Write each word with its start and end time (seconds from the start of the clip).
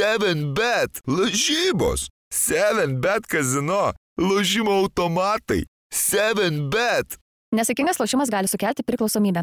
7bet. 0.00 1.00
Lažybos. 1.06 2.08
7bet 2.32 3.26
kazino. 3.28 3.92
Lošimo 4.16 4.72
automatai. 4.72 5.66
7bet. 5.92 7.18
Nesėkmingas 7.52 8.00
lošimas 8.00 8.30
gali 8.32 8.48
sukelti 8.48 8.84
priklausomybę. 8.86 9.42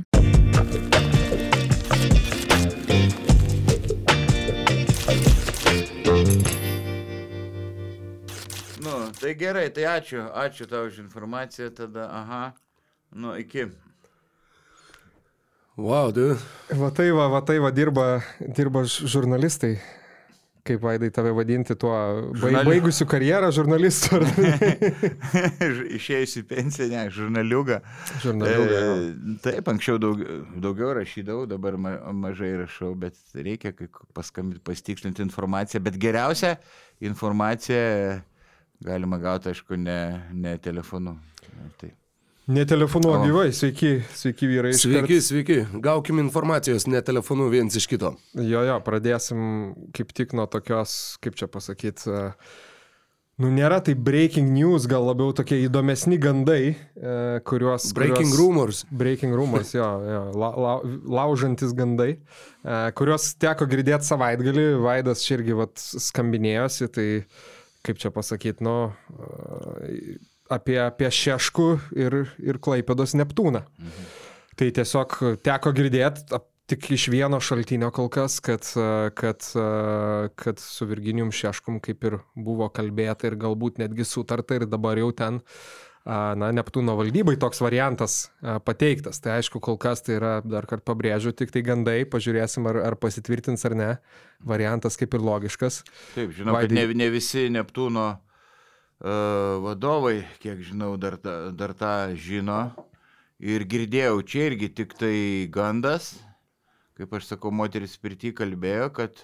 Nu, 8.81 8.95
tai 9.19 9.35
gerai, 9.37 9.67
tai 9.69 9.85
ačiū, 9.91 10.23
ačiū 10.33 10.65
tau 10.71 10.87
už 10.89 11.03
informaciją 11.03 11.69
tada, 11.69 12.07
aha. 12.09 12.41
Nu, 13.13 13.35
iki. 13.37 13.67
Wow, 15.77 16.09
du. 16.09 16.33
Va 16.73 16.89
tai 16.89 17.11
va, 17.13 17.29
va 17.29 17.43
tai 17.45 17.59
va 17.61 17.69
dirba, 17.69 18.23
dirba 18.41 18.87
žurnalistai. 18.87 19.75
Kaip 20.67 20.81
vaidai 20.83 21.07
tave 21.15 21.31
vadinti 21.31 21.75
tuo 21.79 21.93
Žurnali- 22.35 22.67
baigusiu 22.67 23.05
karjerą 23.07 23.49
žurnalistu 23.55 24.19
Išėjusi 25.97 26.43
pensiją, 26.49 26.87
ne, 26.91 27.03
žurnaliuga. 27.13 27.79
žurnaliuga. 28.23 28.79
jo. 28.83 28.95
E, 28.95 29.35
taip, 29.45 29.69
anksčiau 29.71 29.99
daug, 30.01 30.23
daugiau 30.63 30.93
rašydavau, 30.97 31.45
dabar 31.49 31.77
ma, 31.79 31.93
mažai 32.13 32.53
rašau, 32.63 32.93
bet 32.99 33.15
reikia 33.35 33.71
pastikslinti 34.17 35.23
informaciją. 35.25 35.81
Bet 35.87 35.99
geriausia 36.01 36.55
informacija 36.99 38.21
galima 38.83 39.17
gauti, 39.21 39.53
aišku, 39.53 39.77
ne, 39.79 39.99
ne 40.33 40.57
telefonu. 40.61 41.17
Tai. 41.81 41.93
Ne 42.47 42.65
telefonu, 42.65 43.09
o 43.11 43.19
gyvai. 43.19 43.49
Sveiki, 43.51 44.05
sveiki 44.15 44.47
vyrai. 44.47 44.71
Sveiki, 44.73 45.19
sveiki. 45.21 45.57
Gaukim 45.83 46.21
informacijos, 46.21 46.85
ne 46.87 47.01
telefonu 47.03 47.49
viens 47.51 47.75
iš 47.75 47.89
kito. 47.91 48.13
Jo, 48.39 48.61
jo, 48.63 48.77
pradėsim 48.85 49.41
kaip 49.95 50.13
tik 50.15 50.31
nuo 50.37 50.45
tokios, 50.47 51.17
kaip 51.19 51.35
čia 51.35 51.49
pasakyti, 51.51 52.13
nu 53.43 53.49
nėra 53.51 53.81
tai 53.83 53.97
breaking 53.99 54.53
news, 54.55 54.87
gal 54.87 55.09
labiau 55.09 55.35
tokie 55.35 55.59
įdomesni 55.65 56.15
gandai, 56.23 56.61
e, 56.71 57.17
kuriuos... 57.51 57.89
Breaking 57.97 58.31
kuriuos, 58.31 58.39
rumors. 58.39 58.81
Breaking 59.03 59.35
rumors, 59.35 59.75
jo, 59.75 59.91
jo 60.07 60.23
la, 60.39 60.53
la, 60.55 60.77
laužantis 61.19 61.75
gandai, 61.75 62.13
e, 62.15 62.79
kuriuos 62.95 63.27
teko 63.43 63.67
girdėti 63.67 64.07
savaitgalį, 64.07 64.69
Vaidas 64.87 65.27
čia 65.27 65.35
irgi 65.41 65.59
vat, 65.65 65.75
skambinėjosi, 66.07 66.89
tai 66.95 67.07
kaip 67.83 67.99
čia 67.99 68.15
pasakyti, 68.15 68.63
nu, 68.63 68.77
e, 69.83 70.15
apie, 70.53 70.77
apie 70.83 71.09
Šeškų 71.13 71.69
ir, 71.97 72.19
ir 72.39 72.59
Klaipėdos 72.63 73.15
Neptūną. 73.19 73.63
Tai 74.57 74.69
tiesiog 74.73 75.17
teko 75.45 75.73
girdėti 75.77 76.39
tik 76.67 76.89
iš 76.91 77.07
vieno 77.13 77.39
šaltinio 77.39 77.89
kol 77.95 78.09
kas, 78.11 78.41
kad, 78.43 78.67
kad, 79.15 79.45
kad 80.35 80.59
su 80.59 80.87
Virginijum 80.89 81.31
Šeškum 81.31 81.79
kaip 81.83 82.03
ir 82.09 82.19
buvo 82.35 82.67
kalbėta 82.73 83.29
ir 83.29 83.37
galbūt 83.39 83.79
netgi 83.79 84.07
sutarta 84.07 84.57
ir 84.59 84.67
dabar 84.67 84.99
jau 84.99 85.13
ten 85.15 85.39
na, 86.07 86.51
Neptūno 86.55 86.95
valdybai 86.99 87.37
toks 87.39 87.59
variantas 87.63 88.17
pateiktas. 88.67 89.19
Tai 89.23 89.37
aišku, 89.37 89.61
kol 89.63 89.79
kas 89.79 90.03
tai 90.05 90.17
yra, 90.19 90.33
dar 90.43 90.67
kartą 90.67 90.91
pabrėžiu, 90.91 91.33
tik 91.35 91.51
tai 91.55 91.63
gandai, 91.67 92.01
pažiūrėsim, 92.07 92.67
ar, 92.71 92.81
ar 92.91 92.99
pasitvirtins 92.99 93.63
ar 93.67 93.75
ne. 93.75 93.89
Variantas 94.47 94.99
kaip 94.99 95.15
ir 95.17 95.23
logiškas. 95.23 95.81
Taip, 96.15 96.31
žinau, 96.35 96.55
kad 96.55 96.67
Vaidai- 96.67 96.79
ne, 96.79 96.87
ne 97.03 97.09
visi 97.11 97.47
Neptūno 97.51 98.09
vadovai, 98.99 100.25
kiek 100.41 100.63
žinau, 100.65 100.95
dar, 100.97 101.19
dar 101.53 101.73
tą 101.77 101.93
žino. 102.17 102.61
Ir 103.37 103.67
girdėjau, 103.69 104.23
čia 104.25 104.47
irgi 104.49 104.71
tik 104.73 104.95
tai 104.97 105.45
gandas, 105.53 106.15
kaip 106.97 107.11
aš 107.13 107.27
sakau, 107.35 107.51
moteris 107.53 107.93
pirti 108.01 108.31
kalbėjo, 108.33 108.89
kad, 108.97 109.21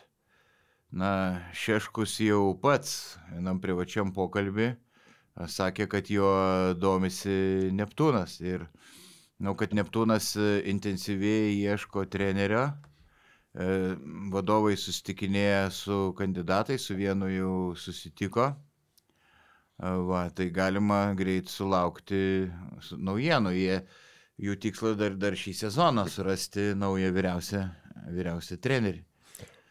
na, 0.94 1.42
Šeškus 1.58 2.20
jau 2.22 2.54
pats 2.62 3.18
vienam 3.32 3.58
privačiam 3.64 4.14
pokalbį 4.14 4.76
sakė, 5.34 5.88
kad 5.90 6.10
jo 6.10 6.30
domisi 6.78 7.70
Neptūnas. 7.74 8.40
Ir, 8.42 8.68
na, 9.40 9.54
kad 9.58 9.74
Neptūnas 9.74 10.34
e, 10.38 10.50
intensyviai 10.70 11.56
ieško 11.58 12.06
trenerio. 12.06 12.68
E, 13.54 13.96
vadovai 14.34 14.76
susitikinėja 14.78 15.70
su 15.74 16.14
kandidatais, 16.18 16.86
su 16.86 16.98
vienu 16.98 17.30
jau 17.32 17.56
susitiko. 17.78 18.54
Va, 19.82 20.28
tai 20.30 20.50
galima 20.54 21.14
greit 21.18 21.50
sulaukti 21.50 22.50
su- 22.82 22.98
naujienų. 23.02 23.54
Jie, 23.58 23.80
jų 24.40 24.58
tikslas 24.62 24.98
dar, 25.00 25.16
dar 25.18 25.34
šį 25.34 25.54
sezoną 25.66 26.06
surasti 26.10 26.74
naują 26.78 27.10
vyriausią, 27.16 27.64
vyriausią 28.14 28.60
trenerį. 28.62 29.02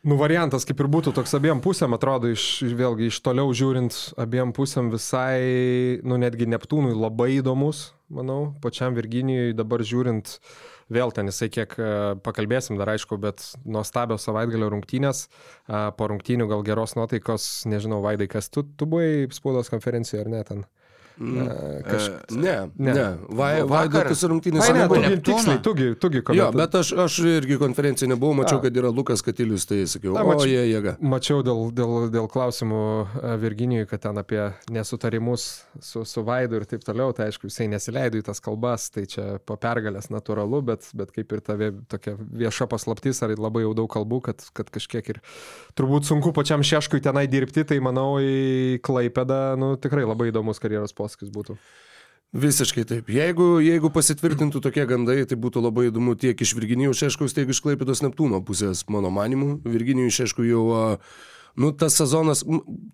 Nu, 0.02 0.16
variantas 0.18 0.64
kaip 0.66 0.80
ir 0.82 0.88
būtų 0.90 1.12
toks 1.14 1.30
abiem 1.38 1.60
pusėm, 1.62 1.94
atrodo, 1.94 2.26
iš, 2.34 2.64
vėlgi 2.74 3.06
iš 3.06 3.20
toliau 3.22 3.52
žiūrint, 3.54 3.94
abiem 4.18 4.50
pusėm 4.50 4.88
visai, 4.90 6.00
nu, 6.02 6.18
netgi 6.18 6.48
Neptūnui 6.50 6.96
labai 6.98 7.36
įdomus, 7.36 7.92
manau, 8.10 8.50
pačiam 8.60 8.96
Virginijui 8.98 9.54
dabar 9.54 9.84
žiūrint, 9.86 10.40
vėl 10.92 11.12
ten 11.14 11.30
jisai 11.30 11.48
kiek 11.52 11.74
e, 11.78 11.90
pakalbėsim 12.24 12.78
dar 12.80 12.92
aišku, 12.94 13.18
bet 13.22 13.44
nuostabios 13.64 14.26
savaitgalio 14.26 14.70
rungtynės, 14.72 15.26
a, 15.68 15.90
po 15.96 16.10
rungtynių 16.10 16.48
gal 16.50 16.64
geros 16.66 16.96
nuotaikos, 16.98 17.66
nežinau, 17.70 18.02
Vaidai, 18.04 18.28
kas 18.30 18.50
tu, 18.50 18.64
tu 18.64 18.88
buvai 18.88 19.28
spaudos 19.34 19.70
konferencijoje 19.72 20.24
ar 20.24 20.32
ne 20.32 20.44
ten? 20.48 20.64
Mm. 21.22 21.82
Kaž... 21.86 22.08
Ne, 22.34 22.54
Ne. 22.82 22.92
ne. 22.96 23.04
Vai, 23.30 23.52
Vakar- 23.62 23.68
Vaidotas 24.02 24.24
rungtynės 24.26 24.66
ne, 24.72 24.80
nebuvo. 24.82 25.00
Neptūną. 25.02 25.22
tiksliai, 25.28 25.58
tugi, 25.62 25.88
tugi 26.02 26.22
Jo, 26.34 26.48
bet 26.56 26.74
aš, 26.74 26.90
aš 26.98 27.18
irgi 27.38 27.58
konferencijoje 27.60 28.10
nebuvau, 28.10 28.34
mačiau, 28.40 28.58
A. 28.58 28.62
kad 28.66 28.74
yra 28.80 28.90
Lukas 28.90 29.22
Katilius, 29.22 29.66
tai 29.70 29.84
sakiau, 29.86 30.16
Na, 30.16 30.24
o 30.26 30.32
mačiau- 30.32 30.50
jie 30.50 30.64
jėga. 30.72 30.96
Mačiau 30.98 31.44
dėl, 31.46 31.70
dėl, 31.78 32.08
dėl 32.10 32.26
klausimų 32.32 32.80
e, 33.22 33.36
Virginijui, 33.44 33.86
kad 33.86 34.02
ten 34.02 34.18
apie 34.18 34.40
nesutarimus 34.74 35.46
su, 35.80 36.02
su 36.04 36.24
Vaidu 36.26 36.58
ir 36.58 36.66
taip 36.68 36.82
toliau, 36.84 37.12
tai 37.14 37.28
aišku, 37.30 37.46
jisai 37.46 37.68
nesileido 37.70 38.18
į 38.18 38.26
tas 38.26 38.42
kalbas, 38.42 38.88
tai 38.90 39.06
čia 39.06 39.38
po 39.46 39.54
pergalės 39.60 40.10
natūralu, 40.12 40.62
bet, 40.72 40.88
bet 40.98 41.12
kaip 41.14 41.32
ir 41.38 41.40
ta 41.46 41.54
vie- 41.60 41.70
tokia 41.92 42.16
vieša 42.18 42.66
paslaptis, 42.70 43.22
ar 43.22 43.30
labai 43.38 43.62
jau 43.64 43.72
daug 43.78 43.90
kalbų, 43.92 44.20
kad, 44.28 44.42
kad 44.58 44.70
kažkiek 44.74 45.14
ir 45.14 45.22
turbūt 45.78 46.08
sunku 46.08 46.32
pačiam 46.34 46.62
Šeškui 46.66 47.00
tenai 47.04 47.28
dirbti, 47.30 47.64
tai 47.68 47.78
manau 47.84 48.18
į 48.22 48.80
Klaipėdą, 48.84 49.40
nu 49.60 49.74
tikrai 49.80 50.04
labai 50.08 50.30
įdomus 50.32 50.58
karjeros 50.62 50.92
posūkis 51.12 51.32
būtų. 51.32 51.58
Visiškai 52.32 52.86
taip. 52.88 53.10
Jeigu, 53.12 53.60
jeigu 53.60 53.90
pasitvirtintų 53.92 54.62
tokie 54.64 54.86
gandai, 54.88 55.26
tai 55.28 55.36
būtų 55.36 55.60
labai 55.60 55.90
įdomu 55.90 56.16
tiek 56.16 56.38
iš 56.40 56.54
Virginijų 56.56 56.94
Šeškaus, 56.96 57.34
tiek 57.36 57.50
iš 57.52 57.60
Klaipėdos 57.60 58.00
Neptūno 58.00 58.40
pusės, 58.40 58.86
mano 58.88 59.10
manimu. 59.12 59.58
Virginijų 59.68 60.14
Šeškų 60.16 60.46
jau, 60.48 60.62
nu, 61.60 61.72
tas 61.76 61.98
sezonas, 62.00 62.40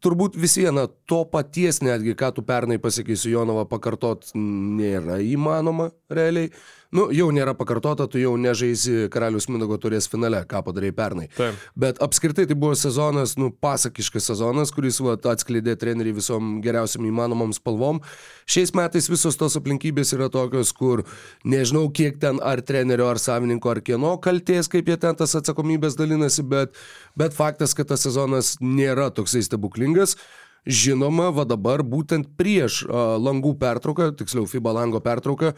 turbūt 0.02 0.34
vis 0.34 0.58
viena 0.58 0.88
to 1.06 1.22
paties 1.30 1.78
netgi, 1.86 2.16
ką 2.18 2.32
tu 2.34 2.42
pernai 2.42 2.80
pasakei 2.82 3.14
su 3.14 3.30
Jonava 3.30 3.62
pakartot, 3.70 4.26
nėra 4.34 5.20
įmanoma 5.22 5.92
realiai. 6.10 6.50
Nu, 6.88 7.10
jau 7.12 7.26
nėra 7.36 7.52
pakartota, 7.52 8.06
tu 8.08 8.16
jau 8.16 8.30
nežaisi 8.40 9.10
Karalius 9.12 9.44
Mindago 9.52 9.76
turės 9.76 10.06
finale, 10.08 10.38
ką 10.48 10.62
padarai 10.64 10.88
pernai. 10.96 11.26
Taip. 11.36 11.56
Bet 11.76 11.98
apskritai 12.00 12.46
tai 12.48 12.56
buvo 12.56 12.72
sezonas, 12.80 13.34
nu, 13.36 13.50
pasakiškas 13.52 14.30
sezonas, 14.30 14.72
kuris 14.72 14.96
va, 15.04 15.18
atskleidė 15.28 15.74
trenerių 15.76 16.14
visom 16.16 16.54
geriausiam 16.64 17.04
įmanomom 17.04 17.50
spalvom. 17.52 18.00
Šiais 18.48 18.72
metais 18.78 19.10
visos 19.12 19.36
tos 19.36 19.58
aplinkybės 19.60 20.14
yra 20.16 20.30
tokios, 20.32 20.72
kur 20.72 21.02
nežinau, 21.44 21.90
kiek 21.92 22.16
ten 22.22 22.40
ar 22.40 22.62
trenerio, 22.64 23.10
ar 23.12 23.20
savininko, 23.20 23.74
ar 23.74 23.80
kieno 23.84 24.14
kalties, 24.24 24.70
kaip 24.72 24.88
jie 24.88 24.96
ten 25.02 25.18
tas 25.18 25.36
atsakomybės 25.36 25.98
dalinasi, 25.98 26.46
bet, 26.48 26.78
bet 27.20 27.36
faktas, 27.36 27.74
kad 27.76 27.90
tas 27.92 28.06
sezonas 28.06 28.54
nėra 28.64 29.10
toksai 29.12 29.42
stebuklingas. 29.44 30.16
Žinoma, 30.64 31.28
va 31.36 31.44
dabar 31.48 31.84
būtent 31.84 32.32
prieš 32.40 32.80
a, 32.88 33.18
langų 33.20 33.52
pertrauką, 33.60 34.08
tiksliau 34.16 34.48
FIBA 34.48 34.72
lango 34.80 35.04
pertrauką, 35.04 35.52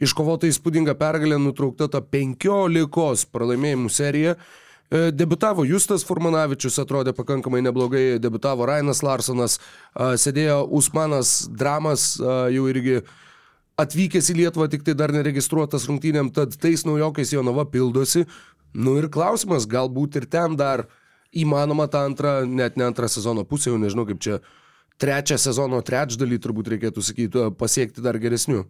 iškovota 0.00 0.48
įspūdinga 0.48 0.96
pergalė, 0.98 1.38
nutraukta 1.40 1.88
ta 1.92 2.00
15 2.00 3.28
pralaimėjimų 3.32 3.92
serija. 3.92 4.36
E, 4.90 5.10
Debutavo 5.14 5.64
Justas 5.68 6.04
Furmanavičius, 6.08 6.80
atrodė 6.82 7.14
pakankamai 7.16 7.62
neblogai, 7.62 8.04
debutavo 8.22 8.66
Rainas 8.66 9.04
Larsonas, 9.06 9.58
a, 9.94 10.14
sėdėjo 10.18 10.64
Usmanas 10.80 11.44
Dramas, 11.46 12.14
a, 12.18 12.46
jau 12.50 12.66
irgi 12.72 13.00
atvykęs 13.80 14.32
į 14.32 14.38
Lietuvą, 14.42 14.66
tik 14.72 14.82
tai 14.86 14.96
dar 14.98 15.14
neregistruotas 15.14 15.86
rungtynėm, 15.88 16.32
tad 16.34 16.56
tais 16.60 16.82
naujokais 16.88 17.32
Jonava 17.36 17.64
pildosi. 17.70 18.26
Nu 18.74 18.96
ir 19.00 19.08
klausimas, 19.12 19.66
galbūt 19.70 20.20
ir 20.20 20.26
ten 20.30 20.56
dar 20.58 20.84
įmanoma 21.30 21.86
tą 21.90 22.04
antrą, 22.08 22.40
net 22.46 22.76
ne 22.76 22.86
antrą 22.90 23.08
sezono 23.10 23.46
pusę, 23.46 23.70
jau 23.70 23.78
nežinau 23.80 24.04
kaip 24.08 24.20
čia, 24.22 24.40
trečią 25.00 25.38
sezono 25.40 25.80
trečdalį 25.86 26.38
turbūt 26.42 26.74
reikėtų 26.74 27.02
sakyti, 27.04 27.48
pasiekti 27.58 28.04
dar 28.04 28.18
geresnių. 28.20 28.64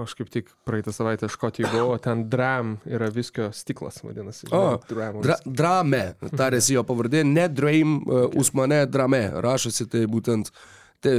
Aš 0.00 0.14
kaip 0.16 0.30
tik 0.32 0.46
praeitą 0.64 0.94
savaitę 0.96 1.28
Škotijoje 1.28 1.68
buvau, 1.74 1.98
ten 2.00 2.22
dram 2.32 2.78
yra 2.88 3.10
viskio 3.12 3.50
stiklas, 3.52 3.98
vadinasi. 4.04 4.48
O, 4.48 4.78
dram. 4.88 5.18
dra, 5.24 5.36
drame, 5.44 6.04
tarėsi 6.32 6.78
jo 6.78 6.84
pavardė, 6.88 7.20
ne 7.28 7.44
Draim, 7.52 7.98
uh, 8.00 8.24
Usmane 8.40 8.86
Drame, 8.88 9.26
rašosi 9.44 9.88
tai 9.92 10.06
būtent 10.08 10.48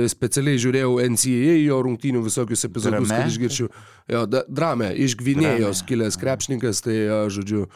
specialiai 0.09 0.57
žiūrėjau 0.57 0.95
NCAA 1.13 1.59
jo 1.61 1.75
rungtynių 1.85 2.23
visokius 2.25 2.65
epizodus, 2.65 3.05
Drame? 3.05 3.19
kad 3.21 3.29
išgirčiau. 3.29 3.67
Jo, 4.09 4.23
da, 4.25 4.41
drame, 4.49 4.89
iš 4.97 5.13
Gvinėjos 5.19 5.83
kilęs 5.85 6.17
krepšininkas, 6.17 6.81
tai, 6.87 7.03
a, 7.05 7.19
žodžiu, 7.29 7.67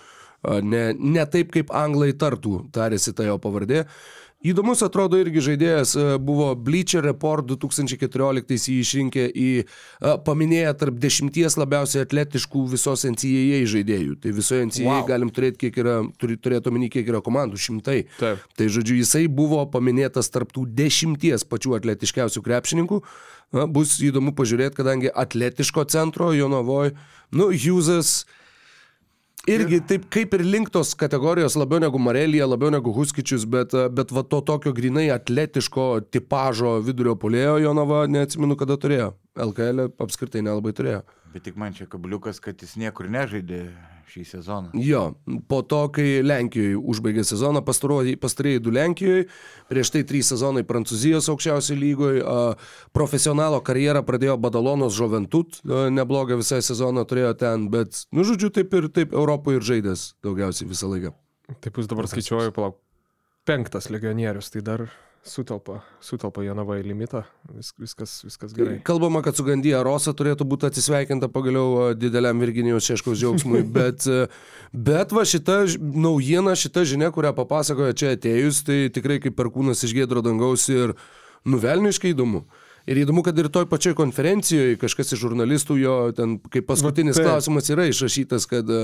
Ne, 0.63 0.94
ne 0.95 1.24
taip, 1.27 1.50
kaip 1.51 1.71
anglai 1.75 2.13
tartų, 2.15 2.69
tarėsi 2.71 3.12
ta 3.12 3.25
jo 3.27 3.35
pavardė. 3.44 3.83
Įdomus 4.39 4.80
atrodo 4.86 5.18
irgi 5.19 5.41
žaidėjas 5.44 5.91
a, 6.00 6.03
buvo 6.15 6.53
Bleacher 6.56 7.03
Report 7.03 7.44
2014 7.50 8.69
jį 8.71 8.75
išrinkę 8.86 9.25
į 9.27 9.47
a, 9.65 10.13
paminėję 10.24 10.69
tarp 10.80 10.95
dešimties 11.03 11.57
labiausiai 11.59 12.06
atletiškų 12.06 12.62
visos 12.71 13.03
NCAA 13.09 13.59
žaidėjų. 13.68 14.15
Tai 14.24 14.31
visoje 14.38 14.69
NCAA 14.69 14.88
Wow. 15.01 15.03
galim 15.12 15.33
turėti, 15.36 15.65
kiek 15.65 15.81
yra, 15.83 15.97
turi, 16.15 16.39
turėti 16.39 16.71
omeny, 16.71 16.88
kiek 16.94 17.12
yra 17.12 17.19
komandų, 17.25 17.59
šimtai. 17.59 17.97
Taip. 18.21 18.47
Tai 18.56 18.69
žodžiu, 18.71 19.01
jisai 19.01 19.25
buvo 19.27 19.59
paminėtas 19.75 20.31
tarptų 20.31 20.63
dešimties 20.71 21.44
pačių 21.44 21.75
atletiškiausių 21.81 22.45
krepšininkų. 22.47 23.03
Na, 23.59 23.68
bus 23.68 23.97
įdomu 24.00 24.31
pažiūrėti, 24.38 24.77
kadangi 24.80 25.12
atletiško 25.12 25.83
centro 25.92 26.31
Jonavoje, 26.38 26.95
nu, 27.35 27.51
Hughesas 27.51 28.21
irgi 29.50 29.80
taip 29.90 30.07
kaip 30.13 30.34
ir 30.38 30.44
link 30.46 30.72
tos 30.74 30.94
kategorijos 31.00 31.56
labiau 31.60 31.81
negu 31.84 32.01
Marelija, 32.01 32.48
labiau 32.50 32.72
negu 32.74 32.94
Huskičius, 32.96 33.46
bet, 33.50 33.75
bet 33.96 34.13
va 34.16 34.24
to 34.24 34.42
tokio 34.46 34.74
grinai 34.75 35.07
atletiško 35.13 35.88
tipažo 36.13 36.78
vidurio 36.86 37.16
polėjo 37.19 37.57
Jonava 37.63 38.04
neatsimenu, 38.12 38.57
kada 38.60 38.78
turėjo. 38.81 39.13
LKL 39.40 39.90
apskritai 40.01 40.44
nelabai 40.46 40.74
turėjo. 40.75 41.04
Bet 41.34 41.46
tik 41.46 41.58
man 41.62 41.76
čia 41.78 41.86
kabliukas, 41.86 42.40
kad 42.42 42.58
jis 42.62 42.74
niekur 42.80 43.06
nežaidė 43.12 43.68
šį 44.10 44.24
sezoną. 44.26 44.72
Jo, 44.81 45.02
po 45.50 45.60
to, 45.62 45.84
kai 45.94 46.24
Lenkijoje 46.26 46.80
užbaigė 46.80 47.22
sezoną, 47.28 47.62
pastarieji 47.62 48.62
du 48.66 48.74
Lenkijoje, 48.74 49.28
prieš 49.70 49.92
tai 49.94 50.02
trys 50.10 50.31
sezonai 50.34 50.64
Prancūzijos 50.66 51.30
aukščiausioje 51.30 51.78
lygoje, 51.78 52.24
a, 52.26 52.56
profesionalo 52.98 53.62
karjerą 53.66 54.02
pradėjo 54.08 54.40
Badalonos 54.42 54.96
Žoventut, 54.98 55.62
neblogą 55.94 56.40
visą 56.42 56.62
sezoną 56.66 57.06
turėjo 57.10 57.36
ten, 57.38 57.70
bet, 57.74 58.08
nu, 58.10 58.26
žodžiu, 58.26 58.50
taip 58.56 58.74
ir 58.80 58.90
taip 58.96 59.14
Europoje 59.14 59.62
ir 59.62 59.70
žaidęs 59.70 60.08
daugiausiai 60.26 60.72
visą 60.72 60.90
laiką. 60.90 61.14
Taip 61.62 61.78
jūs 61.78 61.90
dabar 61.90 62.10
skaičiuoju, 62.10 62.56
palauk. 62.58 62.81
Penktas 63.50 63.88
legionierius, 63.94 64.50
tai 64.54 64.66
dar 64.66 64.90
sutelpa, 65.25 65.80
sutelpa 66.04 66.44
Jonava 66.44 66.77
į 66.80 66.86
limitą. 66.88 67.24
Vis, 67.54 67.71
viskas, 67.80 68.13
viskas 68.25 68.54
gerai. 68.56 68.77
Kalbama, 68.86 69.21
kad 69.25 69.38
su 69.38 69.45
Gandija 69.48 69.81
Rosa 69.86 70.13
turėtų 70.18 70.48
būti 70.50 70.69
atsisveikinta 70.69 71.30
pagaliau 71.33 71.92
dideliam 71.98 72.39
Virginijos 72.42 72.88
Šeškaus 72.88 73.19
džiaugsmui, 73.19 73.63
bet, 73.77 74.07
bet 74.74 75.16
va 75.16 75.25
šita 75.27 75.62
naujiena, 75.80 76.56
šita 76.60 76.86
žinia, 76.89 77.12
kurią 77.16 77.33
papasakojo 77.38 77.95
čia 78.00 78.16
atėjus, 78.16 78.63
tai 78.68 78.81
tikrai 78.95 79.19
kaip 79.24 79.38
perkūnas 79.39 79.83
iš 79.88 79.95
gėdro 79.98 80.24
dangaus 80.25 80.69
ir 80.71 80.95
nuvelniškai 81.50 82.16
įdomu. 82.16 82.45
Ir 82.89 82.97
įdomu, 83.03 83.21
kad 83.21 83.38
ir 83.38 83.47
toj 83.53 83.68
pačioj 83.69 83.94
konferencijoje 83.97 84.77
kažkas 84.81 85.13
iš 85.13 85.19
žurnalistų 85.21 85.75
jo 85.77 85.95
ten 86.18 86.38
kaip 86.50 86.65
paskutinis 86.71 87.19
Va, 87.19 87.21
taip. 87.21 87.27
klausimas 87.30 87.69
yra 87.69 87.86
išrašytas, 87.91 88.47
kad 88.50 88.71
a, 88.74 88.80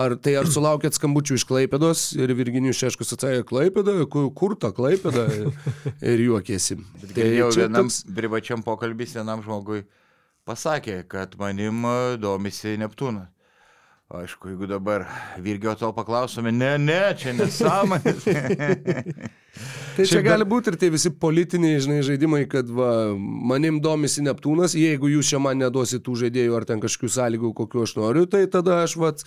ar 0.00 0.14
tai 0.16 0.32
ar 0.40 0.48
sulaukėt 0.48 0.96
skambučių 0.96 1.36
iš 1.36 1.44
Klaipėdos 1.50 2.04
ir 2.16 2.32
Virginijus 2.38 2.80
Šeškus 2.80 3.12
atsakė 3.18 3.42
Klaipėda, 3.50 3.98
kur, 4.08 4.30
kur 4.32 4.56
ta 4.56 4.70
Klaipėda 4.72 5.26
ir 6.14 6.24
juokėsi. 6.24 6.78
Tai 7.12 7.26
čia 7.26 7.50
vienam 7.66 7.90
toks- 7.90 8.00
privačiam 8.16 8.64
pokalbį 8.64 9.10
vienam 9.12 9.44
žmogui 9.44 9.82
pasakė, 10.48 11.02
kad 11.10 11.36
manim 11.38 11.84
e, 11.84 12.16
domisi 12.22 12.78
Neptūnas. 12.80 13.28
Aišku, 14.10 14.48
jeigu 14.50 14.66
dabar 14.66 15.04
Virgio 15.38 15.70
to 15.78 15.92
paklausome, 15.94 16.50
ne, 16.50 16.72
ne, 16.82 17.02
čia 17.14 17.30
nesąmonės. 17.38 18.24
Tai 19.94 20.06
čia 20.06 20.22
gali 20.26 20.46
būti 20.50 20.72
ir 20.72 20.78
tie 20.80 20.88
visi 20.90 21.12
politiniai, 21.14 21.78
žinai, 21.84 22.00
žaidimai, 22.06 22.40
kad 22.50 22.66
va, 22.74 22.90
manim 23.52 23.78
domisi 23.82 24.24
Neptūnas, 24.26 24.74
jeigu 24.74 25.12
jūs 25.12 25.30
čia 25.30 25.38
man 25.42 25.62
neduosit 25.62 26.02
tų 26.06 26.16
žaidėjų 26.24 26.58
ar 26.58 26.66
ten 26.66 26.82
kažkokių 26.82 27.12
sąlygų, 27.14 27.52
kokiu 27.62 27.84
aš 27.86 27.94
noriu, 28.00 28.26
tai 28.30 28.42
tada 28.50 28.80
aš 28.82 28.96
vat, 28.98 29.22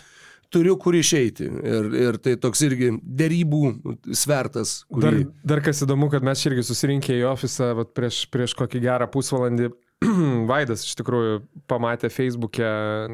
turiu 0.52 0.76
kur 0.82 1.00
išeiti. 1.00 1.48
Ir, 1.48 1.90
ir 2.04 2.20
tai 2.24 2.36
toks 2.44 2.66
irgi 2.68 2.92
dėrybų 3.24 3.64
svertas. 4.12 4.82
Dar, 4.92 5.16
Kurį... 5.16 5.26
dar 5.48 5.64
kas 5.64 5.80
įdomu, 5.86 6.12
kad 6.12 6.28
mes 6.28 6.44
čia 6.44 6.52
irgi 6.52 6.68
susirinkę 6.68 7.16
į 7.22 7.24
ofisą 7.32 7.72
vat, 7.80 7.96
prieš, 7.96 8.26
prieš 8.34 8.58
kokį 8.60 8.84
gerą 8.84 9.08
pusvalandį. 9.16 9.72
Vaidas 10.50 10.84
iš 10.86 10.96
tikrųjų 11.00 11.40
pamatė 11.70 12.10
Facebook'e 12.12 12.68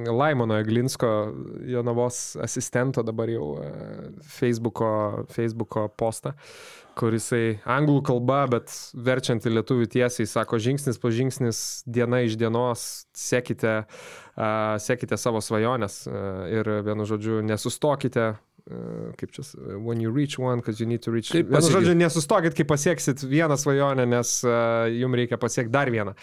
Laimono 0.10 0.58
Eglinsko, 0.60 1.10
Jonavos 1.70 2.38
asistento 2.42 3.04
dabar 3.06 3.32
jau 3.32 3.52
e, 3.64 3.70
Facebook'o, 4.38 5.26
Facebook'o 5.34 5.88
postą, 6.00 6.34
kur 7.00 7.16
jisai 7.16 7.60
anglų 7.70 8.02
kalba, 8.10 8.42
bet 8.52 8.74
verčiant 8.94 9.46
į 9.46 9.56
lietuvių 9.58 9.88
tiesiai, 9.94 10.28
sako 10.30 10.60
žingsnis 10.62 11.00
po 11.00 11.12
žingsnis, 11.14 11.62
diena 11.88 12.24
iš 12.26 12.36
dienos, 12.40 12.86
sekite, 13.16 13.76
uh, 13.86 14.76
sekite 14.84 15.20
savo 15.20 15.40
svajonės 15.44 16.02
uh, 16.10 16.44
ir 16.52 16.68
vienu 16.84 17.08
žodžiu 17.08 17.40
nesustokite. 17.46 18.34
Kaip 19.18 19.32
čia, 19.34 19.44
when 19.82 20.02
you 20.02 20.12
reach 20.12 20.38
one, 20.38 20.60
because 20.60 20.80
you 20.80 20.86
need 20.86 21.02
to 21.02 21.12
reach. 21.12 21.32
Kaip 21.34 21.50
Vienu 21.50 21.72
žodžiu, 21.74 21.96
nesustokit, 21.98 22.54
kai 22.58 22.68
pasieksit 22.70 23.24
vieną 23.26 23.58
svajonę, 23.58 24.06
nes 24.10 24.36
uh, 24.46 24.86
jums 24.94 25.18
reikia 25.18 25.40
pasiekti 25.42 25.74
dar 25.74 25.90
vieną. 25.90 26.14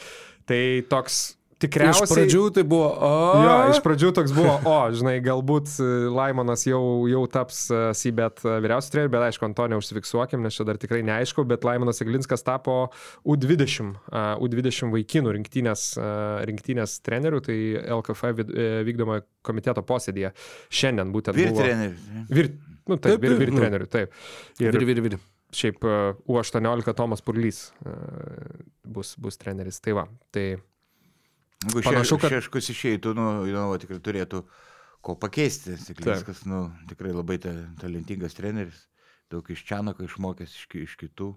Tai 0.46 0.60
toks 0.90 1.35
Iš 1.56 1.62
tikriausiai. 1.64 2.08
pradžių 2.10 2.40
tai 2.52 2.62
buvo, 2.68 2.88
o, 3.00 3.10
Jo, 3.40 3.52
iš 3.72 3.78
pradžių 3.80 4.10
toks 4.18 4.32
buvo, 4.36 4.58
o, 4.68 4.74
žinai, 4.92 5.14
galbūt 5.24 5.70
e, 5.80 5.86
Laimonas 6.12 6.66
jau, 6.68 6.82
jau 7.08 7.22
taps 7.32 7.62
e, 7.72 7.78
Sybet 7.96 8.42
vyriausias 8.44 8.92
treneriu, 8.92 9.08
bet 9.14 9.24
aišku, 9.30 9.46
ant 9.48 9.56
to 9.56 9.64
neužsifiksuokim, 9.72 10.42
nes 10.44 10.52
čia 10.52 10.66
dar 10.68 10.76
tikrai 10.76 11.00
neaišku, 11.08 11.46
bet 11.48 11.64
Laimonas 11.64 12.02
Eglinskas 12.04 12.44
tapo 12.44 12.90
U20, 13.24 13.94
a, 14.12 14.36
U20 14.36 14.92
vaikinų 14.98 15.32
rinktinės, 15.38 15.86
a, 15.96 16.10
rinktinės 16.44 16.98
treneriu, 17.08 17.40
tai 17.40 17.56
LKF 17.96 18.22
vid- 18.42 18.52
e, 18.52 18.68
vykdomo 18.90 19.22
komiteto 19.46 19.80
posėdėje. 19.88 20.34
Šiandien 20.68 21.08
būtent 21.16 21.40
Vyr 21.40 21.54
buvo. 21.54 21.64
treneris. 21.64 22.04
Vir, 22.28 22.52
nu, 22.84 23.00
taip, 23.00 23.16
Taip, 23.16 23.24
vir, 23.24 23.32
taip, 23.32 23.40
vir 23.46 23.56
treneriu, 23.56 23.88
taip. 23.96 24.12
Ir 24.60 24.76
vir, 24.76 24.84
vir, 24.92 25.02
vir. 25.08 25.18
šiaip 25.56 25.84
e, 25.88 25.96
U18 26.28 26.92
Tomas 27.00 27.24
Purlys 27.24 27.70
e, 27.80 27.96
bus, 28.84 29.16
bus 29.16 29.40
treneris. 29.40 29.80
Tai 29.80 29.96
va, 30.02 30.06
tai 30.36 30.50
Jeigu 31.66 31.82
Panašu, 31.82 32.18
kad- 32.22 32.30
šeškus 32.36 32.70
išeitų, 32.72 33.14
nu, 33.18 33.26
Jonava 33.50 33.78
tikrai 33.82 33.98
turėtų 33.98 34.44
ko 35.02 35.14
pakeisti. 35.18 35.76
Siklinskas, 35.78 36.44
nu, 36.46 36.70
tikrai 36.90 37.12
labai 37.14 37.38
ta, 37.42 37.52
talentingas 37.80 38.34
treneris, 38.38 38.86
daug 39.30 39.46
iš 39.50 39.64
Čianako 39.66 40.06
išmokęs 40.06 40.54
iš, 40.54 40.66
iš 40.86 40.94
kitų. 41.00 41.34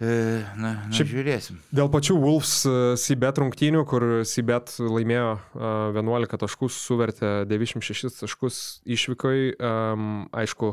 E, 0.00 0.40
na, 0.56 0.70
na 0.88 0.94
Šiaip- 0.96 1.10
žiūrėsim. 1.12 1.58
Dėl 1.76 1.90
pačių 1.92 2.14
Wolves 2.22 2.54
e, 2.64 2.72
Sibet 2.96 3.36
rungtynių, 3.42 3.82
kur 3.84 4.06
Sibet 4.24 4.72
laimėjo 4.80 5.34
e, 5.36 5.72
11 5.98 6.38
taškus, 6.40 6.78
suvertė 6.86 7.44
96 7.50 8.22
taškus 8.22 8.80
išvykoj, 8.88 9.42
um, 9.60 10.06
aišku, 10.32 10.72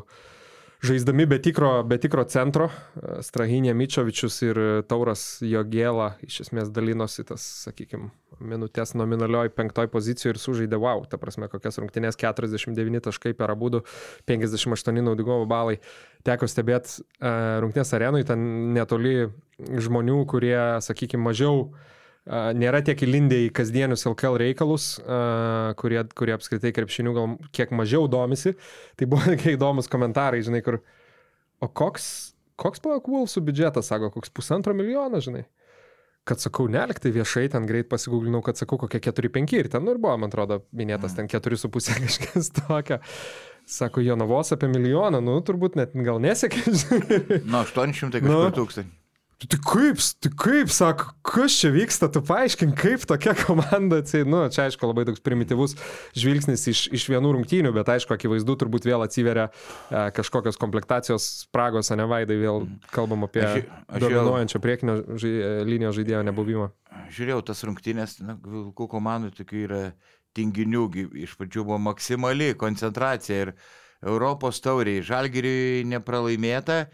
žaisdami 0.84 1.26
be 1.26 1.40
tikro, 1.42 1.84
be 1.84 1.98
tikro 2.02 2.24
centro, 2.30 2.70
e, 2.70 3.20
Strahinė 3.26 3.74
Mičovičius 3.78 4.38
ir 4.46 4.60
Tauras 4.90 5.40
Jogėla 5.46 6.14
iš 6.26 6.42
esmės 6.46 6.72
dalinosi 6.74 7.26
tas, 7.28 7.44
sakykime, 7.66 8.12
minutės 8.40 8.94
nominalioj 8.98 9.52
penktoj 9.58 9.90
pozicijoje 9.94 10.36
ir 10.36 10.42
sužaidė 10.42 10.80
wow, 10.82 11.04
ta 11.10 11.20
prasme, 11.22 11.50
kokias 11.52 11.80
rungtynės 11.82 12.20
49 12.22 13.04
taškai 13.10 13.34
per 13.38 13.54
abudu, 13.54 13.84
58 14.30 15.02
naudingumo 15.02 15.50
balai. 15.50 15.80
Teko 16.28 16.50
stebėti 16.50 17.02
uh, 17.02 17.58
rungtynės 17.64 17.94
arenui, 17.98 18.26
ten 18.28 18.74
netoli 18.76 19.30
žmonių, 19.58 20.22
kurie, 20.30 20.58
sakykime, 20.86 21.24
mažiau 21.30 21.64
uh, 21.66 21.86
nėra 22.28 22.82
tiek 22.86 23.00
įlindę 23.08 23.38
į 23.46 23.52
kasdienius 23.56 24.04
LKL 24.10 24.38
reikalus, 24.42 24.88
kurie, 25.80 26.02
kurie 26.18 26.34
apskritai 26.36 26.74
krepšinių 26.76 27.14
gal 27.16 27.36
kiek 27.56 27.72
mažiau 27.76 28.08
domisi. 28.12 28.56
Tai 29.00 29.08
buvo 29.12 29.28
tokie 29.34 29.56
įdomus 29.56 29.88
komentarai, 29.92 30.42
žinai, 30.46 30.64
kur, 30.66 30.82
o 31.64 31.70
koks, 31.72 32.10
koks 32.60 32.84
palauk 32.84 33.08
Wolfsų 33.12 33.46
biudžetas, 33.48 33.88
sako, 33.92 34.12
koks 34.18 34.34
pusantro 34.36 34.76
milijono, 34.78 35.22
žinai. 35.24 35.46
Kad 36.28 36.42
sakau, 36.44 36.66
neliktai 36.68 37.14
viešai, 37.16 37.46
ten 37.54 37.64
greit 37.70 37.88
pasigūglinau, 37.88 38.42
kad 38.44 38.60
sakau, 38.60 38.76
kokie 38.82 39.00
4-5 39.00 39.54
ir 39.56 39.70
ten, 39.72 39.86
nu 39.88 39.94
ir 39.96 40.00
buvo, 40.04 40.18
man 40.20 40.28
atrodo, 40.28 40.58
minėtas 40.76 41.16
ten 41.16 41.30
4,5 41.32 41.72
kažkas 42.04 42.52
tokio. 42.58 43.00
Sako, 43.68 44.04
Jonavos 44.04 44.52
apie 44.56 44.68
milijoną, 44.72 45.20
nu 45.24 45.38
turbūt 45.44 45.76
net 45.80 45.96
gal 46.04 46.20
nesiekia. 46.24 46.64
žinai. 46.68 47.42
Nu, 47.48 47.62
800 47.64 48.20
Nu. 48.20 48.28
kažkur 48.28 48.58
tūkstančių. 48.60 48.94
Tai 49.38 49.60
kaip, 49.62 50.00
tai 50.18 50.32
kaip, 50.34 50.72
sako, 50.74 51.12
kas 51.22 51.54
čia 51.60 51.70
vyksta, 51.70 52.08
tu 52.10 52.24
paaiškink, 52.26 52.72
kaip 52.74 53.04
tokia 53.06 53.36
komanda, 53.38 54.00
tai, 54.02 54.24
nu, 54.26 54.40
čia 54.50 54.64
aišku 54.66 54.90
labai 54.90 55.04
toks 55.06 55.22
primityvus 55.22 55.76
žvilgsnis 56.18 56.64
iš, 56.72 56.82
iš 56.98 57.06
vienų 57.14 57.36
rungtynių, 57.36 57.70
bet 57.76 57.92
aišku, 57.94 58.16
akivaizdu, 58.16 58.56
turbūt 58.58 58.88
vėl 58.90 59.06
atsiveria 59.06 59.46
e, 59.52 60.02
kažkokios 60.18 60.58
komplektacijos 60.58 61.28
spragos, 61.44 61.94
ne 61.94 62.10
vaidai, 62.10 62.40
vėl 62.42 62.66
kalbam 62.90 63.28
apie 63.30 63.46
Aš- 63.46 63.70
aš 63.86 64.08
dominuojančio 64.08 64.64
priekinio 64.66 64.98
žai, 65.22 65.34
e, 65.38 65.54
linijos 65.70 66.00
žaidėjo 66.02 66.26
nebuvimą. 66.32 66.72
Žiūrėjau 67.14 67.44
tas 67.54 67.62
rungtynės, 67.70 68.18
na, 68.26 68.40
vilkų 68.42 68.90
komandų 68.98 69.36
tokių 69.38 69.64
yra 69.70 69.84
tinginių, 70.34 70.88
gi 70.98 71.06
iš 71.30 71.38
pradžių 71.38 71.62
buvo 71.70 71.78
maksimali 71.92 72.56
koncentracija 72.58 73.44
ir 73.46 73.54
Europos 74.02 74.58
tauriai 74.66 75.06
žalgiriui 75.06 75.86
nepralaimėta. 75.94 76.88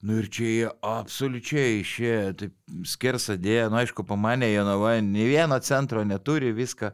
Nu 0.00 0.20
ir 0.22 0.28
čia 0.30 0.48
jie 0.48 0.66
absoliučiai 0.86 1.80
išėjo, 1.80 2.18
taip 2.38 2.76
skersa 2.86 3.34
dėja, 3.34 3.66
nu 3.66 3.80
aišku, 3.80 4.04
pamanė 4.06 4.52
Jonava, 4.52 4.92
nei 5.02 5.26
vieno 5.26 5.58
centro 5.58 6.04
neturi, 6.06 6.52
viską, 6.54 6.92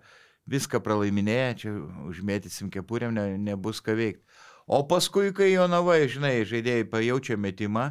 viską 0.49 0.80
pralaiminėja, 0.80 1.50
čia 1.61 1.75
užmėtysim 2.08 2.70
kepurėm, 2.73 3.12
ne, 3.12 3.26
nebus 3.37 3.82
ką 3.84 3.99
veikti. 3.99 4.25
O 4.64 4.80
paskui, 4.88 5.34
kai 5.37 5.50
Jonava, 5.52 5.99
žinai, 6.08 6.46
žaidėjai 6.49 6.88
pajaučia 6.88 7.37
metimą, 7.37 7.90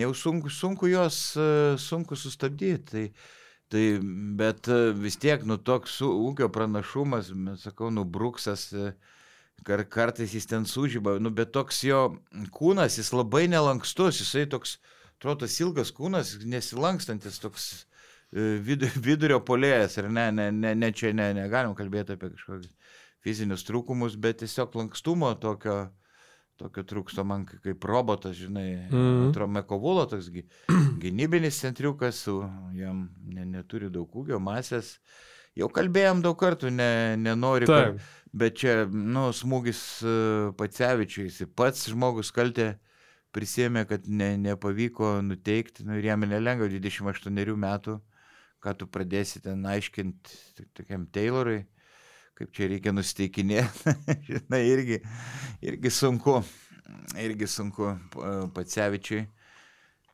jau 0.00 0.14
sunku, 0.16 0.48
sunku 0.48 0.88
juos, 0.88 1.20
e, 1.36 1.76
sunku 1.76 2.16
sustabdyti. 2.16 2.88
Tai, 2.88 3.04
tai, 3.68 3.84
bet 4.40 4.72
e, 4.72 4.78
vis 4.96 5.20
tiek, 5.20 5.44
nu, 5.44 5.60
toks 5.60 6.00
ūkio 6.06 6.48
pranašumas, 6.48 7.28
sakau, 7.60 7.92
nu, 7.92 8.06
bruksas, 8.08 8.70
e, 8.72 8.94
kar, 9.66 9.84
kartais 9.88 10.34
jis 10.34 10.48
ten 10.50 10.66
sužyba, 10.68 11.18
nu, 11.22 11.32
bet 11.34 11.52
toks 11.56 11.82
jo 11.84 12.02
kūnas, 12.54 12.98
jis 13.00 13.12
labai 13.14 13.46
nelankstus, 13.50 14.20
jisai 14.22 14.46
toks, 14.50 14.78
atrodo, 15.18 15.48
ilgas 15.64 15.92
kūnas, 15.96 16.36
nesilankstantis, 16.48 17.38
toks 17.42 17.70
vid, 18.32 18.86
vidurio 19.06 19.40
polėjas, 19.44 19.98
ar 20.02 20.10
ne, 20.12 20.28
ne, 20.34 20.50
ne, 20.54 20.74
ne 20.78 20.92
čia 20.96 21.12
ne, 21.16 21.32
negalim 21.36 21.74
kalbėti 21.78 22.16
apie 22.16 22.32
kažkokius 22.34 22.74
fizinius 23.24 23.66
trūkumus, 23.68 24.16
bet 24.20 24.40
tiesiog 24.40 24.76
lankstumo 24.80 25.32
tokio, 25.40 25.90
tokio 26.60 26.84
trūksto 26.88 27.24
man 27.26 27.44
kaip 27.50 27.84
robotas, 27.88 28.38
žinai, 28.38 28.68
mm. 28.88 29.26
atrodo, 29.28 29.50
Mekovulo 29.58 30.06
toks 30.08 30.30
gynybinis 31.02 31.60
centriukas, 31.60 32.22
su, 32.26 32.38
jam 32.76 33.08
ne, 33.28 33.44
neturi 33.58 33.92
daug 33.92 34.16
ūgio, 34.22 34.40
masės. 34.42 34.98
Jau 35.60 35.70
kalbėjom 35.72 36.24
daug 36.24 36.38
kartų, 36.40 36.72
ne, 36.74 36.90
nenori, 37.20 37.68
kad, 37.68 38.00
bet 38.32 38.60
čia, 38.62 38.76
nu, 38.90 39.28
smūgis 39.36 39.80
uh, 40.02 40.52
Pacevičiui, 40.58 41.28
jis 41.28 41.50
pats 41.56 41.90
žmogus 41.92 42.32
kaltė 42.34 42.72
prisėmė, 43.34 43.84
kad 43.86 44.08
ne, 44.08 44.32
nepavyko 44.40 45.18
nuteikti, 45.22 45.84
nu, 45.86 46.00
ir 46.00 46.10
jam 46.10 46.24
nelengva 46.26 46.70
28 46.72 47.58
metų 47.60 48.00
ką 48.60 48.74
tu 48.76 48.88
pradėsi 48.92 49.40
ten 49.44 49.64
aiškinti 49.66 50.64
tokiam 50.76 51.06
Taylorui, 51.12 51.64
kaip 52.36 52.52
čia 52.56 52.68
reikia 52.72 52.92
nusteikinėti, 52.92 53.94
žinai, 54.28 54.62
irgi, 54.68 55.00
irgi 55.64 55.92
sunku, 55.94 56.40
irgi 57.20 57.48
sunku 57.50 57.94
Pacevičiui. 58.56 59.26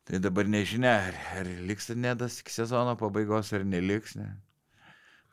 Tai 0.07 0.21
dabar 0.23 0.47
nežinia, 0.47 0.93
ar, 1.09 1.17
ar 1.41 1.49
liks 1.67 1.89
Nedas 1.99 2.39
iki 2.39 2.53
sezono 2.55 2.93
pabaigos, 2.99 3.51
ar 3.57 3.65
neliks. 3.67 4.15
Ne. 4.15 4.29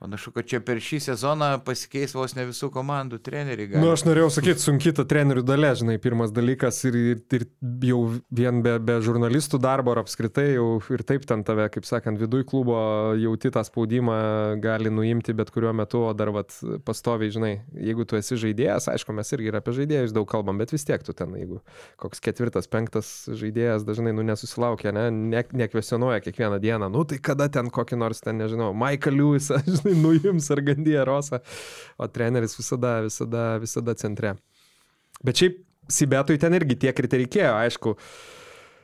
Panašu, 0.04 0.34
kad 0.36 0.44
čia 0.44 0.60
per 0.60 0.82
šį 0.84 0.98
sezoną 1.00 1.48
pasikeis 1.64 2.12
vos 2.12 2.34
ne 2.36 2.44
visų 2.44 2.68
komandų 2.76 3.22
treneriai. 3.24 3.70
Na, 3.72 3.86
nu, 3.86 3.92
aš 3.96 4.02
norėjau 4.04 4.34
sakyti, 4.36 4.60
sunki 4.60 4.92
ta 4.92 5.06
trenerių 5.08 5.46
dalė, 5.48 5.70
žinai, 5.80 5.94
pirmas 6.04 6.34
dalykas 6.36 6.82
ir, 6.90 6.98
ir, 7.14 7.22
ir 7.38 7.46
jau 7.88 8.00
vien 8.28 8.60
be, 8.66 8.74
be 8.84 8.98
žurnalistų 9.06 9.62
darbo 9.64 9.94
ar 9.94 10.02
apskritai 10.02 10.50
jau 10.58 10.66
ir 10.92 11.06
taip 11.08 11.24
ten 11.30 11.46
tave, 11.48 11.70
kaip 11.72 11.88
sakant, 11.88 12.20
viduj 12.20 12.44
klubo 12.50 12.76
jauti 13.16 13.54
tą 13.56 13.64
spaudimą 13.64 14.18
gali 14.66 14.92
nuimti 14.92 15.38
bet 15.40 15.54
kuriuo 15.56 15.72
metu, 15.80 16.04
o 16.10 16.12
dar 16.12 16.34
vat 16.36 16.52
pastoviai, 16.84 17.32
žinai, 17.32 17.54
jeigu 17.72 18.04
tu 18.04 18.20
esi 18.20 18.36
žaidėjas, 18.44 18.90
aišku, 18.92 19.16
mes 19.16 19.32
irgi 19.38 19.54
ir 19.54 19.60
apie 19.62 19.78
žaidėjus 19.80 20.18
daug 20.20 20.28
kalbam, 20.28 20.60
bet 20.60 20.76
vis 20.76 20.84
tiek 20.84 21.08
tu 21.08 21.16
ten, 21.16 21.32
jeigu 21.40 21.62
koks 22.04 22.20
ketvirtas, 22.28 22.68
penktas 22.68 23.14
žaidėjas 23.32 23.88
dažnai, 23.88 24.12
nu, 24.12 24.28
nesusilaukia, 24.28 24.92
ne, 25.00 25.08
ne, 25.32 25.48
nekvesionuoja 25.64 26.20
kiekvieną 26.28 26.60
dieną, 26.68 26.92
nu, 26.92 27.08
tai 27.08 27.24
kada 27.24 27.48
ten 27.48 27.72
kokį 27.72 28.04
nors 28.04 28.20
ten, 28.28 28.44
nežinau, 28.44 28.74
Michael 28.76 29.22
Lewisą, 29.22 29.64
žinai, 29.80 29.93
nuims 30.04 30.50
ar 30.54 30.64
Gandija 30.66 31.06
Rosa, 31.08 31.42
o 31.98 32.08
treneris 32.12 32.58
visada, 32.60 33.00
visada, 33.06 33.46
visada 33.64 33.96
centre. 34.00 34.36
Bet 35.24 35.40
šiaip 35.42 35.62
Sibetui 35.92 36.40
ten 36.40 36.56
irgi 36.56 36.78
tiek 36.80 37.00
ir 37.00 37.10
reikėjo, 37.12 37.54
aišku. 37.60 37.98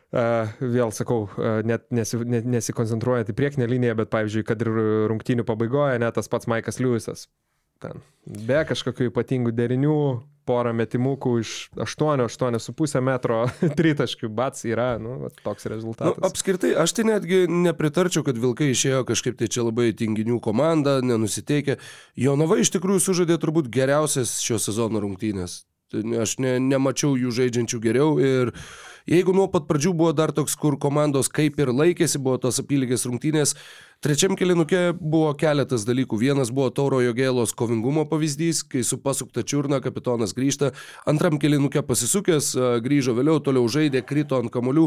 Uh, 0.09 0.49
vėl 0.57 0.89
sakau, 0.89 1.27
uh, 1.37 1.59
net 1.61 1.83
nesi, 1.93 2.17
net 2.25 2.47
nesikoncentruojant 2.49 3.29
į 3.29 3.35
priekinę 3.37 3.67
liniją, 3.69 3.93
bet 3.99 4.09
pavyzdžiui, 4.09 4.41
kad 4.47 4.63
ir 4.65 4.71
rungtynių 5.11 5.45
pabaigoje 5.45 6.01
net 6.01 6.17
tas 6.17 6.31
pats 6.31 6.49
Maikas 6.49 6.81
Lewisas. 6.81 7.27
Ten. 7.79 8.03
Be 8.29 8.59
kažkokių 8.67 9.09
ypatingų 9.09 9.53
derinių, 9.55 9.99
porą 10.49 10.73
metimukų 10.75 11.33
iš 11.43 11.53
8-8,5 11.77 13.01
metro 13.05 13.43
tritaškių, 13.79 14.29
bats 14.33 14.65
yra, 14.67 14.91
nu, 15.01 15.29
toks 15.43 15.69
rezultatas. 15.71 16.17
Nu, 16.17 16.27
apskritai, 16.29 16.73
aš 16.83 16.95
tai 16.97 17.05
netgi 17.09 17.43
nepritarčiau, 17.51 18.25
kad 18.27 18.39
Vilkai 18.41 18.71
išėjo 18.73 19.05
kažkaip 19.09 19.39
tai 19.39 19.49
čia 19.51 19.65
labai 19.67 19.91
tinginių 19.97 20.39
komanda, 20.43 20.99
nenusiteikė. 21.05 21.79
Jonava 22.19 22.59
iš 22.61 22.73
tikrųjų 22.75 23.05
sužaidė 23.07 23.39
turbūt 23.41 23.71
geriausias 23.73 24.39
šio 24.43 24.59
sezono 24.61 25.03
rungtynės. 25.05 25.63
Aš 25.89 26.35
ne, 26.37 26.59
nemačiau 26.61 27.15
jų 27.17 27.31
žaidžiančių 27.33 27.79
geriau 27.81 28.17
ir 28.21 28.51
jeigu 29.09 29.33
nuo 29.33 29.47
pat 29.49 29.65
pradžių 29.65 29.95
buvo 29.97 30.11
dar 30.13 30.29
toks, 30.37 30.53
kur 30.59 30.77
komandos 30.77 31.31
kaip 31.33 31.57
ir 31.57 31.71
laikėsi, 31.73 32.21
buvo 32.21 32.37
tos 32.43 32.61
apylygės 32.61 33.07
rungtynės, 33.09 33.55
Trečiam 33.99 34.31
kilinuke 34.39 34.93
buvo 34.95 35.33
keletas 35.35 35.83
dalykų. 35.83 36.15
Vienas 36.21 36.53
buvo 36.55 36.69
Tauro 36.71 37.01
Jogėlos 37.03 37.51
kovingumo 37.51 38.05
pavyzdys, 38.07 38.61
kai 38.63 38.79
su 38.87 38.95
pasukta 39.03 39.41
čiurna 39.43 39.81
kapitonas 39.83 40.31
grįžta. 40.37 40.69
Antram 41.03 41.35
kilinuke 41.35 41.81
pasisukęs, 41.83 42.53
grįžo 42.85 43.11
vėliau, 43.17 43.41
toliau 43.43 43.67
žaidė, 43.67 43.99
krito 44.07 44.39
ant 44.39 44.53
kamolių. 44.53 44.85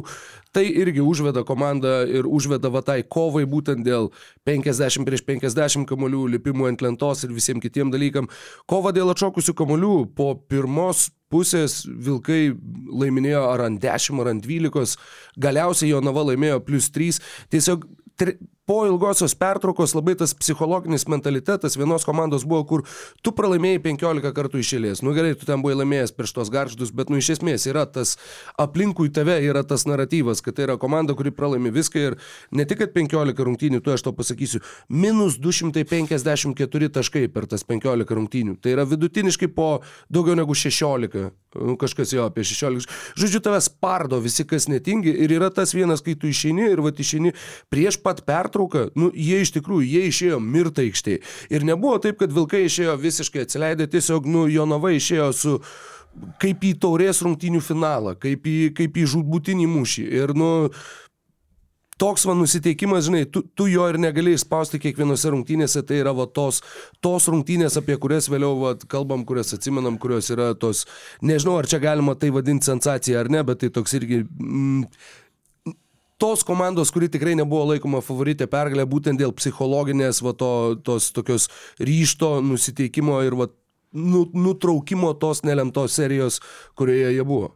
Tai 0.57 0.63
irgi 0.65 1.05
užveda 1.05 1.43
komandą 1.45 2.07
ir 2.09 2.25
užveda 2.25 2.71
vatai 2.73 3.03
kovai 3.05 3.43
būtent 3.45 3.85
dėl 3.85 4.09
50 4.49 5.05
prieš 5.05 5.27
50 5.29 5.85
kamolių, 5.91 6.23
lipimų 6.39 6.71
ant 6.71 6.81
lentos 6.81 7.27
ir 7.29 7.35
visiems 7.37 7.61
kitiem 7.61 7.93
dalykam. 7.93 8.31
Kova 8.65 8.95
dėl 8.97 9.13
atšokusių 9.13 9.53
kamolių 9.61 9.97
po 10.17 10.31
pirmos 10.49 11.11
pusės 11.29 11.83
Vilkai 11.85 12.55
laiminėjo 12.89 13.45
ar 13.51 13.67
ant 13.69 13.85
10, 13.85 14.25
ar 14.25 14.33
ant 14.33 14.49
12, 14.49 14.97
galiausiai 15.37 15.93
Jonava 15.93 16.25
laimėjo 16.31 16.65
plus 16.65 16.89
3. 16.97 17.21
Tiesiog 17.53 17.85
po 18.67 18.87
ilgosios 18.87 19.35
pertraukos 19.35 19.95
labai 19.97 20.15
tas 20.19 20.35
psichologinis 20.39 21.09
mentalitetas 21.11 21.77
vienos 21.77 22.07
komandos 22.07 22.45
buvo, 22.47 22.63
kur 22.69 22.85
tu 23.23 23.33
pralaimėjai 23.35 23.83
15 23.83 24.33
kartų 24.37 24.63
išėlės. 24.63 25.03
Nu 25.03 25.15
gerai, 25.17 25.35
tu 25.39 25.49
ten 25.49 25.65
buvai 25.65 25.81
laimėjęs 25.81 26.15
prieš 26.15 26.35
tos 26.37 26.53
garždus, 26.53 26.95
bet 26.95 27.11
nu 27.11 27.19
iš 27.19 27.33
esmės 27.37 27.67
yra 27.67 27.85
tas 27.91 28.15
aplinkui 28.63 29.11
tave 29.11 29.41
yra 29.43 29.65
tas 29.67 29.87
naratyvas, 29.91 30.45
kad 30.47 30.57
tai 30.57 30.69
yra 30.69 30.79
komanda, 30.79 31.17
kuri 31.19 31.35
pralaimi 31.35 31.75
viską 31.75 32.07
ir 32.07 32.19
ne 32.55 32.67
tik 32.69 32.87
15 32.95 33.43
rungtynių, 33.51 33.83
tu 33.83 33.95
aš 33.95 34.07
to 34.07 34.15
pasakysiu, 34.15 34.63
minus 34.89 35.41
254 35.43 36.93
taškai 36.95 37.27
per 37.35 37.51
tas 37.51 37.67
15 37.67 38.15
rungtynių. 38.15 38.61
Tai 38.63 38.77
yra 38.77 38.87
vidutiniškai 38.87 39.51
po 39.51 39.81
daugiau 40.13 40.39
negu 40.39 40.55
16. 40.55 41.33
Nu, 41.53 41.75
kažkas 41.77 42.15
jo 42.15 42.25
apie 42.25 42.47
16. 42.49 42.89
Žodžiu, 43.21 43.43
tave 43.45 43.59
spardo 43.61 44.17
visi, 44.25 44.47
kas 44.49 44.71
netingi 44.73 45.13
ir 45.13 45.35
yra 45.37 45.51
tas 45.53 45.75
vienas, 45.77 46.01
kai 46.01 46.15
tu 46.17 46.31
išeini 46.31 46.71
ir 46.73 46.81
va 46.81 46.95
išeini 46.97 47.35
prieš 47.73 47.99
pat 48.01 48.23
pertrauką, 48.25 48.52
nu, 48.99 49.11
jie 49.15 49.43
iš 49.45 49.55
tikrųjų, 49.57 49.87
jie 49.89 50.05
išėjo 50.11 50.41
mirta 50.43 50.85
aikštėje. 50.85 51.23
Ir 51.53 51.67
nebuvo 51.69 51.99
taip, 52.03 52.21
kad 52.23 52.35
Vilkai 52.35 52.67
išėjo 52.69 52.99
visiškai 53.01 53.47
atsileidę, 53.47 53.89
tiesiog, 53.93 54.29
nu, 54.29 54.47
Jonava 54.53 54.93
išėjo 54.97 55.31
su 55.37 55.59
kaip 56.43 56.65
į 56.69 56.75
taurės 56.83 57.23
rungtynių 57.25 57.63
finalą, 57.65 58.17
kaip 58.21 58.45
į, 58.49 58.59
kaip 58.77 58.99
į 59.01 59.07
žudbutinį 59.15 59.69
mūšį. 59.73 60.05
Ir, 60.21 60.35
nu, 60.37 60.51
toks 62.03 62.25
va 62.27 62.35
nusiteikimas, 62.35 63.07
žinai, 63.07 63.23
tu, 63.31 63.45
tu 63.57 63.69
jo 63.71 63.87
ir 63.91 63.99
negali 64.01 64.35
išspausti 64.37 64.81
kiekvienose 64.83 65.31
rungtynėse, 65.33 65.85
tai 65.87 66.01
yra 66.03 66.15
va 66.17 66.27
tos, 66.27 66.61
tos 67.05 67.29
rungtynės, 67.31 67.79
apie 67.79 67.97
kurias 68.03 68.29
vėliau 68.33 68.59
va, 68.59 68.75
kalbam, 68.91 69.23
kurias 69.29 69.55
atsimenam, 69.57 69.99
kurios 70.03 70.31
yra 70.35 70.51
tos, 70.59 70.85
nežinau, 71.23 71.59
ar 71.61 71.71
čia 71.71 71.83
galima 71.83 72.17
tai 72.19 72.33
vadinti 72.35 72.69
sensacija 72.69 73.23
ar 73.23 73.31
ne, 73.33 73.45
bet 73.47 73.63
tai 73.63 73.71
toks 73.75 73.95
irgi 74.01 74.23
mm, 74.25 74.89
tos 76.23 76.45
komandos, 76.47 76.93
kuri 76.95 77.09
tikrai 77.11 77.35
nebuvo 77.35 77.65
laikoma 77.73 77.99
favoritė 78.05 78.47
pergalė, 78.51 78.87
būtent 78.87 79.19
dėl 79.19 79.33
psichologinės, 79.35 80.21
va, 80.23 80.31
to, 80.39 80.53
tos 80.87 81.11
tokios 81.17 81.49
ryšto, 81.83 82.37
nusiteikimo 82.47 83.17
ir 83.27 83.35
va, 83.41 83.49
nu, 83.91 84.29
nutraukimo 84.31 85.11
tos 85.19 85.43
nelemtos 85.43 85.99
serijos, 85.99 86.39
kurioje 86.79 87.17
jie 87.17 87.27
buvo. 87.27 87.51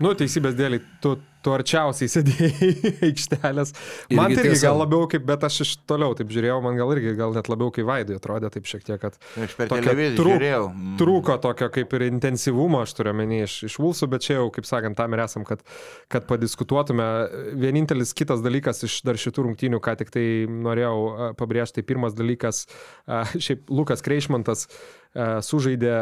Nu, 0.00 0.14
teisybės 0.16 0.56
dėlį, 0.56 0.80
tu 1.04 1.18
tu 1.42 1.52
arčiausiai 1.54 2.10
sėdėjai 2.10 2.70
aikštelės. 3.08 3.74
Man 4.14 4.32
irgi 4.32 4.38
tai 4.38 4.46
irgi 4.46 4.56
tiesa. 4.56 4.68
gal 4.68 4.80
labiau 4.82 5.08
kaip, 5.10 5.24
bet 5.28 5.46
aš 5.48 5.58
iš 5.66 5.72
toliau 5.90 6.16
taip 6.18 6.30
žiūrėjau, 6.32 6.60
man 6.64 6.78
gal 6.78 6.92
irgi 6.94 7.14
gal 7.18 7.34
net 7.36 7.50
labiau 7.52 7.72
kaip 7.74 7.88
Vaidui 7.88 8.16
atrodė 8.18 8.52
taip 8.54 8.68
šiek 8.70 8.86
tiek, 8.86 9.00
kad... 9.02 9.18
Aš 9.42 9.56
per 9.58 9.72
televiziją 9.72 10.16
trūk, 10.20 10.36
žiūrėjau. 10.36 10.62
Mm. 10.70 10.94
Trūko 11.02 11.36
tokio 11.42 11.68
kaip 11.74 11.96
ir 11.98 12.06
intensyvumo, 12.08 12.82
aš 12.86 12.96
turiu 12.98 13.14
menį 13.18 13.42
iš, 13.46 13.58
iš 13.70 13.78
Vulsų, 13.82 14.08
bet 14.14 14.26
čia 14.26 14.38
jau, 14.38 14.48
kaip 14.54 14.68
sakant, 14.68 14.98
tam 14.98 15.16
ir 15.16 15.24
esam, 15.26 15.46
kad, 15.48 15.64
kad 16.12 16.26
padiskutuotume. 16.30 17.08
Vienintelis 17.62 18.14
kitas 18.16 18.44
dalykas 18.44 18.84
iš 18.88 19.00
dar 19.06 19.20
šitų 19.20 19.48
rungtynių, 19.48 19.82
ką 19.82 19.96
tik 20.02 20.14
tai 20.14 20.26
norėjau 20.46 21.34
pabrėžti, 21.40 21.80
tai 21.80 21.88
pirmas 21.92 22.16
dalykas, 22.18 22.66
šiaip 23.34 23.70
Lukas 23.72 24.04
Kreišmantas 24.04 24.68
sužaidė 25.44 25.96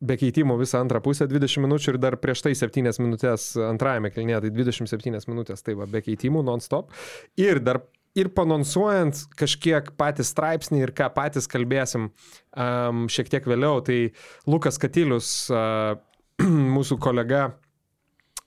be 0.00 0.16
keitimų 0.18 0.58
visą 0.60 0.82
antrą 0.82 1.00
pusę 1.02 1.26
20 1.30 1.64
minučių 1.64 1.94
ir 1.94 2.00
dar 2.02 2.16
prieš 2.22 2.44
tai 2.46 2.54
7 2.58 2.90
minutės 3.02 3.50
antrajame 3.68 4.12
kelnėje, 4.14 4.44
tai 4.46 4.50
27 4.54 5.30
minutės, 5.30 5.64
tai 5.66 5.74
va, 5.78 5.88
be 5.90 6.02
keitimų 6.04 6.44
non-stop. 6.46 6.92
Ir 7.40 7.62
dar 7.64 7.82
ir 8.18 8.30
panonsuojant 8.34 9.24
kažkiek 9.38 9.92
patys 9.98 10.32
straipsnį 10.32 10.82
ir 10.82 10.92
ką 10.96 11.10
patys 11.14 11.48
kalbėsim 11.50 12.08
um, 12.08 13.06
šiek 13.10 13.30
tiek 13.32 13.46
vėliau, 13.48 13.82
tai 13.84 13.98
Lukas 14.46 14.78
Katilius, 14.80 15.30
uh, 15.52 15.98
mūsų 16.76 16.98
kolega, 17.02 17.48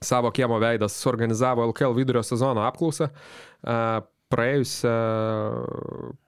savo 0.02 0.32
kiemo 0.34 0.58
veidas, 0.62 0.96
suorganizavo 0.98 1.68
LKL 1.70 1.94
vidurio 1.96 2.24
sezono 2.26 2.64
apklausą. 2.66 3.12
Uh, 3.62 4.00
praėjusią, 4.32 4.92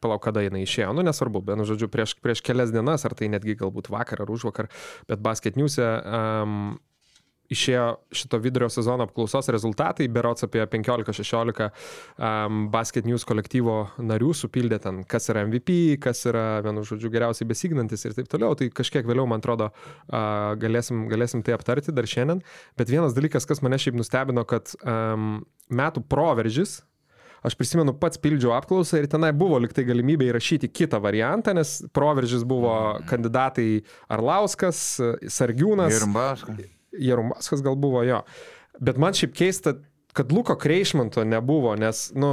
palauk, 0.04 0.24
kada 0.26 0.44
jinai 0.44 0.64
išėjo, 0.66 0.92
nu 0.96 1.04
nesvarbu, 1.06 1.44
bet, 1.44 1.60
nu, 1.60 1.68
žodžiu, 1.68 1.90
prieš, 1.92 2.16
prieš 2.24 2.44
kelias 2.44 2.74
dienas, 2.74 3.06
ar 3.08 3.16
tai 3.16 3.30
netgi 3.32 3.56
galbūt 3.60 3.92
vakar 3.94 4.24
ar 4.24 4.34
už 4.34 4.48
vakar, 4.50 4.70
bet 5.10 5.24
Basket 5.24 5.56
News 5.60 5.80
um, 5.80 6.74
išėjo 7.52 7.84
šito 8.14 8.38
vidurio 8.42 8.68
sezono 8.72 9.06
apklausos 9.06 9.48
rezultatai, 9.52 10.06
berots 10.12 10.46
apie 10.46 10.62
15-16 10.70 11.66
um, 11.68 12.64
Basket 12.72 13.06
News 13.08 13.26
kolektyvo 13.28 13.76
narių 14.00 14.32
supildė 14.36 14.80
ten, 14.84 15.02
kas 15.08 15.28
yra 15.32 15.44
MVP, 15.48 15.98
kas 16.02 16.24
yra, 16.30 16.62
vienu 16.64 16.84
žodžiu, 16.88 17.12
geriausiai 17.12 17.48
besignantis 17.50 18.06
ir 18.06 18.16
taip 18.16 18.30
toliau. 18.32 18.56
Tai 18.58 18.70
kažkiek 18.74 19.06
vėliau, 19.08 19.28
man 19.30 19.44
atrodo, 19.44 19.70
uh, 19.74 20.54
galėsim, 20.60 21.06
galėsim 21.10 21.44
tai 21.44 21.56
aptarti 21.58 21.94
dar 21.94 22.08
šiandien. 22.08 22.42
Bet 22.80 22.92
vienas 22.92 23.16
dalykas, 23.16 23.48
kas 23.48 23.62
mane 23.64 23.80
šiaip 23.80 23.98
nustebino, 23.98 24.46
kad 24.48 24.72
um, 24.80 25.42
metų 25.68 26.04
proveržis 26.08 26.80
Aš 27.44 27.58
prisimenu, 27.60 27.92
pats 28.00 28.16
pildžiau 28.24 28.54
apklausą 28.56 29.02
ir 29.02 29.08
tenai 29.12 29.28
buvo 29.36 29.58
liktai 29.60 29.84
galimybė 29.84 30.30
įrašyti 30.30 30.70
kitą 30.72 30.96
variantą, 31.04 31.52
nes 31.56 31.76
proveržis 31.92 32.46
buvo 32.48 32.72
kandidatai 33.10 33.82
Arlauskas, 34.08 34.80
Sargiūnas. 35.28 35.92
Jerumbaskas. 35.92 36.62
Jerumbaskas 37.04 37.64
gal 37.66 37.76
buvo 37.76 38.00
jo. 38.06 38.22
Bet 38.80 38.96
man 39.02 39.12
šiaip 39.16 39.34
keista, 39.36 39.74
kad 40.16 40.32
Luko 40.32 40.56
Kreišmanto 40.56 41.26
nebuvo, 41.28 41.74
nes, 41.76 42.06
nu, 42.16 42.32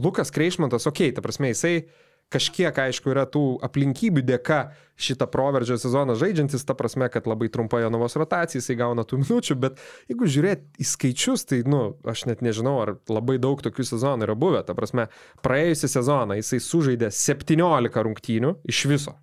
Lukas 0.00 0.34
Kreišmantas, 0.34 0.88
okei, 0.90 1.10
okay, 1.10 1.14
ta 1.14 1.22
prasme, 1.22 1.52
jisai 1.52 1.84
kažkiek, 2.30 2.76
aišku, 2.78 3.10
yra 3.12 3.26
tų 3.28 3.58
aplinkybių 3.66 4.22
dėka 4.26 4.60
šitą 5.00 5.26
proveržio 5.32 5.76
sezoną 5.80 6.14
žaidžiantis, 6.20 6.62
ta 6.66 6.76
prasme, 6.78 7.08
kad 7.12 7.26
labai 7.28 7.48
trumpa 7.52 7.80
jo 7.82 7.88
novos 7.92 8.14
rotacija, 8.20 8.60
jisai 8.60 8.76
gauna 8.78 9.04
tų 9.08 9.22
minučių, 9.24 9.56
bet 9.60 9.80
jeigu 10.10 10.28
žiūrėt 10.30 10.62
į 10.80 10.86
skaičius, 10.86 11.46
tai, 11.50 11.62
nu, 11.68 11.96
aš 12.08 12.26
net 12.30 12.44
nežinau, 12.46 12.76
ar 12.84 12.94
labai 13.10 13.40
daug 13.42 13.62
tokių 13.64 13.86
sezonų 13.88 14.28
yra 14.28 14.36
buvę. 14.38 14.62
Ta 14.68 14.76
prasme, 14.78 15.08
praėjusią 15.44 15.90
sezoną 15.96 16.38
jisai 16.38 16.60
sužaidė 16.64 17.10
17 17.16 18.06
rungtynių 18.06 18.54
iš 18.70 18.84
viso. 18.92 19.16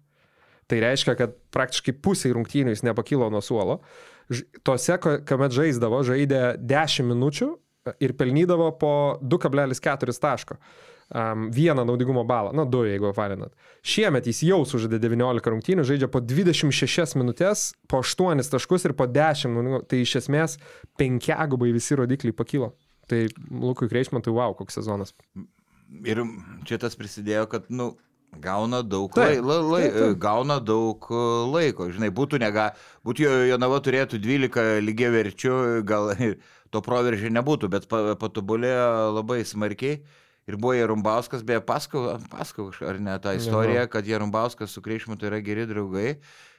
Tai 0.68 0.82
reiškia, 0.84 1.16
kad 1.16 1.38
praktiškai 1.56 1.96
pusiai 2.04 2.34
rungtynių 2.36 2.76
jis 2.76 2.84
nepakilo 2.84 3.30
nuo 3.32 3.40
suolo. 3.46 3.80
Tose, 4.68 4.98
kuomet 5.00 5.56
žaisdavo, 5.56 6.02
žaidė 6.04 6.58
10 6.60 7.08
minučių 7.08 7.54
ir 8.04 8.18
pelnydavo 8.20 8.74
po 8.82 8.94
2,4 9.24 10.20
taško 10.20 10.58
um, 11.10 11.52
vieną 11.52 11.86
naudingumo 11.86 12.24
balą, 12.28 12.54
na, 12.56 12.66
du, 12.66 12.84
jeigu 12.88 13.12
valinat. 13.16 13.54
Šiemet 13.86 14.28
jis 14.28 14.44
jau 14.48 14.62
sužaidė 14.68 15.00
19 15.04 15.54
rungtynių, 15.54 15.86
žaidžia 15.88 16.10
po 16.12 16.22
26 16.24 17.18
minutės, 17.20 17.70
po 17.90 18.02
8 18.04 18.44
taškus 18.52 18.88
ir 18.90 18.96
po 18.98 19.08
10, 19.08 19.54
naudingumo, 19.56 19.84
tai 19.88 20.02
iš 20.04 20.18
esmės 20.24 20.58
penkiagubai 21.00 21.72
visi 21.76 21.98
rodikliai 22.00 22.36
pakilo. 22.36 22.74
Tai 23.08 23.24
Lukui 23.52 23.88
Kreišmantui, 23.88 24.34
wow, 24.36 24.56
koks 24.58 24.82
sezonas. 24.82 25.14
Ir 26.04 26.20
čia 26.68 26.80
tas 26.82 26.98
prisidėjo, 27.00 27.46
kad, 27.52 27.70
nu, 27.72 27.94
gauna 28.42 28.82
daug, 28.84 29.16
lai, 29.18 29.40
lai, 29.40 29.62
lai, 29.64 30.14
gauna 30.20 30.60
daug 30.60 31.08
e, 31.10 31.24
laiko. 31.54 31.88
Žinai, 31.94 32.10
būtų 32.14 32.42
nega, 32.44 32.70
būtų 33.08 33.24
jo 33.24 33.34
Jonava 33.54 33.80
turėtų 33.84 34.20
12 34.22 34.84
lygiai 34.84 35.14
verčių, 35.14 35.56
gal 35.88 36.12
to 36.74 36.84
proveržio 36.84 37.32
nebūtų, 37.34 37.72
bet 37.72 37.88
patobulėjo 37.88 39.14
labai 39.18 39.44
smarkiai. 39.48 40.02
Ir 40.48 40.56
buvo 40.56 40.72
Jerumbauskas, 40.74 41.44
beje, 41.44 41.60
pasakau, 41.68 42.72
ar 42.88 43.00
ne 43.04 43.18
tą 43.20 43.34
istoriją, 43.36 43.84
Aha. 43.84 43.92
kad 43.92 44.08
Jerumbauskas 44.08 44.72
su 44.72 44.82
Kreišmatu 44.82 45.28
yra 45.28 45.42
geri 45.44 45.66
draugai. 45.68 46.14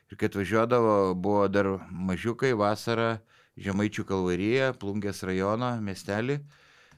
Ir 0.09 0.21
kai 0.21 0.28
atvažiuodavo, 0.28 1.14
buvo 1.16 1.47
dar 1.49 1.71
mažiukai 1.88 2.52
vasarą 2.57 3.16
Žemaičių 3.59 4.04
kalvaryje, 4.09 4.68
Plungės 4.80 5.25
rajono 5.26 5.73
miestelį. 5.85 6.37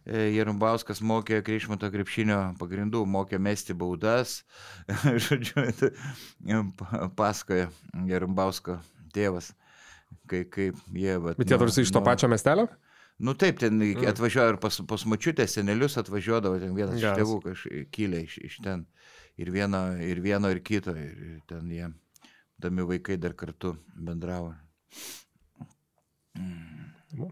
E, 0.02 0.26
Jerumbauskas 0.34 0.98
mokė 1.00 1.40
Kreišmato 1.46 1.88
krepšinio 1.94 2.40
pagrindų, 2.58 3.04
mokė 3.06 3.38
mesti 3.38 3.74
baudas. 3.74 4.40
Žodžiu, 5.26 5.70
pasakoja 7.14 7.70
Jerumbausko 8.10 8.80
tėvas, 9.14 9.54
kai, 10.26 10.42
kaip 10.42 10.78
jie... 10.90 11.16
Vat, 11.22 11.38
Bet 11.38 11.54
jie 11.54 11.62
tarsi 11.62 11.86
iš 11.86 11.94
to 11.94 12.02
pačio 12.02 12.30
miestelio? 12.30 12.66
Nu 12.66 12.89
taip, 13.36 13.58
ten 13.60 13.76
mm. 13.76 14.06
atvažiuoja 14.08 14.54
ir 14.54 14.58
pas, 14.62 14.78
pas 14.88 15.04
mačiutę 15.12 15.44
senelius 15.50 15.98
atvažiuodavo, 16.00 16.60
ten 16.62 16.72
vienas 16.76 16.96
Gas. 16.96 17.02
iš 17.02 17.20
tėvų 17.20 17.38
kažkaip 17.44 17.90
kilė 17.92 18.22
iš, 18.24 18.38
iš 18.48 18.60
ten. 18.64 18.86
Ir 19.40 19.52
vieno, 19.54 19.82
ir 20.04 20.20
vieno, 20.24 20.50
ir 20.52 20.60
kito. 20.64 20.94
Ir 20.96 21.42
ten 21.48 21.68
jie, 21.72 21.90
dami 22.60 22.86
vaikai 22.88 23.18
dar 23.20 23.36
kartu 23.36 23.74
bendravo. 23.94 24.54
Mm. 26.38 27.30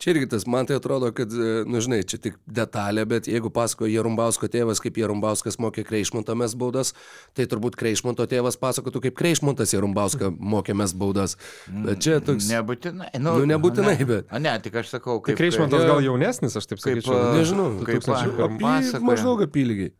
Čia 0.00 0.14
irgi 0.14 0.30
tas, 0.32 0.46
man 0.48 0.64
tai 0.64 0.78
atrodo, 0.80 1.10
kad, 1.12 1.28
e, 1.28 1.48
nu 1.68 1.80
žinai, 1.84 1.98
čia 2.08 2.16
tik 2.24 2.38
detalė, 2.48 3.02
bet 3.04 3.26
jeigu 3.28 3.50
pasako 3.52 3.84
Jerumbausko 3.84 4.48
tėvas, 4.48 4.80
kaip 4.80 4.96
Jerumbauskas 4.96 5.58
mokė 5.60 5.84
Kreišmonto 5.84 6.32
mes 6.40 6.54
baudas, 6.56 6.94
tai 7.36 7.44
turbūt 7.50 7.76
Kreišmonto 7.76 8.24
tėvas 8.30 8.56
pasakotų, 8.62 9.02
kaip 9.04 9.18
Kreišmontas 9.20 9.74
Jerumbauską 9.76 10.32
mokė 10.32 10.78
mes 10.80 10.96
baudas. 10.96 11.36
Bet 11.68 12.00
čia 12.00 12.16
toks... 12.24 12.48
Nebūtinai. 12.48 13.12
Nu, 13.20 13.36
nu 13.42 13.50
nebūtinai, 13.52 13.98
ne, 14.00 14.08
bet. 14.08 14.32
A, 14.32 14.40
ne, 14.40 14.56
tik 14.64 14.80
aš 14.80 14.94
sakau, 14.96 15.18
kaip... 15.20 15.34
Tai 15.34 15.42
Kreišmontas 15.42 15.84
gal 15.92 16.00
jaunesnis, 16.08 16.56
aš 16.56 16.72
taip 16.72 16.80
sakyčiau. 16.80 17.18
Kaip, 17.18 17.36
Nežinau, 17.36 17.68
kaip, 17.84 18.08
kaip 18.08 18.44
apy, 18.48 19.04
maždaug 19.04 19.44
apylygiai. 19.44 19.92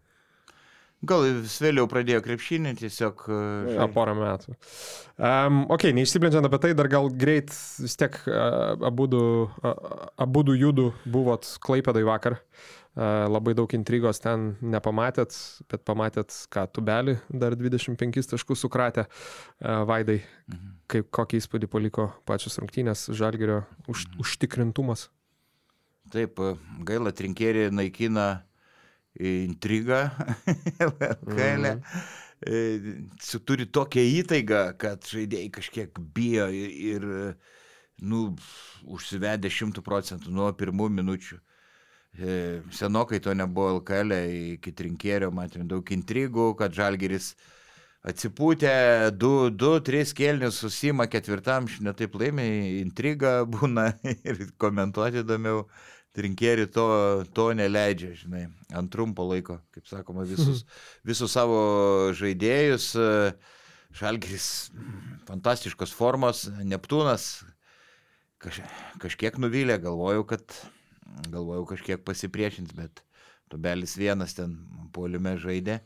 Gal 1.01 1.23
vis 1.41 1.55
vėliau 1.65 1.87
pradėjo 1.89 2.21
krepšinį, 2.27 2.75
tiesiog... 2.77 3.23
Ja, 3.73 3.87
porą 3.93 4.13
metų. 4.19 4.53
Um, 5.17 5.63
ok, 5.73 5.87
neišsiplėdžiant 5.97 6.45
apie 6.45 6.59
tai, 6.61 6.73
dar 6.77 6.91
gal 6.93 7.09
greit 7.23 7.55
vis 7.81 7.97
tiek 7.97 8.19
uh, 8.29 8.75
abudu, 8.85 9.23
uh, 9.49 10.03
abudu 10.21 10.53
judų 10.61 10.91
buvot 11.09 11.49
Klaipėdai 11.65 12.05
vakar. 12.05 12.37
Uh, 12.91 13.25
labai 13.31 13.55
daug 13.57 13.73
intrigos 13.73 14.21
ten 14.21 14.59
nepamatėt, 14.61 15.33
bet 15.73 15.87
pamatėt, 15.89 16.37
ką 16.53 16.67
tubelį 16.75 17.17
dar 17.33 17.57
25 17.57 18.29
taškus 18.35 18.67
sukratė 18.67 19.07
uh, 19.07 19.87
Vaidai. 19.89 20.19
Mhm. 20.53 20.77
Kaip, 20.91 21.09
kokį 21.17 21.41
įspūdį 21.41 21.71
paliko 21.73 22.11
pačios 22.29 22.61
rungtynės 22.61 23.09
Žalgerio 23.09 23.63
už, 23.87 24.05
mhm. 24.05 24.21
užtikrintumas. 24.27 25.09
Taip, 26.13 26.45
gaila, 26.85 27.15
trinkėri 27.15 27.71
naikina 27.73 28.43
intrigą 29.19 30.09
LKL. 30.91 31.67
Mm. 31.75 31.83
E, 32.41 33.41
turi 33.45 33.67
tokią 33.69 34.05
įtaigą, 34.23 34.63
kad 34.81 35.05
žaidėjai 35.05 35.51
kažkiek 35.53 35.99
bijo 36.15 36.49
ir, 36.49 36.71
ir 36.95 37.07
nu, 38.01 38.31
užsivedė 38.89 39.51
šimtų 39.53 39.85
procentų 39.85 40.33
nuo 40.33 40.49
pirmų 40.57 40.89
minučių. 41.01 41.41
E, 42.19 42.61
senokai 42.75 43.21
to 43.23 43.35
nebuvo 43.37 43.77
LKL, 43.79 44.17
iki 44.57 44.73
trinkėrio 44.75 45.31
matėme 45.35 45.69
daug 45.71 45.93
intrigų, 45.95 46.55
kad 46.59 46.75
Žalgeris 46.75 47.35
atsipūtė, 48.09 48.73
2-3 49.21 50.17
kėlinius 50.17 50.59
susima 50.65 51.07
ketvirtam, 51.13 51.69
netaip 51.85 52.17
laimė, 52.17 52.49
intriga 52.81 53.43
būna 53.45 53.91
ir 54.29 54.47
komentuoti 54.59 55.23
įdomiau 55.23 55.67
trinkėri 56.17 56.67
to, 56.73 56.87
to 57.37 57.51
neleidžia, 57.57 58.15
žinai, 58.25 58.45
ant 58.75 58.91
trumpo 58.93 59.27
laiko, 59.29 59.61
kaip 59.75 59.87
sakoma, 59.91 60.27
visus, 60.29 60.65
visus 61.07 61.37
savo 61.37 61.61
žaidėjus. 62.19 62.93
Šalgris, 63.91 64.45
fantastiškos 65.27 65.91
formos, 65.91 66.45
Neptūnas 66.63 67.25
kaž, 68.41 68.61
kažkiek 69.03 69.39
nuvylė, 69.41 69.79
galvojau, 69.83 70.25
kad 70.33 70.45
galvojau 71.31 71.67
kažkiek 71.75 72.03
pasipriešins, 72.07 72.73
bet 72.77 73.03
tubelis 73.53 73.97
vienas 74.01 74.37
ten 74.37 74.57
polime 74.95 75.37
žaidė. 75.41 75.81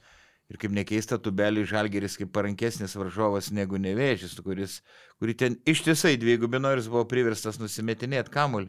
Ir 0.52 0.58
kaip 0.60 0.74
nekeista, 0.76 1.16
tubelį 1.16 1.62
žalgeris 1.64 2.18
kaip 2.20 2.28
parankesnis 2.34 2.92
varžovas 3.00 3.48
negu 3.56 3.78
nevėžys, 3.80 4.37
kuris, 4.44 4.82
kurį 5.16 5.34
ten 5.40 5.56
ištisai 5.64 6.18
dvigubino 6.20 6.68
ir 6.72 6.82
jis 6.82 6.90
buvo 6.92 7.06
priverstas 7.08 7.56
nusimetinėti 7.62 8.32
kamuolį. 8.34 8.68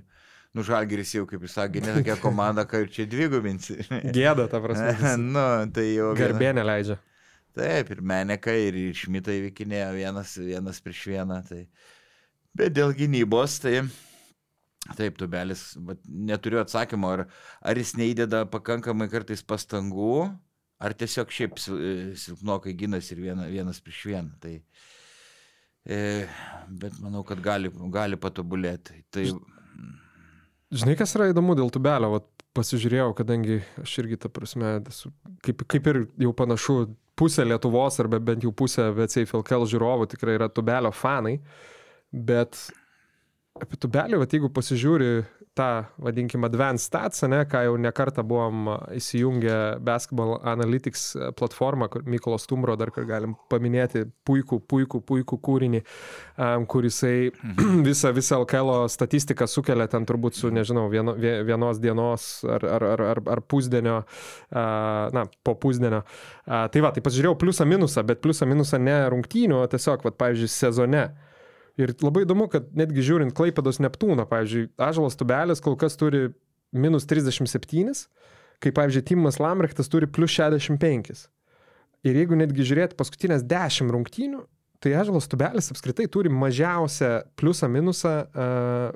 Nu, 0.55 0.63
Žalgiris 0.63 1.11
jau, 1.11 1.25
kaip 1.27 1.41
jūs 1.43 1.57
sakėte, 1.57 1.89
ne 1.89 1.97
tokia 1.99 2.15
komanda, 2.21 2.63
kad 2.69 2.87
čia 2.93 3.03
dvigubinsi. 3.11 3.81
Gėda, 4.15 4.47
ta 4.51 4.61
prasme. 4.63 5.11
nu, 5.35 5.43
tai 5.75 5.89
jau. 5.89 6.13
Garbė 6.15 6.53
neleidžia. 6.55 6.95
Taip, 7.55 7.91
ir 7.91 8.01
Meneka, 8.03 8.51
ir 8.55 8.77
Šmitai 8.95 9.37
vykinėjo 9.49 9.91
vienas, 9.95 10.35
vienas 10.39 10.79
prieš 10.83 11.05
vieną. 11.11 11.41
Tai... 11.47 11.61
Bet 12.55 12.75
dėl 12.75 12.95
gynybos, 12.95 13.57
tai 13.63 13.81
taip, 14.93 15.15
tubelis, 15.19 15.63
neturiu 16.05 16.61
atsakymo, 16.61 17.11
ar, 17.15 17.23
ar 17.65 17.79
jis 17.79 17.95
neįdeda 17.99 18.43
pakankamai 18.51 19.07
kartais 19.11 19.43
pastangų, 19.43 20.27
ar 20.83 20.95
tiesiog 20.95 21.31
šiaip 21.35 21.59
silpnokai 21.59 22.75
ginas 22.77 23.09
ir 23.11 23.23
viena, 23.23 23.47
vienas 23.51 23.81
prieš 23.83 24.03
vieną. 24.11 24.35
Tai, 24.43 24.53
e, 25.87 25.99
bet 26.83 26.99
manau, 27.03 27.23
kad 27.27 27.43
gali, 27.43 27.71
gali 27.91 28.19
patobulėti. 28.19 29.01
Tai, 29.11 29.25
Žinai, 30.73 30.95
kas 30.97 31.13
yra 31.17 31.29
įdomu 31.29 31.53
dėl 31.57 31.69
tubelio, 31.73 32.09
Vat 32.15 32.25
pasižiūrėjau, 32.55 33.11
kadangi 33.17 33.59
aš 33.83 33.97
irgi, 34.01 34.17
ta 34.23 34.31
prasme, 34.31 34.77
kaip, 35.45 35.65
kaip 35.69 35.89
ir 35.91 35.99
jau 36.23 36.31
panašu, 36.37 36.77
pusė 37.19 37.45
Lietuvos 37.45 37.99
arba 38.03 38.19
bent 38.23 38.45
jau 38.45 38.53
pusė 38.55 38.89
VCFLKL 38.95 39.67
žiūrovų 39.71 40.07
tikrai 40.13 40.37
yra 40.39 40.47
tubelio 40.51 40.91
fanai, 40.95 41.37
bet 42.11 42.59
apie 43.55 43.77
tubelį, 43.79 44.17
va, 44.19 44.25
jeigu 44.27 44.49
pasižiūri 44.51 45.09
tą, 45.55 45.85
vadinkim, 46.03 46.43
advanced 46.43 46.89
stats, 46.89 47.21
ne, 47.31 47.37
ką 47.47 47.61
jau 47.63 47.77
nekartą 47.79 48.25
buvom 48.27 48.65
įsijungę 48.97 49.77
Basketball 49.87 50.33
Analytics 50.43 51.05
platformą, 51.39 51.87
kur 51.93 52.03
Mykolo 52.03 52.35
Stumbro 52.41 52.75
dar 52.75 52.91
kur 52.91 53.05
galim 53.07 53.37
paminėti 53.51 54.03
puikų, 54.27 54.59
puikų, 54.67 54.99
puikų 55.07 55.39
kūrinį, 55.47 55.81
um, 56.35 56.65
kur 56.67 56.83
jisai 56.83 57.29
visą, 57.87 58.11
visą 58.17 58.41
LKL 58.43 58.89
statistiką 58.91 59.47
sukelia 59.47 59.87
ten 59.87 60.03
turbūt 60.09 60.35
su, 60.35 60.51
nežinau, 60.51 60.89
vieno, 60.91 61.15
vienos 61.15 61.79
dienos 61.79 62.27
ar, 62.43 62.67
ar, 62.75 62.87
ar, 62.91 63.05
ar, 63.13 63.21
ar 63.37 63.43
pusdienio, 63.47 64.01
uh, 64.03 64.59
na, 65.15 65.23
po 65.47 65.55
pusdienio. 65.55 66.03
Uh, 66.43 66.65
tai 66.73 66.83
va, 66.83 66.91
tai 66.91 67.05
pasižiūrėjau 67.07 67.39
pliusą 67.39 67.69
minusą, 67.71 68.03
bet 68.03 68.19
pliusą 68.19 68.51
minusą 68.51 68.83
ne 68.83 68.97
rungtynių, 69.15 69.61
o 69.63 69.71
tiesiog, 69.71 70.03
va, 70.03 70.11
pavyzdžiui, 70.25 70.51
sezone. 70.51 71.05
Ir 71.81 71.91
labai 71.99 72.23
įdomu, 72.23 72.47
kad 72.51 72.69
netgi 72.77 73.03
žiūrint 73.03 73.35
Klaipados 73.35 73.81
Neptūną, 73.83 74.23
pavyzdžiui, 74.29 74.69
Ažalas 74.79 75.17
Tubelis 75.19 75.61
kol 75.63 75.75
kas 75.79 75.97
turi 75.99 76.29
minus 76.75 77.07
37, 77.09 77.91
kai, 78.63 78.71
pavyzdžiui, 78.71 79.03
Timas 79.09 79.41
Lamrechtas 79.43 79.91
turi 79.91 80.07
plus 80.07 80.31
65. 80.37 81.25
Ir 82.05 82.19
jeigu 82.21 82.37
netgi 82.39 82.67
žiūrėti 82.69 82.95
paskutinės 82.99 83.43
10 83.49 83.91
rungtynių, 83.91 84.43
tai 84.83 84.93
Ažalas 84.95 85.27
Tubelis 85.31 85.71
apskritai 85.73 86.07
turi 86.11 86.31
mažiausią 86.31 87.11
pliusą 87.39 87.69
minusą 87.71 88.15
uh, 88.23 88.91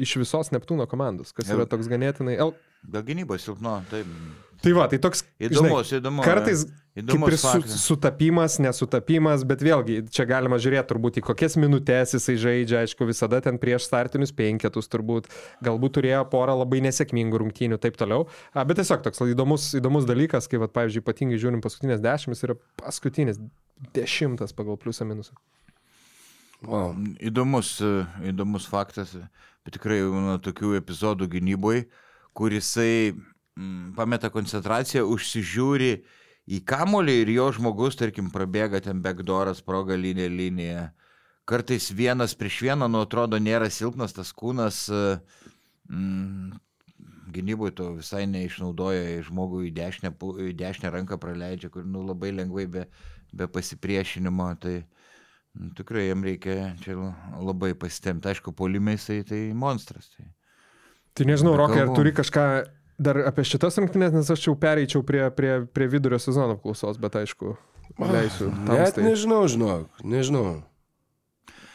iš 0.00 0.16
visos 0.22 0.52
Neptūno 0.54 0.86
komandos, 0.90 1.34
kas 1.36 1.50
yra 1.52 1.68
toks 1.68 1.90
ganėtinai... 1.90 2.38
El... 2.40 2.54
Dėl 2.80 3.04
gynybos 3.10 3.44
silpno, 3.44 3.80
taip. 3.90 4.08
Tai 4.60 4.72
va, 4.76 4.86
tai 4.92 5.00
toks... 5.00 5.22
Įdomus, 5.40 5.88
žinai, 5.88 6.00
įdomus. 6.00 6.24
Kartais 6.24 6.64
kaip 6.94 7.26
ir 7.28 7.36
su, 7.38 7.60
sutapimas, 7.78 8.56
nesutapimas, 8.60 9.44
bet 9.48 9.62
vėlgi 9.64 10.00
čia 10.12 10.26
galima 10.28 10.58
žiūrėti 10.60 10.90
turbūt 10.90 11.20
į 11.20 11.24
kokias 11.24 11.56
minutės 11.60 12.16
jisai 12.16 12.34
žaidžia, 12.40 12.82
aišku, 12.84 13.06
visada 13.08 13.40
ten 13.44 13.60
prieš 13.62 13.86
startinius 13.86 14.34
penketus 14.36 14.90
turbūt, 14.90 15.30
galbūt 15.64 15.96
turėjo 15.98 16.24
porą 16.32 16.58
labai 16.60 16.82
nesėkmingų 16.88 17.40
rungtynių 17.44 17.78
ir 17.78 17.82
taip 17.84 17.96
toliau. 18.00 18.26
A, 18.52 18.66
bet 18.68 18.80
tiesiog 18.82 19.04
toks 19.06 19.22
įdomus, 19.28 19.70
įdomus 19.78 20.08
dalykas, 20.08 20.50
kai, 20.50 20.60
va, 20.62 20.68
pavyzdžiui, 20.72 21.04
ypatingai 21.04 21.40
žiūrim 21.40 21.62
paskutinės 21.64 22.02
dešimt, 22.04 22.36
jis 22.36 22.48
yra 22.48 22.58
paskutinis 22.82 23.40
dešimtas 23.96 24.56
pagal 24.56 24.80
pliusą 24.80 25.06
minusą. 25.08 25.38
Wow. 26.60 26.92
Įdomus, 27.24 27.78
įdomus 28.26 28.66
faktas, 28.68 29.14
bet 29.64 29.76
tikrai 29.78 30.02
nuo 30.04 30.36
tokių 30.44 30.74
epizodų 30.76 31.30
gynyboje, 31.32 31.86
kur 32.36 32.52
jisai 32.52 33.12
mm, 33.14 33.94
pameta 33.96 34.28
koncentraciją, 34.32 35.06
užsižiūri 35.08 35.92
į 36.50 36.60
kamolį 36.68 37.16
ir 37.22 37.32
jo 37.38 37.48
žmogus, 37.56 37.96
tarkim, 37.96 38.28
prabėga 38.34 38.82
ten 38.84 39.00
backdooras 39.00 39.64
pro 39.64 39.82
galinę 39.88 40.28
liniją. 40.28 40.90
Kartais 41.48 41.88
vienas 41.96 42.36
prieš 42.36 42.60
vieną, 42.68 42.90
nu, 42.92 43.06
atrodo, 43.06 43.40
nėra 43.40 43.70
silpnas 43.72 44.12
tas 44.14 44.34
kūnas, 44.36 44.84
mm, 45.88 46.60
gynybui 47.32 47.72
to 47.72 47.94
visai 47.96 48.26
neišnaudoja, 48.28 49.22
žmogui 49.26 49.70
į 49.70 49.74
dešinę, 49.80 50.12
į 50.44 50.52
dešinę 50.60 50.92
ranką 50.92 51.18
praleidžia, 51.22 51.72
kur 51.72 51.88
nu, 51.88 52.04
labai 52.06 52.34
lengvai 52.36 52.66
be, 52.68 52.84
be 53.32 53.48
pasipriešinimo. 53.48 54.52
Tai 54.60 54.82
nu, 55.58 55.70
tikrai 55.76 56.08
jam 56.08 56.24
reikia 56.26 56.74
čia 56.82 56.96
labai 57.40 57.72
pasitemti. 57.78 58.30
Aišku, 58.30 58.54
polimais 58.56 59.06
tai, 59.06 59.22
tai 59.26 59.40
monstras. 59.56 60.10
Tai, 60.16 60.26
tai 61.14 61.26
nežinau, 61.30 61.56
Rokai, 61.58 61.82
ar 61.86 61.94
turi 61.96 62.14
kažką 62.16 62.46
dar 63.00 63.22
apie 63.30 63.44
šitas 63.48 63.80
rungtynės, 63.80 64.14
nes 64.14 64.30
aš 64.30 64.46
jau 64.48 64.56
pereičiau 64.60 65.04
prie, 65.06 65.24
prie, 65.34 65.54
prie 65.72 65.88
vidurio 65.90 66.20
sezono 66.20 66.58
klausos, 66.60 67.00
bet 67.00 67.16
aišku, 67.22 67.54
leisiu. 67.98 68.50
Net 68.68 68.96
tai. 68.96 69.06
nežinau, 69.08 69.46
žinok, 69.50 70.02
nežinau. 70.04 70.60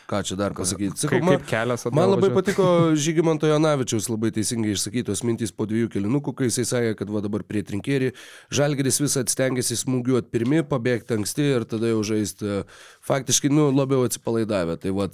Ką 0.05 0.19
čia 0.21 0.35
dar 0.37 0.53
pasakyti? 0.53 0.99
Sakau, 1.01 1.17
man. 1.25 1.39
Man 1.97 2.11
labai 2.11 2.29
patiko 2.35 2.65
Žygimanto 2.93 3.49
Janavičiaus 3.49 4.05
labai 4.11 4.29
teisingai 4.35 4.75
išsakytos 4.75 5.23
mintys 5.25 5.49
po 5.49 5.65
dviejų 5.65 5.89
kelinukų, 5.95 6.35
kai 6.37 6.49
jisai 6.51 6.65
sakė, 6.69 6.91
kad 6.99 7.09
va 7.09 7.23
dabar 7.25 7.41
prie 7.47 7.63
trinkėri 7.65 8.11
Žalgeris 8.53 9.01
visą 9.01 9.23
atstengiasi 9.25 9.79
smūgiuoti 9.81 10.29
pirmi, 10.29 10.61
pabėgti 10.69 11.17
anksti 11.17 11.47
ir 11.55 11.65
tada 11.69 11.89
jau 11.89 12.03
žaisti 12.05 12.61
faktiškai, 13.09 13.49
nu, 13.49 13.71
labiau 13.73 14.05
atsipalaidavę. 14.05 14.77
Tai 14.83 14.93
va, 14.93 15.09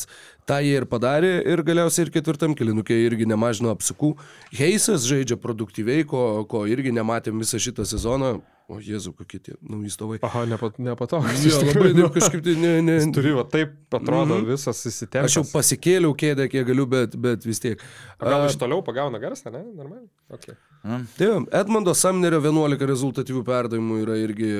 tą 0.51 0.59
jie 0.65 0.77
ir 0.81 0.87
padarė 0.89 1.33
ir 1.47 1.63
galiausiai 1.67 2.07
ir 2.07 2.13
ketvirtam 2.13 2.55
kelinukė 2.57 2.97
irgi 3.05 3.27
nemažino 3.29 3.71
apsukų. 3.71 4.13
Heisas 4.57 5.07
žaidžia 5.07 5.39
produktyviai, 5.39 6.03
ko, 6.07 6.43
ko 6.51 6.65
irgi 6.69 6.91
nematėm 6.95 7.39
visą 7.41 7.61
šitą 7.61 7.87
sezoną. 7.87 8.39
O 8.71 8.77
Jėzu, 8.79 9.11
kokie 9.11 9.35
tie 9.43 9.53
nauji 9.59 9.89
stovai. 9.91 10.17
Aha, 10.23 10.45
nepat, 10.47 10.77
nepatogus. 10.79 11.41
Jo, 11.43 11.57
labai 11.65 11.89
ne, 11.97 12.05
kažkaip 12.13 12.43
tai 12.45 12.53
ne, 12.55 12.69
ne. 12.85 12.93
Jis 13.01 13.09
turi, 13.17 13.33
va, 13.35 13.43
taip 13.43 13.73
atrodo 13.97 14.37
mm 14.37 14.45
-hmm. 14.45 14.51
visas 14.53 14.85
įsitempęs. 14.87 15.27
Aš 15.27 15.35
jau 15.35 15.43
pasikėliau 15.49 16.15
kėdę, 16.15 16.47
kiek 16.47 16.67
galiu, 16.69 16.85
bet, 16.87 17.17
bet 17.19 17.45
vis 17.45 17.59
tiek. 17.59 17.83
A, 18.17 18.29
gal 18.29 18.45
iš 18.47 18.55
toliau 18.61 18.79
pagauna 18.85 19.19
garsą, 19.19 19.51
ne? 19.51 19.65
Normaliai. 19.75 20.07
Okay. 20.29 20.55
Mm. 20.85 21.03
Taip, 21.17 21.49
Edmondo 21.51 21.93
Samnerio 21.93 22.39
11 22.39 22.87
rezultatyvių 22.93 23.43
perdavimų 23.43 23.99
yra 24.05 24.15
irgi 24.23 24.53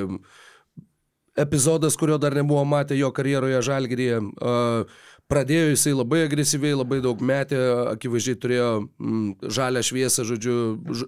epizodas, 1.38 1.96
kurio 1.96 2.18
dar 2.18 2.36
nebuvo 2.36 2.66
matę 2.66 2.98
jo 2.98 3.12
karjeroje 3.12 3.62
Žalgiryje. 3.62 4.20
Uh, 4.20 5.00
pradėjo 5.32 5.72
jisai 5.72 5.94
labai 5.96 6.26
agresyviai, 6.26 6.76
labai 6.76 7.00
daug 7.04 7.22
metė, 7.24 7.60
akivaizdžiai 7.94 8.40
turėjo 8.44 8.70
mm, 8.84 9.52
žalę 9.58 9.84
šviesą, 9.86 10.26
žodžiu, 10.28 10.56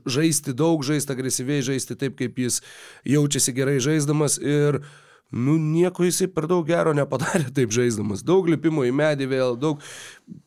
žaisti 0.08 0.56
daug, 0.56 0.84
žaisti 0.88 1.16
agresyviai, 1.16 1.66
žaisti 1.66 1.98
taip, 2.00 2.16
kaip 2.20 2.40
jis 2.40 2.62
jaučiasi 3.08 3.56
gerai 3.56 3.80
žaisdamas 3.84 4.40
ir 4.40 4.80
nu 5.34 5.58
nieko 5.58 6.06
jisai 6.06 6.28
per 6.30 6.46
daug 6.50 6.66
gero 6.68 6.94
nepadarė 6.94 7.50
taip 7.56 7.74
žaisdamas. 7.74 8.22
Daug 8.26 8.48
lipimų 8.52 8.86
į 8.90 8.94
medį 8.96 9.28
vėl, 9.32 9.56
daug 9.58 9.82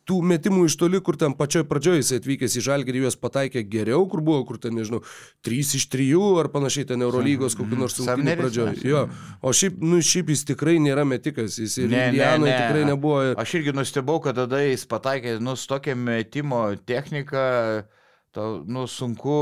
tų 0.07 0.21
metimų 0.31 0.69
iš 0.69 0.77
toli, 0.79 1.01
kur 1.03 1.19
ten 1.19 1.35
pačioj 1.37 1.65
pradžioje 1.67 2.05
jisai 2.05 2.21
atvykęs 2.21 2.55
į 2.61 2.63
Žalgirį 2.69 3.03
juos 3.03 3.19
pataikė 3.19 3.65
geriau, 3.67 4.05
kur 4.11 4.23
buvo, 4.25 4.45
kur 4.47 4.61
ten, 4.63 4.77
nežinau, 4.79 5.03
3 5.47 5.75
iš 5.81 5.89
3 5.91 6.07
ar 6.43 6.51
panašiai 6.55 6.87
ten 6.93 7.03
Eurolygos 7.03 7.59
kokį 7.59 7.81
nors 7.81 7.99
sunkinį 7.99 8.39
pradžioje. 8.39 8.77
Jo, 8.87 9.03
o 9.43 9.53
šiaip, 9.57 9.83
nu, 9.83 9.99
šiaip 9.99 10.31
jis 10.31 10.47
tikrai 10.53 10.79
nėra 10.83 11.05
metikas, 11.09 11.59
jis 11.59 11.77
ir 11.83 11.91
ne, 11.91 12.07
Indianoje 12.13 12.53
ne, 12.53 12.55
ne. 12.55 12.63
tikrai 12.63 12.87
nebuvo. 12.87 13.21
Aš 13.43 13.59
irgi 13.59 13.75
nustebau, 13.75 14.21
kad 14.23 14.39
tada 14.39 14.63
jis 14.63 14.87
pataikė, 14.89 15.41
nu, 15.43 15.59
su 15.59 15.67
tokia 15.75 15.99
metimo 15.99 16.69
technika 16.87 17.43
tau, 18.37 18.61
nu, 18.69 18.85
sunku 18.91 19.35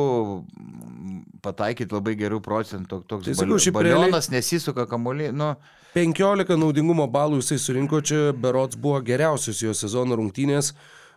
pataikyti 1.45 1.95
labai 1.95 2.17
gerų 2.19 2.41
procentų. 2.45 3.03
Toks 3.11 3.29
tai, 3.29 3.37
sakau, 3.39 3.61
šiaip 3.61 3.77
balionas 3.77 4.29
realiai... 4.31 4.41
nesisuka 4.41 4.87
kamuolį. 4.91 5.31
Nu. 5.37 5.55
15 5.95 6.59
naudingumo 6.59 7.07
balų 7.11 7.41
jisai 7.43 7.61
surinko, 7.63 8.03
čia 8.03 8.29
berots 8.35 8.79
buvo 8.81 9.01
geriausios 9.05 9.63
jo 9.63 9.75
sezono 9.77 10.19
rungtynės. 10.19 10.73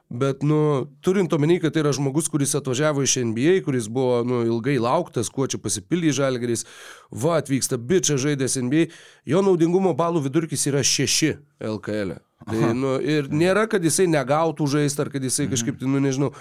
Bet, 0.07 0.39
nu, 0.47 0.87
turint 1.03 1.33
omeny, 1.35 1.57
kad 1.59 1.73
tai 1.75 1.81
yra 1.81 1.91
žmogus, 1.91 2.29
kuris 2.31 2.55
atvažiavo 2.55 3.03
iš 3.03 3.17
NBA, 3.27 3.57
kuris 3.65 3.89
buvo, 3.91 4.21
nu, 4.23 4.37
ilgai 4.47 4.77
lauktas, 4.79 5.27
kuo 5.33 5.49
čia 5.51 5.59
pasipildė 5.59 6.13
žalgeris, 6.15 6.63
va, 7.11 7.41
atvyksta 7.41 7.75
bičias 7.75 8.21
žaidęs 8.23 8.55
NBA, 8.69 8.85
jo 9.27 9.41
naudingumo 9.43 9.91
balų 9.99 10.23
vidurkis 10.29 10.63
yra 10.71 10.79
6 10.79 11.33
LKL. 11.73 12.15
E. 12.15 12.21
Tai, 12.47 12.71
nu, 12.77 12.93
ir 13.03 13.27
nėra, 13.33 13.65
kad 13.67 13.83
jisai 13.83 14.07
negautų 14.07 14.69
žaisti, 14.77 15.03
ar 15.03 15.11
kad 15.11 15.27
jisai 15.27 15.49
kažkaip, 15.51 15.75
tai, 15.81 15.91
nu, 15.91 15.99
nežinau, 15.99 16.31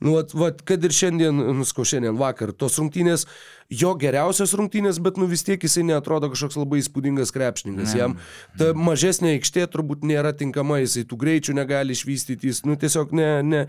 Nu, 0.00 0.16
vat, 0.18 0.34
vat, 0.36 0.60
kad 0.66 0.84
ir 0.84 0.92
šiandien, 0.92 1.38
nusko 1.56 1.84
šiandien 1.88 2.18
vakar, 2.20 2.52
tos 2.52 2.76
rungtynės, 2.80 3.24
jo 3.72 3.94
geriausios 3.98 4.52
rungtynės, 4.58 5.00
bet 5.02 5.16
nu 5.20 5.28
vis 5.30 5.44
tiek 5.46 5.62
jisai 5.62 5.86
netrodo 5.88 6.28
kažkoks 6.32 6.58
labai 6.60 6.82
įspūdingas 6.82 7.32
krepšininkas. 7.34 7.94
Ne. 7.94 8.00
Jam 8.02 8.16
ta 8.60 8.72
mažesnė 8.76 9.36
aikštė 9.38 9.66
turbūt 9.72 10.04
nėra 10.06 10.34
tinkama, 10.36 10.82
jisai 10.84 11.06
tų 11.08 11.20
greičių 11.24 11.56
negali 11.56 11.96
išvystyti, 11.96 12.52
jis 12.52 12.64
nu, 12.68 12.76
tiesiog 12.80 13.14
ne, 13.16 13.30
ne, 13.46 13.62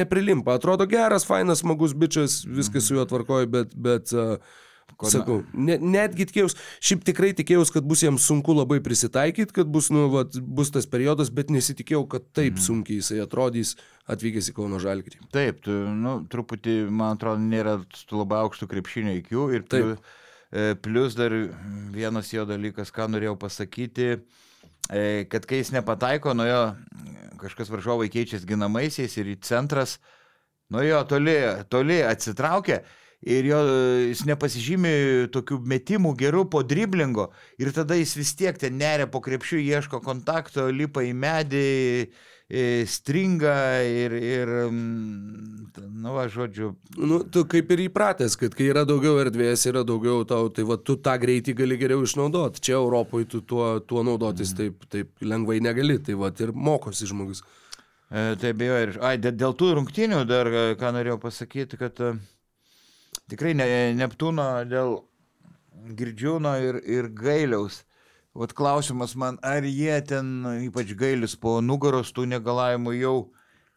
neprilimpa. 0.00 0.58
Atrodo 0.58 0.88
geras, 0.90 1.26
fainas, 1.28 1.62
smagus 1.62 1.94
bičias, 1.94 2.40
viskas 2.46 2.90
su 2.90 2.98
juo 2.98 3.06
tvarkoja, 3.08 3.50
bet... 3.58 3.76
bet 3.78 4.16
uh, 4.16 4.64
Kona. 4.98 5.12
Sakau, 5.12 5.36
ne, 5.54 5.76
netgi 5.78 6.26
tikėjus, 6.26 6.56
šiaip 6.82 7.04
tikrai 7.06 7.30
tikėjus, 7.38 7.70
kad 7.74 7.86
bus 7.86 8.02
jiems 8.02 8.24
sunku 8.26 8.54
labai 8.56 8.80
prisitaikyti, 8.82 9.54
kad 9.60 9.68
bus, 9.70 9.92
nu, 9.94 10.08
vat, 10.10 10.34
bus 10.42 10.72
tas 10.74 10.88
periodas, 10.90 11.30
bet 11.34 11.52
nesitikėjau, 11.54 12.02
kad 12.10 12.24
taip 12.34 12.56
mm. 12.56 12.64
sunkiai 12.64 12.98
jisai 12.98 13.20
atrodys 13.22 13.76
atvykęs 14.10 14.50
į 14.50 14.56
Kauno 14.56 14.80
Žalgirį. 14.82 15.22
Taip, 15.34 15.60
tu, 15.66 15.76
nu, 15.94 16.16
truputį, 16.32 16.80
man 16.90 17.14
atrodo, 17.18 17.44
nėra 17.44 17.76
labai 18.10 18.42
aukštų 18.46 18.70
krepšinio 18.72 19.14
įkių 19.20 19.46
ir 19.54 19.68
taip. 19.70 20.10
E, 20.48 20.72
plus 20.80 21.12
dar 21.12 21.34
vienas 21.92 22.32
jo 22.32 22.46
dalykas, 22.48 22.88
ką 22.94 23.10
norėjau 23.12 23.34
pasakyti, 23.38 24.14
e, 24.88 25.02
kad 25.28 25.44
kai 25.44 25.60
jis 25.60 25.74
nepataiko, 25.76 26.32
nuo 26.32 26.46
jo 26.48 26.62
kažkas 27.38 27.68
varžovai 27.70 28.08
keičiasi 28.12 28.48
ginamaisiais 28.48 29.14
ir 29.20 29.34
į 29.34 29.42
centras, 29.44 29.98
nuo 30.72 30.82
jo 30.82 31.02
toli, 31.10 31.36
toli 31.70 32.00
atsitraukia 32.04 32.80
ir 33.26 33.50
jo, 33.50 33.58
jis 34.08 34.24
nepasižymi 34.28 34.94
tokių 35.34 35.60
metimų 35.66 36.14
gerų 36.18 36.46
po 36.52 36.62
driblingo 36.62 37.30
ir 37.58 37.72
tada 37.74 37.98
jis 37.98 38.14
vis 38.18 38.34
tiek 38.38 38.58
ten 38.58 38.78
neria 38.78 39.08
po 39.10 39.22
krepšių, 39.24 39.60
ieško 39.64 40.02
kontakto, 40.04 40.68
lipa 40.70 41.02
į 41.06 41.14
medį, 41.18 41.68
stringa 42.88 43.82
ir, 43.84 44.14
ir 44.16 44.52
nu, 44.72 46.14
va, 46.14 46.24
žodžiu. 46.32 46.70
Nu, 46.96 47.20
tu 47.28 47.42
kaip 47.44 47.68
ir 47.74 47.82
įpratęs, 47.88 48.38
kad 48.40 48.56
kai 48.56 48.70
yra 48.70 48.86
daugiau 48.88 49.18
erdvės, 49.20 49.66
yra 49.68 49.82
daugiau 49.84 50.24
tau, 50.28 50.48
tai 50.48 50.64
va, 50.64 50.78
tu 50.80 50.96
tą 50.96 51.18
greitį 51.20 51.54
gali 51.58 51.76
geriau 51.80 52.06
išnaudoti. 52.06 52.62
Čia 52.64 52.78
Europoje 52.78 53.28
tu 53.34 53.42
tuo, 53.44 53.76
tuo 53.84 54.04
naudotis 54.06 54.54
mm. 54.54 54.58
taip, 54.62 54.88
taip 54.88 55.28
lengvai 55.28 55.60
negali, 55.60 55.98
tai 56.00 56.16
va, 56.16 56.32
ir 56.40 56.54
mokosi 56.56 57.10
žmogus. 57.10 57.44
E, 58.08 58.32
tai 58.40 58.54
bejo 58.56 58.80
ir, 58.80 58.96
ai, 59.04 59.18
dėl, 59.20 59.52
tų 59.52 59.74
rungtynių 59.76 60.24
dar, 60.28 60.48
e, 60.48 60.64
ką 60.80 60.94
norėjau 60.96 61.18
pasakyti, 61.20 61.76
kad 61.76 62.00
e, 62.00 62.14
tikrai 63.30 63.54
ne, 63.56 63.68
Neptūno 63.98 64.48
dėl 64.68 64.98
Girdžiūno 65.98 66.54
ir, 66.64 66.80
ir 66.84 67.08
Gailiaus. 67.14 67.82
Vat 68.38 68.52
klausimas 68.54 69.14
man, 69.18 69.38
ar 69.42 69.64
jie 69.66 69.96
ten, 70.06 70.44
ypač 70.68 70.92
Gailis 70.98 71.34
po 71.40 71.58
nugaros 71.64 72.12
tų 72.14 72.26
negalavimų 72.30 72.94
jau 72.98 73.16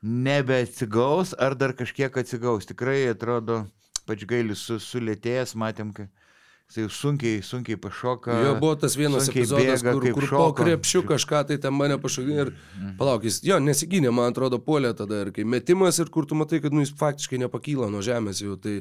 nebeatsigaus, 0.02 1.34
ar 1.40 1.56
dar 1.58 1.74
kažkiek 1.78 2.18
atsigaus. 2.18 2.68
Tikrai 2.70 3.06
atrodo, 3.10 3.64
pač 4.06 4.26
Gailis 4.30 4.66
su, 4.68 4.78
sulėtėjęs, 4.82 5.56
matėm, 5.58 5.94
kad 5.98 6.10
jau 6.78 6.88
sunkiai, 6.92 7.42
sunkiai 7.46 7.80
pašoka. 7.82 8.38
Jo 8.46 8.54
buvo 8.62 8.76
tas 8.80 8.96
vienas 9.00 9.28
epizodas, 9.32 9.84
bėga, 9.84 9.94
kur, 9.96 10.08
kur 10.16 10.28
po 10.28 10.30
šoka. 10.30 10.64
krepšių 10.64 11.02
kažką 11.10 11.44
tai 11.50 11.58
ten 11.64 11.76
mane 11.76 11.98
pašokė 12.02 12.38
ir 12.46 12.54
palauk, 13.00 13.28
jis 13.28 13.42
jo 13.48 13.60
nesigynė, 13.64 14.14
man 14.16 14.32
atrodo, 14.32 14.62
polė 14.64 14.94
tada 14.98 15.24
ir 15.26 15.34
kai 15.36 15.46
metimas 15.48 16.00
ir 16.00 16.12
kur 16.14 16.30
tu 16.30 16.38
matai, 16.40 16.62
kad 16.64 16.76
nu, 16.76 16.86
jis 16.86 16.96
faktiškai 17.00 17.42
nepakyla 17.44 17.92
nuo 17.92 18.02
žemės 18.06 18.44
jau, 18.46 18.56
tai 18.62 18.80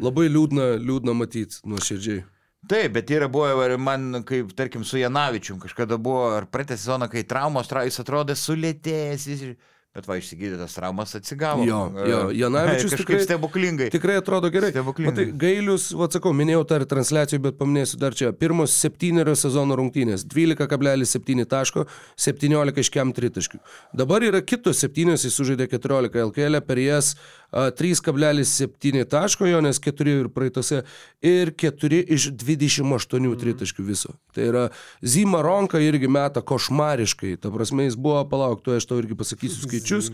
labai 0.00 0.28
liūdna, 0.32 0.74
liūdna 0.80 1.16
matyti 1.18 1.62
nuoširdžiai. 1.68 2.24
Taip, 2.68 2.92
bet 2.96 3.10
yra 3.14 3.28
buvę, 3.30 3.54
ir 3.68 3.78
man, 3.78 4.22
kaip, 4.26 4.50
tarkim, 4.58 4.82
su 4.84 4.98
Janavičium 4.98 5.60
kažkada 5.62 5.96
buvo, 5.96 6.24
ar 6.34 6.48
praeitą 6.50 6.76
sezoną, 6.76 7.06
kai 7.12 7.22
traumos, 7.24 7.68
tra, 7.70 7.84
jis 7.86 8.00
atrodė 8.02 8.34
sulėtėjęs, 8.36 9.26
jis, 9.30 9.44
bet 9.96 10.06
va, 10.06 10.16
išsigydytas 10.20 10.74
traumas 10.76 11.14
atsigavo. 11.18 11.64
Jo, 11.66 11.78
jo, 12.06 12.18
Janavičius 12.36 12.92
kažkaip 12.94 13.06
tikrai- 13.06 13.24
stebuklingai. 13.24 13.88
Tikrai 13.90 14.18
atrodo 14.20 14.50
gerai. 14.54 14.70
Stebuklingai. 14.70 15.12
Matai, 15.12 15.26
gailius, 15.40 15.88
atsakau, 16.06 16.30
minėjau 16.36 16.62
tą 16.70 16.78
ir 16.82 16.86
transliacijų, 16.90 17.40
bet 17.48 17.56
paminėsiu 17.58 17.98
dar 17.98 18.14
čia. 18.14 18.30
Pirmos 18.36 18.76
septynerios 18.78 19.42
sezono 19.46 19.74
rungtynės- 19.80 20.22
12,7 20.34 21.44
taško, 21.48 21.86
17 22.16 22.78
iškiam 22.84 23.12
tritaškių. 23.16 23.58
Dabar 23.96 24.22
yra 24.22 24.42
kitos 24.44 24.78
septynės, 24.84 25.24
jis 25.26 25.34
sužaidė 25.40 25.66
14 25.72 26.14
LKL, 26.28 26.60
per 26.60 26.78
jas 26.78 27.14
a, 27.50 27.70
3,7 27.72 29.04
taško, 29.08 29.46
jo, 29.48 29.60
nes 29.64 29.78
4 29.80 30.20
ir 30.20 30.28
praeitose, 30.28 30.82
ir 31.24 31.50
4 31.56 32.04
iš 32.06 32.30
28 32.36 33.34
tritaškių 33.40 33.84
viso. 33.86 34.14
Tai 34.34 34.42
yra 34.50 34.64
Zima 35.02 35.40
Ronka 35.42 35.78
irgi 35.80 36.08
meta 36.08 36.42
košmariškai, 36.42 37.40
ta 37.40 37.50
prasme 37.50 37.88
jis 37.88 37.96
buvo, 37.96 38.22
palauk, 38.28 38.62
tu 38.62 38.74
aš 38.76 38.86
tau 38.86 39.00
irgi 39.00 39.16
pasakysiu 39.18 39.64
skaičius. 39.88 40.12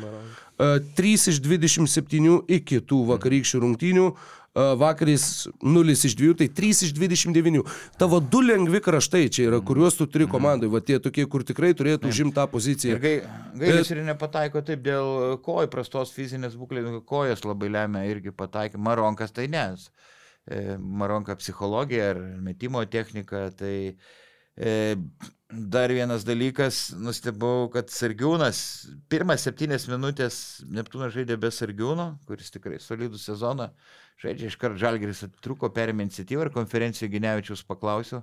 A, 0.55 0.79
3 0.95 1.29
iš 1.35 1.43
27 1.43 2.41
iki 2.59 2.81
tų 2.81 3.03
vakarykščių 3.11 3.63
rungtynių. 3.67 4.09
a, 4.15 4.31
Vakaris 4.55 5.49
0 5.63 5.91
iš 5.91 6.15
2, 6.15 6.35
tai 6.39 6.47
3 6.49 6.87
iš 6.87 6.93
29. 6.95 7.65
Tavo 7.99 8.21
du 8.21 8.39
lengvi 8.39 8.79
kraštai 8.81 9.27
čia 9.27 9.49
yra, 9.49 9.59
kuriuos 9.59 9.99
tu 9.99 10.07
turi 10.07 10.29
komandai, 10.31 10.71
va 10.71 10.79
tie 10.79 11.01
tokie, 11.03 11.27
kur 11.27 11.43
tikrai 11.43 11.73
turėtų 11.75 12.07
užimti 12.13 12.37
tą 12.37 12.47
poziciją. 12.53 12.95
Ir 12.95 13.03
gai, 13.03 13.15
gailis 13.59 13.91
ir 13.91 14.05
nepataiko 14.07 14.63
taip 14.63 14.85
dėl 14.87 15.41
kojų 15.43 15.73
prastos 15.75 16.15
fizinės 16.15 16.55
būklės, 16.61 16.87
nu, 16.87 17.03
kojas 17.03 17.43
labai 17.43 17.73
lemia 17.75 18.05
irgi 18.07 18.31
pataikė. 18.31 18.79
Maronkas 18.79 19.35
tai 19.35 19.49
nes. 19.51 19.89
E, 20.47 20.77
Maronka 20.79 21.35
psichologija 21.41 22.13
ar 22.15 22.23
metimo 22.47 22.85
technika, 22.87 23.49
tai 23.59 23.97
e, 24.55 24.95
dar 25.55 25.93
vienas 25.93 26.25
dalykas, 26.27 26.93
nustebau, 26.99 27.69
kad 27.73 27.91
Sargiūnas, 27.93 28.59
pirmas 29.13 29.45
septynės 29.47 29.87
minutės 29.91 30.39
Neptūnas 30.67 31.15
žaidė 31.15 31.37
be 31.41 31.51
Sargiūno, 31.55 32.15
kuris 32.29 32.51
tikrai 32.55 32.81
solidų 32.83 33.21
sezoną 33.21 33.71
žaidžia, 34.23 34.51
iškart 34.53 34.79
Žalgeris 34.81 35.25
atruko, 35.27 35.71
perėmė 35.75 36.07
iniciatyvą 36.07 36.47
ir 36.47 36.53
konferencijoje 36.55 37.13
Ginevičius 37.17 37.65
paklausiau. 37.67 38.23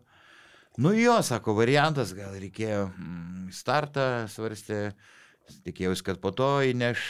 Nu 0.80 0.94
jo, 0.96 1.18
sako, 1.26 1.54
variantas, 1.58 2.14
gal 2.16 2.32
reikėjo 2.40 2.86
mm, 2.94 3.50
startą, 3.52 4.06
svarstė, 4.32 4.94
tikėjausi, 5.66 6.06
kad 6.08 6.22
po 6.24 6.32
to 6.32 6.48
įneš 6.64 7.10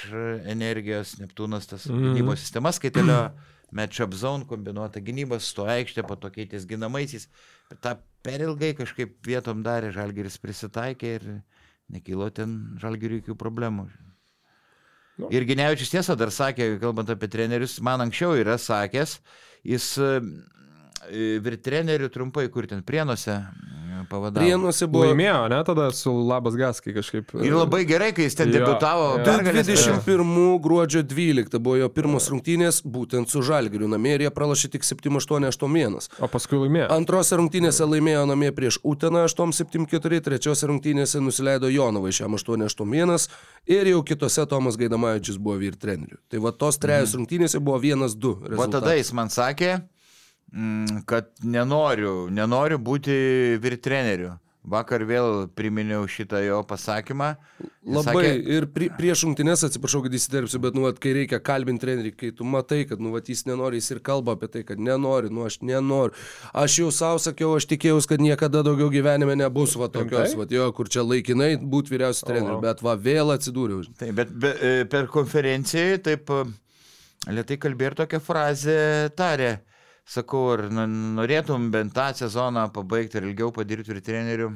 energijos 0.49 1.19
Neptūnas 1.21 1.69
tas 1.69 1.86
Mhm. 1.86 2.15
gynybos 2.15 2.41
sistemas, 2.41 2.79
kai 2.81 2.89
telio 2.89 3.31
matchup 3.71 4.13
zone 4.17 4.45
kombinuota 4.49 4.99
gynybos, 4.99 5.45
sto 5.53 5.67
aikštė, 5.69 6.07
po 6.07 6.17
to 6.17 6.29
keitės 6.34 6.65
ginamaisiais. 6.67 7.29
Ir 7.71 7.79
tą 7.84 7.95
per 8.25 8.43
ilgai 8.43 8.73
kažkaip 8.77 9.17
vietom 9.25 9.63
darė, 9.65 9.91
Žalgeris 9.95 10.38
prisitaikė 10.41 11.15
ir 11.17 11.27
nekilo 11.91 12.29
ten 12.34 12.77
Žalgeriui 12.81 13.21
jokių 13.21 13.38
problemų. 13.39 13.88
Nu. 15.21 15.29
Ir 15.34 15.45
Ginevičius 15.45 15.91
tiesą 15.93 16.15
dar 16.17 16.31
sakė, 16.34 16.75
kalbant 16.81 17.10
apie 17.12 17.29
trenerius, 17.31 17.79
man 17.84 18.01
anksčiau 18.05 18.38
yra 18.39 18.55
sakęs, 18.62 19.17
jis 19.67 19.88
e, 20.01 20.12
vir 21.43 21.57
trenerių 21.62 22.10
trumpai, 22.13 22.47
kur 22.53 22.67
ten 22.69 22.81
prienuose 22.86 23.36
pavadavo. 24.09 24.41
Prienuose 24.45 24.87
buvo 24.87 25.05
Laimėjo, 25.09 25.49
ne, 25.51 25.59
tada 25.67 25.89
su 25.95 26.11
Labas 26.27 26.55
Gaskai 26.59 26.93
kažkaip. 26.95 27.33
Ir 27.43 27.53
labai 27.55 27.83
gerai, 27.89 28.11
kai 28.17 28.25
jis 28.29 28.35
ten 28.39 28.49
Jo, 28.51 28.59
debutavo. 28.59 29.07
jo. 29.19 29.25
pergalės 29.27 29.67
turėjo. 29.69 29.97
21 30.05 30.59
gruodžio 30.63 31.03
12 31.03 31.59
buvo 31.59 31.75
jo 31.81 31.89
pirmos 31.89 32.29
rungtynės, 32.31 32.81
būtent 32.85 33.29
su 33.29 33.41
Žalgiriu 33.45 33.87
namie 33.91 34.15
ir 34.17 34.25
jie 34.27 34.31
pralašė 34.33 34.71
tik 34.77 34.83
7-8-8-1. 34.87 36.09
O 36.21 36.27
paskui 36.31 36.59
laimėjo. 36.61 36.87
Antrose 36.93 37.37
rungtynėse 37.39 37.85
laimėjo 37.87 38.25
namie 38.29 38.51
prieš 38.55 38.79
Uteną 38.83 39.25
8-7-4, 39.27 40.21
trečiose 40.25 40.67
rungtynėse 40.71 41.21
nusileido 41.23 41.69
Jonovai 41.71 42.11
šiam 42.15 42.35
8-8-1 42.37 43.27
ir 43.71 43.91
jau 43.93 44.01
kitose 44.07 44.45
Tomas 44.49 44.77
Gaidamavičius 44.79 45.37
buvo 45.41 45.57
vyr 45.61 45.75
treneriu. 45.79 46.17
Tai 46.31 46.39
va 46.43 46.51
tos 46.51 46.79
trejos 46.81 47.15
rungtynėse 47.17 47.59
buvo 47.61 47.79
1-2. 47.81 48.55
Va 48.57 48.67
tada 48.71 48.95
jis 48.97 49.11
man 49.17 49.29
sakė, 49.33 49.81
kad 51.07 51.31
nenoriu, 51.43 52.29
nenoriu 52.33 52.79
būti 52.81 53.13
vyr 53.63 53.77
treneriu. 53.81 54.37
Vakar 54.61 55.01
vėl 55.09 55.47
priminiau 55.57 56.03
šitą 56.05 56.37
jo 56.45 56.59
pasakymą. 56.69 57.31
Jis 57.81 57.95
Labai 57.95 58.11
sakė, 58.13 58.33
ir 58.53 58.67
pri, 58.69 58.89
prieš 58.93 59.23
rungtynės, 59.25 59.63
atsiprašau, 59.65 60.03
kad 60.05 60.13
įsiterpsiu, 60.13 60.59
bet, 60.61 60.75
nu, 60.77 60.83
vat, 60.85 60.99
kai 61.01 61.15
reikia 61.17 61.39
kalbinti 61.41 61.81
trenerį, 61.81 62.11
kai 62.13 62.29
tu 62.37 62.45
matai, 62.45 62.83
kad, 62.85 63.01
nu, 63.01 63.09
vat, 63.15 63.31
jis 63.31 63.41
nenori, 63.49 63.79
jis 63.81 63.95
ir 63.95 64.01
kalba 64.05 64.35
apie 64.37 64.51
tai, 64.53 64.61
kad 64.67 64.77
nenori, 64.77 65.31
nu, 65.33 65.47
aš 65.49 65.57
nenoriu. 65.65 66.13
Aš 66.53 66.77
jau 66.83 66.91
savo 66.93 67.17
sakiau, 67.25 67.55
aš 67.57 67.65
tikėjausi, 67.71 68.11
kad 68.11 68.21
niekada 68.21 68.61
daugiau 68.67 68.91
gyvenime 68.93 69.33
nebus, 69.41 69.73
va, 69.81 69.89
tokios, 69.89 70.37
va, 70.37 70.45
jo, 70.53 70.69
kur 70.77 70.93
čia 70.93 71.07
laikinai 71.07 71.55
būti 71.57 71.95
vyriausias 71.95 72.27
treneriu, 72.29 72.59
wow. 72.59 72.63
bet, 72.67 72.85
va, 72.85 72.93
vėl 73.09 73.33
atsidūriau. 73.33 73.81
Taip, 73.97 74.13
bet 74.21 74.37
be, 74.45 74.53
e, 74.61 74.85
per 74.93 75.09
konferenciją 75.09 75.97
taip 76.05 76.29
e, 76.37 76.45
lietai 77.33 77.57
kalbėjo 77.65 77.95
ir 77.95 77.99
tokią 78.03 78.21
frazę 78.29 78.79
tarė. 79.17 79.55
Sakau, 80.07 80.47
ar 80.55 80.65
norėtum 80.73 81.69
bent 81.71 81.93
tą 81.93 82.09
sezoną 82.17 82.67
pabaigti 82.73 83.19
ir 83.19 83.27
ilgiau 83.29 83.51
padirbti 83.53 83.93
ir 83.93 84.01
treneriu? 84.01 84.49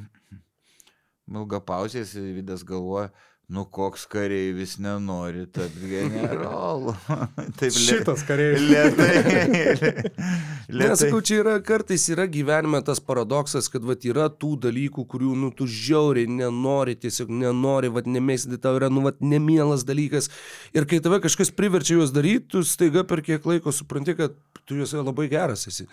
Ilga 1.31 1.59
pauzė, 1.61 2.03
vidas 2.35 2.63
galvoja, 2.63 3.11
nu 3.47 3.65
koks 3.65 4.05
kareivis 4.09 4.77
nenori 4.81 5.45
tapti 5.53 5.89
generolu. 5.89 6.95
Taip 7.59 7.75
Šitas 7.77 8.23
kareivis. 8.25 8.63
Lietai. 8.69 10.09
Nesakau, 10.79 11.21
čia 11.21 11.37
yra 11.43 11.53
kartais 11.65 12.07
yra 12.09 12.25
gyvenime 12.31 12.81
tas 12.85 13.01
paradoksas, 13.03 13.69
kad 13.69 13.85
vat, 13.85 14.07
yra 14.09 14.25
tų 14.33 14.55
dalykų, 14.65 15.05
kurių 15.11 15.35
nu, 15.43 15.51
tu 15.53 15.69
žiauriai 15.69 16.29
nenori, 16.41 16.97
tiesiog 16.97 17.29
nenori, 17.43 17.93
vat, 17.93 18.09
nemėsti, 18.09 18.57
tau 18.63 18.79
yra 18.79 18.89
nu, 18.89 19.05
vat, 19.05 19.21
nemielas 19.21 19.85
dalykas. 19.85 20.31
Ir 20.73 20.89
kai 20.89 21.01
tave 21.05 21.21
kažkas 21.27 21.53
priverčia 21.53 21.99
juos 21.99 22.15
daryti, 22.15 22.49
tu 22.55 22.65
staiga 22.65 23.05
per 23.05 23.21
kiek 23.25 23.45
laiko 23.45 23.73
supranti, 23.75 24.17
kad 24.17 24.33
tu 24.65 24.81
juose 24.81 25.05
labai 25.05 25.29
geras 25.29 25.67
esi. 25.69 25.85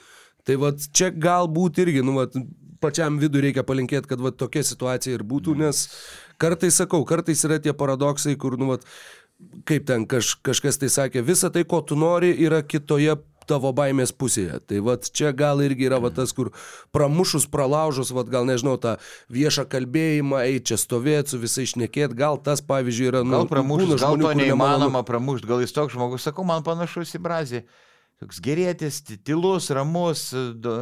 Tai 0.48 0.56
vat, 0.64 0.88
čia 0.96 1.12
galbūt 1.12 1.84
irgi, 1.84 2.00
nu, 2.06 2.16
vat, 2.22 2.40
pačiam 2.82 3.20
vidui 3.22 3.44
reikia 3.44 3.62
palinkėti, 3.66 4.08
kad 4.10 4.22
vat, 4.24 4.40
tokia 4.40 4.64
situacija 4.66 5.14
ir 5.14 5.22
būtų, 5.28 5.54
nes 5.60 5.84
kartais 6.42 6.78
sakau, 6.83 7.05
kartais 7.09 7.42
yra 7.46 7.61
tie 7.62 7.72
paradoksai, 7.76 8.35
kur, 8.40 8.59
nu, 8.61 8.72
vat, 8.74 8.87
kaip 9.68 9.87
ten 9.88 10.07
kaž, 10.11 10.35
kažkas 10.46 10.78
tai 10.83 10.90
sakė, 10.92 11.22
visa 11.26 11.50
tai, 11.55 11.64
ko 11.68 11.81
tu 11.87 11.98
nori, 11.98 12.33
yra 12.46 12.62
kitoje 12.62 13.16
tavo 13.50 13.72
baimės 13.74 14.12
pusėje. 14.14 14.61
Tai 14.70 14.78
vad 14.87 15.09
čia 15.11 15.33
gal 15.35 15.59
irgi 15.64 15.88
yra 15.88 15.98
va 15.98 16.12
tas, 16.14 16.31
kur 16.37 16.52
pramušus, 16.94 17.48
pralaužus, 17.50 18.12
vad 18.14 18.28
gal 18.31 18.46
nežinau, 18.46 18.76
tą 18.78 18.92
viešą 19.35 19.64
kalbėjimą, 19.72 20.44
eiti 20.46 20.70
čia 20.70 20.78
stovėti, 20.78 21.35
su 21.35 21.40
visai 21.42 21.64
išnekėti, 21.66 22.14
gal 22.20 22.38
tas 22.38 22.62
pavyzdžiui 22.62 23.09
yra, 23.11 23.24
nu, 23.26 23.35
Gal 23.40 23.48
pramušti, 23.50 23.88
būna 23.88 23.98
gal 23.98 24.14
žmonių, 24.14 24.28
to 24.28 24.38
neįmanoma 24.44 25.02
pramušti, 25.09 25.50
gal 25.50 25.64
jis 25.64 25.74
toks 25.74 25.96
žmogus, 25.98 26.22
sakau, 26.28 26.46
man 26.46 26.62
panašus 26.66 27.16
į 27.18 27.22
Brazį. 27.26 27.64
Toks 28.22 28.38
gerėtis, 28.46 29.00
ty- 29.02 29.18
tylus, 29.18 29.66
ramus, 29.74 30.28
da- 30.62 30.78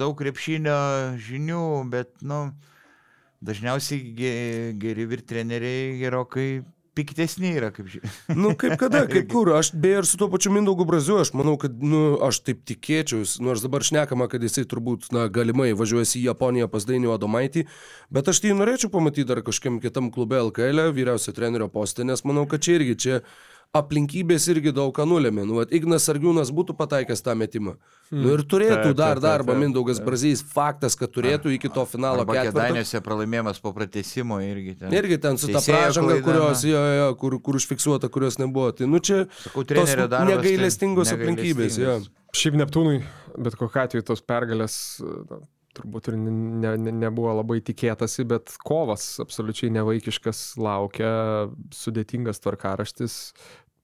daug 0.00 0.16
krepšinio 0.16 0.80
žinių, 1.20 1.62
bet, 1.92 2.14
nu, 2.24 2.46
dažniausiai 3.44 4.12
ge- 4.16 4.72
geri 4.80 5.06
vir 5.08 5.22
treneriai 5.22 5.94
gerokai 6.00 6.48
piktesni 6.98 7.52
yra, 7.54 7.68
kaip 7.70 7.86
žinia. 7.92 8.10
Nu, 8.34 8.54
kaip 8.58 8.74
kada, 8.80 9.04
kaip 9.12 9.28
kur, 9.30 9.52
aš 9.54 9.70
beje 9.78 10.00
ir 10.02 10.08
su 10.08 10.18
tuo 10.18 10.26
pačiu 10.32 10.50
Mindaugu 10.54 10.86
Braziu, 10.88 11.20
aš 11.22 11.30
manau, 11.38 11.54
kad, 11.60 11.76
nu, 11.78 12.16
aš 12.26 12.40
taip 12.46 12.64
tikėčiausi, 12.66 13.38
nors 13.44 13.62
dabar 13.62 13.86
šnekama, 13.86 14.26
kad 14.32 14.42
jisai 14.42 14.66
turbūt, 14.68 15.10
na, 15.14 15.28
galimai 15.30 15.70
važiuosi 15.78 16.18
į 16.18 16.24
Japoniją 16.32 16.66
pas 16.72 16.88
Dainių 16.88 17.14
Adomaitį, 17.14 17.68
bet 18.14 18.32
aš 18.32 18.42
tai 18.42 18.56
norėčiau 18.58 18.90
pamatyti 18.94 19.28
dar 19.30 19.44
kažkiam 19.46 19.78
kitam 19.84 20.10
klube 20.14 20.40
LKL, 20.48 20.88
vyriausio 20.96 21.36
trenerio 21.36 21.70
postą, 21.70 22.06
nes 22.08 22.24
manau, 22.26 22.48
kad 22.50 22.66
čia 22.66 22.80
irgi 22.80 22.98
čia 22.98 23.20
aplinkybės 23.76 24.46
irgi 24.48 24.72
daug 24.72 24.92
ką 24.96 25.04
nulėmė. 25.08 25.44
Nu, 25.46 25.58
vat, 25.58 25.72
Ignas 25.76 26.06
Sargiūnas 26.08 26.50
būtų 26.54 26.74
pataikęs 26.78 27.20
tą 27.24 27.34
metimą. 27.36 27.74
Hmm. 28.08 28.22
Nu, 28.24 28.32
ir 28.36 28.44
turėtų 28.48 28.90
Taip, 28.90 28.96
dar 28.96 29.18
taip, 29.18 29.24
darbą 29.26 29.52
taip, 29.52 29.60
Mindaugas 29.62 30.00
Brazys. 30.04 30.42
Faktas, 30.54 30.96
kad 30.98 31.12
turėtų 31.12 31.52
iki 31.56 31.68
to 31.72 31.84
finalo 31.88 32.24
ketvirto. 32.24 32.54
kėdainiuose 32.56 33.02
pralaimėjimas 33.04 33.60
po 33.64 33.74
pratesimo 33.76 34.40
irgi 34.44 34.78
ten. 34.80 34.96
Irgi 34.96 35.20
ten 35.20 35.40
su 35.40 35.52
ta 35.52 35.60
pražanga, 35.64 36.16
kurios, 36.24 36.64
jo, 36.64 36.80
jo, 37.00 37.10
kur, 37.20 37.36
kur 37.44 37.60
užfiksuota, 37.60 38.08
kurios 38.12 38.40
nebuvo. 38.40 38.72
Tai, 38.78 38.88
nu, 38.88 39.02
čia 39.04 39.26
Sakau, 39.42 39.66
darbas, 39.68 39.94
tai 39.98 40.24
negailestingos 40.32 41.12
aplinkybės. 41.12 41.78
Jo. 41.82 42.00
Šiaip 42.38 42.56
Neptūnui, 42.60 43.02
bet 43.36 43.56
kokiu 43.60 43.84
atveju 43.84 44.08
tos 44.08 44.24
pergalės 44.24 44.80
turbūt 45.78 46.10
ir 46.10 46.18
ne, 46.20 46.74
ne, 46.80 46.92
nebuvo 47.04 47.32
labai 47.38 47.60
tikėtasi, 47.64 48.26
bet 48.28 48.56
kovas 48.66 49.16
absoliučiai 49.22 49.72
nevaikiškas 49.78 50.42
laukia, 50.60 51.12
sudėtingas 51.74 52.42
tvarkaraštis. 52.44 53.16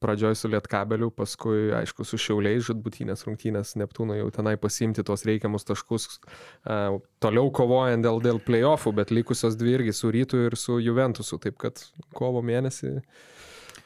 Pradžioj 0.05 0.35
su 0.37 0.51
Lietkabeliu, 0.53 1.09
paskui, 1.17 1.71
aišku, 1.79 2.05
su 2.05 2.19
Šiauliais, 2.21 2.67
žudbutinės 2.67 3.23
rungtynės 3.25 3.71
Neptūno 3.81 4.19
jau 4.19 4.27
tenai 4.35 4.53
pasimti 4.61 5.01
tuos 5.07 5.25
reikiamus 5.25 5.65
taškus, 5.65 6.19
uh, 6.19 6.99
toliau 7.25 7.49
kovojant 7.55 8.05
dėl, 8.05 8.21
dėl 8.27 8.43
playoffų, 8.45 8.93
bet 8.99 9.15
likusios 9.15 9.57
dvi 9.57 9.79
irgi 9.79 9.95
su 9.97 10.13
Rytu 10.13 10.43
ir 10.51 10.59
su 10.61 10.77
Juventusu, 10.83 11.41
taip 11.41 11.57
kad 11.63 11.81
kovo 12.13 12.45
mėnesį 12.45 12.99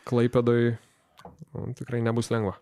Klaipėdoj 0.09 0.73
tikrai 1.79 2.03
nebus 2.03 2.33
lengva. 2.35 2.57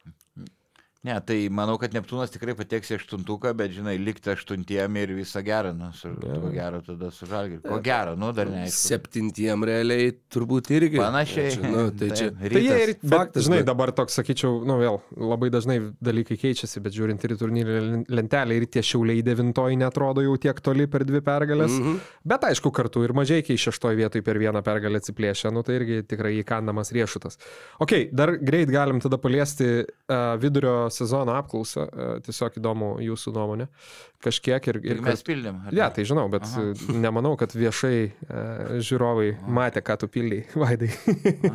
Ne, 1.07 1.15
tai 1.23 1.37
manau, 1.55 1.77
kad 1.79 1.93
Neptūnas 1.95 2.33
tikrai 2.35 2.57
pateks 2.59 2.91
į 2.91 2.97
aštuntuką, 2.99 3.53
bet 3.55 3.71
žinai, 3.77 3.95
likti 4.03 4.33
aštuntiem 4.33 4.97
ir 4.99 5.13
visą 5.15 5.43
gerą, 5.47 5.71
nu, 5.77 5.93
su, 5.95 6.11
Jo. 6.11 6.39
ko 6.43 6.49
gero 6.51 6.81
tada 6.83 7.11
su 7.15 7.29
žalgiu. 7.31 7.61
Ko 7.63 7.79
gero, 7.85 8.17
nu, 8.19 8.33
dar 8.35 8.49
neaišku. 8.51 8.75
Septintiem 8.89 9.63
realiai 9.69 10.09
turbūt 10.35 10.71
irgi. 10.75 10.99
Panašiai. 10.99 11.53
Čia, 11.55 11.71
nu, 11.71 11.85
tai 11.95 12.09
čia. 12.11 12.31
Tai 12.35 12.63
jie 12.65 12.79
ir, 12.83 12.93
Faktas, 13.07 13.47
žinai, 13.47 13.61
bet- 13.61 13.69
dabar 13.69 13.93
toks, 13.95 14.17
sakyčiau, 14.19 14.65
nu 14.67 14.81
vėl, 14.81 14.99
labai 15.15 15.51
dažnai 15.55 15.79
dalykai 16.03 16.39
keičiasi, 16.43 16.83
bet 16.83 16.97
žiūrint 16.97 17.23
ir 17.29 17.37
į 17.37 17.39
turnyrį 17.45 17.77
lentelę 18.11 18.59
ir 18.59 18.67
tie 18.67 18.83
šiauliai 18.83 19.23
devintoji 19.27 19.79
netrodo 19.79 20.25
jau 20.27 20.35
tiek 20.43 20.59
toli 20.65 20.89
per 20.91 21.07
dvi 21.07 21.23
pergalės. 21.23 21.71
Mm. 21.71 21.87
-hmm. 21.87 22.01
Bet 22.25 22.49
aišku, 22.51 22.73
kartu 22.75 23.05
ir 23.07 23.15
mažai 23.15 23.43
kai 23.47 23.55
šeštoji 23.55 23.97
vietoj 24.03 24.23
per 24.27 24.43
vieną 24.43 24.65
pergalę 24.67 24.99
atsiplėšia, 24.99 25.53
nu 25.55 25.63
tai 25.63 25.79
irgi 25.79 26.03
tikrai 26.03 26.35
įkandamas 26.43 26.91
riešutas. 26.91 27.39
Ok, 27.79 28.11
dar 28.13 28.35
greit 28.43 28.69
galim 28.75 28.99
tada 29.01 29.19
paliesti 29.19 29.85
uh, 29.87 30.35
vidurio 30.41 30.89
sezono 30.97 31.37
apklausą, 31.39 31.87
uh, 31.87 32.13
tiesiog 32.27 32.59
įdomu 32.61 32.91
jūsų 33.05 33.33
nuomonė. 33.37 33.69
Kažkiek 34.25 34.71
ir... 34.73 34.79
Ir 34.89 35.03
mes 35.05 35.23
pildėm. 35.27 35.59
Ne, 35.67 35.75
ja, 35.77 35.91
tai 35.93 36.07
žinau, 36.09 36.25
bet 36.33 36.47
Aha. 36.49 36.71
Aha. 36.73 36.97
nemanau, 37.05 37.35
kad 37.39 37.53
viešai 37.55 37.99
uh, 38.07 38.79
žiūrovai 38.81 39.35
matė, 39.59 39.85
ką 39.87 39.99
tu 40.03 40.11
pildai, 40.13 40.43
Vaidai. 40.63 40.91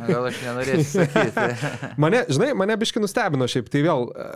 Gal 0.06 0.30
aš 0.30 0.42
nenorėsiu 0.46 1.02
sakyti. 1.02 1.48
Mane, 2.02 2.24
žinai, 2.30 2.52
mane 2.58 2.78
biški 2.80 3.02
nustebino 3.02 3.48
šiaip, 3.50 3.68
tai 3.72 3.82
vėl 3.84 4.08
e, 4.10 4.30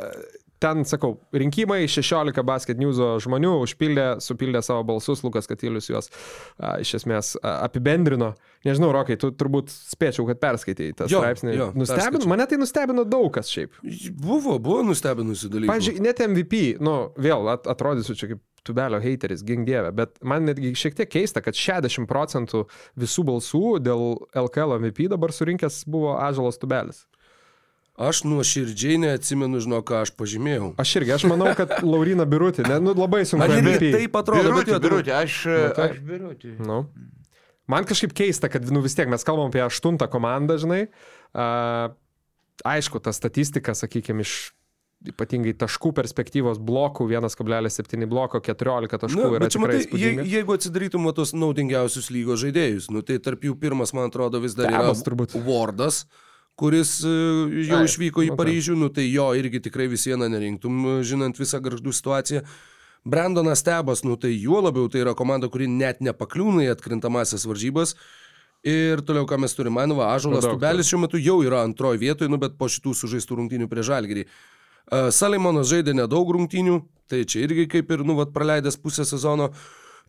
ten, 0.62 0.84
sakau, 0.88 1.16
rinkimai 1.36 1.82
16 1.90 2.42
basket 2.46 2.80
news 2.80 3.00
žmonių 3.24 3.52
užpildė, 3.64 4.06
supildė 4.24 4.62
savo 4.64 4.84
balsus, 4.88 5.22
Lukas 5.26 5.48
Katilius 5.50 5.90
juos 5.90 6.10
a, 6.58 6.76
iš 6.82 6.94
esmės 7.00 7.34
a, 7.42 7.58
apibendrino. 7.66 8.32
Nežinau, 8.66 8.90
Rokai, 8.96 9.18
tu 9.20 9.30
turbūt 9.30 9.70
spėčiau, 9.70 10.26
kad 10.30 10.40
perskaitėjai 10.42 10.96
tą 10.98 11.10
Jo, 11.12 11.20
straipsnį. 11.22 11.54
jo, 11.54 11.70
nustebino, 11.78 12.26
mane 12.32 12.48
tai 12.50 12.58
nustebino 12.58 13.04
daug 13.06 13.28
kas 13.36 13.52
šiaip. 13.52 13.76
Buvo, 14.18 14.56
buvo 14.58 14.82
nustebinusių 14.88 15.52
dalykų. 15.52 15.70
Pavyzdžiui, 15.70 16.02
net 16.02 16.22
MVP, 16.26 16.62
nu, 16.82 16.96
vėl 17.20 17.46
at, 17.52 17.68
atrodysiu 17.70 18.16
čia 18.18 18.32
kaip 18.32 18.42
tubelio 18.66 18.98
hateris, 18.98 19.44
gink 19.46 19.66
dievė, 19.68 19.92
bet 19.94 20.16
man 20.26 20.48
netgi 20.48 20.72
šiek 20.74 20.96
tiek 20.98 21.10
keista, 21.12 21.38
kad 21.44 21.54
60 21.54 22.08
procentų 22.10 22.64
visų 22.98 23.22
balsų 23.28 23.76
dėl 23.86 24.02
LKL 24.34 24.80
MVP 24.80 25.06
dabar 25.12 25.30
surinkęs 25.30 25.84
buvo 25.86 26.16
Ažalas 26.18 26.58
tubelis. 26.58 27.04
Aš 27.96 28.26
nuoširdžiai 28.28 28.98
neatsimenu, 29.00 29.56
žinau, 29.64 29.80
ką 29.80 30.02
aš 30.04 30.12
pažymėjau. 30.18 30.74
Aš 30.82 30.90
irgi, 31.00 31.14
aš 31.16 31.24
manau, 31.30 31.48
kad 31.56 31.78
Laurina 31.92 32.26
Birutė, 32.28 32.66
ne, 32.68 32.76
nu, 32.84 32.92
labai 32.92 33.22
sunku. 33.24 33.40
Man 33.40 33.56
irgi 33.72 33.92
taip 33.94 34.18
atrodo, 34.20 34.50
bet 34.50 34.66
Birutį, 34.66 34.74
jo, 34.74 34.80
birutį, 34.84 35.14
aš, 35.16 35.36
Nu, 35.48 35.70
tai- 35.78 35.86
aš 35.94 36.02
birutį. 36.10 36.52
Nu. 36.60 36.80
Man 37.66 37.88
kažkaip 37.88 38.12
keista, 38.14 38.50
kad 38.52 38.68
nu, 38.70 38.82
vis 38.84 38.94
tiek 38.94 39.08
mes 39.10 39.24
kalbam 39.26 39.48
apie 39.48 39.64
aštuntą 39.64 40.10
komandą, 40.12 40.58
žinai. 40.60 40.84
Uh, 41.32 41.96
aišku, 42.68 43.00
ta 43.02 43.16
statistika, 43.16 43.74
sakykime, 43.74 44.22
iš 44.22 44.36
ypatingai 45.06 45.52
taškų 45.60 45.92
perspektyvos 45.96 46.58
blokų 46.62 47.06
1,7 47.10 48.06
bloko 48.10 48.40
14 48.42 48.96
taškų 49.02 49.18
Nu, 49.18 49.32
yra 49.36 49.44
bet 49.44 49.54
čia 49.54 49.60
matai, 49.62 49.82
je, 49.84 50.12
jeigu 50.24 50.56
atsidarytum 50.56 51.08
tos 51.16 51.34
naudingiausius 51.36 52.08
lygos 52.14 52.40
žaidėjus, 52.42 52.88
nu, 52.94 53.02
tai 53.06 53.18
tarp 53.22 53.44
jų 53.44 53.56
pirmas, 53.60 53.92
man 53.96 54.08
atrodo, 54.10 54.40
vis 54.42 54.56
dar 54.56 54.72
Tebas 54.72 55.02
yra 55.02 55.08
turbūt. 55.10 55.36
Wardas, 55.46 56.04
kuris 56.56 56.98
e, 57.04 57.12
jau 57.68 57.82
Taip, 57.82 57.90
išvyko 57.90 58.24
į 58.24 58.30
nu, 58.30 58.32
taip. 58.32 58.40
Paryžių, 58.40 58.76
nu, 58.80 58.88
tai 58.92 59.06
jo 59.10 59.28
irgi 59.36 59.60
tikrai 59.68 59.88
vis 59.92 60.06
vieną 60.08 60.28
nerinktum, 60.32 60.78
e, 60.88 60.96
žinant 61.06 61.38
visą 61.40 61.60
garždų 61.62 61.92
situaciją. 61.96 62.42
Brandonas 63.06 63.62
Tebas, 63.62 64.02
nu 64.02 64.16
tai 64.18 64.32
juo 64.34 64.58
labiau 64.64 64.88
tai 64.90 65.04
yra 65.04 65.14
komanda, 65.14 65.50
kuri 65.52 65.68
net 65.70 66.00
nepakliūna 66.02 66.64
į 66.66 66.72
atkrintamasias 66.74 67.46
varžybas. 67.46 67.94
Ir 68.66 69.04
toliau, 69.06 69.28
ką 69.30 69.38
mes 69.38 69.54
turime, 69.54 69.76
man 69.76 69.94
va, 69.94 70.10
Ažulas 70.16 70.42
Nu, 70.42 70.56
Tubelis 70.56 70.88
šiuo 70.90 71.04
metu 71.04 71.20
jau 71.22 71.36
yra 71.46 71.60
antroje 71.62 72.00
vietoje, 72.02 72.32
nu, 72.32 72.40
bet 72.42 72.56
po 72.58 72.66
šitų 72.72 72.96
sužaistų 72.98 73.38
rungtynių 73.38 73.68
prie 73.70 73.84
Žalgirį. 73.86 74.24
Uh, 74.26 75.06
Salimonas 75.14 75.68
žaidė 75.70 75.94
nedaug 75.94 76.32
rungtynių, 76.34 76.80
tai 77.06 77.20
čia 77.30 77.44
irgi 77.44 77.68
kaip 77.70 77.92
ir, 77.94 78.02
nu, 78.06 78.16
vat, 78.18 78.32
praleidęs 78.34 78.80
pusę 78.82 79.06
sezono. 79.06 79.52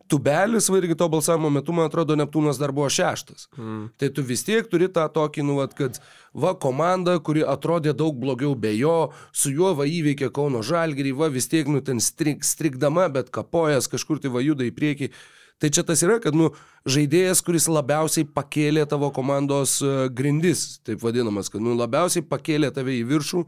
Tubelis, 0.08 0.70
va 0.72 0.80
irgi 0.80 0.96
to 0.98 1.08
balsavimo 1.12 1.50
metu, 1.52 1.74
man 1.76 1.90
atrodo, 1.90 2.16
Neptūnas 2.16 2.60
dar 2.60 2.72
buvo 2.72 2.88
šeštas. 2.92 3.48
Mm. 3.58 3.88
Tai 4.00 4.08
tu 4.16 4.24
vis 4.24 4.44
tiek 4.46 4.68
turi 4.70 4.88
tą 4.92 5.04
tokį, 5.12 5.44
nu, 5.44 5.58
vat, 5.60 5.74
kad 5.76 5.98
va 6.32 6.54
komanda, 6.56 7.18
kuri 7.24 7.44
atrodė 7.44 7.92
daug 7.96 8.16
blogiau 8.20 8.54
be 8.56 8.72
jo, 8.78 9.10
su 9.32 9.52
juo 9.52 9.74
va 9.76 9.88
įveikė 9.88 10.30
Kauno 10.34 10.64
Žalgirį, 10.64 11.12
va 11.18 11.28
vis 11.32 11.50
tiek, 11.52 11.68
nu, 11.68 11.82
ten 11.84 12.00
strik, 12.04 12.46
strikdama, 12.46 13.10
bet 13.12 13.28
kapojas 13.34 13.90
kažkur 13.92 14.22
tai 14.22 14.32
va 14.32 14.44
juda 14.44 14.64
į 14.64 14.72
priekį. 14.76 15.10
Tai 15.58 15.72
čia 15.74 15.82
tas 15.82 16.00
yra, 16.06 16.20
kad, 16.22 16.36
nu, 16.38 16.52
žaidėjas, 16.86 17.42
kuris 17.42 17.66
labiausiai 17.66 18.28
pakėlė 18.30 18.84
tavo 18.86 19.10
komandos 19.14 19.80
e, 19.82 19.94
grindis, 20.14 20.78
taip 20.86 21.02
vadinamas, 21.02 21.50
kad, 21.50 21.64
nu, 21.64 21.74
labiausiai 21.76 22.22
pakėlė 22.22 22.70
tave 22.76 22.94
į 23.00 23.02
viršų, 23.10 23.42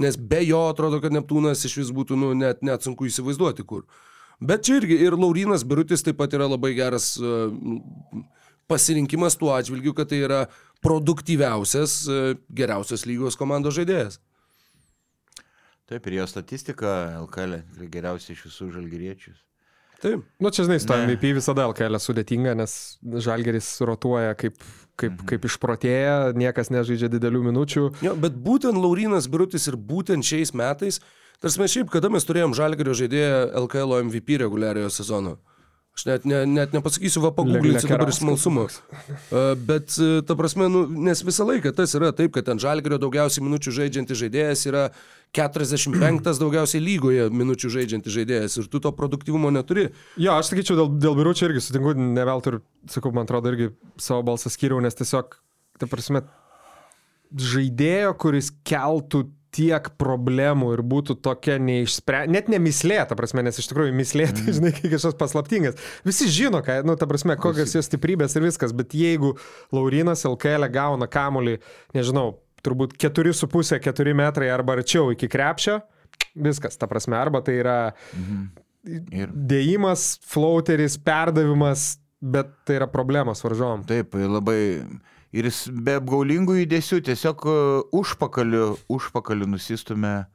nes 0.00 0.16
be 0.16 0.40
jo 0.46 0.62
atrodo, 0.70 1.02
kad 1.04 1.12
Neptūnas 1.12 1.66
iš 1.68 1.76
vis 1.82 1.92
būtų, 1.94 2.16
nu, 2.16 2.32
net, 2.38 2.64
net 2.64 2.86
sunku 2.88 3.10
įsivaizduoti 3.10 3.66
kur. 3.68 3.84
Bet 4.44 4.66
čia 4.66 4.78
irgi 4.82 4.98
ir 5.06 5.16
Laurinas 5.16 5.64
Birutis 5.64 6.04
taip 6.04 6.18
pat 6.20 6.34
yra 6.36 6.48
labai 6.50 6.74
geras 6.76 7.14
e, 7.16 7.32
pasirinkimas 8.68 9.38
tuo 9.40 9.54
atžvilgiu, 9.56 9.94
kad 9.96 10.10
tai 10.12 10.20
yra 10.26 10.44
produktyviausias, 10.84 11.96
e, 12.08 12.36
geriausios 12.52 13.06
lygos 13.08 13.38
komandos 13.40 13.78
žaidėjas. 13.78 14.20
Taip, 15.88 16.06
ir 16.08 16.20
jo 16.20 16.28
statistika 16.28 16.92
LKL 17.24 17.58
tikrai 17.72 17.90
geriausia 17.92 18.32
iš 18.32 18.46
visų 18.48 18.70
žalgyriečių. 18.78 19.34
Taip. 20.04 20.24
Nu, 20.40 20.50
čia 20.52 20.64
žinai, 20.66 20.78
su 20.80 20.88
to. 20.88 20.96
MVP 21.00 21.32
visada 21.36 21.64
LKL 21.70 21.96
sudėtinga, 22.02 22.52
nes 22.58 22.72
Žalgeris 23.24 23.68
rotuoja 23.88 24.34
kaip, 24.36 24.58
kaip, 25.00 25.20
kaip 25.28 25.46
išprotėję, 25.48 26.34
niekas 26.36 26.68
nežaidžia 26.74 27.08
didelių 27.12 27.44
minučių. 27.46 27.84
Jo, 28.04 28.16
bet 28.20 28.36
būtent 28.36 28.76
Laurinas 28.76 29.28
Birutis 29.32 29.68
ir 29.70 29.78
būtent 29.80 30.26
šiais 30.26 30.52
metais, 30.56 31.00
tarsi 31.42 31.70
šiaip, 31.78 31.90
kada 31.92 32.10
mes 32.12 32.26
turėjom 32.26 32.54
Žalgerio 32.56 32.94
žaidėją 32.98 33.40
LKL 33.64 33.98
MVP 34.06 34.38
reguliariojo 34.44 34.92
sezono. 34.92 35.38
Aš 35.94 36.08
net, 36.08 36.24
ne, 36.26 36.40
net 36.50 36.72
nepasakysiu, 36.74 37.20
va, 37.22 37.30
paguglinsiu 37.30 37.86
dabar 37.86 38.10
iš 38.10 38.18
smalsumo. 38.18 38.64
Bet, 39.62 39.94
uh, 40.02 40.16
ta 40.26 40.34
prasme, 40.34 40.66
nu, 40.66 40.88
nes 41.06 41.22
visą 41.22 41.46
laiką 41.46 41.70
tas 41.76 41.94
yra 41.94 42.10
taip, 42.16 42.32
kad 42.34 42.48
ten 42.48 42.58
Žalgerio 42.58 42.98
daugiausiai 42.98 43.44
minučių 43.46 43.74
žaidžiantis 43.76 44.18
žaidėjas 44.24 44.64
yra 44.66 44.88
45 45.34 46.40
daugiausiai 46.42 46.82
lygoje 46.82 47.28
minučių 47.30 47.70
žaidžiantis 47.76 48.14
žaidėjas 48.16 48.58
ir 48.58 48.66
tu 48.72 48.82
to 48.82 48.90
produktyvumo 48.94 49.52
neturi. 49.54 49.86
Jo, 50.18 50.34
aš 50.40 50.50
sakyčiau, 50.50 50.80
dėl, 50.82 50.90
dėl 51.06 51.14
biuručio 51.20 51.46
irgi 51.46 51.62
sutinku, 51.62 51.94
ne 51.94 52.26
veltui 52.26 52.56
ir, 52.56 52.60
sakau, 52.90 53.14
man 53.14 53.30
atrodo, 53.30 53.54
irgi 53.54 53.70
savo 53.94 54.26
balsą 54.26 54.50
skiriau, 54.50 54.82
nes 54.82 54.98
tiesiog, 54.98 55.38
ta 55.78 55.90
prasme, 55.90 56.26
žaidėjo, 57.38 58.14
kuris 58.18 58.50
keltų 58.66 59.28
tiek 59.54 59.88
problemų 60.00 60.72
ir 60.74 60.82
būtų 60.90 61.16
tokia 61.24 61.56
neišspręsta, 61.62 62.32
net 62.34 62.50
nemislė, 62.52 63.00
ta 63.08 63.16
prasme, 63.18 63.44
nes 63.46 63.60
iš 63.60 63.70
tikrųjų 63.70 63.94
mislė, 63.96 64.28
tai 64.36 64.54
žinai, 64.56 64.72
kai 64.76 64.90
kažkas 64.92 65.16
paslaptingas. 65.20 65.78
Visi 66.06 66.28
žino, 66.32 66.62
ką, 66.66 66.80
nu, 66.88 66.98
ta 67.00 67.08
prasme, 67.10 67.38
kokios 67.40 67.76
jos 67.76 67.88
stiprybės 67.90 68.36
ir 68.38 68.46
viskas, 68.48 68.74
bet 68.76 68.96
jeigu 68.98 69.34
Laurinas 69.74 70.26
LKL 70.28 70.68
gauna 70.74 71.08
kamolį, 71.10 71.60
nežinau, 71.96 72.40
turbūt 72.64 72.98
4,5-4 73.00 74.18
metrai 74.18 74.50
arba 74.52 74.78
arčiau 74.78 75.12
iki 75.14 75.30
krepšio, 75.30 75.80
viskas, 76.34 76.78
ta 76.80 76.88
prasme, 76.90 77.18
arba 77.20 77.44
tai 77.44 77.58
yra 77.62 77.78
Ir 78.84 79.30
dėjimas, 79.32 80.18
flauteris, 80.28 80.98
perdavimas, 81.00 81.94
bet 82.20 82.50
tai 82.68 82.78
yra 82.80 82.88
problemos 82.92 83.40
varžovom. 83.44 83.84
taip, 83.88 84.12
labai. 84.12 84.58
Ir 85.34 85.48
jis 85.50 85.64
be 85.84 85.96
apgaulingų 85.98 86.60
judesių 86.60 87.00
tiesiog 87.08 87.44
e, 87.50 87.54
užpakaliu, 87.98 88.68
užpakaliu 88.94 89.48
nusistumė 89.50 90.12
e, 90.22 90.26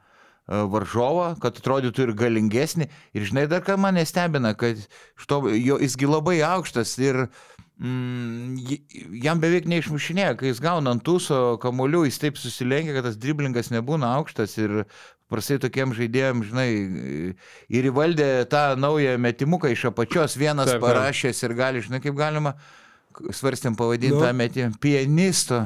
varžovą, 0.74 1.30
kad 1.40 1.62
atrodytų 1.62 2.10
ir 2.10 2.16
galingesnį. 2.20 2.90
Ir 3.16 3.28
žinai, 3.30 3.46
dar 3.52 3.64
ką 3.64 3.78
mane 3.80 4.04
stebina, 4.10 4.52
kad 4.60 4.82
šito, 5.20 5.46
jo, 5.56 5.78
jisgi 5.80 6.10
labai 6.10 6.42
aukštas 6.44 6.98
ir 7.00 7.22
mm, 7.80 8.58
jam 9.24 9.40
beveik 9.40 9.70
neišmušinėja, 9.72 10.36
kai 10.40 10.52
jis 10.52 10.60
gauna 10.64 10.96
ant 10.96 11.06
tūso 11.08 11.56
kamuolių, 11.64 12.04
jis 12.10 12.20
taip 12.26 12.42
susilenkia, 12.42 12.98
kad 12.98 13.08
tas 13.08 13.18
driblingas 13.20 13.72
nebūna 13.74 14.12
aukštas 14.20 14.58
ir 14.60 14.82
prastai 15.30 15.60
tokiem 15.62 15.92
žaidėjim, 15.94 16.44
žinai, 16.50 16.68
ir 17.70 17.88
įvaldė 17.92 18.30
tą 18.50 18.74
naują 18.82 19.16
metimuką 19.22 19.70
iš 19.76 19.88
apačios, 19.92 20.36
vienas 20.42 20.72
Taip, 20.74 20.82
parašęs 20.82 21.44
ir 21.46 21.54
gali, 21.58 21.84
žinai, 21.86 22.00
kaip 22.02 22.18
galima, 22.18 22.56
k- 22.58 22.89
svarstėm 23.34 23.76
pavadinti 23.80 24.16
Nu. 24.16 24.22
tą 24.24 24.34
metimą, 24.34 24.76
pianisto. 24.82 25.66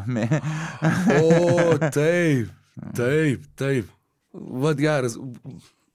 O, 1.22 1.78
taip, 1.94 2.50
taip, 2.98 3.44
taip. 3.60 3.89
Vat 4.34 4.78
geras. 4.82 5.18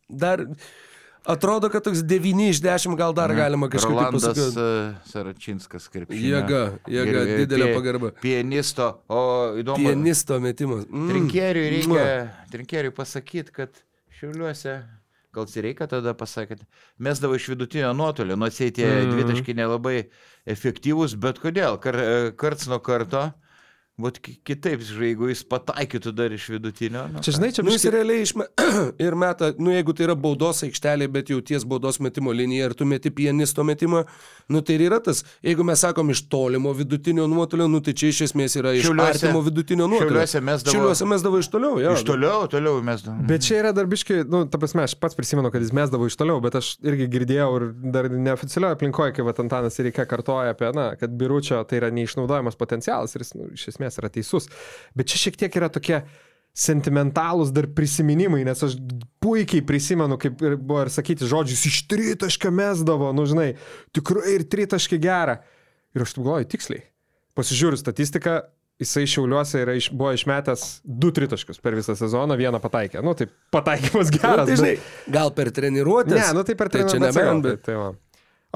Dar 0.09 0.45
atrodo, 1.29 1.69
kad 1.73 1.83
toks 1.85 2.05
9 2.07 2.45
iš 2.53 2.61
10 2.63 2.95
gal 2.97 3.13
dar 3.17 3.33
galima 3.37 3.67
kažkaip 3.69 3.91
tai 3.91 4.05
Rolandas 4.05 4.29
pasakyti. 4.29 4.63
uh, 4.63 5.09
Saračinskas 5.11 5.89
krepšinio. 5.93 6.29
Jėga, 6.39 6.61
jėga, 6.89 7.25
Ir- 7.27 7.43
didelė 7.43 7.67
pie- 7.67 7.75
pagarba. 7.81 8.13
Pianisto, 8.23 8.87
o 9.09 9.23
įdomu. 9.61 9.83
Pianisto 9.83 10.39
metimas. 10.41 10.87
Mm. 10.87 11.09
Trinkeriui 11.11 11.73
reikia, 11.75 12.07
trinkeriui 12.53 12.95
pasakyti, 12.97 13.53
kad 13.53 13.83
šiauliuose, 14.21 14.79
gal 15.39 15.65
reikia 15.65 15.89
tada 15.91 16.15
pasakyti, 16.19 16.67
mesdavo 16.99 17.39
iš 17.39 17.49
vidutinio 17.55 17.93
nuotolio, 17.97 18.37
nors 18.37 18.61
jie 18.61 18.71
tie 18.75 18.87
mm. 18.89 19.13
dvitaškai 19.15 19.57
nelabai 19.59 19.99
efektyvūs, 20.49 21.17
bet 21.23 21.41
kodėl? 21.43 21.79
Kar, 21.83 21.99
e, 21.99 22.33
karts 22.39 22.69
nuo 22.71 22.81
karto, 22.85 23.29
būt 23.99 24.19
kitaip, 24.47 24.83
jeigu 25.01 25.29
jis 25.33 25.41
pataikytų 25.51 26.13
dar 26.15 26.33
iš 26.35 26.45
vidutinio. 26.55 27.05
Nu, 27.13 27.23
Čia 27.25 27.33
žinai, 27.35 27.49
čia 27.57 27.65
Nu, 27.67 27.73
jis 27.75 27.83
biški- 27.83 27.93
realiai 27.97 28.23
išme... 28.23 28.47
ir 29.07 29.17
meta, 29.19 29.49
nu 29.59 29.73
jeigu 29.75 29.95
tai 29.99 30.07
yra 30.07 30.15
baudos 30.15 30.63
aikštelė, 30.63 31.09
bet 31.11 31.33
jau 31.33 31.41
ties 31.43 31.65
baudos 31.67 31.99
metimo 32.05 32.31
linija 32.33 32.69
ir 32.71 32.75
tu 32.79 32.87
meti 32.87 33.11
pianisto 33.11 33.65
metimą, 33.67 34.05
nu 34.55 34.63
tai 34.63 34.77
ir 34.79 34.85
yra 34.87 35.01
tas, 35.03 35.25
jeigu 35.43 35.67
mes 35.67 35.83
sakom 35.83 36.11
iš 36.15 36.23
tolimo 36.31 36.71
vidutinio 36.79 37.27
nuotolio, 37.31 37.67
nu 37.69 37.81
tai 37.83 37.93
čia 37.99 38.13
iš 38.15 38.21
esmės 38.29 38.55
yra 38.61 38.73
iš 38.79 38.87
Šiauliuose- 38.87 39.27
artimo 39.27 39.43
vidutinio 39.49 39.89
nuotolio. 39.91 40.15
Šiauliuose 40.15 40.45
mesdavo- 40.47 40.77
Šiauliuose 40.77 41.11
mesdavo 41.15 41.43
iš 41.43 41.51
toliau, 41.57 41.81
jo. 41.83 41.97
Iš 41.99 42.07
toliau, 42.07 42.47
toliau 42.55 42.79
mes 42.87 43.03
davom. 43.03 43.27
Bet 43.27 43.43
čia 43.49 43.59
yra 43.65 43.75
dar 43.75 43.91
biški, 43.91 44.23
nu, 44.31 44.45
ta 44.47 44.59
prasme, 44.63 44.87
aš 44.87 44.95
pats 45.03 45.19
prisimenu, 45.19 45.51
kad 45.51 45.61
jis 45.67 45.75
mesdavo 45.75 46.07
iš 46.07 46.17
toliau, 46.21 46.39
bet 46.45 46.55
aš 46.61 46.77
irgi 46.87 47.11
girdėjau 47.17 47.51
ir 47.59 47.67
dar 47.99 48.09
neoficialioje 48.13 48.79
aplinkoje, 48.79 49.17
kai 49.19 49.27
vat 49.27 49.43
Antanas 49.43 49.79
Reika 49.83 50.07
kartoja 50.07 50.55
apie, 50.55 50.71
na, 50.77 50.91
kad 51.01 51.11
biručio 51.19 51.65
tai 51.67 51.83
yra 51.83 51.91
neišnaudojamas 51.91 52.55
potencialas 52.61 53.15
ir 53.19 53.25
jis, 53.27 53.35
nu, 53.35 53.49
iš 53.59 53.69
esmės 53.73 53.88
yra 53.97 54.11
teisus. 54.13 54.51
Bet 54.95 55.09
čia 55.09 55.17
šiek 55.25 55.39
tiek 55.41 55.57
yra 55.57 55.71
tokie 55.73 56.03
sentimentalūs 56.59 57.53
dar 57.55 57.69
prisiminimai, 57.71 58.43
nes 58.47 58.61
aš 58.67 58.75
puikiai 59.23 59.63
prisimenu, 59.67 60.19
kaip 60.21 60.41
ir 60.45 60.57
buvo 60.59 60.83
ir 60.85 60.91
sakyti 60.93 61.29
žodžius, 61.29 61.65
iš 61.71 61.81
tritaškio 61.91 62.51
mesdavo, 62.55 63.13
nu, 63.15 63.25
žinai, 63.31 63.53
tikrai 63.95 64.35
ir 64.39 64.47
tritaškį 64.51 64.99
gerą. 65.05 65.39
Ir 65.97 66.05
aš 66.05 66.17
taip 66.17 66.25
galvoju, 66.27 66.49
tiksliai. 66.53 66.83
Pasižiūriu 67.39 67.79
statistiką, 67.79 68.41
jisai 68.83 69.05
šiauliuose 69.11 69.63
yra 69.63 69.77
iš, 69.79 69.89
buvo 69.95 70.11
išmetęs 70.17 70.65
du 70.85 71.13
tritaškius 71.15 71.63
per 71.63 71.77
visą 71.79 71.95
sezoną, 71.99 72.37
vieną 72.39 72.59
pataikė. 72.63 73.01
Nu, 73.07 73.15
tai 73.19 73.29
pataikymas 73.55 74.11
Nu, 74.13 74.19
geras. 74.19 74.51
tai 74.51 74.59
žinai, 74.59 74.75
bet- 74.77 75.15
gal 75.15 75.33
per 75.35 75.53
treniruotės. 75.55 76.19
Ne, 76.19 76.29
nu 76.37 76.45
tai 76.47 76.59
per 76.59 76.69
tai 76.75 76.83
čia 76.85 76.97
treniruotę. 76.99 77.23
nebent, 77.23 77.47
bet... 77.49 77.63
Tai, 77.67 77.79
va. 77.79 77.89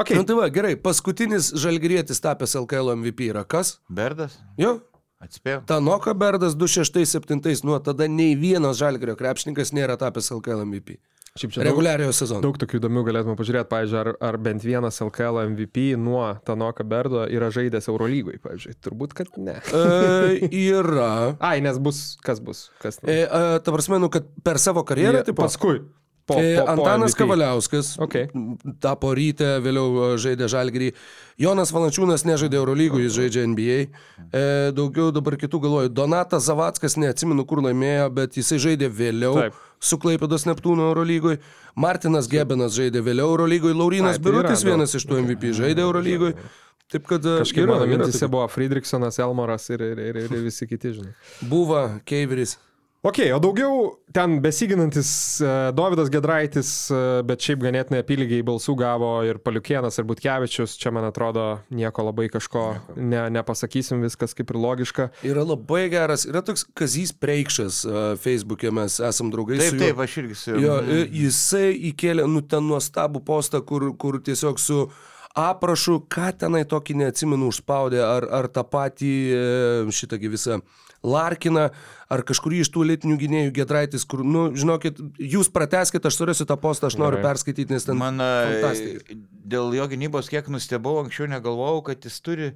okay. 0.03 0.19
Nu 0.19 0.27
tai 0.29 0.37
va, 0.39 0.49
gerai, 0.55 0.75
paskutinis 0.77 1.53
žalgrietis 1.55 2.21
tapęs 2.23 2.59
LKL 2.65 2.93
MVP 2.99 3.31
yra 3.31 3.47
kas? 3.47 3.77
Berdas, 3.91 4.37
Jo, 4.61 4.81
atspėjau. 5.23 5.63
Tanoka 5.71 6.15
Berdas 6.19 6.57
267, 6.59 7.63
nuo 7.67 7.79
tada 7.85 8.09
nei 8.11 8.37
vienas 8.39 8.81
žalgrio 8.83 9.17
krepšininkas 9.19 9.75
nėra 9.77 9.99
tapęs 10.01 10.33
LKL 10.35 10.67
MVP. 10.67 10.99
Šiaip 11.33 11.55
čia 11.55 11.63
Reguliariojo 11.65 12.13
sezono. 12.13 12.45
daug 12.45 12.59
tokių 12.61 12.77
įdomių 12.77 13.03
galėtume 13.07 13.35
pažiūrėti, 13.39 13.69
pavyzdžiui, 13.71 13.99
ar, 14.03 14.09
ar 14.29 14.37
bent 14.45 14.65
vienas 14.67 15.01
LKL 15.01 15.47
MVP 15.47 15.95
nuo 15.97 16.27
Tanoka 16.45 16.85
Berdo 16.85 17.23
yra 17.25 17.49
žaidęs 17.55 17.89
Eurolygoj, 17.89 18.37
pavyzdžiui. 18.45 18.77
Turbūt, 18.85 19.15
kad 19.17 19.39
ne. 19.41 19.55
E, 19.73 20.51
yra. 20.61 21.39
Ai, 21.41 21.63
nes 21.65 21.81
bus, 21.81 22.03
kas 22.21 22.43
bus, 22.45 22.67
kas 22.85 23.01
ne. 23.01 23.15
E, 23.15 23.25
e, 23.25 23.63
ta 23.65 23.73
prasme, 23.73 23.97
nu, 24.03 24.13
kad 24.13 24.29
per 24.45 24.61
savo 24.61 24.85
karjerą, 24.85 25.25
tipo, 25.25 25.41
paskui. 25.41 25.81
Po, 26.33 26.41
po, 26.41 26.65
po 26.67 26.73
Antanas 26.73 27.13
MVP. 27.13 27.19
Kavaliauskas 27.23 27.93
Okay. 28.03 28.29
tapo 28.81 29.13
ryte, 29.15 29.49
vėliau 29.65 29.87
e, 29.93 30.09
žaidė 30.23 30.49
žalgrį. 30.53 30.93
Jonas 31.41 31.73
Valančiūnas 31.75 32.25
nežaidė 32.29 32.59
Eurolygų, 32.61 33.03
jis 33.05 33.17
žaidžia 33.17 33.45
NBA. 33.49 33.79
E, 34.33 34.43
daugiau 34.77 35.11
dabar 35.15 35.37
kitų 35.41 35.61
galvoju. 35.67 35.93
Donatas 35.93 36.47
Zavackas, 36.49 36.97
neatsimenu, 37.01 37.45
kur 37.49 37.63
laimėjo, 37.65 38.09
bet 38.17 38.37
jisai 38.41 38.61
žaidė 38.63 38.91
vėliau. 38.93 39.37
Taip. 39.39 39.61
Su 39.83 39.97
Klaipėdos 39.99 40.45
Neptūno 40.47 40.91
Eurolygoj. 40.93 41.41
Martinas 41.75 42.29
Gebenas 42.31 42.77
žaidė 42.79 43.01
vėliau 43.03 43.33
Eurolygoj. 43.33 43.73
Laurinas 43.75 44.19
Ai, 44.19 44.23
tai 44.23 44.31
yra 44.31 44.43
Birutis 44.43 44.61
daug. 44.63 44.69
vienas 44.73 44.95
iš 44.95 45.07
tų 45.11 45.23
MVP 45.25 45.55
žaidė 45.59 45.83
Eurolygoj. 45.87 46.37
Taip 46.93 47.07
kad 47.09 47.25
e, 47.25 47.39
Kažkaip 47.41 47.65
yra, 47.65 47.79
mano 47.79 47.87
yra 47.89 48.05
mintise 48.05 48.29
buvo 48.29 48.45
Friedrichsonas, 48.53 49.17
Elmoras 49.25 49.65
ir, 49.73 49.81
ir, 49.81 50.03
ir, 50.13 50.19
ir 50.27 50.43
visi 50.45 50.69
kiti, 50.69 50.93
žinai. 50.99 51.15
Buvo 51.49 51.81
Keiveris. 52.07 52.59
Ok, 53.03 53.19
o 53.35 53.39
daugiau 53.43 53.97
ten 54.15 54.37
besiginantis 54.39 55.41
uh, 55.43 55.73
Davidas 55.75 56.07
Gedraitis, 56.13 56.69
uh, 56.95 57.17
bet 57.27 57.43
šiaip 57.43 57.59
ganėtinai 57.65 57.99
apylygiai 58.05 58.45
balsų 58.47 58.77
gavo 58.79 59.09
ir 59.27 59.41
Paliukienas, 59.43 59.97
ir 59.99 60.07
Butkevičius, 60.07 60.77
čia 60.79 60.93
man 60.95 61.09
atrodo 61.09 61.47
nieko 61.75 62.05
labai 62.07 62.29
kažko 62.31 62.63
ne, 62.95 63.25
nepasakysim, 63.35 64.05
viskas 64.07 64.37
kaip 64.39 64.53
ir 64.55 64.61
logiška. 64.63 65.09
Yra 65.27 65.43
labai 65.49 65.89
geras, 65.91 66.29
yra 66.31 66.45
toks 66.47 66.63
Kazys 66.79 67.11
Preikšas 67.19 67.81
uh, 67.91 67.97
Facebook'e, 68.23 68.71
mes 68.71 69.01
esam 69.03 69.33
draugai 69.35 69.59
Taip, 69.59 69.73
su 69.73 69.81
juo. 69.81 69.83
taip, 69.89 70.05
aš 70.07 70.15
irgi 70.23 70.39
su 70.45 70.55
Jo, 70.63 70.79
i- 70.87 71.09
jisai 71.25 71.73
įkėlė, 71.91 72.29
nu, 72.31 72.45
ten 72.47 72.71
nuostabų 72.71 73.25
postą, 73.27 73.65
kur, 73.67 73.89
kur 73.99 74.21
tiesiog 74.23 74.63
su 74.63 74.85
aprašu, 75.35 75.99
ką 76.07 76.31
tenai 76.45 76.63
tokį 76.71 77.01
neatsimenu 77.03 77.51
užspaudė, 77.51 77.99
ar, 78.07 78.31
ar 78.31 78.47
tą 78.53 78.63
patį 78.69 79.13
e, 79.35 79.45
šitągi 79.91 80.31
visą 80.39 80.61
Larkiną, 81.03 81.69
ar 82.13 82.23
kažkurį 82.27 82.63
iš 82.63 82.71
tų 82.75 82.85
lėtinių 82.87 83.17
gynėjų 83.19 83.55
Gedraitis, 83.57 84.05
kur, 84.07 84.23
nu, 84.23 84.45
žinokit, 84.55 85.01
jūs 85.19 85.51
prateskite, 85.51 86.07
aš 86.07 86.19
surasiu 86.21 86.47
tą 86.47 86.57
postą, 86.63 86.91
aš 86.91 86.99
noriu 87.01 87.19
Gerai. 87.19 87.33
perskaityti, 87.33 87.75
nes 87.75 87.87
ten... 87.89 87.99
Man 87.99 88.23
dėl 89.43 89.75
jo 89.75 89.89
gynybos 89.91 90.31
kiek 90.31 90.47
nustebau, 90.53 91.01
anksčiau 91.03 91.27
negalvojau, 91.33 91.83
kad 91.91 92.07
jis 92.07 92.21
turi 92.23 92.53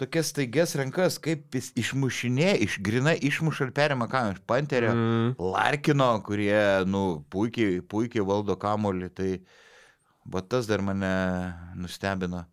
tokias 0.00 0.30
staigias 0.32 0.74
rankas, 0.76 1.18
kaip 1.20 1.56
jis 1.56 1.70
išmušinė, 1.80 2.52
iš 2.64 2.78
grinai 2.84 3.16
išmuša 3.30 3.68
ir 3.68 3.74
perima 3.76 4.08
ką 4.10 4.22
iš 4.34 4.40
Panterio, 4.48 4.92
mm. 4.92 5.34
Larkino, 5.40 6.12
kurie, 6.24 6.60
nu, 6.88 7.22
puikiai, 7.32 7.80
puikiai 7.84 8.24
valdo 8.24 8.56
kamolį, 8.60 9.10
tai 9.16 9.30
va 10.28 10.40
tas 10.40 10.68
dar 10.70 10.84
mane 10.84 11.12
nustebino. 11.76 12.46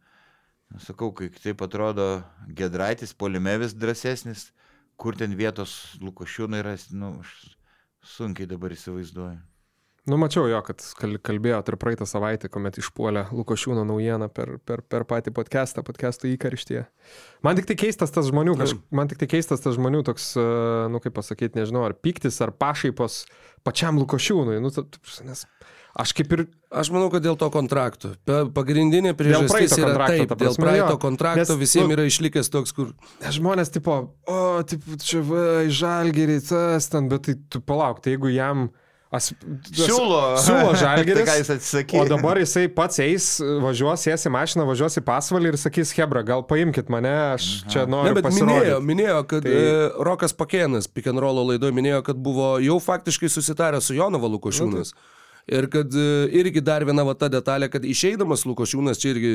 Nu, 0.68 0.84
Sakau, 0.84 1.14
kai 1.16 1.30
taip 1.32 1.64
atrodo 1.64 2.18
Gedraitis, 2.52 3.16
polime 3.16 3.56
vis 3.62 3.76
drąsesnis, 3.76 4.50
kur 4.98 5.18
ten 5.18 5.36
vietos 5.38 5.98
Lukošiūnai 6.02 6.64
yra, 6.64 6.74
nu, 6.98 7.20
aš 7.22 7.36
sunkiai 8.18 8.48
dabar 8.50 8.74
įsivaizduoju. 8.74 9.38
Nu, 10.08 10.16
mačiau 10.16 10.46
jo, 10.48 10.60
kad 10.64 10.80
kal- 10.96 11.18
kalbėjot 11.20 11.68
ir 11.68 11.76
praeitą 11.76 12.06
savaitę, 12.08 12.48
kuomet 12.48 12.78
išpuolė 12.80 13.26
Lukošiūno 13.36 13.82
naujieną 13.90 14.30
per, 14.32 14.54
per, 14.64 14.80
per 14.82 15.04
patį 15.04 15.34
podcastą, 15.36 15.84
podcastų 15.84 16.30
įkarštyje. 16.32 16.86
Man 17.44 17.60
tik 17.60 17.68
tai 17.68 17.76
keistas 17.82 18.16
tas 18.16 18.30
žmonių, 18.30 18.54
kaž, 18.62 18.78
man 18.96 19.12
tik 19.12 19.20
tai 19.20 19.28
keistas 19.34 19.60
tas 19.66 19.76
žmonių 19.76 20.06
toks, 20.08 20.30
e, 20.40 20.46
nu 20.94 21.02
kaip 21.04 21.12
pasakyti, 21.18 21.60
nežinau, 21.60 21.84
ar 21.90 21.98
piktis, 22.00 22.40
ar 22.40 22.54
pašaipos 22.56 23.26
pačiam 23.68 24.00
Lukošiūnui. 24.00 24.62
Nu, 24.64 24.72
ta- 24.72 24.88
ta- 24.88 25.28
nes 25.28 25.44
aš 25.98 26.14
kaip 26.18 26.32
ir 26.38 26.46
Aš 26.68 26.90
manau, 26.92 27.08
kad 27.10 27.24
dėl 27.24 27.38
to 27.40 27.48
kontrakto. 27.50 28.10
Pa- 28.28 28.44
Pagrindinė 28.52 29.14
priežastis 29.18 29.78
yra 29.80 30.08
taip, 30.12 30.28
ta 30.28 30.36
dėl 30.36 30.52
prasme, 30.52 30.66
praeito 30.66 30.90
jo. 30.94 30.98
kontrakto 31.00 31.56
Nes, 31.56 31.62
visiems 31.62 31.88
nu- 31.88 31.96
yra 31.96 32.04
išlikęs 32.10 32.52
toks, 32.52 32.74
kur... 32.76 32.90
žmonės 33.24 33.72
tipo, 33.72 33.96
o, 34.28 34.40
taip, 34.68 34.84
čia 35.00 35.22
va, 35.24 35.46
žalgerį, 35.72 36.42
tas 36.50 36.90
ten, 36.92 37.08
bet 37.10 37.24
tai 37.30 37.38
tu 37.50 37.62
palauk, 37.64 38.04
tai 38.04 38.14
jeigu 38.18 38.34
jam... 38.36 38.68
As, 39.08 39.30
Siūlo. 39.72 40.36
Siūlo 40.44 40.74
žalgeris. 40.76 41.22
Tai 41.24 41.28
ką 41.30 41.36
jis 41.40 41.50
atsisakė? 41.56 42.00
O 42.02 42.04
dabar 42.12 42.36
jisai 42.42 42.66
pats 42.68 43.00
eis, 43.00 43.28
važiuos, 43.64 44.04
sės 44.04 44.28
į 44.28 44.32
mašiną, 44.36 44.66
važiuos 44.68 45.00
į 45.00 45.04
pasvalį 45.08 45.54
ir 45.54 45.58
sakys, 45.62 45.94
Hebra, 45.96 46.26
gal 46.28 46.44
paimkit 46.44 46.92
mane, 46.92 47.14
aš 47.38 47.46
čia 47.72 47.86
Ne, 47.88 47.94
noriu 47.96 48.18
bet 48.20 48.28
pasirodyti. 48.28 48.58
minėjo, 48.60 48.82
minėjo, 48.84 49.22
kad 49.32 49.48
Tai- 49.48 49.54
tai... 49.56 49.62
e, 49.64 49.88
Rokas 50.10 50.36
Pakėnas, 50.36 50.92
pick 50.92 51.08
and 51.08 51.24
roll 51.24 51.40
laidoje, 51.48 51.72
minėjo, 51.80 52.02
kad 52.10 52.20
buvo 52.20 52.58
jau 52.60 52.76
faktiškai 52.84 53.32
susitarę 53.32 53.80
su 53.80 53.96
Jonava 53.96 54.28
Lukošiūnas. 54.36 54.92
Ir 55.48 55.70
kad 55.72 55.94
e, 55.96 56.28
irgi 56.36 56.60
dar 56.60 56.84
viena 56.88 57.06
va 57.08 57.14
ta 57.16 57.30
detalė, 57.32 57.70
kad 57.72 57.86
išeidamas 57.88 58.44
Lukošiūnas, 58.50 59.00
čia 59.00 59.14
irgi 59.14 59.32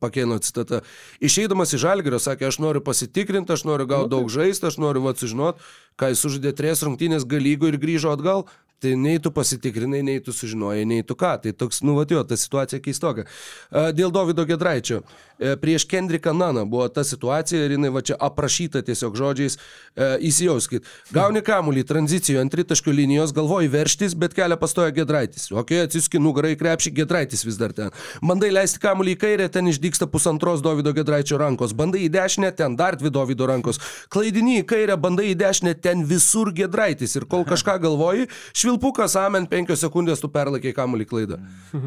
pakėno 0.00 0.38
citata, 0.40 0.80
išeidamas 1.20 1.74
į 1.76 1.82
Žalgirio 1.82 2.20
sakė, 2.22 2.48
aš 2.48 2.56
noriu 2.64 2.80
pasitikrinti, 2.84 3.52
aš 3.52 3.66
noriu 3.68 3.88
gauti 3.90 4.14
daug 4.14 4.32
žaisti, 4.32 4.70
aš 4.70 4.78
noriu 4.80 5.04
va 5.04 5.12
sužinot, 5.18 5.60
ką 6.00 6.12
jis 6.12 6.24
sužaidė 6.24 6.54
trys 6.58 6.84
rungtynės 6.86 7.28
galygų 7.28 7.72
ir 7.72 7.80
grįžo 7.82 8.14
atgal. 8.16 8.46
Tai 8.82 8.96
nei 8.98 9.20
tu 9.22 9.30
pasitikrinai, 9.30 10.00
nei 10.02 10.18
tu 10.18 10.32
sužinojai, 10.34 10.82
nei 10.90 11.04
tu 11.06 11.14
ką. 11.14 11.36
Tai 11.44 11.52
toks, 11.54 11.84
nu, 11.86 11.94
va, 11.94 12.02
jo, 12.10 12.24
ta 12.26 12.34
situacija 12.34 12.82
keistoka. 12.82 13.28
Dėl 13.70 14.10
Davido 14.10 14.42
Gedraičio. 14.42 15.04
E, 15.38 15.54
Prieš 15.56 15.84
Kendriką 15.86 16.32
Naną 16.34 16.64
buvo 16.66 16.88
ta 16.88 17.04
situacija 17.06 17.62
ir 17.62 17.76
jinai 17.76 17.92
va 17.94 18.02
čia 18.02 18.16
aprašyta 18.18 18.82
tiesiog 18.82 19.14
žodžiais. 19.18 19.54
E, 19.94 20.08
Įsijauskit. 20.26 20.86
Gauni 21.14 21.44
kamuolį 21.46 21.84
tranzicijoje 21.86 22.42
ant 22.42 22.50
tritaškio 22.54 22.94
linijos, 22.94 23.34
galvoji 23.34 23.70
verštis, 23.70 24.16
bet 24.18 24.34
kelią 24.34 24.58
pastoja 24.58 24.90
Gedraitis. 24.94 25.46
Ok, 25.54 25.70
atsiski 25.86 26.18
nugarai 26.22 26.56
krepšį, 26.58 26.94
Gedraitis 26.98 27.46
vis 27.46 27.58
dar 27.62 27.74
ten. 27.74 27.94
Bandai 28.18 28.50
leisti 28.50 28.82
kamuolį 28.82 29.14
į 29.14 29.20
kairę, 29.22 29.48
ten 29.50 29.70
išdyksta 29.70 30.10
pusantros 30.10 30.62
Davido 30.62 30.90
Gedraičio 30.94 31.38
rankos. 31.38 31.74
Bandai 31.74 32.02
į 32.08 32.10
dešinę, 32.18 32.50
ten 32.58 32.74
dar 32.78 32.98
dvi 32.98 33.14
Davido 33.14 33.46
rankos. 33.50 33.78
Klaidini 34.10 34.60
į 34.64 34.66
kairę, 34.74 34.98
bandai 34.98 35.30
į 35.32 35.38
dešinę, 35.42 35.74
ten 35.84 36.04
visur 36.08 36.52
Gedraitis. 36.54 37.16
Ir 37.18 37.26
kol 37.30 37.44
kažką 37.52 37.76
galvoji, 37.82 38.28
švilpukas, 38.56 39.16
amen, 39.20 39.46
penkios 39.50 39.82
sekundės 39.84 40.22
tu 40.22 40.30
perlaikai 40.32 40.72
kamuolį 40.76 41.06
klaidą. 41.10 41.40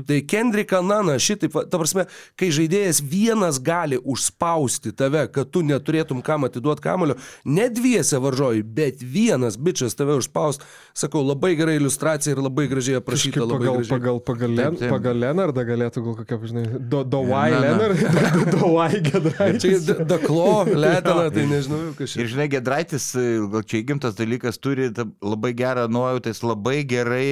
Tai 0.08 0.20
Kendrika 0.30 0.82
Nana, 0.86 1.16
šitaip, 1.22 1.56
ta 1.72 1.80
prasme, 1.82 2.06
kai 2.40 2.52
žaidėjas 2.56 3.00
vienas 3.06 3.60
gali 3.64 4.00
užspausti 4.02 4.92
tave, 4.98 5.26
kad 5.34 5.50
tu 5.54 5.64
neturėtum 5.66 6.22
kam 6.26 6.48
atiduoti 6.48 6.84
kamulio, 6.86 7.16
ne 7.46 7.68
dviese 7.74 8.20
varžoji, 8.22 8.64
bet 8.66 9.02
vienas 9.02 9.58
bičias 9.58 9.96
tave 9.98 10.18
užspaus, 10.20 10.60
sakau, 10.98 11.24
labai 11.26 11.54
gera 11.60 11.76
iliustracija 11.78 12.36
ir 12.36 12.42
labai 12.44 12.68
gražiai 12.72 13.00
aprašyta. 13.02 13.40
Kažkaip 13.40 13.46
Labai 13.46 13.60
pagal, 13.60 13.76
gražiai. 13.80 13.94
pagal, 13.96 14.20
pagal, 14.26 14.54
Len, 14.56 14.76
Taip, 14.76 14.80
taip. 14.82 14.92
pagal 14.96 15.20
Lenardą 15.22 15.64
galėtų 15.68 16.04
gal 16.06 16.16
kokia, 16.20 16.38
žinai, 16.50 16.66
do, 16.92 17.04
Dovai. 17.08 17.48
Lenardą, 17.54 18.26
Dovai 18.56 18.90
Čia 18.96 19.04
Gedraitis. 19.10 19.86
daklo, 20.10 20.48
letena, 20.74 21.28
tai 21.34 21.46
nežinau, 21.54 21.82
kas 21.98 22.16
Ir 22.20 22.30
žinai, 22.32 22.48
Gedraitis, 22.52 23.08
gal 23.54 23.64
čia 23.68 23.82
įgimtas 23.86 24.18
dalykas, 24.18 24.58
turi 24.58 24.90
labai 25.22 25.54
gerą 25.56 25.86
nuojautą, 25.88 26.34
jis 26.34 26.42
labai 26.44 26.80
gerai 26.90 27.28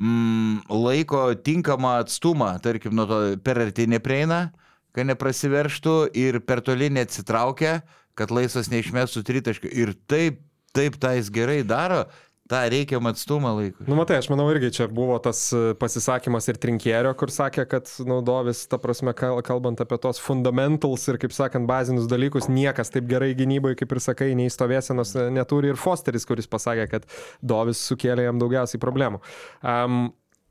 mm, 0.00 0.66
laiko 0.68 1.30
tinkamą 1.46 2.00
atstumą, 2.02 2.56
tarkim, 2.62 2.96
nuo 2.98 3.06
to 3.06 3.20
per 3.46 3.62
arti 3.62 3.86
neprieina, 3.88 4.50
kad 4.96 5.08
neprasiverštų 5.08 5.96
ir 6.18 6.40
per 6.44 6.64
toli 6.64 6.90
neatsitraukia, 6.90 7.80
kad 8.16 8.32
laisvas 8.32 8.70
neišmestų 8.72 9.22
tritaškių. 9.28 9.72
Ir 9.76 9.92
taip, 10.08 10.40
taip 10.76 10.96
tą 11.00 11.14
jis 11.18 11.30
gerai 11.32 11.60
daro, 11.68 12.06
tą 12.50 12.60
reikiamą 12.72 13.10
atstumą 13.12 13.52
laiko. 13.58 13.84
Nu, 13.88 13.96
matai, 13.98 14.18
aš 14.20 14.28
manau, 14.32 14.46
irgi 14.52 14.70
čia 14.78 14.86
buvo 14.92 15.16
tas 15.22 15.40
e, 15.56 15.62
pasisakymas 15.80 16.46
ir 16.52 16.60
trinkėrio, 16.62 17.12
kur 17.18 17.32
sakė, 17.34 17.64
kad 17.70 17.90
naudovis, 18.06 18.64
ta 18.70 18.78
prasme, 18.82 19.14
kal- 19.18 19.40
kalbant 19.46 19.80
apie 19.82 19.98
tos 20.02 20.20
fundamentals 20.22 21.06
ir, 21.10 21.18
kaip 21.22 21.34
sakant, 21.36 21.66
bazinius 21.70 22.06
dalykus, 22.10 22.50
niekas 22.52 22.92
taip 22.94 23.08
gerai 23.10 23.32
gynyboje, 23.38 23.80
kaip 23.82 23.96
ir 23.96 24.02
sakai, 24.04 24.30
nei 24.38 24.52
stovėsenos 24.52 25.16
e, 25.16 25.26
neturi 25.34 25.74
ir 25.74 25.80
Fosteris, 25.80 26.28
kuris 26.28 26.50
pasakė, 26.50 26.86
kad 26.92 27.10
Dovis 27.42 27.82
sukėlė 27.90 28.28
jam 28.28 28.38
daugiausiai 28.42 28.82
problemų. 28.82 29.22
Um, 29.62 30.06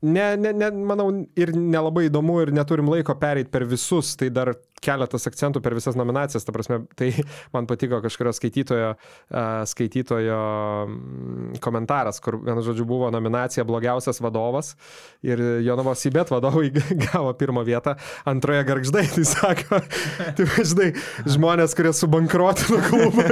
Ne, 0.06 0.36
ne, 0.38 0.52
ne, 0.54 0.68
manau, 0.86 1.08
ir 1.40 1.50
nelabai 1.56 2.04
įdomu 2.10 2.36
ir 2.44 2.52
neturim 2.54 2.90
laiko 2.92 3.16
pereiti 3.18 3.50
per 3.50 3.64
visus, 3.66 4.12
tai 4.20 4.28
dar 4.30 4.52
keletas 4.86 5.28
akcentų 5.30 5.62
per 5.66 5.76
visas 5.78 5.98
nominacijas, 5.98 6.46
ta 6.46 6.54
prasme, 6.56 6.84
tai 6.98 7.12
man 7.56 7.68
patiko 7.70 8.02
kažkurio 8.04 8.34
skaitytojo, 8.36 8.94
skaitytojo 9.72 10.40
mm, 10.86 11.60
komentaras, 11.64 12.22
kur, 12.24 12.40
vienu 12.46 12.64
žodžiu, 12.66 12.88
buvo 12.90 13.10
nominacija 13.14 13.66
blogiausias 13.68 14.22
vadovas 14.24 14.76
ir 15.26 15.42
Jonovos 15.66 16.04
Sibet 16.04 16.32
vadovai 16.34 16.72
gavo 17.06 17.34
pirmą 17.38 17.66
vietą, 17.68 17.96
antroje 18.26 18.64
garždai, 18.68 19.06
tai 19.16 19.26
sako, 19.28 19.82
tai 20.38 20.48
žinai, 20.62 20.92
žmonės, 21.26 21.76
kurie 21.78 21.94
subankrotino 21.96 22.82
klubą, 22.90 23.26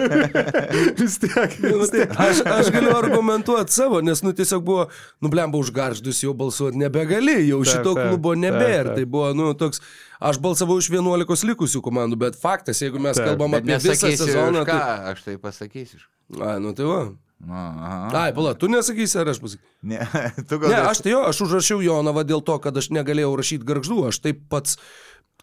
vis 0.99 1.19
tiek. 1.21 1.57
Nu, 1.63 1.79
Vis 1.83 1.93
tai 1.93 2.03
tiek. 2.03 2.15
aš, 2.19 2.41
aš 2.49 2.71
galiu 2.73 2.93
argumentuoti 2.97 3.75
savo, 3.75 4.01
nes, 4.05 4.23
nu, 4.25 4.33
tiesiog 4.35 4.63
buvo, 4.65 4.87
nu, 5.21 5.31
blemba 5.33 5.59
už 5.61 5.73
garždus 5.75 6.23
jau 6.23 6.33
balsuoti 6.37 6.79
nebegali, 6.81 7.39
jau 7.49 7.61
Taip, 7.63 7.71
šito 7.73 7.95
taip, 7.97 8.09
klubo 8.09 8.33
nebėra. 8.39 8.97
Tai 8.97 9.05
buvo, 9.09 9.31
nu, 9.37 9.51
toks, 9.57 9.81
aš 10.29 10.39
balsavau 10.43 10.79
iš 10.81 10.89
11 10.93 11.45
likusių 11.51 11.83
komandų, 11.85 12.19
bet 12.25 12.39
faktas, 12.39 12.81
jeigu 12.83 13.01
mes 13.03 13.19
Taip, 13.19 13.31
kalbam 13.31 13.57
apie 13.59 13.77
visą 13.77 14.09
sezoną, 14.09 14.65
ką, 14.67 14.79
tai... 14.79 15.13
aš 15.13 15.23
tai 15.27 15.37
pasakysiu. 15.41 16.01
A, 16.39 16.57
nu 16.63 16.73
tai 16.77 16.87
va. 16.89 17.03
Na, 17.43 17.63
aha. 17.75 18.11
Ai, 18.21 18.29
pala, 18.35 18.53
tu 18.55 18.69
nesakysi, 18.71 19.17
ar 19.19 19.33
aš 19.33 19.41
pasakysiu? 19.43 19.73
Ne, 19.91 20.03
tu 20.49 20.61
gal 20.61 20.71
Ne, 20.71 20.83
aš 20.91 21.03
tai 21.03 21.11
jo, 21.11 21.23
aš 21.27 21.41
užrašiau 21.47 21.83
Jonavą 21.83 22.23
dėl 22.27 22.43
to, 22.45 22.55
kad 22.63 22.77
aš 22.79 22.87
negalėjau 22.95 23.33
rašyti 23.39 23.67
garždų, 23.67 23.97
aš 24.11 24.21
taip 24.23 24.45
pats 24.51 24.77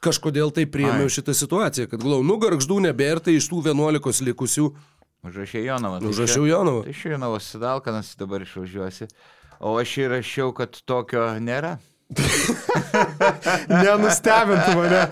kažkodėl 0.00 0.54
tai 0.56 0.64
priėmiau 0.64 1.10
Ai. 1.10 1.12
šitą 1.12 1.34
situaciją, 1.36 1.90
kad 1.90 2.00
galvoju, 2.00 2.24
nu 2.24 2.38
garždų 2.40 2.78
nebėra, 2.88 3.20
tai 3.26 3.36
iš 3.36 3.50
tų 3.52 3.60
11 3.68 4.24
likusių 4.30 4.70
Užrašė 5.20 5.60
Jonovą. 5.66 6.00
tai 6.00 6.08
užrašiau 6.08 6.46
Jonavą. 6.48 6.82
Tai 6.86 6.94
iš 6.94 7.04
Jonovos 7.10 7.48
Sidalkanas 7.52 8.14
dabar 8.16 8.40
išvažiuosi. 8.40 9.10
O 9.60 9.74
aš 9.76 9.98
įrašiau, 10.06 10.54
kad 10.56 10.78
tokio 10.88 11.26
nėra. 11.44 11.76
Nenustebintų 13.70 14.72
mane. 14.74 15.02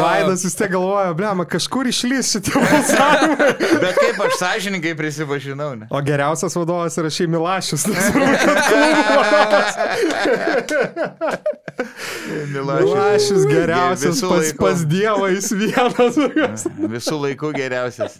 Vaidas 0.00 0.44
vis 0.46 0.54
tiek 0.56 0.70
galvoja, 0.72 1.12
blema, 1.16 1.44
kažkur 1.48 1.88
išlys 1.90 2.30
šitie 2.36 2.54
balsavimai. 2.56 3.50
Bet 3.84 3.98
kaip 4.00 4.16
aš 4.24 4.32
sąžininkai 4.40 4.94
prisipažinau, 4.98 5.74
ne? 5.78 5.86
O 5.92 6.00
geriausias 6.04 6.56
vadovas 6.56 6.96
yra 7.00 7.10
šiaip 7.12 7.30
Milašius. 7.34 7.82
Milašius 12.54 13.42
geriausias 13.50 14.18
pas, 14.24 14.46
pas 14.58 14.76
Dievą 14.88 15.28
jis 15.34 15.48
vienas. 15.52 16.14
Visų 16.96 17.16
laikų 17.26 17.48
geriausias. 17.58 18.12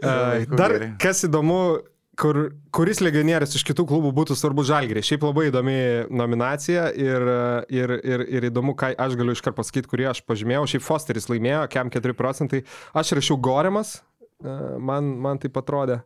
Dar 0.00 0.72
kas 1.02 1.24
įdomu, 1.26 1.82
kur, 2.20 2.38
kuris 2.74 3.00
legionierius 3.02 3.56
iš 3.56 3.64
kitų 3.68 3.86
klubų 3.88 4.12
būtų 4.16 4.36
svarbus 4.38 4.68
žalgeriai. 4.68 5.04
Šiaip 5.06 5.24
labai 5.24 5.48
įdomi 5.48 5.76
nominacija 6.12 6.88
ir, 6.92 7.26
ir, 7.72 7.94
ir, 8.04 8.24
ir 8.38 8.48
įdomu, 8.50 8.74
ką 8.78 8.92
aš 9.00 9.16
galiu 9.18 9.34
iškart 9.36 9.56
pasakyti, 9.56 9.88
kurį 9.90 10.10
aš 10.12 10.22
pažymėjau. 10.28 10.66
Šiaip 10.74 10.84
Fosteris 10.84 11.30
laimėjo, 11.32 11.64
kiam 11.72 11.92
4 11.92 12.16
procentai. 12.18 12.62
Aš 12.96 13.14
rašiau 13.18 13.38
Gorimas, 13.40 13.98
e, 14.42 14.56
man, 14.90 15.14
man 15.24 15.40
tai 15.40 15.52
atrodė. 15.62 16.02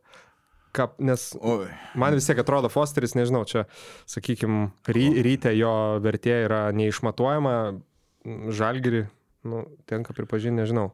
Ką, 0.75 0.89
nes 1.07 1.29
Oi. 1.39 1.69
man 1.99 2.17
vis 2.19 2.27
tiek 2.27 2.39
atrodo 2.43 2.71
Fosteris, 2.73 3.15
nežinau, 3.15 3.45
čia, 3.47 3.67
sakykime, 4.11 4.73
ry, 4.91 5.07
ryte 5.23 5.53
jo 5.55 5.75
vertė 6.03 6.41
yra 6.49 6.65
neišmatuojama, 6.75 7.53
žalgerį, 8.59 9.05
nu, 9.51 9.67
tenka 9.91 10.17
pripažinti, 10.17 10.65
nežinau. 10.65 10.89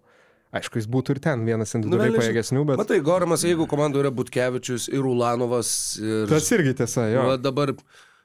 Aišku, 0.51 0.81
jis 0.81 0.89
būtų 0.91 1.15
ir 1.15 1.21
ten 1.23 1.45
vienas 1.47 1.77
individualiai 1.77 2.11
velnias 2.11 2.25
žino. 2.25 2.33
pajėgesnių, 2.33 2.63
bet... 2.67 2.81
Matai, 2.81 2.97
Goramas, 3.07 3.45
jeigu 3.47 3.69
komandoje 3.71 4.03
yra 4.03 4.11
Butkevičius 4.15 4.89
ir 4.91 5.07
Ulanovas 5.07 5.71
ir... 6.03 6.25
Tas 6.31 6.49
irgi 6.57 6.73
tiesa, 6.81 7.05
jo. 7.13 7.23
Va 7.29 7.37
dabar 7.39 7.71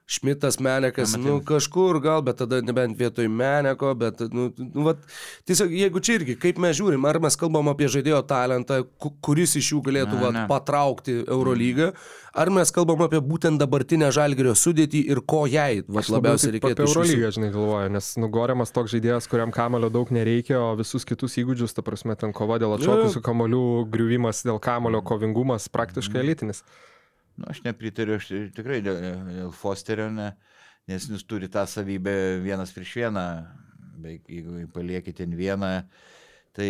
Šmitas 0.06 0.60
Menekas, 0.62 1.16
nu 1.18 1.40
kažkur 1.42 1.98
gal, 1.98 2.20
bet 2.22 2.38
tada 2.38 2.60
nebent 2.62 2.94
vietoj 3.00 3.26
Meneko, 3.26 3.90
bet, 3.98 4.20
nu, 4.30 4.52
nu 4.54 4.84
va, 4.86 4.92
tiesiog 5.50 5.72
jeigu 5.74 5.98
čia 6.06 6.20
irgi, 6.20 6.36
kaip 6.38 6.60
mes 6.62 6.76
žiūrim, 6.78 7.08
ar 7.10 7.18
mes 7.24 7.34
kalbam 7.42 7.72
apie 7.72 7.88
žaidėjo 7.90 8.20
talentą, 8.30 8.84
ku- 9.02 9.16
kuris 9.26 9.56
iš 9.58 9.72
jų 9.74 9.80
galėtų 9.88 10.14
Ne, 10.14 10.22
va, 10.22 10.30
ne. 10.36 10.44
patraukti 10.52 11.16
Eurolygą, 11.26 11.90
ar 12.38 12.54
mes 12.54 12.70
kalbam 12.76 13.02
apie 13.08 13.18
būtent 13.18 13.58
dabartinę 13.58 14.12
žalgerio 14.14 14.54
sudėtį 14.54 15.02
ir 15.10 15.24
ko 15.26 15.48
jai 15.50 15.82
va, 15.88 16.04
Aš 16.06 16.14
labiau 16.14 16.36
labiausiai 16.38 16.54
taip 16.54 16.60
reikėtų 16.62 16.86
Apie. 16.86 16.94
Eurolygą, 16.94 17.34
žinai, 17.40 17.52
galvoju, 17.58 17.90
nes 17.98 18.14
nugoriamas 18.22 18.76
toks 18.78 18.94
žaidėjas, 18.94 19.26
kuriam 19.34 19.50
kamulio 19.58 19.90
daug 19.90 20.14
nereikia, 20.14 20.62
o 20.62 20.76
visus 20.78 21.02
kitus 21.10 21.34
įgūdžius, 21.42 21.74
ta 21.74 21.82
prasme, 21.82 22.14
ten 22.14 22.30
kova 22.30 22.62
dėl 22.62 22.78
atšokusių 22.78 23.26
kamolių, 23.26 23.66
griuvimas 23.90 24.46
dėl 24.46 24.62
kamulio, 24.62 25.02
kovingumas 25.02 25.66
praktiškai 25.74 26.22
elitinis. 26.22 26.62
Nu, 27.36 27.48
aš 27.52 27.62
nepritariu, 27.66 28.16
aš 28.16 28.30
tikrai 28.56 28.80
dėl, 28.86 29.00
dėl 29.28 29.52
Fosterio, 29.56 30.08
ne, 30.14 30.30
nes 30.88 31.08
jis 31.12 31.26
turi 31.28 31.50
tą 31.52 31.66
savybę 31.68 32.14
vienas 32.44 32.72
prieš 32.76 32.94
vieną, 33.02 33.24
beveik 33.98 34.30
jeigu 34.32 34.62
jį 34.62 34.70
palieki 34.72 35.14
ten 35.18 35.36
vieną, 35.36 35.72
tai 36.56 36.70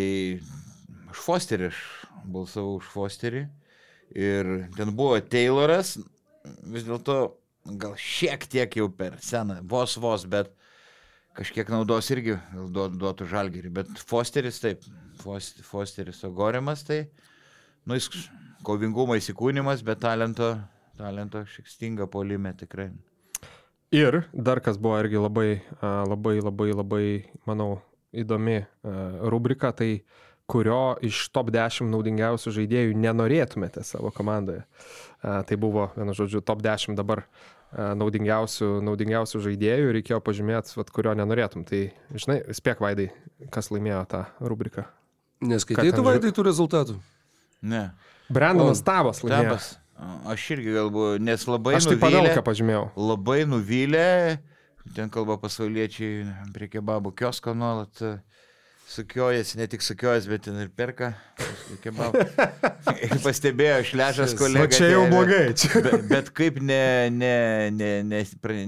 aš 1.12 1.22
Fosterį, 1.22 1.70
aš 1.70 1.80
balsavau 2.26 2.80
už 2.80 2.88
Fosterį. 2.90 3.44
Ir 4.16 4.50
ten 4.76 4.90
buvo 4.96 5.18
Tayloras, 5.22 5.96
vis 6.66 6.86
dėlto 6.86 7.16
gal 7.78 7.94
šiek 7.98 8.46
tiek 8.50 8.76
jau 8.78 8.86
per 8.94 9.16
seną, 9.22 9.60
vos 9.66 9.96
vos, 10.02 10.26
bet 10.30 10.52
kažkiek 11.36 11.68
naudos 11.70 12.10
irgi 12.14 12.36
duotų 12.72 13.26
žalgerį, 13.30 13.72
bet 13.80 13.90
Fosteris 14.08 14.62
taip, 14.62 14.82
Fos- 15.22 15.56
Fosteris 15.66 16.22
Ogorimas 16.26 16.82
tai, 16.86 17.04
nu 17.86 17.98
jis 17.98 18.08
kovingumo 18.66 19.16
įsikūnymas, 19.18 19.84
bet 19.86 20.02
talento, 20.02 20.56
talento 20.98 21.44
šiek 21.50 21.68
stinga 21.70 22.08
polime 22.10 22.52
tikrai. 22.58 22.90
Ir 23.94 24.24
dar 24.34 24.60
kas 24.60 24.80
buvo 24.82 24.98
irgi 24.98 25.20
labai, 25.22 25.50
a, 25.78 26.02
labai, 26.08 26.40
labai, 26.42 26.70
labai, 26.74 27.04
manau, 27.46 27.76
įdomi 28.16 28.58
a, 28.58 28.66
rubrika, 29.30 29.70
tai 29.76 30.00
kurio 30.50 30.96
iš 31.06 31.28
top 31.34 31.52
10 31.54 31.90
naudingiausių 31.90 32.54
žaidėjų 32.58 32.96
nenorėtumėte 32.98 33.84
savo 33.86 34.10
komandoje. 34.14 34.64
A, 35.22 35.42
Tai 35.46 35.58
buvo, 35.62 35.90
vienu 35.94 36.16
žodžiu, 36.18 36.42
top 36.42 36.64
10 36.66 36.98
dabar 36.98 37.22
a, 37.22 37.92
naudingiausių, 37.98 38.72
naudingiausių 38.88 39.44
žaidėjų, 39.46 39.94
reikėjo 40.00 40.20
pažymėti, 40.26 40.74
vat, 40.80 40.90
kurio 40.90 41.14
nenorėtum. 41.18 41.62
Tai, 41.68 41.84
žinai, 42.10 42.40
spėk 42.58 42.82
vaidai, 42.82 43.12
kas 43.54 43.70
laimėjo 43.70 44.02
tą 44.10 44.26
rubriką. 44.42 44.88
Neskaitai 45.46 45.92
tu 45.94 46.02
vaidai 46.02 46.34
tų 46.34 46.48
rezultatų? 46.48 46.98
Ne. 47.62 47.90
Brandonas 48.32 48.82
Tavas 48.86 49.22
laimėjo. 49.24 49.56
Tabas. 49.56 49.74
Aš 50.28 50.50
irgi 50.52 50.74
galvoju, 50.74 51.20
nes 51.24 51.46
labai 51.48 51.78
Aš 51.78 51.88
tai 51.88 51.96
pavelką 52.00 52.42
pažymėjau. 52.44 52.88
Labai 53.00 53.44
nuvylė, 53.48 54.38
ten 54.96 55.08
kalba 55.12 55.38
pasauliečiai 55.40 56.26
prie 56.52 56.68
kebabų 56.68 57.14
kiosko 57.16 57.54
nuolat 57.56 58.02
e, 58.04 58.10
sukiojasi, 58.92 59.56
ne 59.56 59.68
tik 59.72 59.86
sukiojasi, 59.86 60.28
bet 60.28 60.44
ten 60.50 60.60
ir 60.60 60.68
perka 60.68 61.14
kebabų. 61.84 62.26
ir 63.08 63.16
pastebėjo 63.24 63.80
šležas 63.88 64.36
kolega. 64.36 64.68
čia 64.76 64.92
jau 64.92 65.06
kėlė. 65.06 65.14
blogai. 65.14 65.42
Čia... 65.62 65.84
Bet, 65.86 66.06
bet 66.12 66.32
kaip 66.36 66.60
ne, 66.60 66.82
ne, 67.16 67.34
ne, 67.72 67.92
ne, 68.04 68.24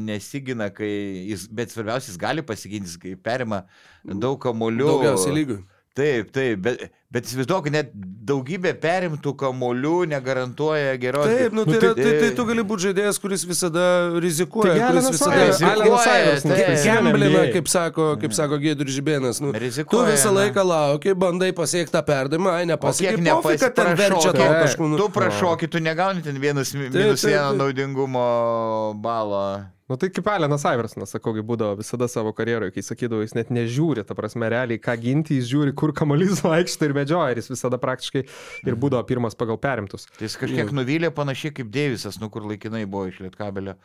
nesigina, 0.08 0.70
kai 0.72 0.90
jis, 1.28 1.44
bet 1.52 1.76
svarbiausia, 1.76 2.14
jis 2.14 2.22
gali 2.24 2.46
pasiginti, 2.46 2.96
kai 3.04 3.18
perima 3.20 3.66
daug 4.06 4.40
kamolių. 4.48 4.94
Daugiausiai 4.94 5.42
lygių. 5.42 5.60
Taip, 5.98 6.28
taip, 6.30 6.60
bet, 6.62 6.82
bet 7.10 7.26
įsivaizduok, 7.26 7.68
net 7.74 7.88
daugybė 8.28 8.70
perimtų 8.78 9.32
kamolių 9.40 9.94
negarantuoja 10.12 10.92
geros. 11.02 11.26
Taip, 11.26 11.56
nu, 11.56 11.64
Nu, 11.66 11.72
tai, 11.72 11.80
tai- 11.80 11.88
yra, 11.90 11.94
tai, 11.98 12.12
tai 12.22 12.28
tu 12.36 12.44
gali 12.46 12.62
būti 12.62 12.84
žaidėjas, 12.86 13.18
kuris 13.18 13.42
visada 13.48 13.84
rizikuoja, 14.22 14.76
Tai 14.76 14.90
kuris 14.92 15.08
visada 15.10 15.40
Rizikuoja, 15.48 16.34
nu, 16.44 16.58
Gemblina, 16.84 17.40
kaip 17.56 17.70
sako, 17.72 18.06
kaip 18.22 18.36
sako 18.36 18.60
Gėdrius 18.62 18.94
Žibėnas. 18.98 19.40
Nu, 19.42 19.50
tu 19.52 20.02
visą 20.06 20.30
laiką 20.36 20.64
lauki, 20.68 21.14
bandai 21.18 21.50
pasiekti 21.56 21.96
tą 21.96 22.04
perdavimą, 22.06 22.52
ai 22.60 22.68
nepasiekti, 22.70 23.24
pofik, 23.26 23.64
kad 23.64 23.74
ten 23.74 23.96
verčia 23.98 24.32
tau 24.36 24.52
kažkur. 24.62 24.94
tu 25.02 25.08
prašoki, 25.18 25.66
tu 25.68 25.82
negauni 25.82 26.22
ten 26.22 26.38
vienas 26.38 26.70
minus 26.74 27.26
taip. 27.26 27.58
naudingumo 27.58 28.94
balo. 29.02 29.64
Nu 29.88 29.96
tai 29.96 30.10
kaip 30.12 30.26
Alenas 30.28 30.66
Iversonas, 30.68 31.14
sakau, 31.14 31.32
kai 31.32 31.40
būdavo 31.48 31.78
visada 31.78 32.04
savo 32.12 32.34
karjeroje, 32.36 32.74
kai 32.74 32.82
sakydavo, 32.84 33.22
jis 33.24 33.32
net 33.38 33.48
nežiūri, 33.48 34.02
ta 34.04 34.12
prasme, 34.16 34.50
realiai 34.52 34.80
ką 34.84 34.92
ginti, 35.00 35.38
jis 35.38 35.48
žiūri, 35.48 35.72
kur 35.72 35.94
kamuolys 35.96 36.42
vaikšto 36.44 36.90
ir 36.90 36.92
medžioja, 36.98 37.30
ir 37.32 37.40
jis 37.40 37.48
visada 37.54 37.78
praktiškai 37.80 38.22
ir 38.68 38.76
būdavo 38.76 39.06
pirmas 39.08 39.38
pagal 39.38 39.56
perimtus. 39.62 40.04
Tai 40.18 40.26
jis 40.28 40.36
kažkiek 40.42 40.74
nuvylė 40.76 41.08
panašiai 41.16 41.54
kaip 41.56 41.72
Deivisas, 41.72 42.20
nu 42.20 42.28
kur 42.28 42.44
laikinai 42.50 42.84
buvo 42.84 43.08
iš 43.08 43.22
Lietkabelio 43.24 43.78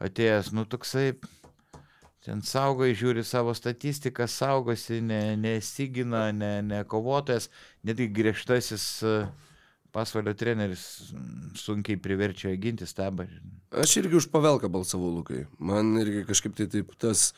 atėjęs, 0.00 0.48
nu 0.56 0.64
toksai. 0.64 1.12
Ten 2.24 2.40
saugai, 2.44 2.90
žiūri 2.96 3.22
savo 3.24 3.52
statistiką, 3.56 4.26
saugosi, 4.28 4.98
ne, 5.04 5.36
nesigina, 5.40 6.26
ne, 6.36 6.50
ne 6.64 6.80
kovotojas, 6.88 7.48
netgi 7.84 8.10
griežtasis 8.12 8.84
e, 9.08 9.14
pasvalio 9.92 10.34
treneris 10.38 11.12
mm, 11.12 11.54
sunkiai 11.58 12.00
priverčia 12.00 12.52
ginti 12.60 12.86
stabą. 12.88 13.26
Aš 13.70 13.96
irgi 14.02 14.18
už 14.18 14.28
pavelką 14.32 14.70
balsavau, 14.72 15.12
Lukai. 15.20 15.44
Man 15.58 15.94
irgi 16.00 16.24
kažkaip 16.28 16.56
tai 16.58 16.66
taip 16.72 16.94
tas 16.98 17.30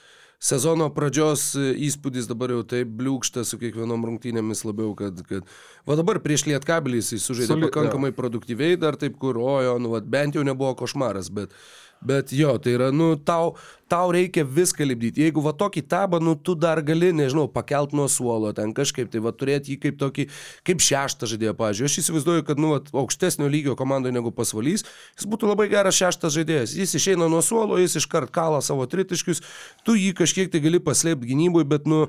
sezono 0.43 0.89
pradžios 0.91 1.53
įspūdis 1.59 2.27
dabar 2.31 2.51
jau 2.51 2.63
taip 2.67 2.91
bliūkšta 2.99 3.45
su 3.47 3.61
kiekvienom 3.61 4.03
rungtynėmis 4.09 4.65
labiau, 4.67 4.91
kad, 4.99 5.21
kad 5.29 5.47
va 5.87 5.97
dabar 5.99 6.19
prieš 6.25 6.49
lietkabelį 6.51 6.99
jisai 7.03 7.21
sužaidė 7.23 7.53
Soli- 7.53 7.69
pakankamai 7.69 8.11
produktyviai, 8.17 8.79
dar 8.81 8.99
taip 8.99 9.21
kur, 9.23 9.39
ojo, 9.39 9.77
nu, 9.83 9.93
vat, 9.95 10.09
bent 10.11 10.35
jau 10.39 10.43
nebuvo 10.47 10.75
košmaras, 10.83 11.31
bet, 11.31 11.55
bet 12.03 12.35
jo, 12.35 12.57
tai 12.59 12.75
yra, 12.75 12.91
nu, 12.91 13.13
tau, 13.23 13.55
tau 13.93 14.13
reikia 14.15 14.45
viską 14.49 14.87
lipdyti. 14.89 15.27
Jeigu 15.27 15.43
va 15.45 15.53
tokį 15.57 15.83
tabą, 15.85 16.21
nu, 16.25 16.33
tu 16.33 16.55
dar 16.57 16.81
gali, 16.85 17.11
nežinau, 17.13 17.45
pakelt 17.53 17.93
nuo 17.97 18.07
suolo, 18.09 18.55
ten 18.57 18.73
kažkaip, 18.77 19.11
tai 19.13 19.21
va 19.25 19.35
turėti 19.37 19.75
jį 19.75 19.79
kaip 19.83 19.99
tokį, 20.01 20.27
kaip 20.65 20.81
šeštą 20.81 21.29
žaidėją, 21.29 21.53
pažiūrėjau. 21.59 21.91
Aš 21.93 21.99
įsivaizduoju, 22.01 22.47
kad, 22.49 22.63
nu, 22.63 22.73
vat, 22.73 22.89
aukštesnio 22.97 23.51
lygio 23.53 23.77
komandoje 23.77 24.17
negu 24.17 24.33
pasvalys, 24.33 24.87
jis 25.19 25.29
būtų 25.29 25.51
labai 25.51 25.69
geras 25.73 25.99
šeštas 26.01 26.33
žaidėjas. 26.39 26.77
Jis 26.79 26.97
išeina 26.97 27.29
nuo 27.29 27.43
suolo, 27.45 27.77
jis 27.81 27.99
iškart 28.01 28.33
kala 28.33 28.63
savo 28.65 28.87
tritiškius, 28.89 29.45
tu 29.85 29.97
jį 29.99 30.15
kažkiek 30.23 30.49
tai 30.53 30.63
gali 30.65 30.81
paslėpti 30.81 31.29
gynybui, 31.29 31.67
bet, 31.69 31.85
nu, 31.91 32.07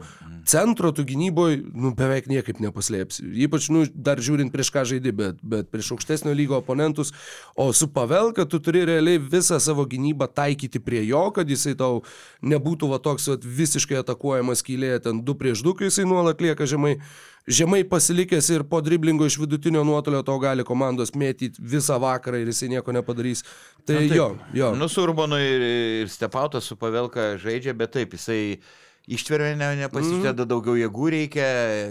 centro 0.48 0.94
tu 0.96 1.04
gynyboje, 1.08 1.60
nu, 1.76 1.92
beveik 1.98 2.32
niekaip 2.32 2.64
nepaslėpsi. 2.64 3.28
Ypač, 3.44 3.68
nu, 3.74 3.84
dar 3.92 4.24
žiūrint 4.24 4.56
prieš 4.56 4.72
ką 4.72 4.86
žaidži, 4.88 5.16
bet, 5.20 5.44
bet 5.44 5.68
prieš 5.74 5.94
aukštesnio 5.98 6.32
lygio 6.36 6.62
oponentus, 6.62 7.12
o 7.60 7.70
su 7.76 7.92
Pavelka 7.92 8.48
tu 8.48 8.64
turi 8.64 8.86
realiai 8.88 9.20
visą 9.20 9.60
savo 9.64 9.84
gynybą 9.90 10.32
taikyti 10.32 10.80
prie 10.84 11.04
jo, 11.08 11.26
kad 11.36 11.50
jisai 11.50 11.73
tau 11.80 12.02
nebūtų 12.46 12.90
va 12.92 13.00
toks 13.04 13.30
vat, 13.32 13.46
visiškai 13.46 14.00
atakuojamas 14.02 14.64
kylėje, 14.66 15.04
ten 15.08 15.22
du 15.26 15.36
prieš 15.40 15.64
du, 15.66 15.76
kai 15.78 15.90
jisai 15.90 16.08
nuolat 16.10 16.42
lieka 16.44 16.68
žemai. 16.70 16.98
Žemai 17.44 17.82
pasilikęs 17.84 18.48
ir 18.56 18.64
po 18.72 18.80
driblingo 18.80 19.26
iš 19.28 19.36
vidutinio 19.42 19.82
nuotolio 19.84 20.22
tau 20.24 20.38
gali 20.40 20.64
komandos 20.64 21.12
mėtyti 21.12 21.60
visą 21.60 21.98
vakarą 22.00 22.40
ir 22.40 22.48
jisai 22.48 22.70
nieko 22.72 22.96
nepadarys. 22.96 23.44
Tai 23.84 23.98
Na, 23.98 24.06
taip. 24.06 24.16
jo, 24.16 24.28
jo. 24.56 24.70
Nu, 24.80 24.88
su 24.88 25.04
Urbanu 25.04 25.42
ir, 25.44 25.66
ir 26.06 26.14
Stepautas 26.14 26.70
su 26.72 26.78
Pavelka 26.80 27.34
žaidžia, 27.44 27.76
bet 27.76 27.92
taip, 27.98 28.16
jisai 28.16 28.62
ištveria, 29.08 29.58
ne, 29.60 29.74
nepasižada, 29.84 30.46
mm. 30.46 30.50
daugiau 30.54 30.78
jėgų 30.80 31.10
reikia, 31.18 31.48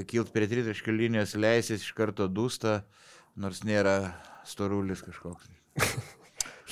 kilt 0.09 0.33
prie 0.33 0.49
tritaškio 0.49 0.95
linijos, 0.97 1.37
leisis 1.37 1.85
iš 1.85 1.93
karto 1.97 2.29
dūsta, 2.33 2.81
nors 3.37 3.63
nėra 3.69 4.15
storulis 4.49 5.05
kažkoks. 5.05 5.53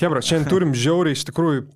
Hebra, 0.01 0.23
šiandien 0.25 0.49
turim 0.49 0.73
žiauriai 0.77 1.17
iš 1.17 1.27
tikrųjų 1.29 1.67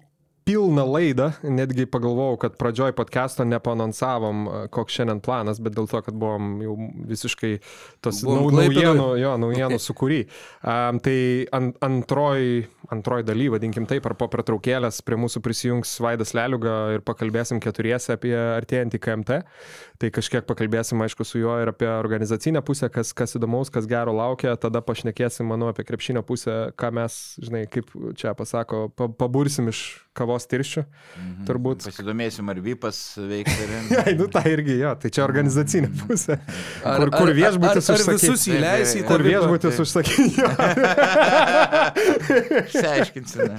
pilną 0.45 0.85
laidą, 0.93 1.31
netgi 1.43 1.87
pagalvojau, 1.89 2.37
kad 2.41 2.57
pradžioj 2.61 2.93
podcast'o 2.97 3.47
nepanonsavom, 3.49 4.45
e, 4.45 4.63
koks 4.73 4.99
šiandien 4.99 5.23
planas, 5.25 5.61
bet 5.65 5.77
dėl 5.77 5.89
to, 5.89 6.03
kad 6.05 6.17
buvom 6.21 6.59
jau 6.65 6.77
visiškai 7.09 7.53
tos 8.05 8.21
Buvom 8.25 8.53
naujienų, 8.53 9.09
jo, 9.23 9.33
naujienų 9.41 9.81
sukūry. 9.81 10.21
Um, 10.61 11.01
tai 11.05 11.17
an, 11.57 11.73
antroji, 11.85 12.67
antroji 12.93 13.25
daly, 13.27 13.49
vadinkim 13.53 13.87
taip, 13.89 14.05
ar 14.09 14.15
po 14.19 14.29
pertraukėlės 14.33 15.01
prie 15.07 15.17
mūsų 15.21 15.41
prisijungs 15.45 15.93
Vaidas 16.05 16.35
Leliuga 16.37 16.75
ir 16.97 17.05
pakalbėsim 17.07 17.61
keturiese 17.63 18.15
apie 18.17 18.35
artėjantį 18.35 19.01
KMT. 19.05 19.41
Tai 20.03 20.11
kažkiek 20.15 20.47
pakalbėsim, 20.49 21.01
aišku, 21.05 21.27
su 21.27 21.41
juo 21.41 21.55
ir 21.63 21.71
apie 21.73 21.89
organizacinę 21.89 22.63
pusę, 22.67 22.91
kas, 22.93 23.13
kas 23.17 23.37
įdomaus, 23.39 23.71
kas 23.73 23.89
gero 23.91 24.15
laukia. 24.17 24.57
Tada 24.61 24.83
pašnekėsim, 24.85 25.47
manau, 25.49 25.71
apie 25.73 25.87
krepšinio 25.87 26.25
pusę, 26.27 26.57
ką 26.81 26.91
mes, 26.99 27.19
žinai, 27.43 27.65
kaip 27.71 27.93
čia 28.19 28.35
pasako, 28.37 28.89
pa, 28.97 29.09
pabursim 29.09 29.71
iš 29.73 29.85
kavos 30.15 30.47
tirščių. 30.51 30.85
Mhm. 30.85 31.47
Turbūt. 31.49 31.87
Pasidomėsim, 31.89 32.51
ar 32.53 32.61
Vypas 32.65 33.01
veiks 33.19 33.55
ar 33.65 33.73
Ai, 34.05 34.15
nu 34.19 34.29
tai 34.33 34.45
irgi 34.53 34.79
jo, 34.81 34.93
tai 35.01 35.11
čia 35.15 35.25
organizacinė 35.27 35.91
pusė. 36.05 36.39
Ar, 36.85 37.01
kur, 37.01 37.11
kur 37.15 37.33
viešbutis 37.35 37.89
ar, 37.89 37.97
ar 37.97 38.05
užsakys. 38.05 38.29
visus 38.29 38.47
įleisi 38.51 39.03
Kur 39.09 39.25
viešbutis 39.25 39.81
užsakys. 39.85 40.39
Išsiaiškinsime. 42.75 43.55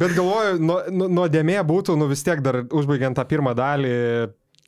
Bet 0.00 0.14
galvoju, 0.16 0.58
nuo- 0.62 0.84
nuo- 0.92 1.08
nuodėmė 1.18 1.58
būtų, 1.66 1.96
nu 2.00 2.06
vis 2.10 2.22
tiek 2.24 2.40
dar 2.44 2.62
užbaigiant 2.64 3.16
tą 3.18 3.24
pirmą 3.28 3.52
dalį, 3.58 3.90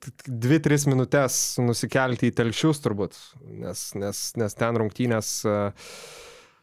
t- 0.02 0.12
dvi, 0.26 0.58
tris 0.64 0.82
minutės 0.90 1.38
nusikelti 1.62 2.28
į 2.28 2.34
telšius 2.40 2.82
turbūt, 2.84 3.12
nes, 3.62 3.78
nes, 3.96 4.16
nes 4.40 4.52
ten 4.58 4.72
rungtynės 4.82 5.28
e, 5.48 5.54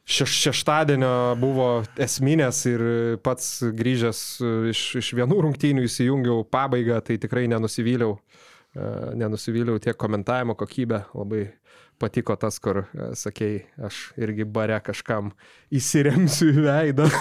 šeš, 0.09 0.31
šeštadienio 0.49 1.13
buvo 1.41 1.69
esminės 1.97 2.57
ir 2.69 2.79
pats 3.25 3.45
grįžęs 3.79 4.19
e, 4.43 4.45
iš, 4.75 4.81
iš 5.01 5.07
vienų 5.17 5.37
rungtynių 5.47 5.81
įsijungiau 5.89 6.37
pabaigą, 6.51 6.97
tai 7.05 7.15
tikrai 7.21 7.47
nenusivyliau, 7.49 8.19
e, 8.75 8.91
nenusivyliau 9.23 9.75
tiek 9.81 9.97
komentavimo 9.97 10.53
kokybę, 10.59 10.99
labai 11.17 11.47
patiko 11.99 12.35
tas, 12.39 12.55
kur 12.63 12.81
e, 12.85 13.09
sakėjai, 13.19 13.59
aš 13.89 13.97
irgi 14.23 14.45
bare 14.47 14.77
kažkam 14.85 15.31
įsiremsiu 15.75 16.49
į 16.53 16.63
veidą. 16.65 17.09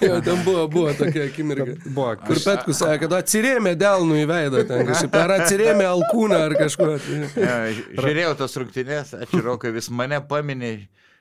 Jo, 0.00 0.20
ten 0.24 0.38
buvo, 0.44 0.66
buvo 0.72 0.92
tokia 0.96 1.24
akimirka. 1.28 1.74
Buvo 1.90 2.14
Kur 2.26 2.38
Petkus 2.44 2.80
sakė, 2.80 3.00
kad 3.04 3.14
atsirėmė 3.20 3.74
delnų 3.80 4.20
į 4.22 4.26
veidą, 4.30 4.62
ten 4.68 4.86
kažkaip, 4.88 5.16
ar 5.20 5.34
atsirėmė 5.40 5.86
alkūną 5.90 6.38
ar 6.48 6.54
kažkuo. 6.58 6.92
Jo, 6.96 7.28
ž- 7.76 7.84
Žiūrėjau 8.00 8.32
tas 8.40 8.56
rungtynės, 8.60 9.12
ačiū 9.26 9.42
Rokai, 9.44 9.72
vis 9.76 9.90
mane 9.92 10.20
paminė 10.30 10.72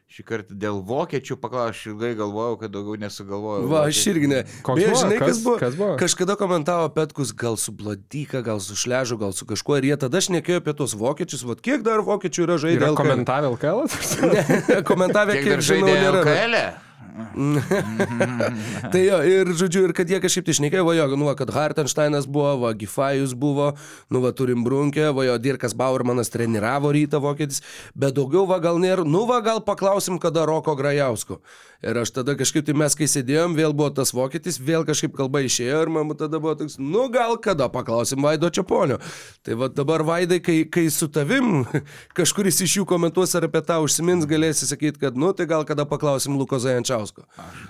šį 0.10 0.24
kartą 0.26 0.56
dėl 0.58 0.80
vokiečių, 0.90 1.36
paklausau, 1.38 1.70
aš 1.70 1.82
ilgai 1.92 2.16
galvojau, 2.18 2.56
kad 2.64 2.72
daugiau 2.74 2.98
nesugalvojau. 2.98 3.68
Va, 3.70 3.84
aš 3.92 4.00
irgi 4.10 4.30
ne. 4.32 4.40
Koks 4.66 4.80
Beje, 4.82 4.96
žinai, 5.04 5.20
kas 5.22 5.30
Kas- 5.30 5.44
buvo? 5.46 5.58
kas 5.62 5.78
buvo? 5.78 5.92
Kažkada 6.02 6.36
komentavo 6.40 6.90
Petkus, 6.96 7.30
gal 7.38 7.58
su 7.62 7.72
Bladyka, 7.72 8.42
gal 8.42 8.58
su 8.60 8.74
Šležu, 8.74 9.20
gal 9.22 9.38
su 9.38 9.46
kažkuo. 9.46 9.78
Ir 9.78 9.92
jie 9.92 9.98
tada 10.02 10.18
šnekėjo 10.18 10.64
apie 10.64 10.74
tos 10.82 10.98
vokiečius. 10.98 11.46
Vat 11.46 11.62
kiek 11.62 11.86
dar 11.86 12.02
vokiečių 12.02 12.48
yra 12.48 12.58
LKL? 12.58 12.98
komentavę 12.98 13.54
LKL? 13.54 13.86
Ne, 14.34 14.82
Komentavę, 14.84 15.34
Kiek 15.38 15.44
kiek 15.46 15.54
dar 15.54 15.62
žinau, 15.62 15.88
žaidė 15.88 16.02
nėra. 16.02 16.22
LKL? 16.26 16.89
Tai 18.94 19.02
jo, 19.04 19.20
ir 19.26 19.52
žodžiu, 19.60 19.84
ir 19.88 19.94
kad 19.98 20.10
jie 20.10 20.20
kažkaip 20.24 20.48
tai 20.48 20.56
šnekėjo, 20.58 20.86
va 20.88 20.96
jo, 20.98 21.08
nu 21.20 21.30
va, 21.30 21.36
kad 21.40 21.52
Hartensteinas 21.54 22.28
buvo, 22.30 22.56
va, 22.64 22.74
Gifajus 22.78 23.36
buvo, 23.38 23.72
nu 24.14 24.24
va, 24.24 24.34
turim 24.36 24.64
Brunkę, 24.66 25.10
va 25.16 25.28
jo, 25.28 25.38
Dirkas 25.42 25.76
Bauermanas 25.78 26.32
treniravo 26.34 26.94
rytą 26.96 27.22
vokietis, 27.24 27.64
bet 27.96 28.18
daugiau 28.18 28.46
va 28.50 28.60
gal 28.64 28.80
nėra, 28.82 29.06
nu 29.08 29.26
va, 29.30 29.42
gal 29.46 29.64
paklausim, 29.66 30.20
kada 30.22 30.46
Roko 30.50 30.76
Grajausko. 30.80 31.42
Ir 31.80 31.96
aš 31.96 32.10
tada 32.12 32.34
kažkaip 32.36 32.66
tai 32.68 32.74
mes, 32.76 32.92
kai 32.92 33.06
sėdėjom, 33.08 33.54
vėl 33.56 33.72
buvo 33.72 33.88
tas 33.96 34.10
vokietis, 34.12 34.58
vėl 34.60 34.84
kažkaip 34.84 35.14
kalba 35.16 35.40
išėjo 35.48 35.78
ir 35.86 35.92
man 35.96 36.10
tada 36.20 36.36
buvo 36.44 36.52
toks, 36.60 36.76
nu 36.76 37.06
gal 37.14 37.38
kada 37.40 37.70
paklausim 37.72 38.20
Vaido 38.26 38.50
Čiaponio. 38.52 38.98
Tai 39.48 39.56
va 39.62 39.70
dabar 39.72 40.04
Vaidai, 40.04 40.42
kai, 40.44 40.58
kai 40.68 40.84
su 40.92 41.08
tavim 41.08 41.62
kažkuris 42.20 42.60
iš 42.66 42.74
jų 42.82 42.84
komentuos 42.90 43.32
ar 43.40 43.48
apie 43.48 43.62
tą 43.64 43.78
užsimins, 43.86 44.28
galėsi 44.28 44.68
sakyti, 44.68 45.00
kad, 45.00 45.16
nu 45.16 45.32
tai 45.32 45.48
gal 45.48 45.64
kada 45.64 45.86
paklausim 45.88 46.36
Luko 46.36 46.60
Zajančiausko. 46.60 47.24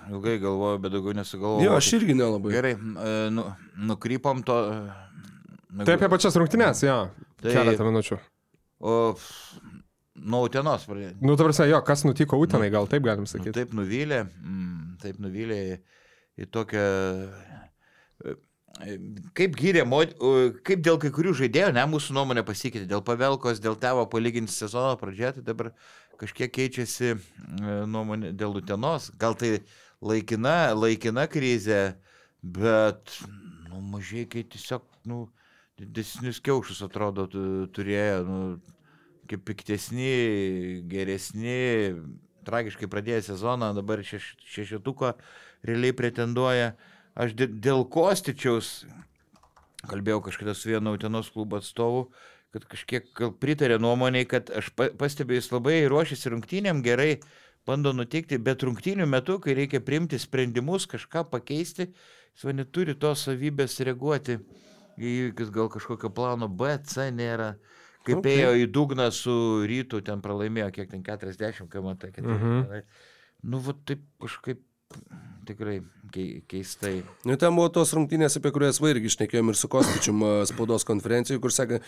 Ilgai 0.09 0.39
galvojau, 0.41 0.81
bet 0.81 0.95
daugiau 0.97 1.13
nesugalvojau. 1.21 1.67
Jo, 1.69 1.77
aš 1.77 1.91
irgi 1.99 2.17
nelabai. 2.17 2.55
Gerai, 2.57 2.73
e, 2.81 3.13
nu, 3.37 3.45
nukrypom 3.93 4.41
to. 4.41 4.57
e, 4.73 5.85
Tai 5.85 5.99
apie 5.99 6.09
pačias 6.09 6.33
rungtynės, 6.41 6.81
jo. 6.81 6.97
Tai- 7.45 7.53
Keletą 7.53 7.85
minučių. 7.85 8.17
O, 8.79 8.91
nuo 10.23 10.43
Utenos 10.47 10.85
pradėjo. 10.89 11.13
Nu, 11.21 11.35
tarsi, 11.39 11.65
jo, 11.71 11.79
kas 11.87 12.03
nutiko 12.07 12.39
Utenai, 12.41 12.69
gal 12.73 12.87
taip 12.91 13.03
galim 13.07 13.25
Nu, 13.27 13.31
sakyti. 13.31 13.53
taip 13.55 13.73
nuvylė, 13.77 14.23
mm, 14.41 14.97
taip 15.03 15.19
nuvylė 15.23 15.59
į, 15.73 15.79
į 16.43 16.49
tokią... 16.55 16.85
e, 18.25 18.35
Kaip 19.35 19.55
gyrė, 19.59 19.81
kaip 20.63 20.83
dėl 20.85 20.99
kai 21.01 21.09
kurių 21.11 21.33
žaidėjų, 21.35 21.71
ne, 21.75 21.81
mūsų 21.91 22.13
nuomonė 22.15 22.43
pasikeitė, 22.47 22.85
dėl 22.87 23.01
pavelkos, 23.03 23.59
dėl 23.59 23.75
tavo 23.81 24.05
palyginti 24.07 24.53
sezono 24.53 24.93
pradžioje, 25.01 25.33
tai 25.39 25.43
dabar 25.49 25.71
kažkiek 26.21 26.51
keičiasi 26.55 27.09
e, 27.09 27.17
nuomonė 27.89 28.31
dėl 28.39 28.55
Utenos. 28.61 29.09
Gal 29.19 29.35
tai 29.39 29.57
laikina, 29.99 30.69
laikina 30.79 31.25
krizė, 31.27 31.81
bet, 32.39 33.17
nu, 33.67 33.81
mažai 33.97 34.23
kai 34.31 34.45
tiesiog, 34.47 34.85
nu, 35.11 35.25
didesnius 35.79 36.39
kiaušus 36.43 36.79
atrodo 36.87 37.27
tu- 37.31 37.67
turėjo, 37.75 38.21
nu, 38.29 38.39
kaip 39.29 39.43
piktesni, 39.45 40.81
geresni, 40.89 41.93
tragiškai 42.47 42.89
pradėję 42.89 43.21
sezoną, 43.29 43.73
dabar 43.77 44.01
šeš, 44.05 44.33
šešetuko 44.49 45.13
realiai 45.67 45.93
pretenduoja. 45.93 46.73
Aš 47.19 47.35
dė- 47.37 47.51
dėl 47.61 47.85
Kostičiaus 47.89 48.85
kalbėjau 49.89 50.23
kažkada 50.25 50.55
su 50.55 50.69
vienu 50.71 50.93
Utenos 50.95 51.29
klubo 51.31 51.59
atstovu, 51.59 52.09
kad 52.53 52.65
kažkiek 52.65 53.05
pritarė 53.39 53.77
nuomoniai, 53.79 54.27
kad 54.27 54.49
aš 54.49 54.71
pa- 54.75 54.89
pastebėjau, 54.89 55.43
jis 55.43 55.51
labai 55.53 55.77
ruošiasi 55.91 56.33
rungtynėm, 56.33 56.81
gerai 56.83 57.19
bando 57.67 57.93
nutikti, 57.93 58.39
bet 58.41 58.63
rungtynių 58.65 59.05
metu, 59.07 59.37
kai 59.39 59.53
reikia 59.53 59.79
priimti 59.83 60.17
sprendimus, 60.19 60.87
kažką 60.89 61.27
pakeisti, 61.29 61.91
jis 62.33 62.47
va 62.47 62.55
neturi 62.55 62.95
tos 62.97 63.27
savybės 63.27 63.77
reaguoti 63.85 64.39
į 64.97 65.11
įvykius, 65.11 65.51
gal 65.53 65.69
kažkokio 65.69 66.09
plano 66.13 66.49
B, 66.49 66.77
C 66.83 67.11
nėra. 67.11 67.53
Kaip 68.09 68.21
Ok. 68.21 68.25
okay. 68.25 68.39
ėjo 68.41 68.53
į 68.63 68.69
dugną 68.75 69.09
su 69.15 69.35
rytu, 69.69 70.01
ten 70.05 70.23
pralaimėjo, 70.25 70.71
kiek 70.75 70.89
ten 70.91 71.05
40 71.05 71.69
km. 71.69 71.93
Mhm. 72.17 72.33
Mhm. 72.35 72.81
Nu, 73.49 73.61
va 73.63 73.75
taip 73.87 74.01
kažkaip 74.19 74.65
tikrai 75.49 75.81
kei- 76.11 76.41
keistai. 76.47 77.03
Nu, 77.25 77.35
ten 77.37 77.53
buvo 77.53 77.69
tos 77.73 77.91
rungtynės, 77.93 78.35
apie 78.39 78.49
kurias 78.53 78.79
va 78.81 78.89
irgi 78.93 79.09
išnekėjom 79.11 79.49
ir 79.51 79.57
su 79.57 79.67
Kostičium 79.69 80.23
a, 80.25 80.29
spaudos 80.49 80.85
konferencijoje, 80.87 81.41
kur 81.41 81.53
sakė, 81.53 81.79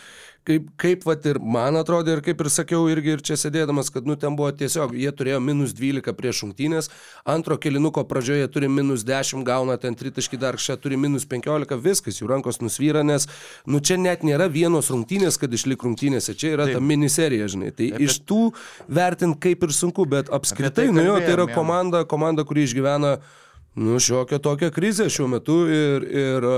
kaip, 0.46 0.68
kaip 0.78 1.06
vat 1.06 1.26
ir 1.26 1.38
man 1.42 1.74
atrodė, 1.78 2.16
ir 2.18 2.22
kaip 2.26 2.42
ir 2.44 2.50
sakiau 2.54 2.86
irgi 2.90 3.16
ir 3.16 3.22
čia 3.26 3.34
sėdėdamas, 3.38 3.90
kad 3.94 4.06
nu 4.06 4.14
ten 4.18 4.36
buvo 4.38 4.50
tiesiog, 4.54 4.94
jie 4.98 5.10
turėjo 5.14 5.40
minus 5.42 5.74
12 5.78 6.14
prieš 6.18 6.42
rungtynės, 6.44 6.90
antro 7.26 7.56
kilinuko 7.58 8.04
pradžioje 8.06 8.46
turi 8.54 8.68
minus 8.70 9.02
10, 9.08 9.42
gauna 9.46 9.76
ten 9.82 9.94
tritaškį 9.98 10.38
dar 10.42 10.58
čia 10.58 10.76
turi 10.78 10.98
minus 10.98 11.26
15, 11.26 11.74
viskas, 11.82 12.20
jų 12.22 12.30
rankos 12.30 12.60
nusvyra, 12.62 13.02
nes 13.06 13.26
nu 13.66 13.80
čia 13.82 13.98
net 13.98 14.22
nėra 14.26 14.46
vienos 14.50 14.90
rungtynės, 14.94 15.38
kad 15.42 15.50
išlik 15.50 15.82
rungtynėse, 15.82 16.34
čia 16.38 16.54
yra 16.54 16.68
Taip. 16.70 16.78
ta 16.78 16.84
miniserija, 16.92 17.50
žinai. 17.50 17.74
Tai 17.74 17.90
Apie- 17.94 18.06
iš 18.06 18.20
tų 18.22 18.52
vertint 18.86 19.38
kaip 19.42 19.66
ir 19.66 19.74
sunku, 19.74 20.06
bet 20.06 20.30
apskritai, 20.30 20.86
tai 20.86 20.88
nu 20.94 21.02
jo, 21.10 21.18
tai 21.18 21.34
yra 21.34 21.48
komanda, 21.50 22.04
komanda, 22.06 22.46
kuri 22.46 22.62
išgyvena 22.68 22.91
Nu, 23.72 23.94
šiokia 24.04 24.36
tokia 24.42 24.68
krizė 24.68 25.06
šiuo 25.08 25.30
metu 25.32 25.54
ir, 25.72 26.02
ir 26.04 26.44
a, 26.44 26.56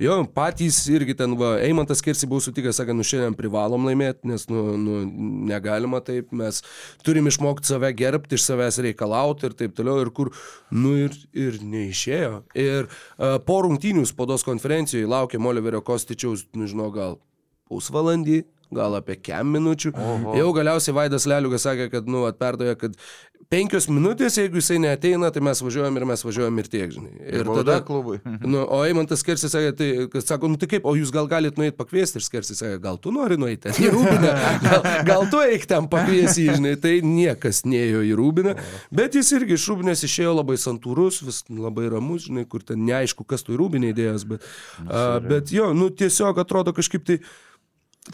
jo, 0.00 0.14
patys 0.32 0.78
irgi 0.88 1.12
ten, 1.18 1.34
va, 1.36 1.50
Eimantas 1.60 2.00
Kirsi 2.00 2.24
buvo 2.30 2.40
sutikęs, 2.40 2.78
sakė, 2.80 2.94
nu 2.96 3.04
šiandien 3.04 3.36
privalom 3.36 3.84
laimėti, 3.84 4.24
nes, 4.30 4.46
nu, 4.48 4.62
nu, 4.80 5.02
negalima 5.50 6.00
taip, 6.04 6.32
mes 6.32 6.62
turim 7.04 7.28
išmokti 7.28 7.68
save 7.68 7.92
gerbti, 7.98 8.38
iš 8.40 8.48
savęs 8.48 8.80
reikalauti 8.88 9.50
ir 9.50 9.58
taip 9.58 9.76
toliau, 9.76 10.00
ir 10.00 10.12
kur, 10.16 10.32
nu, 10.72 10.94
ir, 11.04 11.20
ir 11.36 11.60
neišėjo. 11.60 12.32
Ir 12.56 12.88
a, 12.88 13.36
po 13.44 13.60
rungtynių 13.66 14.08
spaudos 14.08 14.46
konferencijoje 14.48 15.12
laukia 15.12 15.42
Oliverio 15.52 15.84
Kostičiaus, 15.84 16.48
nu, 16.56 16.72
žinau, 16.72 16.88
gal 16.94 17.20
pusvalandį, 17.68 18.46
gal 18.74 18.98
apie 18.98 19.18
kem 19.20 19.54
minučių. 19.56 19.94
Oho. 19.94 20.36
Jau 20.38 20.50
galiausiai 20.56 20.96
Vaidas 20.96 21.28
Leliukas 21.28 21.66
sakė, 21.68 21.88
kad, 21.92 22.10
nu, 22.10 22.24
atperdavė, 22.28 22.76
kad 22.80 22.98
penkios 23.52 23.86
minutės, 23.90 24.36
jeigu 24.40 24.58
jisai 24.58 24.78
neteina, 24.82 25.28
tai 25.34 25.42
mes 25.44 25.60
važiuojam 25.62 25.98
ir 25.98 26.06
mes 26.10 26.24
važiuojam 26.26 26.58
ir 26.60 26.68
tiek, 26.70 26.90
žinai. 26.94 27.12
Ir 27.22 27.44
bauda 27.46 27.62
tada, 27.62 27.76
klubui. 27.86 28.18
nu, 28.52 28.62
o 28.62 28.80
Eimantas 28.86 29.22
Kersis 29.26 29.54
sakė, 29.54 29.72
tai, 29.78 29.88
kad 30.12 30.26
sako, 30.26 30.50
nu 30.50 30.60
tai 30.60 30.68
kaip, 30.70 30.86
o 30.88 30.96
jūs 30.98 31.12
gal 31.14 31.28
galite 31.30 31.60
nueiti 31.60 31.76
pakviesti, 31.78 32.18
ir 32.18 32.28
Kersis 32.32 32.62
sakė, 32.62 32.80
gal 32.82 32.98
tu 33.02 33.14
nori 33.14 33.38
nueiti 33.40 33.70
į 33.70 33.92
Rūbinę, 33.94 34.34
gal, 34.66 34.90
gal 35.06 35.26
tu 35.32 35.42
eik 35.44 35.68
ten 35.70 35.88
pakviesi, 35.92 36.48
žinai, 36.56 36.74
tai 36.82 36.98
niekas 37.06 37.62
neėjo 37.68 38.02
į 38.10 38.12
Rūbinę, 38.18 38.56
bet 38.94 39.18
jis 39.18 39.32
irgi 39.38 39.58
iš 39.58 39.70
Rūbinės 39.72 40.06
išėjo 40.08 40.36
labai 40.40 40.58
santūrus, 40.60 41.22
vis 41.26 41.42
labai 41.52 41.90
ramus, 41.92 42.26
žinai, 42.26 42.46
kur 42.50 42.66
ten 42.66 42.82
neaišku, 42.88 43.26
kas 43.28 43.46
tu 43.46 43.54
į 43.54 43.60
Rūbinę 43.62 43.94
įdėjęs, 43.94 44.26
bet, 44.32 44.46
a, 44.86 45.08
bet 45.22 45.54
jo, 45.54 45.70
nu 45.76 45.92
tiesiog 45.94 46.42
atrodo 46.42 46.74
kažkaip 46.76 47.06
tai 47.06 47.20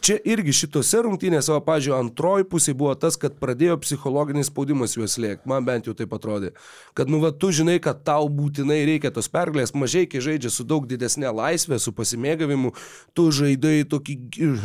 Čia 0.01 0.15
irgi 0.25 0.55
šitose 0.57 1.03
rungtynėse, 1.05 1.51
o, 1.53 1.59
pažiūrėjau, 1.61 1.99
antroji 2.01 2.47
pusė 2.49 2.73
buvo 2.79 2.95
tas, 2.97 3.19
kad 3.21 3.35
pradėjo 3.37 3.75
psichologinis 3.83 4.49
spaudimas 4.49 4.95
juos 4.97 5.19
lėkti. 5.21 5.45
Man 5.51 5.67
bent 5.67 5.89
jau 5.89 5.93
taip 5.97 6.15
atrodė. 6.17 6.55
Kad, 6.97 7.11
nu, 7.13 7.19
va, 7.21 7.29
tu 7.37 7.51
žinai, 7.53 7.75
kad 7.83 8.01
tau 8.07 8.31
būtinai 8.33 8.79
reikia 8.89 9.11
tos 9.13 9.29
pergalės. 9.33 9.75
Mažai, 9.77 10.07
kai 10.09 10.23
žaidžia 10.25 10.49
su 10.55 10.65
daug 10.65 10.87
didesnė 10.89 11.29
laisvė, 11.37 11.77
su 11.77 11.93
pasimėgavimu, 11.97 12.73
tu 13.13 13.27
žaidai 13.37 13.83
tokį, 13.93 14.17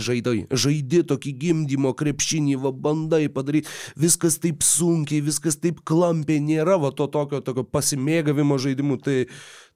žaidai, 0.07 0.37
žaidi 0.47 1.01
tokį 1.11 1.33
gimdymo 1.41 1.91
krepšinį, 1.99 2.55
va, 2.63 2.71
bandai 2.71 3.25
padaryti. 3.27 3.73
Viskas 3.99 4.39
taip 4.43 4.63
sunkiai, 4.63 5.19
viskas 5.25 5.59
taip 5.59 5.81
klampiai, 5.83 6.39
nėra 6.39 6.79
va 6.79 6.93
to 6.95 7.09
tokio, 7.11 7.43
tokio 7.43 7.67
pasimėgavimo 7.67 8.61
žaidimų. 8.63 9.01
Tai, 9.03 9.17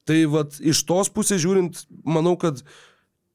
tai 0.07 0.23
va, 0.31 0.45
iš 0.63 0.85
tos 0.87 1.11
pusės 1.11 1.43
žiūrint, 1.43 1.83
manau, 2.07 2.37
kad 2.39 2.63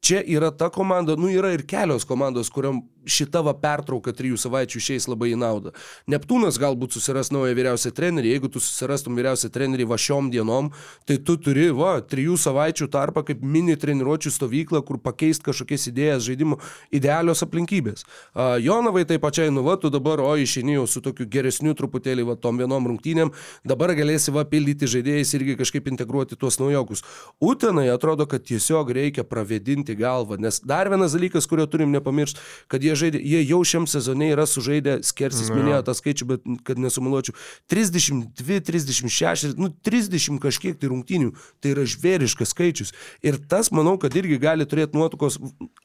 čia 0.06 0.20
yra 0.22 0.52
ta 0.54 0.68
komanda, 0.70 1.16
nu 1.18 1.30
yra 1.32 1.50
ir 1.56 1.64
kelios 1.66 2.06
komandos, 2.06 2.50
kuriam 2.54 2.84
šita 3.06 3.40
va 3.46 3.54
pertrauka 3.58 4.12
trijų 4.14 4.38
savaičių 4.40 4.80
išeis 4.80 5.06
labai 5.06 5.30
į 5.32 5.38
naudą. 5.40 5.72
Neptūnas 6.10 6.58
galbūt 6.58 6.96
susiras 6.96 7.30
naują 7.34 7.54
vyriausią 7.56 7.92
trenerį, 7.94 8.32
jeigu 8.34 8.50
tu 8.52 8.62
susirastum 8.62 9.16
vyriausią 9.18 9.50
trenerį 9.54 9.86
va 9.92 9.98
šiom 10.00 10.30
dienom, 10.34 10.72
tai 11.06 11.18
tu 11.22 11.36
turi 11.38 11.68
va 11.74 11.96
trijų 12.02 12.36
savaičių 12.42 12.88
tarpą 12.92 13.22
kaip 13.26 13.42
mini 13.42 13.76
treniruočių 13.78 14.32
stovyklą, 14.34 14.82
kur 14.86 14.98
pakeist 15.02 15.46
kažkokias 15.46 15.86
idėjas 15.92 16.26
žaidimo 16.26 16.58
idealios 16.94 17.44
aplinkybės. 17.46 18.06
A, 18.34 18.56
Jonavai 18.62 19.06
taip 19.06 19.22
pačiai, 19.22 19.54
nu 19.54 19.62
va, 19.66 19.76
tu 19.78 19.90
dabar, 19.94 20.22
o 20.22 20.34
išeini 20.38 20.76
jau 20.78 20.86
su 20.90 21.02
tokiu 21.04 21.28
geresniu 21.30 21.76
truputėlį 21.78 22.26
va 22.32 22.38
tom 22.40 22.58
vienom 22.58 22.90
rungtynėm, 22.90 23.32
dabar 23.66 23.94
galėsi 23.98 24.34
va 24.34 24.46
pildyti 24.50 24.90
žaidėjais 24.90 25.34
irgi 25.38 25.58
kažkaip 25.62 25.90
integruoti 25.94 26.38
tuos 26.38 26.58
naujokus. 26.62 27.04
Utenai 27.38 27.86
atrodo, 27.94 28.26
kad 28.26 28.42
tiesiog 28.46 28.90
reikia 28.98 29.26
pravedinti 29.26 29.95
galvą, 29.98 30.38
nes 30.40 30.60
dar 30.64 30.88
vienas 30.92 31.14
dalykas, 31.16 31.46
kurio 31.50 31.66
turim 31.70 31.90
nepamiršti, 31.94 32.40
kad 32.72 32.84
jie 32.84 32.94
žaidė, 32.98 33.20
jie 33.22 33.42
jau 33.48 33.62
šiam 33.66 33.86
sezone 33.90 34.28
yra 34.34 34.44
sužaidę, 34.46 34.98
skersis 35.06 35.50
minėjo 35.54 35.82
tą 35.88 35.94
skaičių, 35.98 36.28
bet 36.30 36.46
kad 36.68 36.78
nesumuliuočiau, 36.82 37.34
32, 37.72 38.60
36, 38.66 39.54
nu 39.60 39.70
30 39.84 40.38
kažkiek 40.42 40.78
tai 40.80 40.90
rungtynių, 40.92 41.32
tai 41.60 41.74
yra 41.74 41.84
žvėriškas 41.88 42.52
skaičius. 42.54 42.92
Ir 43.26 43.38
tas, 43.50 43.72
manau, 43.74 43.96
kad 44.00 44.14
irgi 44.16 44.38
gali 44.42 44.66
turėti 44.68 44.96
nuotakos 44.98 45.38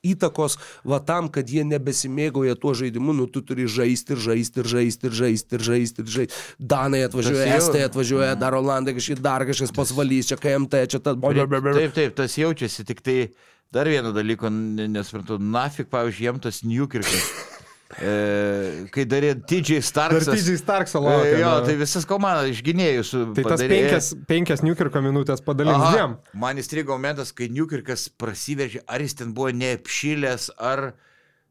įtakos 0.06 0.58
va 0.88 1.00
tam, 1.04 1.30
kad 1.34 1.50
jie 1.50 1.64
nebesimėgauja 1.68 2.56
tuo 2.60 2.74
žaidimu, 2.78 3.14
nu 3.18 3.28
tu 3.32 3.42
turi 3.46 3.68
žaisti 3.70 4.16
ir 4.16 4.22
žaisti 4.28 4.62
ir 4.64 4.72
žaisti 4.76 5.08
ir 5.10 5.18
žaisti 5.22 5.58
ir 5.60 5.66
žaisti 5.68 6.02
ir 6.06 6.12
žaisti. 6.18 6.42
Danai 6.60 7.04
atvažiuoja, 7.08 7.46
Tas 7.46 7.52
jau- 7.52 7.62
Estai 7.62 7.84
atvažiuoja, 7.88 8.36
dar 8.40 8.54
Olandai 8.58 8.94
kažkaip 8.98 9.22
dar 9.22 9.46
kažkas 9.48 9.72
pasvalys, 9.76 10.28
čia 10.32 10.38
KMT, 10.42 10.82
čia 10.92 11.00
ta... 11.00 11.14
Taip, 11.78 11.94
taip, 11.98 12.16
tas 12.18 12.38
jaučiasi, 12.38 12.86
tik 12.88 13.02
tai 13.06 13.18
dar 13.74 13.88
vieno 13.88 14.12
dalyko 14.16 14.50
ne- 14.52 14.88
nesuprantu. 14.92 15.38
Nafik, 15.40 15.90
pavyzdžiui, 15.94 16.26
jiem 16.28 16.40
tas 16.44 16.64
Newkirkas. 16.68 17.32
E, 18.00 18.86
kai 18.88 19.04
darė 19.04 19.34
TJ 19.36 19.82
Dar 19.82 19.84
Starksas. 19.84 20.30
TJ 20.32 20.54
Starkso 20.62 21.02
E, 21.02 21.04
laukia. 21.04 21.34
jo, 21.42 21.50
nu. 21.60 21.66
tai 21.68 21.74
visas 21.76 22.06
komanda 22.08 22.46
iš 22.48 22.62
gynėjų 22.64 23.02
su 23.04 23.24
Tai 23.36 23.44
tas 23.44 23.60
penkias, 23.68 24.08
penkias 24.30 24.62
Newkirko 24.64 25.02
minutės 25.04 25.44
padalins 25.44 25.84
dviem. 25.92 26.14
Man 26.40 26.62
įstrigo 26.62 26.96
momentas, 26.96 27.34
kai 27.36 27.50
Newkirkas 27.52 28.06
prasiveržė, 28.16 28.86
ar 28.88 29.04
jis 29.04 29.18
ten 29.20 29.34
buvo 29.36 29.52
neapšilęs, 29.60 30.46
ar 30.56 30.94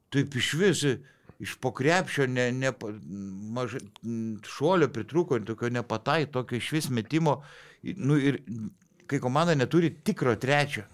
taip 0.08 0.32
iš 0.40 0.48
viso 0.62 0.94
iš 1.44 1.58
pokrepšio 1.60 2.24
ne, 2.32 2.48
ne, 2.56 2.72
mažai 3.60 3.82
šuolio 4.48 4.88
pritruko, 4.96 5.36
tokio 5.44 5.68
nepatai, 5.76 6.22
tokio 6.32 6.56
iš 6.56 6.72
vis 6.72 6.88
metimo. 6.88 7.42
Nu, 7.84 8.16
ir 8.16 8.40
kai 9.12 9.20
komanda 9.20 9.52
neturi 9.60 9.92
tikro 9.92 10.32
trečio, 10.40 10.88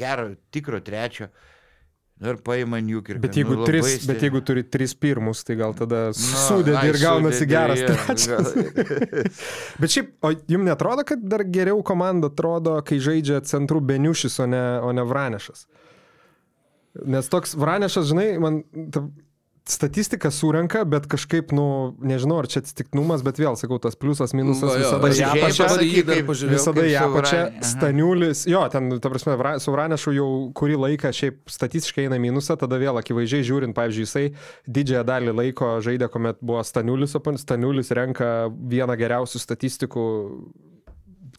gero 0.00 0.26
tikro 0.54 0.80
trečio, 0.84 1.28
nu, 2.20 2.32
ir 2.32 2.40
paima 2.44 2.80
Newkirką. 2.84 3.22
Bet 3.22 3.38
jeigu, 3.40 3.56
nu, 3.60 3.68
tris, 3.68 3.86
labai 3.86 4.08
bet 4.10 4.24
jeigu 4.26 4.42
turi 4.44 4.64
tris 4.68 4.94
pirmus, 4.98 5.44
tai 5.46 5.56
gal 5.60 5.76
tada 5.76 6.02
Nu, 6.10 6.40
sudėdi 6.46 6.92
ir 6.92 7.00
gaunasi 7.00 7.48
geras 7.48 7.84
trečias. 7.86 8.52
Bet 9.80 9.94
šiaip, 9.94 10.12
o 10.24 10.32
jums 10.34 10.68
netrodo, 10.68 11.06
kad 11.08 11.22
dar 11.32 11.46
geriau 11.48 11.80
komanda 11.86 12.28
atrodo, 12.32 12.76
kai 12.86 13.00
žaidžia 13.02 13.40
centrų 13.48 13.80
Beniušis, 13.92 14.40
o 14.44 14.48
ne, 14.50 14.64
o 14.84 14.92
ne 14.96 15.06
Vranešas? 15.08 15.64
Nes 17.06 17.28
toks 17.32 17.54
Vranešas, 17.56 18.08
žinai, 18.10 18.28
man 18.42 18.62
ta, 18.92 19.06
statistiką 19.68 20.30
surenka, 20.30 20.84
bet 20.88 21.06
kažkaip, 21.10 21.52
nu, 21.56 21.96
nežinau, 22.02 22.40
ar 22.42 22.48
čia 22.50 22.62
atsitiktinumas, 22.62 23.22
bet 23.26 23.40
vėl 23.40 23.58
sakau, 23.60 23.78
tas 23.82 23.96
pliusas, 23.98 24.34
minusas 24.36 24.70
Va, 24.70 24.76
jo, 24.80 24.90
visada 24.90 25.10
į 25.12 25.24
apačią. 25.26 26.50
Visada 26.50 26.86
į 26.86 26.94
apačią. 27.02 27.42
Staniulis, 27.72 28.44
jo, 28.50 28.62
ten, 28.72 28.90
ta 29.02 29.12
prasme, 29.12 29.36
su 29.62 29.74
Vranešu 29.74 30.14
jau 30.16 30.30
kurį 30.56 30.80
laiką 30.86 31.12
šiaip 31.16 31.52
statistiškai 31.52 32.08
eina 32.08 32.20
minusą, 32.22 32.56
tada 32.60 32.80
vėl 32.80 33.00
akivaizdžiai 33.00 33.46
žiūrint, 33.46 33.76
pavyzdžiui, 33.76 34.06
jisai 34.08 34.26
didžiąją 34.70 35.04
dalį 35.12 35.36
laiko 35.42 35.76
žaidė, 35.84 36.10
kuomet 36.12 36.40
buvo 36.40 36.64
Staniulis, 36.66 37.16
o 37.16 37.36
Staniulis 37.40 37.94
renka 37.96 38.50
vieną 38.50 38.98
geriausių 39.00 39.42
statistikų. 39.42 40.06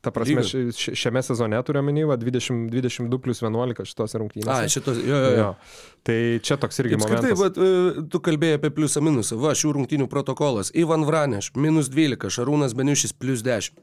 Ta 0.01 0.09
prasme, 0.09 0.41
ši- 0.41 0.95
šiame 0.97 1.21
sezone 1.21 1.59
turiu 1.61 1.83
20, 1.85 2.69
22 2.73 3.19
plus 3.21 3.41
11 3.41 3.85
šitos 3.85 4.15
rungtynės. 4.17 4.49
A, 4.49 4.67
šitos, 4.69 4.97
jo, 4.97 5.13
jo, 5.15 5.29
jo. 5.29 5.37
Jo. 5.37 5.49
Tai 6.03 6.17
čia 6.41 6.57
toks 6.57 6.81
irgi 6.81 6.97
momentas. 6.97 7.37
vat, 7.37 7.57
e, 7.57 8.01
tu 8.09 8.19
kalbėjai 8.19 8.57
apie 8.57 8.71
pliusą 8.73 9.03
minusą. 9.05 9.37
Va, 9.37 9.53
šių 9.53 9.75
rungtynių 9.77 10.09
protokolas. 10.09 10.73
Ivan 10.73 11.05
Vraneš, 11.05 11.51
minus 11.53 11.89
12, 11.93 12.33
Šarūnas 12.33 12.73
Beniušis, 12.73 13.13
plus 13.13 13.45
10. 13.45 13.77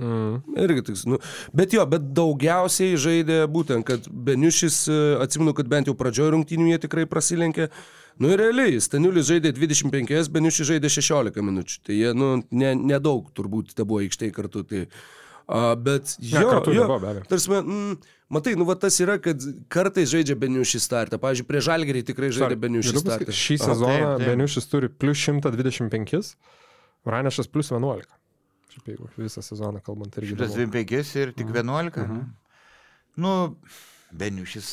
Mm. 0.00 0.40
Irgi 0.56 0.82
tiks, 0.86 1.04
nu, 1.04 1.18
bet 1.52 1.74
jo, 1.74 1.84
bet 1.90 2.12
daugiausiai 2.14 2.96
žaidė 2.96 3.42
būtent, 3.50 3.84
kad 3.84 4.06
Beniušis, 4.08 4.84
e, 4.88 4.98
atsimenu, 5.20 5.52
kad 5.52 5.68
bent 5.68 5.90
jau 5.90 5.96
pradžioje 5.98 6.30
rungtynių 6.36 6.70
jie 6.70 6.78
tikrai 6.86 7.04
prasilenkė. 7.10 7.68
Nu 8.20 8.30
ir 8.32 8.38
realiai, 8.38 8.80
Staniulis 8.80 9.28
žaidė 9.28 9.52
25, 9.56 10.28
Beniušis 10.32 10.68
žaidė 10.72 10.88
16 10.92 11.42
minučių. 11.44 11.80
Tai 11.84 11.96
jie, 11.96 12.12
nu, 12.14 12.42
ne, 12.50 12.74
nedaug 12.76 13.32
turbūt 13.36 13.74
te 13.74 13.84
buvo 13.84 14.00
aikštėje 14.04 14.32
kartu. 14.36 14.62
Tai, 14.62 14.86
a, 15.50 15.74
bet 15.74 16.14
jo, 16.22 16.44
kartu 16.46 16.74
jo, 16.76 16.86
abejo. 16.96 17.24
tarsi, 17.30 17.50
mm, 17.50 17.96
matai, 18.30 18.54
nu 18.60 18.64
va 18.68 18.76
tas 18.78 18.96
yra, 19.02 19.16
kad 19.22 19.42
kartais 19.72 20.08
žaidžia 20.12 20.36
Beniušis 20.38 20.86
startą. 20.86 21.18
Pavyzdžiui, 21.22 21.48
prie 21.50 21.62
Žalgerį 21.66 22.04
tikrai 22.12 22.30
žaidė 22.36 22.56
pasakyt, 23.02 23.02
startą. 23.02 23.36
Šį 23.40 23.56
O, 23.58 23.64
sezoną 23.66 23.90
taip, 23.98 24.06
taip. 24.22 24.28
Beniušis 24.30 24.70
turi 24.70 24.88
plus 24.92 25.18
125, 25.26 26.32
Ranešas 27.10 27.50
plus 27.50 27.72
11. 27.74 28.16
Šiaip 28.70 28.90
jeigu 28.92 29.08
visą 29.18 29.42
sezoną 29.42 29.80
kalbant 29.82 30.14
irgi. 30.20 30.36
įdomu. 30.36 30.54
125 30.54 31.14
ir 31.24 31.32
tik 31.34 31.50
11. 31.50 32.06
Nu, 33.20 33.34
Beniušis 34.14 34.68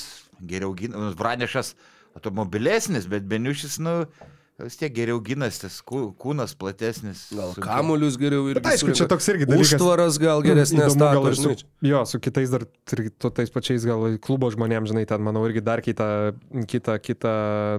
geriau 0.46 0.76
gina, 0.78 0.98
nu, 0.98 1.14
Vranešas 1.18 1.74
automobilesnis, 2.18 3.08
bet 3.10 3.26
Beniušis, 3.30 3.80
nu, 3.82 4.06
vis 4.66 4.78
tiek 4.80 4.90
geriau 4.90 5.20
kū- 5.86 6.16
kūnas 6.18 6.56
platesnis. 6.58 7.28
Gal 7.30 7.52
sunkiau. 7.54 7.62
kamuolius 7.68 8.16
geriau 8.18 8.48
ir 8.50 8.58
Aišku, 8.58 8.90
čia 8.98 9.06
toks 9.06 9.28
irgi 9.30 9.46
dalykas. 9.46 9.76
Užtvaras 9.78 10.18
gal 10.18 10.42
geresnės 10.42 10.96
su, 11.38 11.44
žinai. 11.44 11.58
jo, 11.92 12.00
su 12.10 12.20
kitais 12.20 12.50
dar, 12.50 12.66
tu 13.22 13.30
tais 13.30 13.52
pačiais 13.54 13.86
gal 13.86 14.18
klubo 14.18 14.50
žmonėms, 14.50 14.90
žinai, 14.90 15.06
ten, 15.06 15.22
manau, 15.22 15.44
irgi 15.46 15.62
dar 15.62 15.84
kitą, 15.86 16.34
kitą, 16.66 16.96
kitą 16.98 17.34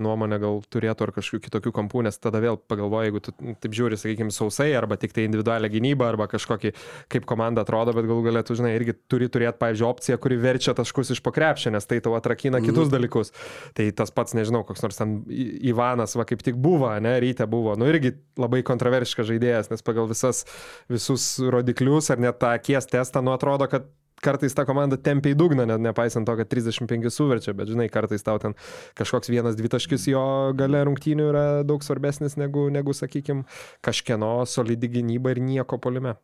nuomonę 0.05 0.39
gal 0.39 0.63
turėtų 0.71 1.09
ar 1.09 1.13
kažkokių 1.19 1.43
kitokių 1.49 1.73
kampų, 1.81 2.05
nes 2.07 2.21
tada 2.23 2.39
vėl 2.45 2.61
pagalvoji, 2.71 3.11
jeigu 3.11 3.25
tu 3.27 3.35
taip 3.59 3.75
žiūri, 3.75 3.99
sakykime, 3.99 4.31
sausai, 4.31 4.71
arba 4.79 4.95
tik 5.03 5.17
tai 5.19 5.27
individualią 5.27 5.73
gynybą, 5.75 6.07
arba 6.15 6.29
kažkokį, 6.31 6.75
kaip 7.11 7.27
komanda 7.27 7.67
atrodo, 7.67 7.97
bet 7.99 8.07
gal 8.07 8.23
galėtų, 8.29 8.55
žinai, 8.63 8.77
irgi 8.79 8.95
turi 9.11 9.27
turėti, 9.27 9.59
pavyzdžiui, 9.59 9.89
opciją, 9.91 10.21
kuri 10.23 10.39
verčia 10.39 10.77
taškus 10.79 11.11
iš 11.17 11.25
pokrepšio, 11.27 11.75
nes 11.75 11.91
tai 11.91 11.99
tau 12.05 12.15
atrakina 12.15 12.63
kitus 12.63 12.87
dalykus. 12.95 13.35
Tai 13.75 13.91
tas 13.99 14.15
pats, 14.15 14.39
nežinau, 14.39 14.63
koks 14.63 14.87
nors 14.87 15.03
ten 15.03 15.19
Ivanas, 15.29 16.15
va 16.15 16.23
kaip 16.29 16.43
tik 16.47 16.55
buvo, 16.55 16.68
ne, 17.05 17.15
ryte 17.23 17.47
buvo, 17.51 17.77
nu 17.79 17.89
irgi 17.91 18.15
labai 18.39 18.61
kontroversiškas 18.67 19.31
žaidėjas, 19.31 19.71
nes 19.73 19.85
pagal 19.87 20.09
visas, 20.11 20.45
visus 20.93 21.31
rodiklius 21.41 22.13
ar 22.15 22.21
net 22.23 22.41
tą 22.43 22.53
akies 22.59 22.91
testą, 22.91 23.23
nu 23.25 23.35
atrodo, 23.35 23.69
kad 23.71 23.89
kartais 24.23 24.55
ta 24.55 24.65
komanda 24.67 24.99
tempia 25.01 25.33
į 25.33 25.39
dugną, 25.39 25.67
net 25.69 25.83
nepaisant 25.83 26.27
to, 26.27 26.35
kad 26.39 26.51
35 26.51 27.11
suverčia, 27.15 27.55
bet 27.57 27.71
žinai, 27.71 27.89
kartais 27.93 28.25
tau 28.27 28.39
ten 28.43 28.57
kažkoks 28.99 29.31
vienas, 29.31 29.57
dvi 29.59 29.71
taškis 29.73 30.09
jo 30.11 30.25
gale 30.59 30.83
rungtynių 30.89 31.29
yra 31.31 31.45
daug 31.67 31.85
svarbesnis 31.87 32.39
negu, 32.41 32.67
negu 32.75 32.95
sakykime, 32.97 33.47
kažkieno 33.85 34.33
solidi 34.51 34.91
gynyba 34.99 35.35
ir 35.35 35.43
nieko 35.45 35.79
polime. 35.83 36.17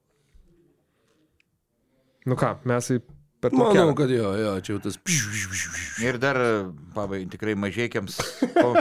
Nu 2.24 2.38
ką, 2.40 2.57
mes 2.68 2.88
į 2.95 3.03
per 3.45 3.53
Manau, 3.53 3.72
tokią- 3.92 3.97
kad 4.01 4.11
jo, 4.14 4.30
jo, 4.40 4.53
čia 4.64 4.72
jau 4.74 4.80
tas. 4.86 4.97
Ir 6.03 6.16
dar, 6.22 6.38
pabai, 6.97 7.20
tikrai 7.30 7.55
mažiekiams 7.61 8.16
kom, 8.57 8.78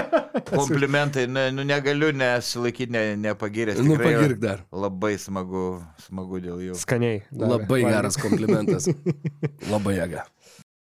komplimentai, 0.49 1.25
ne, 1.27 1.49
nu, 1.55 1.65
negaliu 1.67 2.13
nesilaikyti 2.15 2.91
ne, 2.95 3.03
nepagiręs. 3.27 3.81
Nu, 3.83 3.97
Tikrai 3.97 4.13
pagirk 4.15 4.39
dar. 4.41 4.63
Labai 4.71 5.13
smagu, 5.21 5.65
smagu 6.07 6.39
dėl 6.43 6.63
jų. 6.69 6.77
skaniai. 6.79 7.19
davė. 7.31 7.51
Labai 7.57 7.81
Valgė. 7.83 7.93
geras 7.97 8.17
komplimentas. 8.23 8.87
Labai 9.73 9.97
jėga. 9.99 10.23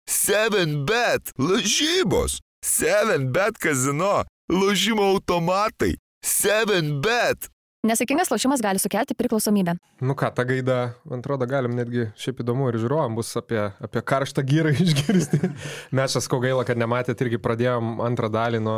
7bet 0.08 1.32
lažybos. 1.38 2.38
7bet 2.64 3.58
kazino. 3.58 4.22
Lošimo 4.52 5.02
automatai. 5.14 5.96
7bet. 6.26 7.48
Nesėkmingas 7.82 8.28
lošimas 8.30 8.60
gali 8.62 8.78
sukelti 8.78 9.16
priklausomybę. 9.18 9.72
Nu 10.06 10.14
ką, 10.14 10.28
tą 10.36 10.44
gaidą, 10.46 10.74
man 11.02 11.18
atrodo, 11.18 11.48
galim 11.50 11.72
netgi 11.74 12.04
šiaip 12.14 12.44
įdomu 12.44 12.68
ir 12.70 12.76
žiūrovam 12.78 13.16
bus 13.18 13.32
apie, 13.40 13.58
apie 13.82 14.02
karštą 14.06 14.44
gyrą 14.46 14.70
išgirsti. 14.84 15.50
Mes 15.98 16.14
čia 16.14 16.22
skau 16.22 16.38
gaila, 16.44 16.62
kad 16.68 16.78
nematėt 16.78 17.24
irgi 17.26 17.40
pradėjom 17.42 17.98
antrą 18.06 18.30
dalį 18.30 18.60
nuo 18.62 18.76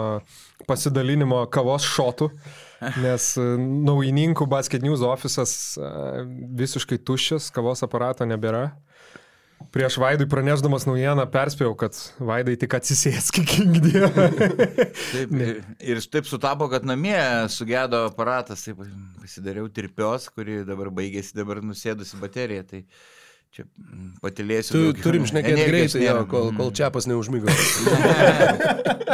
pasidalinimo 0.64 1.42
kavos 1.52 1.84
šotų, 1.84 2.30
nes 3.04 3.28
e, 3.36 3.44
naujininkų 3.90 4.48
Basket 4.48 4.80
News 4.86 5.04
ofisas 5.04 5.52
e, 5.76 5.92
visiškai 6.64 6.96
tuščias, 7.04 7.52
kavos 7.52 7.84
aparato 7.84 8.24
nebėra. 8.24 8.70
Prieš 9.72 9.96
Vaidui 10.02 10.26
pranešdamas 10.30 10.84
naujieną 10.88 11.24
perspėjau, 11.32 11.72
kad 11.78 11.96
Vaidai 12.18 12.56
tik 12.60 12.76
atsisėsk 12.76 13.40
dieną. 13.86 14.10
Taip, 14.12 15.34
ir, 15.80 16.00
taip 16.12 16.28
sutapo, 16.28 16.68
kad 16.72 16.86
namie 16.88 17.18
sugedo 17.52 18.04
aparatas, 18.10 18.66
taip 18.66 18.82
pasidariau 19.22 19.70
tirpios, 19.72 20.28
kuri 20.34 20.62
dabar 20.68 20.92
baigėsi, 20.94 21.36
dabar 21.38 21.62
nusėdusi 21.64 22.20
baterija. 22.20 22.66
Tai 22.68 22.82
čia 23.54 23.64
mm, 23.66 24.08
patilėsiu. 24.24 24.72
Tu, 24.74 24.82
daugiau. 24.88 25.04
turim 25.06 25.26
šnekėti 25.30 25.66
greitai, 25.70 26.00
jo, 26.02 26.06
nėra. 26.10 26.24
kol, 26.30 26.50
Mm. 26.50 26.58
kol 26.58 26.72
čiapas 26.74 27.06
neužmygo. 27.10 27.46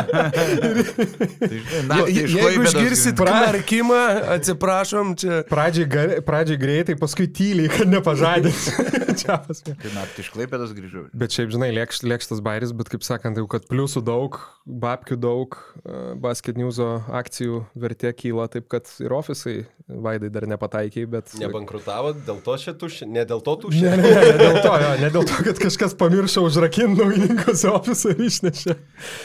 Tai, 0.01 1.59
naktį 1.88 2.24
iš 2.24 2.34
Jeigu 2.36 2.64
išgirsit 2.66 3.16
grįžau. 3.18 3.26
knarkimą, 3.30 4.01
atsiprašom, 4.36 5.12
čia. 5.20 5.41
Pradžiai, 5.51 5.86
gar- 5.91 6.14
pradžiai 6.26 6.59
greitai, 6.61 6.97
paskui 7.01 7.26
tyliai, 7.30 7.70
kad 7.72 7.91
nepažadins. 7.91 8.68
Čia 9.20 9.36
pasmė. 9.45 9.74
Tai 9.82 9.91
naktį 9.93 10.22
iš 10.24 10.28
Klaipėdos 10.32 10.70
grįžau. 10.76 11.03
Bet 11.20 11.34
šiaip, 11.34 11.51
žinai, 11.53 11.68
lėkš, 11.76 12.01
lėkštas 12.09 12.41
bairis, 12.45 12.70
bet 12.76 12.88
kaip 12.93 13.03
sakant, 13.05 13.36
jau 13.41 13.47
kad 13.51 13.66
pliusų 13.68 14.01
daug, 14.07 14.38
babkių 14.64 15.18
daug, 15.20 15.59
e, 15.82 16.14
basket 16.22 16.57
newso 16.61 16.86
akcijų 17.20 17.64
vertė 17.82 18.14
kyla, 18.16 18.47
taip 18.53 18.68
kad 18.72 18.88
ir 19.03 19.12
ofisai 19.12 19.57
vaidai 19.91 20.30
dar 20.32 20.47
nepataikiai, 20.49 21.05
bet... 21.11 21.34
Nebankrutavo, 21.43 22.14
dėl 22.24 22.38
to 22.47 22.55
čia 22.62 22.72
tuščia, 22.78 23.11
ne 23.11 23.26
dėl 23.28 23.43
to 23.45 23.57
tuščia. 23.66 23.93
Ne, 24.31 24.37
ne, 24.37 24.39
ne 24.39 24.45
dėl 24.45 24.61
to, 24.64 24.72
jo, 24.85 24.91
ne 25.03 25.11
dėl 25.16 25.24
to, 25.31 25.39
kad 25.49 25.59
kažkas 25.66 25.95
pamiršo 26.01 26.45
užrakinti 26.47 27.01
naujininkos 27.03 27.64
ofisą 27.70 28.14
ir 28.14 28.22
išnešė. 28.28 28.76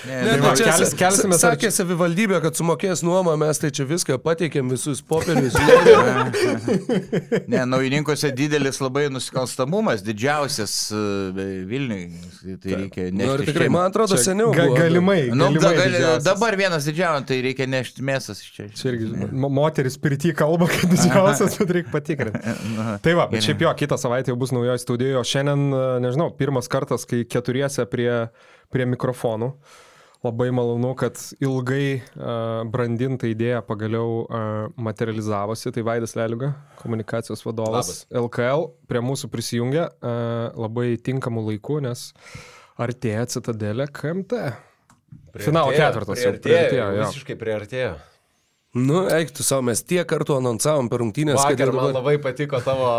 Ne, 0.10 0.20
Tai 0.26 0.39
va, 0.43 0.53
čia 0.58 0.66
kelis- 0.72 0.91
sa- 0.93 0.99
kelsimės 1.03 1.39
sa- 1.43 1.51
ar 1.51 1.56
Sakė 1.58 1.72
savivaldybė, 1.76 2.41
kad 2.43 2.58
sumokės 2.60 3.03
nuomą, 3.06 3.38
mes 3.39 3.60
tai 3.62 3.70
čia 3.72 3.86
viską 3.89 4.18
pateikėm, 4.26 4.70
visus 4.74 5.01
popierius. 5.06 5.53
ne, 7.51 7.66
naujininkose 7.66 8.32
didelis 8.36 8.80
labai 8.84 9.08
nusikalstamumas, 9.14 10.03
didžiausias 10.06 10.76
e, 10.91 11.01
Vilniui. 11.70 12.06
Tai 12.64 12.76
reikia 12.82 13.08
Nu, 13.12 13.20
nešti. 13.24 13.45
tikrai, 13.49 13.68
šeimą. 13.68 13.74
man 13.78 13.89
atrodo, 13.91 14.16
Čia 14.18 14.24
seniau. 14.32 14.51
ga, 14.56 14.66
buvo. 14.70 14.78
galimai. 14.80 15.20
Nu, 15.32 15.49
da, 15.53 15.60
galimai 15.60 15.76
gali, 15.78 15.93
didžiausias. 15.95 16.24
dabar 16.28 16.58
vienas 16.60 16.88
didžiausias, 16.89 17.28
tai 17.30 17.38
reikia 17.45 17.68
nešti 17.70 18.06
mėsas 18.06 18.41
iš 18.43 18.49
čia. 18.56 18.68
Čia 18.76 18.91
irgi, 18.93 19.30
moteris 19.32 19.97
pirty 20.01 20.34
kalba, 20.38 20.68
kad 20.72 20.89
didžiausias, 20.91 21.58
bet 21.62 21.74
reikia 21.80 21.93
patikrinti. 21.93 22.41
Tai 23.06 23.14
va, 23.18 23.28
bet 23.32 23.43
šiaip 23.45 23.62
jo, 23.66 23.72
kitą 23.78 23.97
savaitę 23.99 24.32
jau 24.34 24.38
bus 24.39 24.51
naujoje 24.56 24.80
studijoje, 24.96 25.18
o 25.20 25.24
šiandien, 25.28 25.74
e, 25.74 25.82
nežinau, 26.00 26.30
pirmas 26.38 26.72
kartas, 26.72 27.04
kai 27.10 27.26
keturiese 27.28 27.84
prie, 27.91 28.30
prie 28.72 28.88
mikrofonų. 28.88 29.52
Labai 30.24 30.48
malonu, 30.56 30.96
kad 30.98 31.20
ilgai 31.38 32.00
uh, 32.00 32.64
brandinta 32.74 33.28
idėja 33.30 33.60
pagaliau 33.62 34.24
uh, 34.24 34.72
materializavosi. 34.74 35.70
Tai 35.76 35.84
Vaidas 35.86 36.16
Leliuga, 36.18 36.50
komunikacijos 36.80 37.46
vadovas 37.46 37.76
Labas. 37.76 38.00
LKL, 38.24 38.66
prie 38.89 39.04
mūsų 39.06 39.30
prisijungia 39.30 39.84
uh, 39.91 40.48
labai 40.58 40.96
tinkamų 40.98 41.46
laikų, 41.52 41.78
nes 41.86 42.08
artėja 42.82 43.28
citadelė 43.36 43.86
KMT. 43.93 44.41
Finalo 45.46 45.76
ketvirtas 45.76 46.24
jau 46.24 46.34
Priartėjo, 46.34 46.58
priartėjo, 46.58 46.89
jo. 46.96 47.08
visiškai 47.12 47.39
priartėjo. 47.46 47.93
Nu, 48.76 49.05
eik 49.07 49.30
tu 49.32 49.39
savo, 49.39 49.63
mes 49.69 49.80
tiek 49.88 50.03
kartų 50.03 50.36
anonsavom 50.41 50.89
per 50.91 50.99
rungtynės, 50.99 51.38
Vakar 51.39 51.69
jau 51.69 51.76
man 51.78 51.93
dabar... 51.93 51.93
labai 51.95 52.15
patiko 52.19 52.59
tavo. 52.59 52.89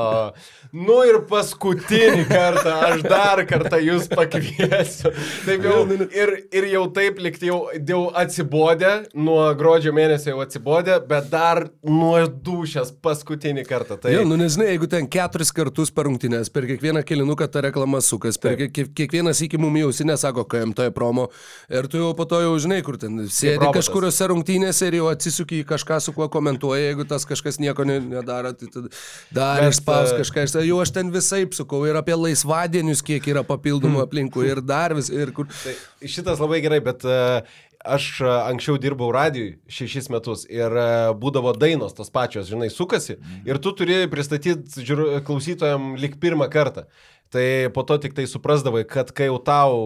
Nu 0.72 0.94
ir 1.04 1.18
paskutinį 1.28 2.22
kartą, 2.30 2.72
aš 2.86 3.02
dar 3.04 3.42
kartą 3.44 3.76
jūs 3.84 4.06
pakviesiu. 4.08 5.12
Taip 5.44 5.66
jau, 5.68 5.82
ir, 6.16 6.32
ir 6.56 6.68
jau 6.72 6.84
taip 6.96 7.20
likti 7.20 7.50
jau, 7.50 7.58
jau 7.76 7.98
atsibodė, 8.16 8.92
nuo 9.20 9.42
gruodžio 9.58 9.92
mėnesio 9.96 10.32
jau 10.32 10.40
atsibodė, 10.46 10.96
bet 11.10 11.28
dar 11.34 11.66
nuo 11.84 12.24
dušės 12.24 12.94
paskutinį 13.04 13.66
kartą. 13.68 14.00
Tai 14.00 14.16
Jo, 14.16 14.24
nu 14.24 14.40
nežinai, 14.40 14.70
jeigu 14.72 14.88
ten 14.96 15.10
keturis 15.12 15.52
kartus 15.52 15.92
per 15.92 16.08
rungtynės, 16.08 16.48
per 16.56 16.70
kiekvieną 16.72 17.04
kilinuką 17.04 17.50
ta 17.52 17.66
reklama 17.68 18.00
sukas, 18.00 18.40
per 18.40 18.56
kiek, 18.64 18.94
kiekvienas 18.96 19.44
iki 19.44 19.60
mum 19.60 19.76
jau 19.82 19.92
ausinė 19.92 20.16
sako, 20.24 20.48
KMT 20.48 20.88
promo, 20.96 21.28
ir 21.68 21.92
tu 21.92 22.00
jau 22.00 22.16
po 22.16 22.24
to 22.32 22.40
jau 22.46 22.56
žinai, 22.64 22.80
kur 22.86 22.96
ten 23.00 23.26
sėdi 23.28 23.68
kažkuriuose 23.76 24.32
rungtynėse 24.32 24.88
ir 24.88 25.00
jau 25.02 25.12
atsisuki 25.12 25.60
į 25.60 25.65
kažką, 25.68 25.98
su 26.02 26.14
kuo 26.16 26.28
komentuoja, 26.32 26.90
jeigu 26.90 27.06
tas 27.08 27.26
kažkas 27.28 27.60
nieko 27.62 27.86
ne- 27.88 28.00
nedaro, 28.00 28.52
tai 28.56 28.68
tada 28.72 28.90
dar 29.34 29.66
išspaus 29.66 30.14
e, 30.14 30.20
kažką, 30.22 30.46
jau 30.66 30.80
aš 30.82 30.94
ten 30.96 31.12
visai 31.14 31.44
sukau 31.56 31.82
ir 31.88 31.98
apie 31.98 32.16
laisvadienius, 32.18 33.04
kiek 33.06 33.26
yra 33.32 33.44
papildomų 33.46 34.04
aplinkų 34.06 34.46
ir 34.48 34.62
dar 34.64 34.96
vis, 34.96 35.10
ir 35.12 35.34
kur... 35.36 35.50
Tai 35.62 35.74
šitas 36.16 36.42
labai 36.42 36.62
gerai, 36.64 36.80
bet 36.84 37.04
uh, 37.08 37.42
aš 37.86 38.06
uh, 38.22 38.30
anksčiau 38.52 38.78
dirbau 38.82 39.10
radijui 39.14 39.56
šešis 39.70 40.10
metus 40.14 40.46
ir 40.50 40.72
būdavo 41.20 41.52
dainos 41.58 41.94
tos 41.98 42.12
pačios, 42.14 42.48
žinai, 42.50 42.70
sukasi 42.72 43.18
ir 43.46 43.60
tu 43.62 43.74
turi 43.76 44.04
pristatyti 44.10 44.86
klausytojam 45.26 45.94
lik 46.00 46.18
pirmą 46.22 46.50
kartą. 46.52 46.86
Tai 47.30 47.70
po 47.74 47.82
to 47.82 47.96
tik 47.98 48.14
tai 48.14 48.24
suprasdavai, 48.30 48.84
kad 48.86 49.10
kai 49.10 49.26
jau 49.26 49.38
tau 49.42 49.78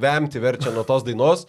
vemti 0.00 0.40
verčia 0.40 0.72
nuo 0.72 0.84
tos 0.88 1.04
dainos, 1.04 1.44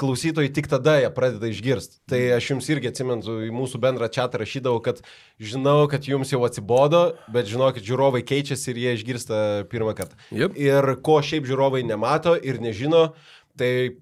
klausytojai 0.00 0.52
tik 0.52 0.68
tada 0.70 0.98
ją 1.00 1.10
pradeda 1.16 1.48
išgirsti. 1.50 2.00
Tai 2.10 2.20
aš 2.36 2.50
jums 2.52 2.68
irgi 2.72 2.90
atsimenu, 2.92 3.38
į 3.48 3.50
mūsų 3.56 3.80
bendrą 3.82 4.08
čia 4.12 4.28
rašydavau, 4.28 4.80
kad 4.84 5.02
žinau, 5.40 5.86
kad 5.90 6.06
jums 6.08 6.32
jau 6.32 6.42
atsibodo, 6.46 7.04
bet 7.32 7.48
žinokit, 7.50 7.86
žiūrovai 7.86 8.24
keičiasi 8.26 8.72
ir 8.72 8.82
jie 8.82 8.96
išgirsta 8.98 9.38
pirmą 9.72 9.96
kartą. 9.98 10.18
Jep. 10.30 10.56
Ir 10.60 10.96
ko 11.06 11.20
šiaip 11.24 11.48
žiūrovai 11.48 11.84
nemato 11.86 12.36
ir 12.36 12.60
nežino, 12.62 13.08
tai 13.56 13.96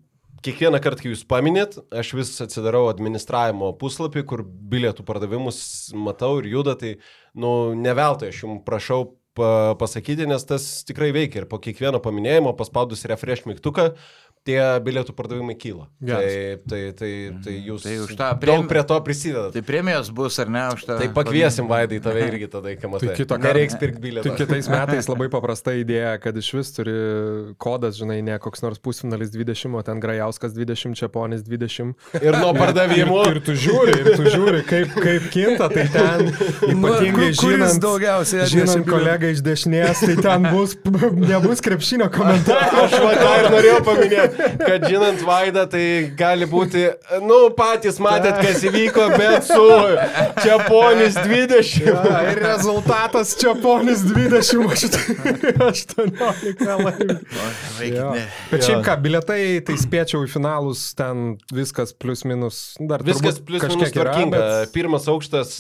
kiekvieną 0.45 0.81
kartą, 0.85 1.05
kai 1.05 1.13
jūs 1.15 1.25
paminėt, 1.29 1.79
aš 1.95 2.15
vis 2.19 2.33
atsidarau 2.45 2.87
administravimo 2.91 3.73
puslapį, 3.81 4.25
kur 4.29 4.45
bilietų 4.45 5.07
pardavimus 5.07 5.59
matau 5.97 6.37
ir 6.43 6.51
juda, 6.53 6.75
tai, 6.81 6.97
nu, 7.39 7.73
neveltui 7.79 8.33
aš 8.33 8.45
jums 8.45 8.65
prašau 8.67 9.15
pa 9.35 9.75
pasakyti, 9.79 10.29
nes 10.31 10.45
tas 10.47 10.65
tikrai 10.87 11.11
veikia 11.15 11.43
ir 11.43 11.49
po 11.51 11.59
kiekvieno 11.63 11.99
paminėjimo 12.03 12.53
paspaudus 12.59 13.03
refresh 13.11 13.49
mygtuką, 13.49 13.89
tie 14.45 14.61
bilietų 14.85 15.15
pardavimai 15.17 15.55
kyla. 15.57 15.87
Geras. 16.05 16.35
Tai, 16.35 16.59
tai, 16.69 16.81
tai, 16.99 17.11
tai 17.47 17.55
jūs 17.65 17.85
Tai 17.87 17.95
už 18.05 18.11
tą 18.19 18.27
daug 18.35 18.41
prem- 18.43 18.67
prie 18.69 18.83
to 18.91 18.99
prisidedat. 19.07 19.55
Tai 19.57 19.63
premijos 19.65 20.11
bus 20.13 20.37
ar 20.43 20.51
ne 20.53 20.65
už 20.75 20.85
tą? 20.85 20.99
Tai 21.01 21.09
pakviesim 21.17 21.69
vaidai 21.71 22.01
tave 22.05 22.27
irgi 22.29 22.49
tada, 22.53 22.75
kai 22.77 22.91
matai. 22.93 23.09
Tai 23.09 23.17
kito 23.17 23.35
karto- 23.39 23.47
Nereiks 23.49 23.79
pirkti 23.81 24.03
bilietą. 24.05 24.29
Tai 24.29 24.37
kitais 24.43 24.69
metais 24.69 25.09
labai 25.09 25.31
paprasta 25.33 25.73
idėja, 25.81 26.19
kad 26.21 26.37
iš 26.37 26.51
vis 26.59 26.73
turi 26.77 26.95
kodas, 27.57 27.97
žinai, 28.01 28.19
ne 28.27 28.37
koks 28.43 28.61
nors 28.65 28.79
pusfinalis 28.85 29.33
20, 29.33 29.75
o 29.79 29.83
ten 29.87 30.01
Grajauskas 30.05 30.53
20, 30.57 30.93
Čiaponis 31.01 31.43
20. 31.49 31.95
Ir 32.21 32.37
nuo 32.41 32.53
pardavimų. 32.57 33.21
Ir 33.33 33.41
tu 33.49 33.57
žiūri, 33.57 33.97
ir 34.03 34.11
tu 34.21 34.29
žiūri, 34.29 34.61
kaip, 34.69 34.93
kaip 35.01 35.31
kinta, 35.33 35.71
tai 35.73 35.87
ten 35.93 36.29
ypatingai 36.75 36.77
Nu, 36.77 37.17
kuris 37.17 37.41
žinant, 37.41 37.81
daugiausiai 37.83 38.47
žinant 38.53 38.85
bilietų? 38.85 38.93
kolegą 38.93 39.33
iš 39.35 39.43
dešinės, 39.47 40.05
tai 40.05 40.17
ten 40.21 40.49
bus, 40.53 40.77
nebus 41.33 41.65
krepšinio 41.65 42.11
komentarų. 42.13 42.71
Aš 42.85 42.97
tą 43.01 43.33
ir 43.41 43.49
norėjau 43.55 43.81
paminėti, 43.89 44.34
kad 44.61 44.87
žinant 44.91 45.23
Vaidą, 45.27 45.65
tai 45.71 45.85
gali 46.19 46.47
būti, 46.51 46.85
nu, 47.25 47.39
patys 47.57 47.99
matėt, 48.03 48.41
kas 48.45 48.63
įvyko, 48.69 49.07
bet 49.19 49.47
su 49.49 49.65
Čiaponis 50.43 51.17
20. 51.21 51.85
Ja, 51.85 52.21
ir 52.33 52.41
rezultatas 52.45 53.35
Čiaponis 53.41 54.03
20, 54.09 54.39
aš 54.41 55.85
18 55.95 56.65
laimė. 56.65 57.19
Vaikit, 57.79 57.95
Jo. 57.95 58.11
ne. 58.17 58.25
Bet 58.51 58.65
šiaip 58.67 58.83
ką, 58.87 58.97
biletai, 59.05 59.41
tai 59.67 59.77
spėčiau 59.81 60.25
į 60.27 60.31
finalus, 60.33 60.87
ten 60.99 61.37
viskas 61.55 61.95
plus 61.97 62.25
minus, 62.29 62.63
dar 62.81 63.05
Viskas 63.07 63.39
plus 63.41 63.63
minus 63.63 63.71
kažkiek 63.91 64.01
yra, 64.01 64.13
tvarkinga. 64.15 64.43
bet- 64.65 64.75
Pirmas 64.75 65.07
aukštas 65.11 65.55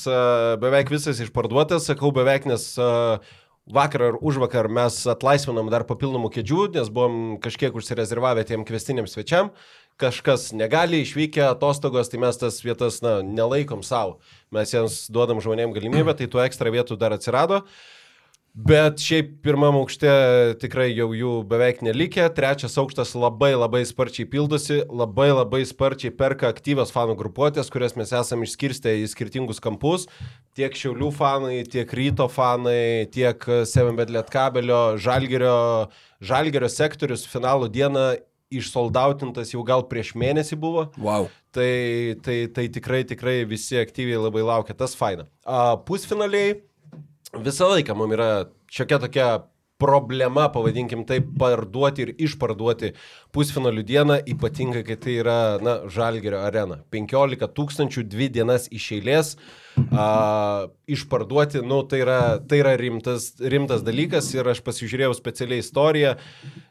beveik 0.63 0.91
visas 0.93 1.21
išparduotas, 1.23 1.87
sakau 1.91 2.11
beveik, 2.15 2.47
nes 2.51 2.67
a, 2.81 3.19
vakar 3.67 4.03
ar 4.03 4.19
už 4.21 4.39
vakar 4.43 4.69
mes 4.69 4.97
atlaisvinom 5.09 5.71
dar 5.73 5.87
papildomų 5.89 6.31
kėdžių, 6.35 6.67
nes 6.77 6.91
buvom 6.93 7.39
kažkiek 7.41 7.75
užsirezervavę 7.75 8.45
tiem 8.45 8.65
kvestiniam 8.65 9.09
svečiam. 9.09 9.51
Kažkas 10.01 10.51
negali 10.53 11.05
išvykę 11.05 11.45
atostogos, 11.47 12.11
tai 12.11 12.19
mes 12.19 12.37
tas 12.37 12.59
vietas, 12.65 12.99
na, 13.05 13.21
nelaikom 13.23 13.85
savo. 13.87 14.19
Mes 14.51 14.73
jiems 14.75 15.05
duodam 15.07 15.39
žmonėm 15.41 15.75
galimybę, 15.77 16.17
tai 16.19 16.27
tų 16.27 16.43
ekstra 16.45 16.73
vietų 16.75 16.99
dar 16.99 17.15
atsirado. 17.15 17.63
Bet 18.55 19.01
šiaip 19.03 19.33
pirmam 19.43 19.75
aukšte 19.81 20.11
tikrai 20.63 20.93
jau 20.95 21.09
jų 21.11 21.31
beveik 21.51 21.81
nelikė, 21.83 22.29
trečias 22.37 22.77
aukštas 22.79 23.17
labai 23.19 23.51
labai 23.57 23.81
sparčiai 23.83 24.29
pildosi, 24.31 24.77
labai 24.87 25.33
labai 25.33 25.65
sparčiai 25.67 26.13
perka 26.15 26.53
aktyvios 26.53 26.93
fanų 26.95 27.17
grupuotės, 27.19 27.67
kurias 27.75 27.97
mes 27.99 28.13
esame 28.15 28.47
išskirstę 28.47 28.93
į 29.01 29.09
skirtingus 29.11 29.59
kampus. 29.63 30.05
Tiek 30.55 30.79
Šiaulių 30.79 31.09
fanai, 31.17 31.57
tiek 31.67 31.91
Ryto 31.99 32.29
fanai, 32.31 33.09
tiek 33.11 33.43
7bet 33.43 34.13
Lietkabelio, 34.15 35.01
Žalgerio, 35.03 35.57
Žalgerio 36.23 36.69
sektorius 36.71 37.27
finalo 37.27 37.67
dieną 37.67 38.13
išsoldautintas 38.55 39.51
jau 39.51 39.65
gal 39.67 39.83
prieš 39.91 40.13
mėnesį 40.15 40.61
buvo. 40.63 40.87
Wow. 41.03 41.27
Tai, 41.51 41.73
tai, 42.23 42.39
tai 42.55 42.69
tikrai, 42.71 43.03
tikrai 43.03 43.41
visi 43.51 43.83
aktyviai 43.83 44.23
labai 44.29 44.47
laukia, 44.47 44.79
tas 44.79 44.95
faina. 44.95 45.27
Pusfinaliai 45.91 46.61
visą 47.43 47.73
laiką 47.73 47.97
mums 47.99 48.17
yra 48.17 48.31
šiokia 48.73 49.01
tokia 49.03 49.29
problema, 49.81 50.47
pavadinkim 50.55 51.03
taip, 51.09 51.33
parduoti 51.39 52.05
ir 52.05 52.13
išparduoti 52.23 52.93
pusfinalių 53.35 53.83
dieną, 53.87 54.19
ypatingai, 54.31 54.85
kai 54.87 54.97
tai 55.01 55.17
yra, 55.19 55.39
na, 55.65 55.75
Žalgerio 55.91 56.39
arena. 56.47 56.79
15 56.95 57.49
tūkstančių 57.57 58.05
dvi 58.07 58.31
dienas 58.37 58.69
iš 58.73 58.87
eilės 58.99 59.35
a, 59.91 60.69
išparduoti, 60.87 61.65
nu, 61.67 61.83
tai 61.91 62.05
yra, 62.05 62.21
tai 62.49 62.63
yra 62.63 62.77
rimtas, 62.81 63.33
rimtas 63.43 63.83
dalykas 63.87 64.31
ir 64.37 64.55
aš 64.55 64.63
pasižiūrėjau 64.67 65.19
specialiai 65.19 65.65
istoriją, 65.65 66.15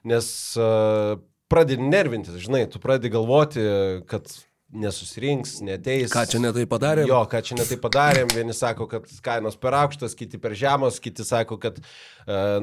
nes 0.07 0.32
a, 0.55 1.20
pradedi 1.51 1.84
nervintis, 1.84 2.39
žinai, 2.47 2.66
tu 2.72 2.82
pradedi 2.82 3.11
galvoti, 3.14 3.68
kad 4.09 4.32
nesusirinks, 4.74 5.58
neteis. 5.66 6.12
Ką 6.14 6.24
čia 6.30 6.42
netai 6.42 6.66
padarė? 6.70 7.06
Jo, 7.10 7.22
ką 7.30 7.42
čia 7.46 7.58
netai 7.60 7.78
padarėm, 7.82 8.32
vieni 8.34 8.56
sako, 8.58 8.88
kad 8.92 9.08
kainos 9.26 9.58
per 9.60 9.78
aukštas, 9.78 10.16
kiti 10.18 10.40
per 10.42 10.56
žemos, 10.58 11.00
kiti 11.04 11.26
sako, 11.28 11.60
kad 11.62 11.80
e, 11.80 11.86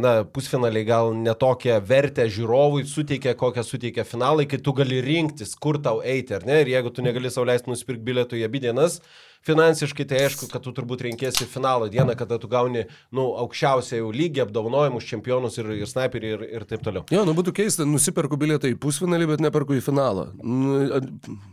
na, 0.01 0.15
pusfinaliai 0.27 0.87
gal 0.89 1.15
netokią 1.17 1.79
vertę 1.87 2.27
žiūrovui 2.31 2.85
suteikia, 2.91 3.37
kokią 3.39 3.65
suteikia 3.67 4.07
finalai, 4.09 4.49
kai 4.51 4.61
tu 4.63 4.75
gali 4.77 5.01
rinktis, 5.05 5.55
kur 5.55 5.81
tau 5.83 6.03
eiti, 6.03 6.37
ar 6.37 6.47
ne? 6.49 6.61
Ir 6.65 6.75
jeigu 6.75 6.95
tu 6.95 7.07
negali 7.07 7.33
sauliaisti 7.33 7.73
nusipirkti 7.73 8.07
bilietų 8.11 8.41
į 8.41 8.47
abi 8.49 8.65
dienas, 8.67 9.01
finansiškai 9.47 10.07
tai 10.09 10.23
aišku, 10.27 10.49
kad 10.53 10.65
tu 10.65 10.73
turbūt 10.77 11.05
renkėsi 11.07 11.47
finalo 11.49 11.89
dieną, 11.93 12.15
kada 12.19 12.39
tu 12.41 12.49
gauni, 12.51 12.85
nu, 13.17 13.31
aukščiausią 13.45 14.03
jau 14.03 14.11
lygį, 14.15 14.45
apdovanojimus, 14.45 15.07
čempionus 15.09 15.59
ir, 15.61 15.71
ir 15.81 15.89
sniperį 15.89 16.33
ir, 16.35 16.47
ir 16.61 16.67
taip 16.69 16.85
toliau. 16.85 17.07
Jo, 17.13 17.25
nu 17.29 17.35
būtų 17.39 17.55
keista, 17.57 17.87
nusiperku 17.89 18.39
bilietą 18.41 18.71
į 18.71 18.79
pusfinalį, 18.81 19.31
bet 19.33 19.45
neperku 19.47 19.79
į 19.79 19.85
finalą. 19.85 20.31
Nu, 20.41 21.01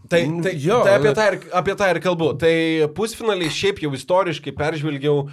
Tai, 0.07 0.21
tai, 0.39 0.53
jo, 0.55 0.79
tai 0.87 0.93
apie, 0.95 1.11
tą 1.11 1.23
ir, 1.27 1.37
apie 1.59 1.73
tą 1.75 1.87
ir 1.91 1.97
kalbu. 2.03 2.29
Tai 2.39 2.53
pusfinaliai 2.95 3.51
šiaip 3.51 3.81
jau 3.83 3.91
istoriškai 3.97 4.53
peržvelgiau 4.55 5.25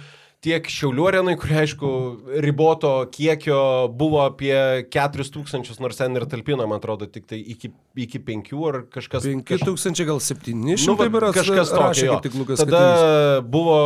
tiek 0.43 0.67
Šiaulių 0.69 1.05
arenai, 1.09 1.35
kur 1.39 1.51
aišku 1.61 1.89
riboto 2.43 2.91
kiekio 3.13 3.87
buvo 3.95 4.21
apie 4.25 4.85
4000, 4.93 5.79
nors 5.81 5.97
ten 5.99 6.17
ir 6.17 6.25
talpino, 6.29 6.67
man 6.69 6.79
atrodo, 6.81 7.07
tik 7.09 7.25
tai 7.29 7.39
iki, 7.39 7.71
iki 7.97 8.21
5 8.21 8.51
ar 8.69 8.79
kažkas. 8.93 9.25
5000 9.25 10.05
gal 10.07 10.21
700 10.21 10.85
Nu, 10.85 10.95
va, 10.99 11.07
berods 11.09 11.37
kažkas 11.37 11.71
tokio. 11.73 12.19
Tada 12.59 12.81
Katinis. 12.81 13.49
buvo 13.51 13.77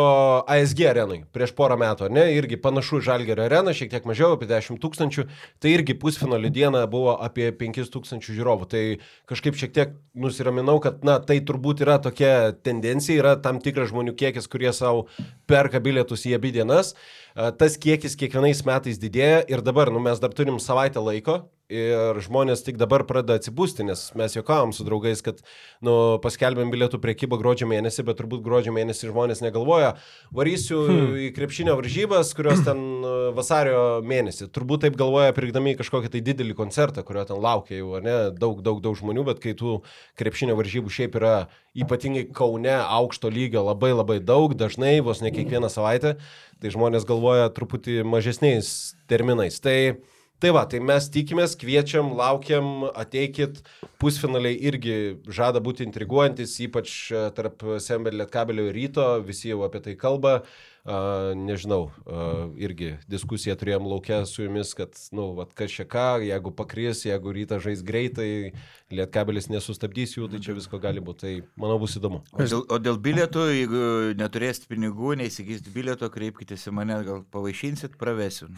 ASG 0.50 0.84
arenai 0.90 1.22
prieš 1.36 1.54
porą 1.58 1.78
metų, 1.80 2.10
ne? 2.14 2.28
Irgi 2.36 2.60
panašu 2.60 3.00
į 3.00 3.06
Žalgerio 3.08 3.46
areną, 3.48 3.74
šiek 3.76 3.92
tiek 3.94 4.08
mažiau, 4.10 4.34
apie 4.36 4.50
10 4.50 4.82
tūkstančių. 4.84 5.28
Tai 5.64 5.74
irgi 5.74 5.96
pusfinalio 6.00 6.52
dieną 6.54 6.84
buvo 6.92 7.16
apie 7.24 7.50
5 7.56 7.88
tūkstančių 7.94 8.36
žiūrovų. 8.40 8.70
Tai 8.72 8.84
kažkaip 9.30 9.58
šiek 9.60 9.76
tiek 9.76 9.96
nusiraminau, 10.20 10.80
kad, 10.84 11.04
na, 11.08 11.20
tai 11.24 11.40
turbūt 11.46 11.86
yra 11.86 12.00
tokia 12.04 12.52
tendencija, 12.66 13.20
yra 13.22 13.36
tam 13.40 13.62
tikras 13.64 13.94
žmonių 13.94 14.16
kiekis, 14.20 14.50
kurie 14.52 14.74
savo 14.76 15.08
perka 15.50 15.80
bilietus 15.84 16.26
į 16.28 16.36
abi 16.38 16.49
dienas. 16.56 16.96
a, 17.36 17.52
tas 17.52 17.78
kiekis 17.78 18.18
kiekvienais 18.20 18.66
metais 18.66 19.00
didėja 19.02 19.46
ir 19.48 19.62
dabar, 19.66 19.92
nu, 19.94 20.02
mes 20.04 20.20
dar 20.20 20.34
turim 20.36 20.60
savaitę 20.60 21.02
laiko 21.04 21.44
ir 21.70 22.18
žmonės 22.26 22.64
tik 22.66 22.80
dabar 22.82 23.04
pradeda 23.08 23.38
atsibūsti, 23.38 23.86
nes 23.86 24.02
mes 24.18 24.36
juokavom 24.36 24.74
su 24.74 24.84
draugais, 24.88 25.22
kad 25.26 25.40
nu, 25.86 26.18
paskelbėm 26.24 26.72
bilietų 26.74 27.00
priekybą 27.04 27.38
gruodžio 27.40 27.70
mėnesį, 27.70 28.08
bet 28.10 28.18
turbūt 28.20 28.42
gruodžio 28.46 28.74
mėnesį 28.76 29.12
žmonės 29.12 29.44
negalvoja, 29.46 29.94
varysiu 30.36 30.82
hmm. 30.88 31.14
į 31.28 31.30
krepšinio 31.38 31.78
varžybas, 31.78 32.34
kurios 32.38 32.64
ten 32.66 32.82
e, 33.06 33.14
vasario 33.38 34.02
mėnesį. 34.06 34.50
Turbūt 34.56 34.88
taip 34.88 34.98
galvoja, 35.00 35.36
pirkdami 35.38 35.78
kažkokį 35.80 36.14
tai 36.16 36.24
didelį 36.26 36.58
koncertą, 36.58 37.06
kurio 37.06 37.28
ten 37.30 37.42
laukia 37.42 37.78
jau, 37.78 37.96
ne, 38.04 38.18
daug, 38.34 38.64
daug, 38.66 38.82
daug 38.84 38.98
žmonių, 38.98 39.30
bet 39.30 39.44
kai 39.46 39.54
tų 39.58 39.80
krepšinio 40.20 40.58
varžybų 40.60 40.94
šiaip 40.98 41.22
yra 41.22 41.36
ypatingai 41.78 42.26
Kaune 42.34 42.80
aukšto 42.82 43.30
lygio 43.30 43.62
labai 43.68 43.94
labai 43.94 44.18
daug, 44.26 44.58
dažnai, 44.58 44.98
vos 45.06 45.22
ne 45.22 45.30
kiekvieną 45.34 45.70
savaitę, 45.70 46.18
tai 46.60 46.74
žmonės 46.74 47.06
galvoja 47.08 47.52
truputį 47.54 48.02
mažesniais 48.10 48.96
terminais. 49.10 49.62
Tai 49.62 49.78
Tai 50.40 50.54
va, 50.56 50.62
tai 50.72 50.80
mes 50.80 51.04
tikimės, 51.12 51.58
kviečiam, 51.60 52.14
laukiam, 52.16 52.86
ateikit, 52.96 53.58
pusfinaliai 54.00 54.56
irgi 54.70 54.94
žada 55.28 55.60
būti 55.60 55.84
intriguojantis, 55.84 56.54
ypač 56.64 56.94
e, 57.12 57.26
tarp 57.36 57.66
Sembel 57.84 58.16
Lietkabelio 58.22 58.70
ir 58.70 58.78
ryto, 58.78 59.08
visi 59.28 59.52
jau 59.52 59.66
apie 59.68 59.84
tai 59.84 59.98
kalba. 60.00 60.38
Uh, 60.40 60.70
nežinau, 61.38 61.90
irgi 62.60 62.94
diskusiją 63.10 63.56
turėjom 63.60 63.88
laukia 63.90 64.22
su 64.30 64.44
jumis, 64.44 64.72
kad, 64.78 64.96
na, 65.12 65.22
nu, 65.22 65.48
kas 65.58 65.74
čia 65.76 65.86
ką, 65.90 66.06
jeigu 66.26 66.54
pakris, 66.56 67.04
jeigu 67.08 67.34
ryta 67.36 67.60
žais 67.64 67.84
greitai, 67.86 68.54
lietkabelis 68.94 69.50
nesustabdys 69.52 70.16
jų, 70.18 70.30
tai 70.32 70.42
čia 70.44 70.56
visko 70.58 70.80
gali 70.82 71.04
būti. 71.04 71.20
Tai, 71.20 71.34
manau, 71.60 71.80
bus 71.82 71.98
įdomu. 72.00 72.22
O 72.32 72.46
dėl, 72.46 72.64
o 72.64 72.80
dėl 72.82 73.00
bilietų, 73.04 73.46
jeigu 73.54 73.84
neturėsit 74.20 74.70
pinigų, 74.72 75.18
neįsigysit 75.20 75.68
bilieto, 75.74 76.10
kreipkitės 76.14 76.70
į 76.70 76.76
mane, 76.80 77.02
gal 77.08 77.22
pavaišinsit, 77.34 78.00
pravesiu. 78.00 78.50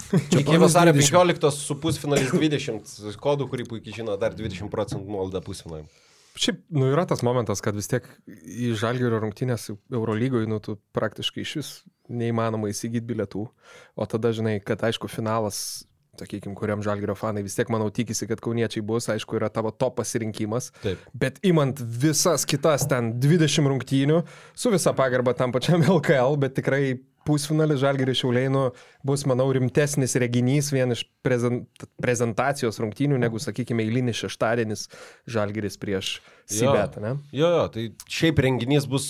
Iki 0.41 0.61
vasario 0.61 0.93
15 0.97 1.51
su 1.57 1.79
pusfinalis 1.81 2.31
20 2.35 3.19
kodų, 3.21 3.49
kurį 3.51 3.67
puikiai 3.73 4.01
žino, 4.01 4.15
dar 4.21 4.37
20 4.37 4.71
procentų 4.71 5.09
nuolaida 5.09 5.43
pusfinaliam. 5.43 5.89
Šiaip, 6.39 6.61
nu, 6.71 6.87
yra 6.93 7.03
tas 7.09 7.23
momentas, 7.25 7.59
kad 7.63 7.75
vis 7.75 7.89
tiek 7.91 8.05
į 8.27 8.71
Žalgirio 8.79 9.19
rungtynės 9.19 9.69
Eurolygoje, 9.91 10.47
nu, 10.47 10.61
tu 10.63 10.77
praktiškai 10.95 11.43
iš 11.43 11.55
vis 11.59 11.71
neįmanoma 12.11 12.71
įsigyti 12.71 13.07
bilietų. 13.07 13.45
O 13.95 14.07
tada, 14.09 14.31
žinai, 14.35 14.59
kad 14.63 14.83
aišku, 14.87 15.09
finalas, 15.11 15.83
sakykime, 16.19 16.55
kuriam 16.57 16.83
Žalgirio 16.83 17.15
fanai 17.19 17.43
vis 17.45 17.55
tiek, 17.57 17.69
manau, 17.73 17.89
tikisi, 17.93 18.27
kad 18.29 18.41
kauniečiai 18.43 18.83
bus, 18.85 19.09
aišku, 19.11 19.37
yra 19.39 19.51
tavo 19.53 19.71
to 19.75 19.91
pasirinkimas. 19.95 20.71
Taip. 20.83 21.03
Bet 21.17 21.39
imant 21.47 21.79
visas 21.79 22.45
kitas 22.47 22.87
ten 22.91 23.13
20 23.21 23.71
rungtynių, 23.71 24.21
su 24.55 24.73
visa 24.73 24.95
pagarba 24.97 25.35
tam 25.37 25.55
pačiam 25.55 25.83
LKL, 25.83 26.39
bet 26.41 26.55
tikrai 26.59 26.83
pusfinalis 27.27 27.81
Žalgiris 27.81 28.21
Šiaulėnų 28.21 28.63
bus, 29.07 29.25
manau, 29.29 29.47
rimtesnis 29.53 30.17
reginys 30.21 30.71
vien 30.73 30.95
iš 30.95 31.03
prezent, 31.25 31.85
prezentacijos 32.01 32.81
rungtynių, 32.81 33.19
negu, 33.21 33.41
sakykime, 33.41 33.85
eilinis 33.85 34.21
šeštadienis 34.23 34.87
Žalgiris 35.29 35.79
prieš 35.81 36.19
Sibetą. 36.49 37.01
Jo, 37.03 37.15
jo, 37.37 37.51
jo, 37.57 37.65
tai 37.73 37.87
šiaip 38.11 38.41
renginys 38.43 38.89
bus 38.89 39.07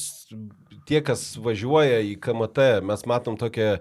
tie, 0.90 1.02
kas 1.06 1.32
važiuoja 1.42 2.02
į 2.06 2.16
KMT, 2.22 2.70
mes 2.88 3.06
matom 3.10 3.40
tokią 3.40 3.78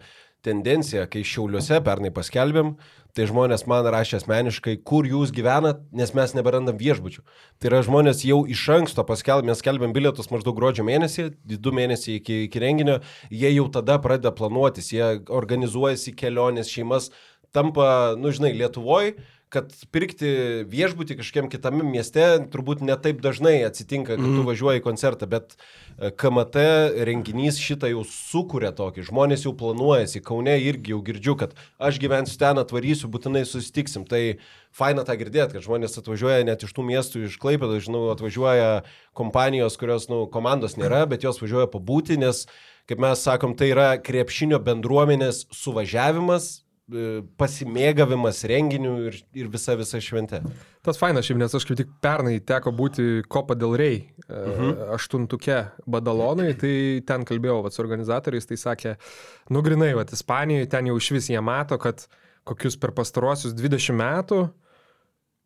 tendenciją, 0.46 1.04
kai 1.10 1.24
Šiauliuose 1.26 1.80
pernai 1.84 2.12
paskelbėm, 2.16 2.74
tai 3.16 3.26
žmonės 3.30 3.66
man 3.70 3.86
rašė 3.90 4.20
asmeniškai, 4.20 4.76
kur 4.86 5.08
jūs 5.08 5.32
gyvenat, 5.34 5.82
nes 5.96 6.12
mes 6.16 6.34
neberandam 6.36 6.78
viešbučių. 6.80 7.24
Tai 7.60 7.70
yra 7.72 7.82
žmonės 7.86 8.22
jau 8.26 8.42
iš 8.50 8.62
anksto 8.76 9.04
paskelbėm, 9.08 9.50
mes 9.50 9.62
skelbėm 9.62 9.94
bilietus 9.96 10.30
maždaug 10.32 10.56
gruodžio 10.58 10.86
mėnesį, 10.86 11.30
du 11.50 11.74
mėnesiai 11.76 12.20
iki, 12.20 12.44
iki 12.46 12.62
renginio, 12.62 13.00
jie 13.30 13.50
jau 13.54 13.66
tada 13.72 13.98
pradeda 14.02 14.32
planuotis, 14.36 14.92
jie 14.94 15.20
organizuojasi 15.26 16.14
kelionės, 16.18 16.70
šeimas, 16.72 17.10
tampa, 17.54 18.16
nu 18.18 18.32
žinai, 18.34 18.54
Lietuvoje 18.58 19.16
kad 19.50 19.72
pirkti 19.90 20.28
viešbutį 20.70 21.16
kažkiam 21.18 21.48
kitame 21.50 21.82
mieste 21.82 22.22
turbūt 22.52 22.84
netaip 22.86 23.18
dažnai 23.22 23.56
atsitinka, 23.66 24.14
kad 24.14 24.22
mm. 24.22 24.36
tu 24.38 24.44
važiuoji 24.46 24.78
į 24.78 24.84
koncertą, 24.84 25.26
bet 25.30 25.56
e, 25.56 26.12
KMT 26.14 26.62
renginys 27.08 27.58
šitą 27.58 27.90
jau 27.90 28.04
sukuria 28.06 28.70
tokį, 28.76 29.08
žmonės 29.08 29.48
jau 29.48 29.54
planuojasi, 29.58 30.22
Kaune 30.26 30.54
irgi 30.62 30.94
jau 30.94 31.00
girdžiu, 31.06 31.34
kad 31.42 31.58
aš 31.82 31.98
gyvensiu 32.02 32.38
ten, 32.38 32.62
atvarysiu, 32.62 33.10
būtinai 33.10 33.42
susitiksim. 33.48 34.06
Tai 34.06 34.22
faina 34.70 35.02
tą 35.06 35.18
girdėti, 35.18 35.58
kad 35.58 35.66
žmonės 35.66 35.98
atvažiuoja 35.98 36.46
net 36.46 36.62
iš 36.62 36.76
tų 36.76 36.86
miestų, 36.86 37.26
iš 37.26 37.38
Klaipėdo, 37.42 37.82
žinau, 37.82 38.06
atvažiuoja 38.14 38.84
kompanijos, 39.18 39.80
kurios, 39.82 40.06
nu, 40.12 40.22
komandos 40.30 40.78
nėra, 40.78 41.02
bet 41.10 41.26
jos 41.26 41.42
važiuoja 41.42 41.66
pabūti, 41.74 42.22
nes, 42.22 42.46
kaip 42.86 43.02
mes 43.02 43.26
sakom, 43.26 43.58
tai 43.58 43.74
yra 43.74 43.92
krepšinio 43.98 44.62
bendruomenės 44.62 45.48
suvažiavimas 45.50 46.60
pasimėgavimas 47.40 48.42
renginių 48.50 48.94
ir, 49.08 49.18
ir 49.36 49.50
visa 49.52 49.76
visa 49.78 50.00
šventė. 50.02 50.40
Tas 50.86 50.98
fainas 51.00 51.26
šiaip, 51.28 51.38
nes 51.40 51.54
aš 51.56 51.66
kaip 51.68 51.80
tik 51.80 51.92
pernai 52.02 52.38
teko 52.44 52.72
būti 52.76 53.24
Kopa 53.30 53.56
del 53.58 53.76
Rey 53.78 53.98
e. 54.00 54.06
Mhm. 54.28 54.72
aštuntuke 54.96 55.60
Badalonai, 55.90 56.54
tai 56.60 56.74
ten 57.06 57.26
kalbėjau 57.28 57.60
vat, 57.66 57.76
su 57.76 57.84
organizatoriais, 57.84 58.48
tai 58.48 58.58
sakė, 58.60 58.96
nugrinai, 59.52 59.92
va, 59.98 60.06
Ispanijoje 60.10 60.70
ten 60.72 60.90
jau 60.90 60.98
iš 61.00 61.12
vis 61.16 61.30
jie 61.30 61.40
mato, 61.44 61.78
kad 61.80 62.06
kokius 62.48 62.78
per 62.80 62.94
pastaruosius 62.96 63.54
20 63.54 63.94
metų 64.00 64.40
uh, 64.46 64.50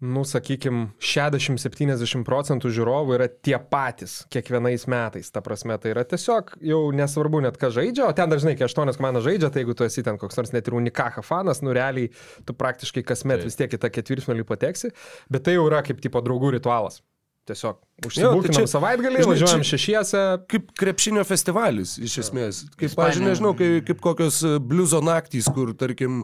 nu, 0.05 0.25
sakykime, 0.29 0.89
60-70 1.03 2.25
procentų 2.27 2.71
žiūrovų 2.77 3.17
yra 3.17 3.29
tie 3.29 3.57
patys 3.59 4.21
kiekvienais 4.33 4.87
metais. 4.91 5.31
Ta 5.33 5.43
prasme, 5.45 5.77
tai 5.81 5.95
yra 5.95 6.05
tiesiog 6.09 6.55
jau 6.65 6.81
nesvarbu 6.97 7.41
net 7.45 7.59
ką 7.61 7.73
žaidžia, 7.75 8.09
o 8.09 8.17
ten 8.17 8.33
dažnai, 8.33 8.57
kai 8.59 8.69
aštuonios 8.69 9.01
komandos 9.01 9.27
žaidžia, 9.27 9.51
tai 9.55 9.65
jeigu 9.65 9.77
tu 9.79 9.87
esi 9.87 10.05
ten 10.07 10.21
koks 10.21 10.41
nors 10.41 10.55
net 10.55 10.69
ir 10.69 10.79
unikaha 10.79 11.25
fanas, 11.25 11.63
nu 11.65 11.75
realiai 11.77 12.13
tu 12.45 12.57
praktiškai 12.59 13.07
kasmet 13.07 13.43
tai. 13.43 13.49
vis 13.49 13.59
tiek 13.61 13.75
į 13.75 13.81
tą 13.81 13.91
ketvirtfinalį 13.95 14.47
pateksi, 14.49 14.93
bet 15.33 15.47
tai 15.49 15.57
jau 15.57 15.67
yra 15.71 15.83
kaip 15.87 16.05
tipo 16.05 16.23
draugų 16.25 16.57
ritualas. 16.59 17.01
Tiesiog 17.45 17.77
užsibūkinam 18.09 18.57
tai 18.57 18.69
savaitgalį, 18.69 19.19
žinai, 19.21 19.29
važiuojam 19.29 19.63
čia, 19.63 19.77
šešiese. 19.77 20.21
Kaip 20.49 20.71
krepšinio 20.81 21.25
festivalis, 21.29 21.95
iš 22.01 22.15
esmės. 22.23 22.61
Kaip, 22.81 22.95
pažiūrėjau, 22.97 23.29
nežinau, 23.29 23.51
kaip, 23.59 23.75
kaip 23.91 24.01
kokios 24.05 24.39
e, 24.49 24.55
bliuzo 24.65 25.03
naktys, 25.05 25.51
kur, 25.53 25.75
tarkim, 25.77 26.23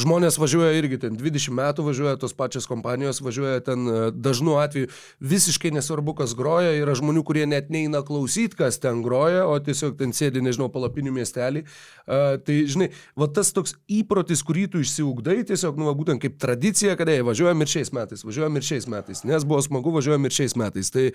žmonės 0.00 0.38
važiuoja 0.40 0.72
irgi 0.78 0.98
ten 1.04 1.18
20 1.20 1.52
metų, 1.58 1.84
važiuoja 1.90 2.16
tos 2.22 2.32
pačios 2.36 2.66
kompanijos, 2.70 3.20
važiuoja 3.24 3.60
ten 3.66 3.84
e, 3.84 3.98
dažnu 4.16 4.56
atveju, 4.62 4.88
visiškai 5.20 5.74
nesvarbu, 5.76 6.16
kas 6.22 6.32
groja, 6.38 6.72
yra 6.80 6.96
žmonių, 6.96 7.24
kurie 7.28 7.44
net 7.48 7.68
neina 7.72 8.00
klausyti, 8.06 8.56
kas 8.58 8.80
ten 8.80 9.04
groja, 9.04 9.44
o 9.44 9.60
tiesiog 9.60 9.98
ten 10.00 10.16
sėdi, 10.16 10.40
nežinau, 10.40 10.70
palapinių 10.72 11.12
miestelį. 11.20 11.66
Uh, 12.02 12.34
tai, 12.42 12.56
žinai, 12.66 12.88
va 13.18 13.28
tas 13.30 13.52
toks 13.54 13.76
įprotis, 13.92 14.40
kurį 14.42 14.64
tu 14.72 14.80
išsiugdai, 14.82 15.36
tiesiog, 15.46 15.76
nu, 15.78 15.86
va, 15.86 15.94
būtent 15.96 16.18
kaip 16.24 16.34
tradicija, 16.42 16.96
kad, 16.98 17.12
ei, 17.12 17.22
važiuojam 17.22 17.62
ir 17.62 17.70
šiais 17.70 17.92
metais, 17.94 18.24
važiuojam 18.26 18.58
ir 18.58 18.66
šiais 18.66 18.88
metais, 18.90 19.22
nes 19.28 19.46
buvo 19.46 19.62
smagu, 19.62 19.94
važiuojam 19.94 20.26
ir 20.26 20.34
šiais 20.34 20.56
metais 20.58 20.61
metais. 20.62 20.92
Tai 20.94 21.08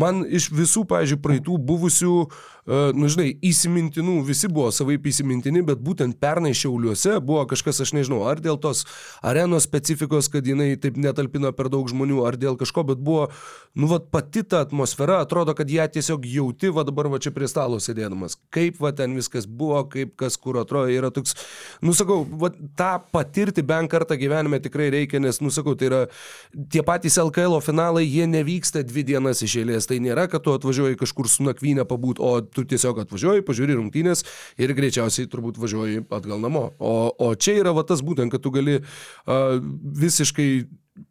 man 0.00 0.22
iš 0.24 0.50
visų, 0.54 0.86
pažiūrėjau, 0.90 1.22
praeitų 1.24 1.58
buvusių, 1.68 2.14
e, 2.24 2.80
nu 2.96 3.10
žinai, 3.12 3.28
įsimintinų, 3.44 4.16
visi 4.26 4.48
buvo 4.52 4.70
savai 4.74 4.96
įsimintini, 4.98 5.64
bet 5.66 5.82
būtent 5.84 6.18
pernai 6.22 6.54
Šiauliuose 6.56 7.18
buvo 7.24 7.44
kažkas, 7.50 7.82
aš 7.84 7.94
nežinau, 7.96 8.22
ar 8.30 8.40
dėl 8.42 8.58
tos 8.60 8.84
arenos 9.22 9.66
specifikos, 9.68 10.30
kad 10.32 10.46
jinai 10.46 10.74
taip 10.80 10.98
netalpino 11.00 11.52
per 11.56 11.70
daug 11.72 11.88
žmonių, 11.90 12.22
ar 12.28 12.38
dėl 12.40 12.58
kažko, 12.60 12.86
bet 12.92 13.02
buvo, 13.04 13.28
nu, 13.74 13.88
va, 13.90 14.00
pati 14.00 14.44
ta 14.46 14.62
atmosfera, 14.64 15.20
atrodo, 15.24 15.54
kad 15.58 15.70
ją 15.70 15.86
tiesiog 15.96 16.26
jauti, 16.28 16.72
va 16.74 16.86
dabar 16.86 17.10
va 17.12 17.20
čia 17.22 17.34
prie 17.34 17.48
stalo 17.50 17.80
sėdėdamas. 17.82 18.38
Kaip 18.54 18.80
va 18.82 18.94
ten 18.96 19.16
viskas 19.18 19.48
buvo, 19.48 19.82
kaip 19.90 20.14
kas 20.20 20.38
kur 20.40 20.60
atrodo, 20.62 20.92
yra 20.92 21.10
toks, 21.14 21.36
nu 21.84 21.94
sakau, 21.96 22.22
va, 22.40 22.52
tą 22.78 22.92
patirti 23.14 23.64
bent 23.66 23.90
kartą 23.92 24.18
gyvenime 24.20 24.60
tikrai 24.62 24.90
reikia, 24.94 25.20
nes, 25.22 25.40
nu 25.44 25.52
sakau, 25.54 25.76
tai 25.78 25.90
yra 25.90 26.02
tie 26.70 26.84
patys 26.86 27.18
LKL 27.20 27.58
finalai, 27.64 28.04
jie 28.06 28.26
nevyksta 28.30 28.83
dvi 28.86 29.04
dienas 29.08 29.42
iš 29.44 29.56
eilės. 29.62 29.88
Tai 29.90 29.98
nėra, 30.04 30.26
kad 30.30 30.44
tu 30.44 30.54
atvažiuoji 30.54 31.00
kažkur 31.00 31.28
su 31.30 31.46
nakvynė 31.46 31.86
pabūt, 31.88 32.20
o 32.22 32.38
tu 32.44 32.66
tiesiog 32.68 33.02
atvažiuoji, 33.04 33.46
pažiūri 33.46 33.78
rungtynės 33.78 34.24
ir 34.60 34.74
greičiausiai 34.76 35.30
turbūt 35.30 35.60
važiuoji 35.62 36.06
atgal 36.14 36.40
namo. 36.42 36.68
O, 36.78 36.94
o 37.10 37.34
čia 37.34 37.58
yra 37.62 37.74
va 37.76 37.86
tas 37.88 38.04
būtent, 38.04 38.32
kad 38.32 38.44
tu 38.44 38.52
gali 38.54 38.80
uh, 38.80 39.58
visiškai 40.04 40.48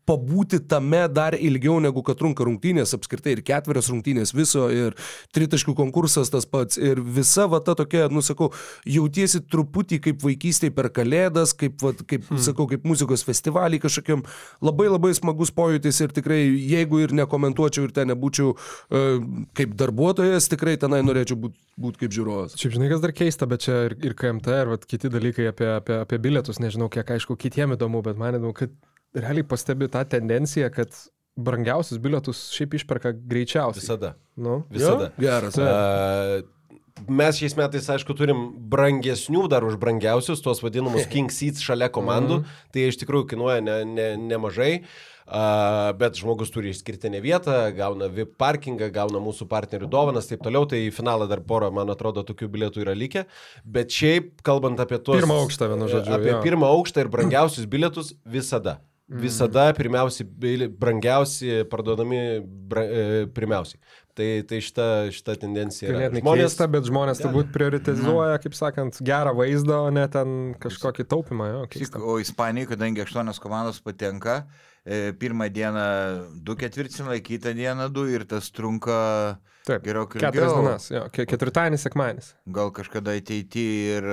pabūti 0.08 0.62
tame 0.68 1.02
dar 1.12 1.36
ilgiau 1.36 1.76
negu 1.84 2.04
kad 2.08 2.18
trunka 2.20 2.46
rungtynės, 2.48 2.94
apskritai 2.96 3.36
ir 3.36 3.42
ketverios 3.44 3.90
rungtynės 3.92 4.32
viso, 4.36 4.70
ir 4.72 4.96
tritaškių 5.36 5.76
konkursas 5.76 6.32
tas 6.32 6.48
pats, 6.48 6.80
ir 6.80 7.02
visa 7.04 7.50
va 7.52 7.60
ta 7.64 7.76
tokia, 7.80 8.06
nusakau, 8.12 8.52
jautiesi 8.88 9.44
truputį 9.44 10.00
kaip 10.08 10.24
vaikystėje 10.24 10.76
per 10.76 10.88
kalėdas, 10.96 11.56
kaip, 11.60 11.76
va, 11.84 11.92
kaip 12.00 12.30
hmm. 12.30 12.40
sakau, 12.46 12.68
kaip 12.72 12.88
muzikos 12.88 13.26
festivalį 13.28 13.82
kažkokiam, 13.84 14.24
labai 14.64 14.88
labai 14.88 15.12
smagus 15.18 15.52
pojūtis 15.56 16.00
ir 16.06 16.16
tikrai, 16.16 16.42
jeigu 16.52 17.04
ir 17.04 17.16
nekomentuočiau 17.20 17.90
ir 17.90 17.96
ten 17.96 18.12
nebūčiau 18.14 18.56
uh, 18.56 19.28
kaip 19.58 19.76
darbuotojas, 19.80 20.48
tikrai 20.52 20.78
tenai 20.80 21.04
norėčiau 21.04 21.40
būti 21.44 21.60
būt 21.80 22.00
kaip 22.04 22.14
žiūrovas. 22.14 22.54
Šiaip 22.60 22.76
žinai, 22.76 22.88
kas 22.92 23.02
dar 23.02 23.14
keista, 23.18 23.48
bet 23.50 23.66
čia 23.66 23.80
ir, 23.88 23.98
ir 24.06 24.14
KMT, 24.18 24.58
ir 24.62 24.74
vat, 24.76 24.84
kiti 24.90 25.10
dalykai 25.10 25.48
apie, 25.50 25.70
apie, 25.74 25.98
apie 26.04 26.20
bilietus, 26.22 26.62
nežinau, 26.62 26.90
kiek 26.94 27.16
aišku, 27.16 27.38
kitiem 27.40 27.74
įdomu, 27.74 28.04
bet 28.06 28.20
man 28.20 28.38
įdomu, 28.38 28.54
kad 28.58 28.76
realiai 29.16 29.46
pastebi 29.48 29.88
tą 29.94 30.04
tendenciją, 30.10 30.70
kad 30.74 30.94
brangiausius 31.38 31.98
bilietus 32.02 32.48
šiaip 32.54 32.76
išperka 32.78 33.14
greičiausiai. 33.18 33.82
Visada. 33.82 34.14
Nu? 34.38 34.64
Visada. 34.74 35.12
Jo? 35.18 35.24
Geras. 35.26 35.58
Uh, 35.58 36.44
mes 37.10 37.40
šiais 37.42 37.56
metais, 37.58 37.88
aišku, 37.90 38.14
turim 38.18 38.44
brangesnių 38.70 39.48
dar 39.50 39.66
už 39.66 39.80
brangiausius, 39.82 40.44
tuos 40.46 40.62
vadinamus 40.62 41.08
King 41.14 41.34
Seats 41.34 41.64
šalia 41.66 41.90
komandų, 41.94 42.44
Mhm. 42.44 42.62
tai 42.74 42.86
iš 42.92 43.00
tikrųjų 43.02 43.32
kainuoja 43.34 43.64
ne, 43.66 43.80
ne, 43.86 44.08
nemažai. 44.30 44.84
Uh, 45.24 45.94
bet 45.96 46.18
žmogus 46.20 46.50
turi 46.52 46.74
išskirtinę 46.74 47.22
vietą, 47.24 47.54
gauna 47.74 48.10
VIP 48.12 48.34
parkingą, 48.38 48.90
gauna 48.92 49.22
mūsų 49.24 49.48
partnerių 49.48 49.88
dovanas, 49.88 50.28
taip 50.28 50.42
toliau, 50.44 50.66
tai 50.68 50.82
į 50.90 50.94
finalą 50.94 51.30
dar 51.32 51.40
porą, 51.48 51.70
man 51.72 51.88
atrodo, 51.94 52.26
tokių 52.28 52.50
bilietų 52.52 52.84
yra 52.84 52.92
likę. 52.94 53.24
Bet 53.64 53.88
šiaip, 53.96 54.42
kalbant 54.44 54.84
apie 54.84 55.00
tuos... 55.00 55.22
Pirmą 55.24 55.38
aukštą, 55.46 55.70
vienu 55.72 55.88
žodžiu, 55.88 56.18
Apie 56.18 56.34
jo. 56.36 56.42
pirmą 56.44 56.68
aukštą 56.76 57.06
ir 57.06 57.12
brangiausius 57.16 57.70
bilietus 57.72 58.12
visada. 58.28 58.82
Visada 59.08 59.74
pirmiausi, 59.76 60.24
bili- 60.24 60.70
brangiausi 60.70 61.66
parduodami 61.70 62.40
bra, 62.44 62.84
e, 62.84 63.26
pirmiausiai. 63.36 63.80
Tai, 64.16 64.28
tai 64.48 64.60
šita, 64.62 64.86
šita 65.12 65.36
tendencija 65.42 65.90
yra. 65.90 66.00
Ganėtinai 66.08 66.38
keista, 66.40 66.68
bet 66.72 66.86
žmonės 66.88 67.20
turbūt 67.22 67.50
prioritizuoja, 67.54 68.38
kaip 68.44 68.54
sakant, 68.56 69.00
gerą 69.04 69.34
vaizdą, 69.36 69.80
o 69.88 69.90
ne 69.92 70.06
ten 70.08 70.54
kažkokį 70.62 71.06
taupimą. 71.10 71.48
Jo, 71.52 71.62
Tik, 71.68 71.80
keista. 71.82 72.00
o 72.00 72.20
Ispanijai, 72.22 72.70
kadangi 72.70 73.02
aštuonios 73.04 73.42
komandos 73.44 73.82
patenka, 73.82 74.46
e, 74.86 75.12
pirmą 75.18 75.50
dieną 75.52 75.86
du 76.46 76.56
ketvirtfinaliai, 76.56 77.26
kitą 77.26 77.54
dieną 77.58 77.90
du 77.92 78.06
ir 78.08 78.24
tas 78.30 78.52
trunka 78.52 79.40
Taip, 79.64 79.80
gerokai 79.88 80.20
keturias 80.20 80.52
ilgiau. 80.52 80.64
dienas. 80.66 80.86
Jo, 80.92 81.02
ke- 81.16 81.24
ketvirtadienis, 81.24 81.84
sekmadienis. 81.86 82.26
Gal 82.52 82.68
kažkada 82.76 83.14
ateityje 83.16 83.94
ir... 83.96 84.04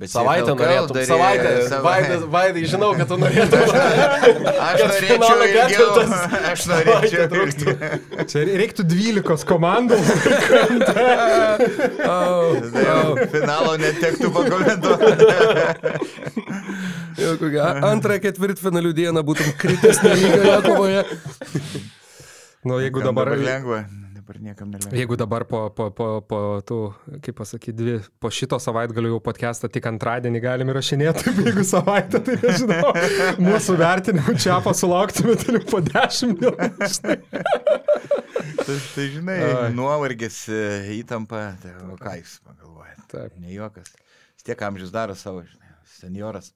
e, 0.00 0.06
Savaitę 0.08 0.54
norėtum. 0.56 0.94
darė- 0.96 1.08
Savaitę. 1.10 1.50
sava- 1.68 1.82
Vaidas, 1.84 2.22
Vaidai, 2.32 2.62
žinau, 2.70 2.88
kad 2.96 3.10
tu 3.12 3.18
norėtum. 3.20 3.60
Aš 4.70 4.80
norėčiau 4.88 5.36
ilgiau. 5.50 5.90
Aš 6.54 6.64
norėčiau 6.72 7.28
savaitę 7.28 7.68
ilgiau. 7.68 8.24
Čia 8.32 8.46
reiktų 8.62 8.86
12 8.88 9.44
komandų. 9.52 10.00
Tada 10.88 12.80
jau 12.80 13.28
Finalo 13.36 13.76
netektų 13.84 14.32
pakomentuoti. 14.32 15.28
Jau 17.20 17.36
kokią 17.40 17.68
Antrą 17.92 18.16
ketvirtfinalių 18.24 18.92
dieną 18.96 19.20
būtum 19.28 19.52
kritęs 19.60 20.00
nelygioje 20.08 20.58
kovoje. 20.64 21.04
nu, 22.66 22.80
jeigu 22.80 23.04
Kam 23.04 23.12
dabar... 23.12 23.36
lengva. 23.36 23.84
Dabar 24.30 24.42
niekam 24.46 24.70
nelengva. 24.70 24.94
Jeigu 24.94 25.16
dabar 25.18 25.42
po, 25.44 25.58
po, 25.74 25.88
po, 25.90 26.06
po 26.22 26.38
tų, 26.62 26.76
kaip 27.18 27.34
pasakyti, 27.34 27.72
dvi, 27.74 27.94
po 28.22 28.30
šito 28.30 28.60
savaitgalio 28.62 29.10
jau 29.10 29.18
podcastą 29.24 29.66
tik 29.66 29.88
antradienį 29.90 30.42
galim 30.44 30.68
įrašinėti, 30.70 31.32
jeigu 31.48 31.64
savaitę, 31.66 32.20
tai 32.22 32.36
nežinau, 32.38 32.92
mūsų 33.48 33.74
vertinimų 33.80 34.36
čia 34.38 34.60
pasulauktumėte 34.62 35.56
jau 35.56 35.64
po 35.72 35.82
dešimt 35.82 36.44
dienų. 36.44 36.70
Tai, 38.60 38.74
tai 38.94 39.04
žinai, 39.10 39.36
Ai. 39.42 39.70
nuovargis, 39.74 40.36
e, 40.52 40.60
įtampa, 40.98 41.40
tai 41.62 41.72
o 41.90 41.96
ką 41.98 42.12
jūs 42.20 42.36
pagalvojate? 42.44 43.02
Taip. 43.10 43.34
Ne 43.40 43.54
juokas. 43.56 43.88
Tiek 44.44 44.62
amžius 44.68 44.92
daro 44.94 45.16
savo, 45.18 45.42
žinai, 45.42 45.69
senioras. 45.98 46.52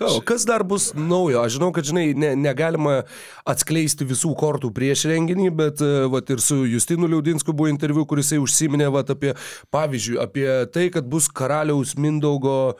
O 0.00 0.20
kas 0.20 0.44
dar 0.44 0.62
bus 0.64 0.90
naujo? 0.94 1.40
Aš 1.42 1.56
žinau, 1.56 1.70
kad, 1.74 1.86
žinai, 1.88 2.10
ne, 2.16 2.34
negalima 2.38 3.00
atskleisti 3.48 4.06
visų 4.08 4.34
kortų 4.38 4.70
prieš 4.76 5.06
renginį, 5.10 5.48
bet 5.56 5.82
e, 5.84 5.90
vat, 6.12 6.30
ir 6.32 6.42
su 6.44 6.62
Justinu 6.68 7.08
Liaudinsku 7.10 7.54
buvo 7.56 7.70
interviu, 7.72 8.06
kuris 8.08 8.34
užsiminė 8.36 8.90
vat, 8.94 9.12
apie, 9.16 9.34
pavyzdžiui, 9.74 10.20
apie 10.22 10.48
tai, 10.74 10.88
kad 10.94 11.08
bus 11.08 11.28
karaliaus 11.32 11.96
Mindaugo 12.00 12.58
e, 12.72 12.76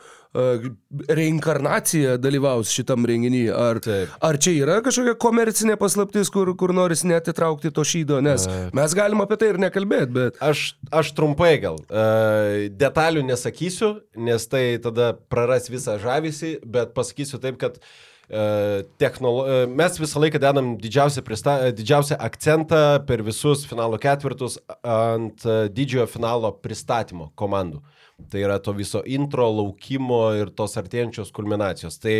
reinkarnacija 1.17 2.17
dalyvaus 2.21 2.71
šitam 2.73 3.05
renginį. 3.07 3.43
Ar, 3.53 3.79
Taip. 3.83 4.13
ar 4.23 4.39
čia 4.41 4.53
yra 4.57 4.79
kažkokia 4.85 5.15
komercinė 5.21 5.77
paslaptis, 5.79 6.31
kur, 6.33 6.51
kur 6.59 6.73
noris 6.75 7.03
netitraukti 7.07 7.71
to 7.73 7.85
šydo? 7.87 8.19
Nes 8.25 8.47
mes 8.77 8.97
galim 8.97 9.23
apie 9.23 9.39
tai 9.39 9.53
ir 9.53 9.61
nekalbėti, 9.61 10.11
bet... 10.17 10.41
Aš, 10.43 10.69
aš 10.93 11.13
trumpai 11.17 11.55
gal. 11.63 11.79
Uh, 11.87 12.67
detalių 12.77 13.25
nesakysiu, 13.27 13.95
nes 14.27 14.45
tai 14.51 14.65
tada 14.83 15.13
praras 15.31 15.71
visą 15.71 15.97
žavesį, 16.01 16.57
bet 16.65 16.93
pasakysiu 16.97 17.41
taip, 17.43 17.59
kad 17.61 17.79
uh, 17.81 18.85
technolo... 19.01 19.45
mes 19.73 19.99
visą 20.01 20.21
laiką 20.23 20.41
dedam 20.43 20.75
didžiausią, 20.81 21.25
prista... 21.25 21.59
didžiausią 21.75 22.19
akcentą 22.29 22.83
per 23.09 23.25
visus 23.25 23.65
finalo 23.69 23.99
ketvirtus 24.01 24.59
ant 24.83 25.47
didžiojo 25.73 26.09
finalo 26.17 26.53
pristatymo 26.61 27.31
komandų. 27.39 27.81
Tai 28.17 28.39
yra 28.41 28.57
to 28.59 28.73
viso 28.73 29.03
intro, 29.05 29.45
laukimo 29.53 30.23
ir 30.39 30.49
tos 30.57 30.73
artėjančios 30.81 31.29
kulminacijos. 31.35 31.99
Tai 32.01 32.17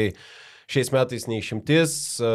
Šiais 0.67 0.89
metais 0.91 1.23
neišimtis 1.31 1.91
e, 2.19 2.29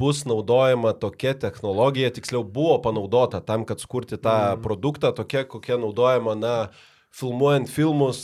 bus 0.00 0.22
naudojama 0.24 0.94
tokia 0.96 1.34
technologija, 1.36 2.08
tiksliau 2.16 2.40
buvo 2.48 2.78
panaudota 2.80 3.42
tam, 3.44 3.66
kad 3.68 3.82
skurti 3.82 4.16
tą 4.16 4.36
mm. 4.54 4.62
produktą, 4.64 5.10
tokia, 5.12 5.42
kokia 5.44 5.76
naudojama, 5.82 6.32
na, 6.40 6.54
filmuojant 7.12 7.68
filmus, 7.68 8.22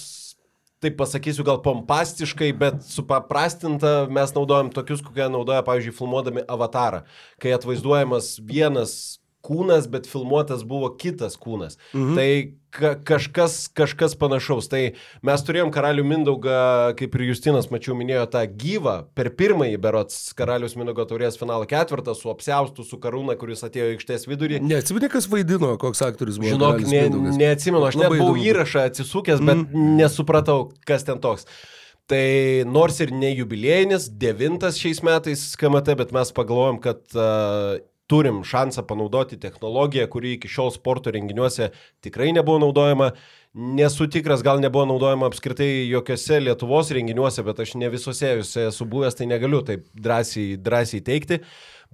taip 0.80 0.96
pasakysiu, 0.96 1.44
gal 1.44 1.60
pompastiškai, 1.60 2.48
bet 2.56 2.80
supaprastinta 2.88 4.06
mes 4.08 4.32
naudojam 4.32 4.72
tokius, 4.72 5.04
kokie 5.04 5.28
naudoja, 5.28 5.60
pavyzdžiui, 5.68 5.96
filmuodami 6.00 6.48
avatarą, 6.48 7.04
kai 7.42 7.52
atvaizduojamas 7.52 8.38
vienas 8.48 8.96
kūnas, 9.46 9.88
bet 9.90 10.10
filmuotas 10.10 10.66
buvo 10.66 10.90
kitas 10.98 11.38
kūnas. 11.40 11.78
Mhm. 11.94 12.14
Tai 12.18 12.30
ka 12.76 12.94
kažkas, 13.04 13.68
kažkas 13.72 14.14
panašaus. 14.18 14.68
Tai 14.70 14.80
mes 15.26 15.44
turėjom 15.46 15.70
karalių 15.74 16.04
Mindaugą, 16.06 16.58
kaip 16.98 17.16
ir 17.16 17.24
Justinas, 17.30 17.70
mačiau, 17.72 17.96
minėjo 17.98 18.26
tą 18.32 18.42
gyvą, 18.50 18.96
per 19.16 19.30
pirmąjį 19.38 19.78
berots 19.82 20.18
karalius 20.36 20.76
Mindaugo 20.78 21.06
taurės 21.08 21.38
finalo 21.40 21.68
ketvirtą 21.68 22.16
su 22.18 22.30
apsiaustu, 22.32 22.84
su 22.86 23.00
karūna, 23.02 23.38
kuris 23.40 23.64
atėjo 23.66 23.94
aikštės 23.94 24.28
vidurį. 24.28 24.60
Neatsimeni, 24.66 25.10
kas 25.12 25.30
vaidino, 25.32 25.72
koks 25.80 26.04
aktorius 26.06 26.40
buvo. 26.42 26.52
Žinok, 26.52 26.84
ne, 26.84 27.06
Mindaugas? 27.08 27.40
neatsimenu, 27.40 27.82
aš 27.88 27.98
net 28.02 28.12
buvau 28.12 28.36
įrašą 28.42 28.86
atsisukęs, 28.90 29.42
bet 29.42 29.64
mm. 29.64 29.96
nesupratau, 30.02 30.70
kas 30.88 31.06
ten 31.08 31.22
toks. 31.22 31.48
Tai 32.06 32.22
nors 32.70 33.00
ir 33.02 33.10
ne 33.10 33.32
jubiliejinis, 33.34 34.06
devintas 34.14 34.76
šiais 34.78 35.00
metais 35.02 35.40
KMT, 35.58 35.96
bet 35.98 36.12
mes 36.14 36.30
pagalvojom, 36.36 36.78
kad 36.84 37.00
uh, 37.18 37.80
turim 38.06 38.42
šansą 38.46 38.84
panaudoti 38.86 39.38
technologiją, 39.40 40.06
kuri 40.10 40.36
iki 40.36 40.50
šiol 40.50 40.70
sporto 40.74 41.10
renginiuose 41.14 41.70
tikrai 42.04 42.32
nebuvo 42.36 42.60
naudojama. 42.62 43.12
Nesu 43.56 44.04
tikras, 44.12 44.42
gal 44.44 44.60
nebuvo 44.60 44.84
naudojama 44.90 45.30
apskritai 45.30 45.88
jokiose 45.88 46.42
Lietuvos 46.42 46.90
renginiuose, 46.92 47.42
bet 47.46 47.62
aš 47.64 47.72
ne 47.80 47.88
visose 47.88 48.34
juose 48.36 48.66
esu 48.68 48.84
buvęs, 48.84 49.16
tai 49.16 49.30
negaliu 49.30 49.62
taip 49.64 49.86
drąsiai, 49.94 50.58
drąsiai 50.60 51.00
teikti. 51.06 51.40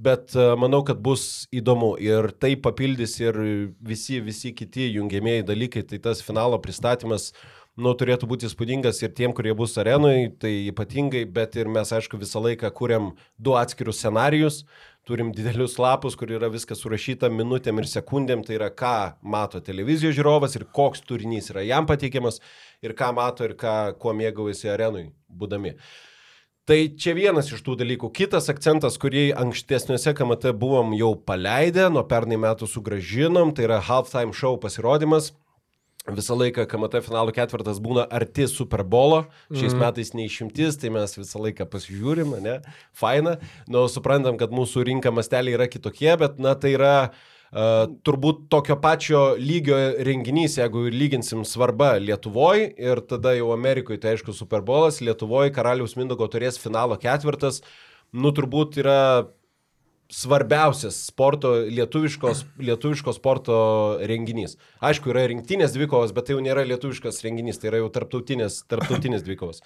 Bet 0.03 0.35
e, 0.35 0.45
manau, 0.59 0.81
kad 0.89 0.99
bus 1.05 1.47
įdomu 1.55 1.93
ir 2.01 2.33
tai 2.41 2.55
papildys 2.59 3.19
ir 3.21 3.39
visi, 3.85 4.19
visi 4.25 4.55
kiti 4.57 4.89
jungiamieji 4.97 5.45
dalykai. 5.47 5.85
Tai 5.87 6.01
tas 6.09 6.25
finalo 6.25 6.59
pristatymas, 6.65 7.31
nu, 7.77 7.93
turėtų 7.97 8.29
būti 8.29 8.49
įspūdingas 8.49 9.03
ir 9.05 9.13
tiem, 9.17 9.33
kurie 9.37 9.55
bus 9.57 9.77
arenui, 9.81 10.33
tai 10.41 10.53
ypatingai, 10.73 11.25
bet 11.31 11.57
ir 11.61 11.71
mes, 11.73 11.93
aišku, 11.93 12.21
visą 12.21 12.43
laiką 12.45 12.73
kuriam 12.77 13.13
du 13.39 13.55
atskirus 13.57 14.01
scenarius, 14.03 14.63
turim 15.07 15.33
didelius 15.35 15.79
lapus, 15.83 16.15
kur 16.19 16.31
yra 16.31 16.51
viskas 16.53 16.83
surašyta 16.83 17.31
minutėm 17.33 17.81
ir 17.83 17.89
sekundėm, 17.91 18.45
tai 18.47 18.57
yra 18.61 18.71
ką 18.71 19.19
mato 19.35 19.61
televizijos 19.65 20.15
žiūrovas 20.19 20.55
ir 20.59 20.69
koks 20.71 21.03
turinys 21.09 21.51
yra 21.51 21.65
jam 21.67 21.89
pateikiamas 21.91 22.39
ir 22.83 22.95
ką 22.99 23.11
mato 23.17 23.47
ir 23.49 23.57
ką, 23.59 23.99
kuo 23.99 24.15
mėgaujasi 24.15 24.71
arenui 24.71 25.09
būdami. 25.27 25.75
Tai 26.63 26.79
čia 26.95 27.17
vienas 27.19 27.49
iš 27.51 27.65
tų 27.67 27.75
dalykų. 27.81 28.13
Kitas 28.15 28.47
akcentas, 28.53 28.95
kurį 29.03 29.33
ankstesniuose 29.35 30.13
KMT 30.15 30.53
buvom 30.55 30.93
jau 30.95 31.17
paleidę, 31.19 31.89
nuo 31.91 32.05
pernai 32.07 32.39
metų 32.39 32.69
sugražinom, 32.71 33.51
tai 33.57 33.67
yra 33.67 33.81
halftime 33.83 34.31
show 34.31 34.55
pasirodymas. 34.63 35.33
Visą 36.11 36.35
laiką 36.35 36.65
KMT 36.67 36.99
finalų 37.07 37.31
ketvirtas 37.37 37.79
būna 37.83 38.09
arti 38.11 38.49
Super 38.51 38.83
Bolo, 38.83 39.21
šiais 39.55 39.71
mm. 39.71 39.83
metais 39.85 40.09
neišimtis, 40.19 40.81
tai 40.83 40.91
mes 40.91 41.15
visą 41.15 41.39
laiką 41.45 41.69
pasižiūrim, 41.71 42.33
ne? 42.43 42.57
Faina. 42.91 43.37
Nu, 43.71 43.85
suprantam, 43.87 44.35
kad 44.41 44.51
mūsų 44.51 44.83
rinka 44.89 45.13
masteliai 45.15 45.55
yra 45.55 45.69
kitokie, 45.71 46.11
bet, 46.19 46.41
na, 46.43 46.57
tai 46.59 46.73
yra 46.75 46.97
uh, 47.07 47.85
turbūt 48.03 48.49
tokio 48.51 48.81
pačio 48.83 49.21
lygio 49.39 49.79
renginys, 50.03 50.59
jeigu 50.59 50.89
lyginsim 50.91 51.45
svarbą 51.47 51.93
Lietuvoje 52.03 52.73
ir 52.83 53.05
tada 53.07 53.37
jau 53.39 53.53
Amerikoje, 53.55 54.01
tai 54.03 54.17
aišku, 54.17 54.35
Super 54.35 54.67
Bolas, 54.67 54.99
Lietuvoje 55.07 55.55
Karaliaus 55.55 55.95
Mindogo 56.01 56.27
turės 56.27 56.59
finalo 56.59 56.99
ketvirtas, 56.99 57.63
nu, 58.11 58.35
turbūt 58.35 58.83
yra 58.83 58.99
svarbiausias 60.13 60.99
sporto, 61.09 61.55
lietuviškos, 61.73 62.45
lietuviško 62.61 63.15
sporto 63.17 63.57
renginys. 64.09 64.59
Aišku, 64.85 65.13
yra 65.15 65.25
rinktinės 65.31 65.73
dvikovos, 65.77 66.13
bet 66.13 66.29
tai 66.29 66.37
jau 66.37 66.45
nėra 66.45 66.67
lietuviškas 66.69 67.23
renginys, 67.25 67.61
tai 67.63 67.73
yra 67.73 67.83
jau 67.83 67.91
tarptautinės, 67.95 68.63
tarptautinės 68.71 69.25
dvikovos. 69.27 69.65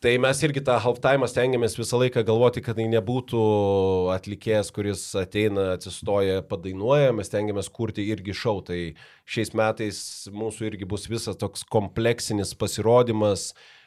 Tai 0.00 0.14
mes 0.16 0.38
irgi 0.46 0.62
tą 0.64 0.78
halftime 0.80 1.26
stengiamės 1.28 1.74
visą 1.76 1.98
laiką 2.00 2.22
galvoti, 2.24 2.62
kad 2.64 2.78
tai 2.78 2.86
nebūtų 2.88 3.40
atlikėjas, 4.14 4.70
kuris 4.72 5.02
ateina, 5.20 5.74
atsistoja, 5.74 6.40
padainuoja, 6.48 7.12
mes 7.16 7.28
stengiamės 7.28 7.68
kurti 7.72 8.06
irgi 8.08 8.32
šau. 8.36 8.62
Tai 8.64 8.78
šiais 9.28 9.52
metais 9.56 10.00
mūsų 10.32 10.70
irgi 10.70 10.88
bus 10.88 11.04
visas 11.12 11.36
toks 11.40 11.68
kompleksinis 11.68 12.56
pasirodymas, 12.56 13.50
Uh, 13.52 13.79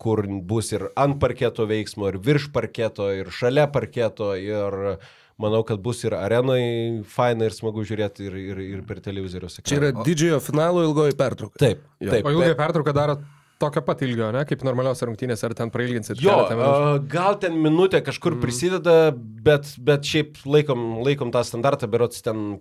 kur 0.00 0.24
bus 0.48 0.72
ir 0.72 0.88
ant 0.96 1.18
parketo 1.20 1.66
veiksmo, 1.68 2.08
ir 2.08 2.18
virš 2.24 2.48
parketo, 2.54 3.10
ir 3.12 3.28
šalia 3.34 3.66
parketo, 3.72 4.30
ir 4.40 4.96
manau, 5.36 5.60
kad 5.68 5.80
bus 5.84 6.00
ir 6.06 6.16
arenai 6.16 7.02
faina 7.12 7.48
ir 7.48 7.56
smagu 7.56 7.84
žiūrėti 7.84 8.30
ir, 8.30 8.36
ir, 8.40 8.62
ir 8.78 8.84
per 8.88 9.02
televizorius. 9.04 9.60
Čia 9.66 9.80
yra 9.82 9.90
didžiojo 9.98 10.40
finalo 10.44 10.84
ilgoji 10.86 11.18
pertrauka. 11.18 11.60
Taip, 11.60 11.84
taip. 12.00 12.24
O 12.24 12.32
ilgai 12.32 12.54
pertrauką 12.56 12.96
daro 12.96 13.18
tokio 13.60 13.82
pat 13.84 14.02
ilgio, 14.04 14.30
ne, 14.34 14.44
kaip 14.48 14.64
normalios 14.66 15.00
rungtynės, 15.04 15.42
ar 15.46 15.54
ten 15.56 15.72
prailginsit? 15.72 16.20
Jo, 16.24 16.42
a, 16.52 16.96
gal 17.12 17.38
ten 17.40 17.56
minutė 17.60 18.02
kažkur 18.04 18.36
prisideda, 18.40 19.12
bet, 19.16 19.70
bet 19.80 20.04
šiaip 20.08 20.42
laikom, 20.44 21.02
laikom 21.06 21.32
tą 21.34 21.44
standartą, 21.46 21.88
berots 21.92 22.24
ten 22.24 22.58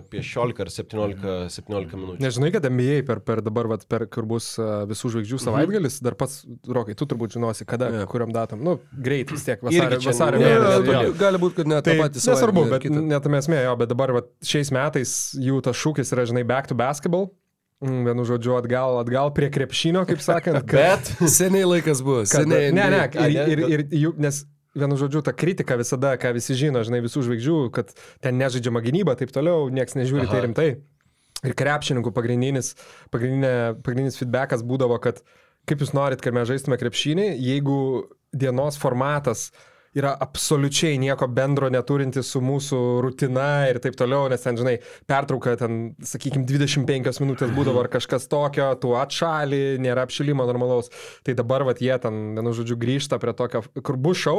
apie 0.00 0.22
16 0.24 0.60
ar 0.64 0.70
17, 0.72 1.34
17 1.54 1.96
minučių. 1.98 2.20
Nežinai, 2.24 2.50
kad 2.54 2.66
NBA 2.70 3.00
per, 3.08 3.20
per 3.26 3.42
dabar, 3.44 3.68
vat, 3.74 3.84
per, 3.90 4.06
kur 4.12 4.26
bus 4.30 4.52
uh, 4.60 4.82
visų 4.90 5.12
žvaigždžių 5.16 5.40
savaitgalis, 5.44 6.00
dar 6.04 6.16
pats, 6.20 6.40
Rokai, 6.68 6.96
tu 6.98 7.06
turbūt 7.10 7.36
žinosi, 7.36 7.66
kada, 7.68 7.90
yeah. 7.92 8.08
kuriam 8.10 8.32
datom. 8.34 8.62
Nu, 8.64 8.78
greit 8.94 9.30
vis 9.34 9.44
tiek, 9.46 9.62
vasario, 9.64 10.00
čia 10.00 10.12
vasario 10.12 10.40
ne- 10.42 10.48
Ne, 10.48 10.58
mėnesį. 10.58 10.82
netoli. 10.84 11.06
jo. 11.10 11.14
gali 11.20 11.42
būti, 11.44 11.58
kad 11.60 11.72
net 11.74 11.84
Tai 11.90 11.96
patį 12.00 12.24
nesvarbu, 12.24 12.66
bet 12.72 12.88
netame 12.90 13.40
esmė, 13.42 13.62
jo, 13.68 13.76
bet 13.84 13.92
dabar 13.94 14.12
vat, 14.20 14.30
šiais 14.44 14.70
metais 14.74 15.14
jų 15.38 15.62
tas 15.66 15.76
šūkis 15.76 16.14
yra, 16.16 16.24
žinai, 16.30 16.46
back 16.46 16.68
to 16.70 16.74
basketball. 16.78 17.30
Mm, 17.84 18.04
Vienu 18.06 18.22
žodžiu, 18.24 18.54
atgal, 18.56 18.96
atgal 19.02 19.28
prie 19.34 19.50
krepšinio, 19.52 20.06
kaip 20.08 20.20
sakant. 20.24 20.62
kad- 20.70 20.78
Bet 20.78 21.28
Seniai 21.28 21.66
laikas 21.68 22.00
buvo. 22.06 22.22
kad, 22.24 22.46
Seniai. 22.46 22.70
ne, 22.72 22.84
ne, 22.88 23.00
ir, 23.02 23.18
ne, 23.18 23.44
ir, 23.52 23.58
gal- 23.60 23.72
ir, 23.74 23.82
jų, 23.90 24.12
nes 24.24 24.38
vienu 24.74 24.98
žodžiu, 24.98 25.22
ta 25.24 25.34
kritika 25.36 25.78
visada, 25.80 26.14
ką 26.20 26.34
visi 26.36 26.56
žino, 26.58 26.82
žinai, 26.86 27.02
visų 27.04 27.24
žvaigždžių, 27.28 27.58
kad 27.74 27.94
ten 28.24 28.38
nežaidžiama 28.40 28.82
gynyba, 28.84 29.14
taip 29.18 29.32
toliau, 29.34 29.70
niekas 29.72 29.96
nežiūri 29.98 30.26
Aha. 30.26 30.32
tai 30.34 30.42
rimtai. 30.46 30.68
Ir 31.44 31.54
krepšininkų 31.58 32.10
pagrindinis, 32.16 32.72
pagrindinė, 33.12 33.54
pagrindinis 33.84 34.18
feedbackas 34.20 34.64
būdavo, 34.64 34.96
kad 35.04 35.20
kaip 35.68 35.82
jūs 35.84 35.92
norit, 35.96 36.22
kad 36.24 36.36
mes 36.36 36.48
žaistume 36.48 36.78
krepšinį, 36.80 37.28
jeigu 37.40 37.78
dienos 38.34 38.78
formatas 38.80 39.50
yra 39.94 40.12
absoliučiai 40.20 40.98
nieko 40.98 41.28
bendro 41.30 41.68
neturinti 41.72 42.22
su 42.26 42.42
mūsų 42.44 42.80
rutina 43.04 43.66
ir 43.70 43.78
taip 43.82 43.96
toliau, 43.98 44.26
nes 44.32 44.42
ten, 44.42 44.58
žinai, 44.58 44.76
pertrauka 45.10 45.54
ten, 45.60 45.94
sakykime, 46.04 46.46
25 46.48 47.22
minutės 47.22 47.54
būdavo 47.54 47.84
ar 47.84 47.90
kažkas 47.92 48.28
tokio, 48.30 48.72
tu 48.82 48.94
atšali, 48.98 49.78
nėra 49.82 50.06
apšilimo 50.08 50.46
normalaus. 50.48 50.90
Tai 51.26 51.36
dabar, 51.38 51.66
vat, 51.68 51.82
jie 51.84 51.94
ten, 52.02 52.22
vienu 52.38 52.54
žodžiu, 52.56 52.78
grįžta 52.80 53.20
prie 53.22 53.36
tokio, 53.38 53.62
kur 53.80 54.00
bus 54.00 54.22
šau, 54.26 54.38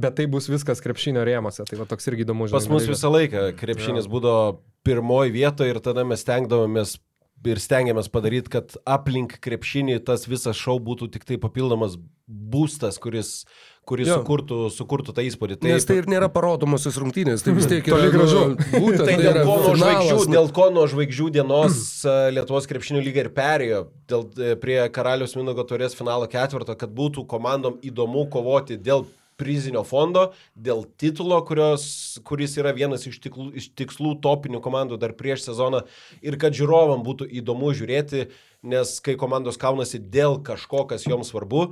bet 0.00 0.16
tai 0.20 0.28
bus 0.30 0.48
viskas 0.52 0.82
krepšinio 0.84 1.24
rėmose. 1.26 1.66
Tai 1.68 1.80
va 1.82 1.88
toks 1.90 2.08
irgi 2.10 2.26
įdomus 2.26 2.54
pas 2.54 2.68
mus 2.70 2.88
visą 2.88 3.12
laiką 3.12 3.50
krepšinis 3.60 4.08
būdavo 4.10 4.60
pirmoji 4.84 5.32
vietoje 5.34 5.72
ir 5.72 5.80
tada 5.84 6.04
mes 6.06 6.22
stengdavomės 6.24 6.98
ir 7.44 7.60
stengiamės 7.60 8.08
padaryti, 8.12 8.52
kad 8.52 8.76
aplink 8.88 9.36
krepšinį 9.44 9.98
tas 10.06 10.24
visas 10.28 10.56
šou 10.56 10.78
būtų 10.82 11.10
tik 11.12 11.26
tai 11.28 11.36
papildomas 11.40 11.98
būstas, 12.24 12.96
kuris, 13.02 13.42
kuris 13.88 14.08
Jo. 14.08 14.18
sukurtų, 14.20 14.58
sukurtų 14.72 15.14
tą 15.16 15.24
įspūdį. 15.28 15.58
Nes 15.68 15.84
tai 15.88 15.98
ir 16.00 16.08
nėra 16.10 16.28
parodomosios 16.32 16.96
rungtynės, 17.00 17.44
tai 17.44 17.54
vis 17.56 17.66
tiek 17.70 17.84
yra 17.90 17.98
Toli 18.00 18.12
gražu. 18.14 18.44
nu, 18.54 18.68
Būtent 18.84 19.04
Tai 19.04 19.10
tai 19.10 19.16
dėl 19.22 19.30
yra 19.32 19.42
ko, 19.44 19.56
nuo 19.60 19.74
žvaigždžių, 19.74 20.06
finalas, 20.08 20.28
nu. 20.28 20.36
dėl 20.38 20.48
ko 20.56 20.68
nuo 20.76 20.86
žvaigždžių 20.94 21.28
dienos 21.38 21.82
Lietuvos 22.36 22.70
krepšinio 22.70 23.02
lyga 23.04 23.24
ir 23.26 23.32
perėjo 23.36 23.82
dėl, 24.08 24.24
e, 24.40 24.54
prie 24.60 24.78
Karalius 24.94 25.36
Minugo 25.36 25.64
turės 25.68 25.96
finalo 25.98 26.26
ketvirto, 26.32 26.76
kad 26.80 26.90
būtų 26.96 27.26
komandom 27.28 27.76
įdomu 27.84 28.24
kovoti 28.32 28.76
dėl 28.80 29.04
prizinio 29.34 29.80
fondo, 29.82 30.28
dėl 30.54 30.84
titulo, 30.94 31.40
kurios, 31.42 32.20
kuris 32.22 32.52
yra 32.54 32.70
vienas 32.70 33.02
iš 33.10 33.16
tiklų, 33.24 33.48
iš 33.58 33.72
tikslų 33.74 34.12
topinių 34.22 34.60
komandų 34.62 34.94
dar 35.02 35.10
prieš 35.18 35.48
sezoną 35.48 35.80
ir 36.22 36.36
kad 36.38 36.54
žiūrovam 36.54 37.02
būtų 37.02 37.26
įdomu 37.40 37.72
žiūrėti, 37.74 38.28
nes 38.62 38.92
kai 39.02 39.16
komandos 39.18 39.58
kaunasi 39.58 39.98
dėl 39.98 40.38
kažko, 40.46 40.84
kas 40.86 41.02
joms 41.10 41.32
svarbu, 41.34 41.64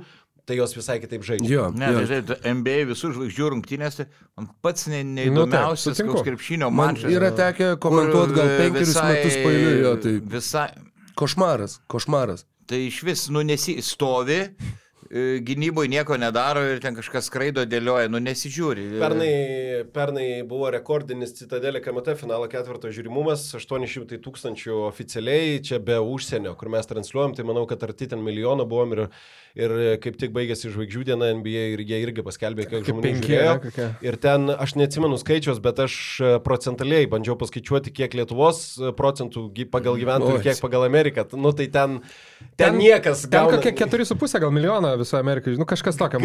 tai 0.45 0.57
jos 0.59 0.73
visai 0.75 0.99
kitaip 0.99 1.23
žaidžia. 1.23 1.49
Jo, 1.53 1.65
Ne, 1.71 1.87
jo. 1.91 1.99
tai 1.99 2.05
žinai, 2.09 2.23
tu 2.27 2.35
NBA 2.53 2.77
visų 2.91 3.11
žvaigždžių 3.15 3.49
rungtynėse, 3.53 4.05
man 4.37 4.49
pats 4.61 4.87
ne, 4.91 5.03
Nu, 5.03 5.15
neįdomiausias 5.21 6.01
nu, 6.03 6.11
koks 6.11 6.25
krepšinio 6.27 6.69
Man 6.71 6.95
mačas. 6.95 7.11
yra 7.15 7.31
tekę 7.31 7.77
komentuoti 7.79 8.33
gal 8.35 8.47
kur, 8.49 8.57
penkerius 8.59 8.91
visai- 8.93 9.09
metus 9.13 9.37
pailiui, 9.45 9.75
jo, 9.85 9.93
tai 10.03 10.13
Visai, 10.35 10.67
košmaras, 11.15 11.79
košmaras. 11.87 12.45
tai 12.67 12.85
iš 12.87 13.01
vis, 13.03 13.29
nu, 13.29 13.41
nesi 13.43 13.77
stovi, 13.81 14.39
e, 14.41 14.49
gynyboje 15.13 15.91
nieko 15.93 16.17
nedaro 16.17 16.63
ir 16.73 16.79
ten 16.81 16.95
kažkas 16.97 17.27
skraido, 17.29 17.61
dėlioja, 17.69 18.09
nu, 18.09 18.17
nesižiūri. 18.23 18.87
Pernai, 18.97 19.33
pernai 19.93 20.27
buvo 20.49 20.71
rekordinis 20.73 21.35
Citadelė 21.37 21.83
KMT 21.85 22.15
finalo 22.17 22.47
ketvirto 22.49 22.89
žiūrimumas, 22.89 23.43
800 23.59 24.17
tūkstančių 24.25 24.79
oficialiai, 24.87 25.59
čia 25.61 25.77
be 25.83 25.99
užsienio, 26.01 26.55
kur 26.57 26.71
mes 26.73 26.89
transliuojam, 26.89 27.35
tai 27.37 27.45
manau, 27.45 27.67
kad 27.69 27.83
arti 27.85 28.07
ten 28.09 28.23
milijono 28.25 28.65
buvom 28.69 28.95
ir, 28.97 29.03
ir 29.53 29.75
kaip 30.01 30.17
tik 30.17 30.33
baigėsi 30.33 30.71
žvaigždžių 30.73 31.05
diena 31.11 31.29
NBA 31.37 31.67
ir 31.75 31.85
jie 31.85 32.01
irgi 32.07 32.25
paskelbė, 32.25 32.65
kiek 32.71 32.81
Kaip 32.81 32.89
žmonių 32.95 33.05
penki, 33.05 33.29
žiūrėjo. 33.35 33.53
ne, 33.53 33.63
kokie? 33.67 33.87
Ir 34.09 34.17
ten, 34.25 34.49
aš 34.65 34.73
neatsimenu 34.81 35.21
skaičius, 35.21 35.61
bet 35.61 35.83
aš 35.85 35.99
e, 36.25 36.33
procentaliai 36.41 37.05
bandžiau 37.11 37.37
paskaičiuoti, 37.37 37.93
kiek 37.93 38.17
Lietuvos 38.17 38.63
e, 38.81 38.89
procentų 38.97 39.45
pagal 39.69 40.01
gyventojų 40.01 40.41
kiek 40.49 40.57
pagal 40.63 40.87
Ameriką. 40.89 41.27
Nu 41.37 41.53
tai 41.53 41.69
ten, 41.69 41.99
ten, 42.57 42.73
ten 42.73 42.81
niekas 42.81 43.27
Ten 43.27 43.45
gauna- 43.45 43.61
kokie 43.61 43.75
4,5 43.77 44.41
gal 44.41 44.51
milijono 44.57 44.95
visoje 45.03 45.21
Amerikoje, 45.23 45.59
nu 45.61 45.67
kažkas 45.69 45.99
tokio, 45.99 46.19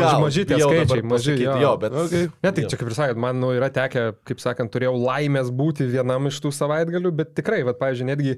bijau 0.56 0.70
dabar 0.72 0.86
skaičiai, 0.86 1.02
pasakyti, 1.12 1.44
jo. 1.44 1.56
jo, 1.66 1.72
bet- 1.82 1.98
Okay. 2.05 2.30
Ne, 2.42 2.52
tai 2.56 2.62
jo. 2.64 2.68
čia 2.72 2.78
kaip 2.80 2.88
ir 2.92 2.96
sakėt, 2.98 3.20
man 3.26 3.40
nu, 3.42 3.52
yra 3.59 3.68
tekę, 3.74 4.06
kaip 4.24 4.40
sakant, 4.40 4.72
turėjau 4.74 4.94
laimės 5.02 5.50
būti 5.52 5.86
vienam 5.92 6.26
iš 6.30 6.40
tų 6.44 6.55
savaitgalių, 6.55 7.12
bet 7.20 7.34
tikrai, 7.38 7.60
va, 7.66 7.74
pavyzdžiui, 7.76 8.09
netgi 8.14 8.36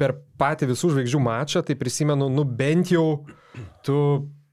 per 0.00 0.14
patį 0.40 0.70
visų 0.72 0.94
žvaigždžių 0.94 1.20
mačą, 1.20 1.60
tai 1.66 1.74
prisimenu, 1.76 2.30
nu 2.32 2.44
bent 2.44 2.88
jau 2.94 3.26
tu 3.84 3.96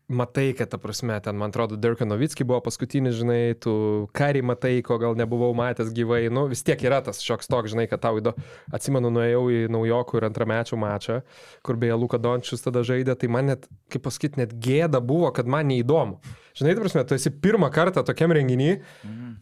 matai, 0.07 0.53
kad, 0.55 0.69
ta 0.71 0.77
prasme, 0.79 1.19
ten, 1.23 1.35
man 1.35 1.51
atrodo, 1.51 1.75
Dirk 1.75 1.99
Novitski 1.99 2.45
buvo 2.47 2.61
paskutinis, 2.63 3.17
žinai, 3.19 3.57
tu 3.59 3.73
karį 4.15 4.41
matai, 4.47 4.77
ko 4.85 4.95
gal 5.01 5.17
nebuvau 5.19 5.51
matęs 5.57 5.91
gyvai, 5.95 6.21
nu 6.31 6.45
vis 6.47 6.63
tiek 6.63 6.79
yra 6.87 7.01
tas 7.03 7.19
šioks 7.23 7.51
toks, 7.51 7.73
žinai, 7.73 7.89
kad 7.91 8.01
tau 8.05 8.21
įdomu. 8.21 8.47
Atsimenu, 8.73 9.11
nuėjau 9.11 9.43
į 9.51 9.59
naujokų 9.73 10.21
ir 10.21 10.27
antramečių 10.29 10.79
mačą, 10.79 11.19
kur 11.67 11.79
beje 11.81 11.99
Luka 11.99 12.21
Dončius 12.23 12.63
tada 12.63 12.85
žaidė, 12.87 13.17
tai 13.19 13.31
man 13.31 13.51
net, 13.51 13.67
kaip 13.91 14.07
pasakyti, 14.07 14.39
net 14.45 14.55
gėda 14.55 15.03
buvo, 15.03 15.33
kad 15.35 15.49
man 15.49 15.67
neįdomu. 15.73 16.21
Žinai, 16.57 16.75
ta 16.77 16.85
prasme, 16.85 17.03
tu 17.07 17.19
esi 17.19 17.33
pirmą 17.43 17.69
kartą 17.75 18.05
tokiam 18.07 18.31
renginiui, 18.35 18.79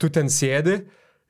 tu 0.01 0.09
ten 0.09 0.33
sėdi. 0.33 0.81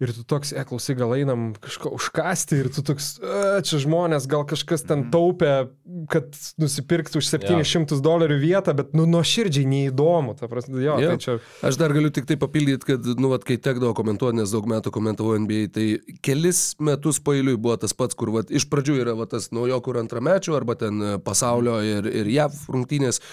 Ir 0.03 0.11
tu 0.11 0.25
toks, 0.27 0.49
e, 0.51 0.59
klausai, 0.67 0.91
gal 0.99 1.13
einam 1.15 1.53
kažko 1.63 1.93
užkasti 1.95 2.57
ir 2.59 2.67
tu 2.75 2.81
toks, 2.83 3.13
e, 3.23 3.43
čia 3.63 3.77
žmonės, 3.79 4.25
gal 4.27 4.43
kažkas 4.47 4.83
ten 4.83 5.05
taupė, 5.13 5.69
kad 6.11 6.35
nusipirktų 6.59 7.21
už 7.21 7.29
700 7.31 8.01
dolerių 8.03 8.35
vietą, 8.41 8.73
bet, 8.75 8.91
nu, 8.91 9.05
nuoširdžiai 9.07 9.63
neįdomu. 9.71 10.35
Ta 10.35 10.51
prasme, 10.51 10.83
jo, 10.83 10.97
Jo. 10.99 11.13
tai 11.13 11.23
čia... 11.23 11.37
Aš 11.63 11.79
dar 11.79 11.95
galiu 11.95 12.11
tik 12.11 12.27
tai 12.27 12.35
papildyti, 12.41 12.91
kad, 12.91 13.07
nu, 13.15 13.31
vat, 13.31 13.47
kai 13.47 13.55
tekdavo 13.55 13.95
komentuoti, 13.95 14.41
nes 14.41 14.51
daug 14.51 14.67
metų 14.67 14.91
komentavau 14.91 15.39
NBA, 15.39 15.71
tai 15.71 15.87
kelis 16.19 16.73
metus 16.83 17.23
pailiui 17.23 17.55
buvo 17.55 17.79
tas 17.79 17.95
pats, 17.95 18.19
kur 18.19 18.35
vat, 18.35 18.51
iš 18.51 18.67
pradžių 18.67 18.99
yra 18.99 19.15
vat, 19.15 19.31
tas 19.31 19.47
naujokų 19.55 19.95
ir 19.95 20.03
antramečių, 20.03 20.59
arba 20.59 20.75
ten 20.83 20.99
e, 20.99 21.17
pasaulio 21.23 21.79
ir, 21.87 22.11
ir 22.11 22.35
JAV 22.35 22.65
rungtynės 22.75 23.23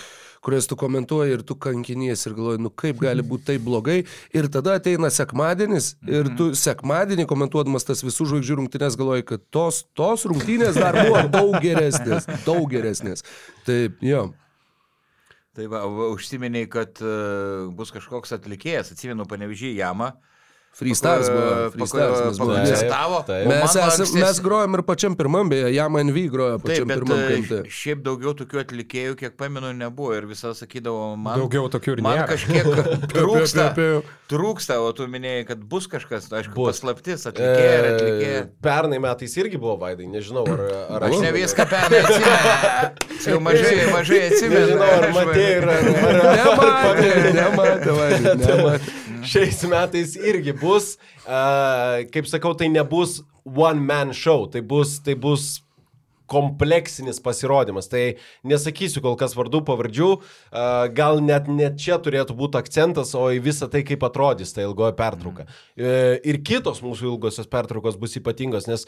kurias 0.42 0.66
tu 0.66 0.76
komentuoji 0.76 1.36
ir 1.36 1.44
tu 1.46 1.54
kankinies 1.54 2.26
ir 2.26 2.34
galvoji, 2.36 2.62
nu 2.62 2.72
kaip 2.82 2.98
gali 3.02 3.22
būti 3.26 3.52
taip 3.52 3.64
blogai. 3.66 4.00
Ir 4.34 4.48
tada 4.52 4.76
ateina 4.80 5.10
sekmadienis 5.12 5.92
ir 6.08 6.32
tu 6.38 6.50
sekmadienį 6.58 7.28
komentuodamas 7.30 7.86
tas 7.86 8.02
visų 8.04 8.28
žvaigždžių 8.32 8.58
rungtynės 8.60 8.98
galvoji, 8.98 9.26
kad 9.32 9.46
tos, 9.54 9.84
tos 9.98 10.26
rungtynės 10.28 10.78
dar 10.80 10.98
buvo 11.04 11.22
daug 11.30 11.58
geresnės, 11.62 12.26
daug 12.46 12.66
geresnės. 12.72 13.26
Taip, 13.68 14.02
jo. 14.02 14.30
Tai 15.52 15.68
va, 15.68 15.84
užsiminiai, 16.14 16.66
kad 16.72 17.00
uh, 17.04 17.68
bus 17.76 17.92
kažkoks 17.92 18.32
atlikėjas, 18.38 18.94
atsimenu, 18.94 19.28
panevežį 19.28 19.74
Jamą. 19.76 20.14
Freestars 20.72 21.28
buvo. 21.28 21.70
Freestars. 21.74 22.38
Pakoncertavo. 22.40 23.18
Taip, 23.26 23.42
taip. 23.44 23.48
Mes, 23.52 23.74
esam, 23.76 24.14
mes 24.22 24.38
grojom 24.40 24.78
ir 24.78 24.82
pačiam 24.88 25.16
pirmam, 25.18 25.50
beje, 25.52 25.68
Jam 25.76 25.98
NV 26.00 26.22
grojo 26.32 26.54
Taip, 26.56 26.64
pačiam 26.70 26.88
bet 26.88 27.02
pirmam 27.02 27.20
kante. 27.28 27.58
šiaip 27.68 28.00
daugiau 28.06 28.32
tokių 28.38 28.62
atlikėjų, 28.62 29.18
kiek 29.20 29.36
pamenu, 29.36 29.74
nebuvo 29.76 30.14
ir 30.16 30.24
visą 30.30 30.54
sakydavo, 30.56 31.10
man, 31.20 31.36
Daugiau 31.42 31.68
tokių 31.72 31.98
ir 31.98 32.02
man 32.06 32.16
nėra. 32.22 32.30
kažkiek 32.32 32.64
trūksta. 33.12 33.68
Trūksta, 34.32 34.78
o 34.80 34.88
tu 34.96 35.04
minėjai, 35.12 35.44
kad 35.50 35.60
bus 35.68 35.84
kažkas, 35.92 36.30
tai 36.32 36.40
aišku, 36.40 36.54
Bus. 36.56 36.78
paslaptis, 36.80 37.26
atlikėja 37.28 37.74
ir. 37.76 38.00
E, 38.24 38.32
Pernai 38.64 38.96
metais 39.04 39.36
irgi 39.36 39.60
buvo 39.60 39.76
vaidai, 39.82 40.06
nežinau, 40.08 40.46
ar... 40.48 40.62
ar 40.96 41.04
Aš 41.10 41.18
ne 41.20 41.34
viską 41.36 41.66
pernai 41.68 42.00
atsimenu. 42.00 43.12
Jau 43.28 43.36
mažai, 43.44 43.76
mažai 43.92 44.22
atsimenu. 44.30 44.62
Nežinau, 44.62 44.88
ar 44.88 45.08
Aš 45.10 45.14
matė 45.20 45.44
ir... 45.58 45.68
Ar, 45.68 45.84
Nematė, 46.32 47.12
nematė, 47.36 47.96
nematė. 48.46 49.01
Šiais 49.30 49.62
metais 49.70 50.16
irgi 50.18 50.54
bus, 50.58 50.96
uh, 51.26 52.02
kaip 52.10 52.26
sakau, 52.30 52.54
tai 52.58 52.70
nebus 52.72 53.20
one 53.44 53.82
man 53.82 54.12
show, 54.16 54.46
tai 54.50 54.62
bus, 54.66 54.98
tai 55.04 55.14
bus 55.14 55.60
kompleksinis 56.30 57.20
pasirodymas. 57.24 57.88
Tai 57.92 58.04
nesakysiu 58.48 59.02
kol 59.04 59.16
kas 59.20 59.36
vardų, 59.38 59.62
pavardžių, 59.68 60.10
gal 60.96 61.22
net, 61.24 61.48
net 61.50 61.80
čia 61.82 61.98
turėtų 62.02 62.36
būti 62.38 62.60
akcentas, 62.60 63.14
o 63.18 63.28
į 63.32 63.42
visą 63.44 63.70
tai, 63.72 63.84
kaip 63.86 64.04
atrodys 64.06 64.54
ta 64.54 64.64
ilgoji 64.66 64.96
pertrauka. 64.98 65.48
Mm. 65.76 66.22
Ir 66.28 66.42
kitos 66.46 66.82
mūsų 66.84 67.12
ilgosios 67.14 67.50
pertraukos 67.50 67.98
bus 68.00 68.16
ypatingos, 68.20 68.68
nes 68.70 68.86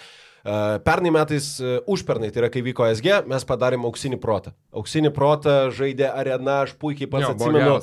pernai 0.85 1.11
metais, 1.11 1.47
uh, 1.63 1.79
užpernai, 1.89 2.29
tai 2.33 2.43
yra 2.43 2.51
kai 2.53 2.61
vyko 2.65 2.85
SG, 2.93 3.23
mes 3.31 3.47
padarėm 3.49 3.87
auksinį 3.89 4.19
protą. 4.21 4.53
Auksinį 4.77 5.13
protą 5.17 5.55
žaidė 5.73 6.11
arena, 6.13 6.63
aš 6.67 6.75
puikiai 6.81 7.09
pats 7.09 7.31
Jo, 7.31 7.33
atsimenu, 7.33 7.79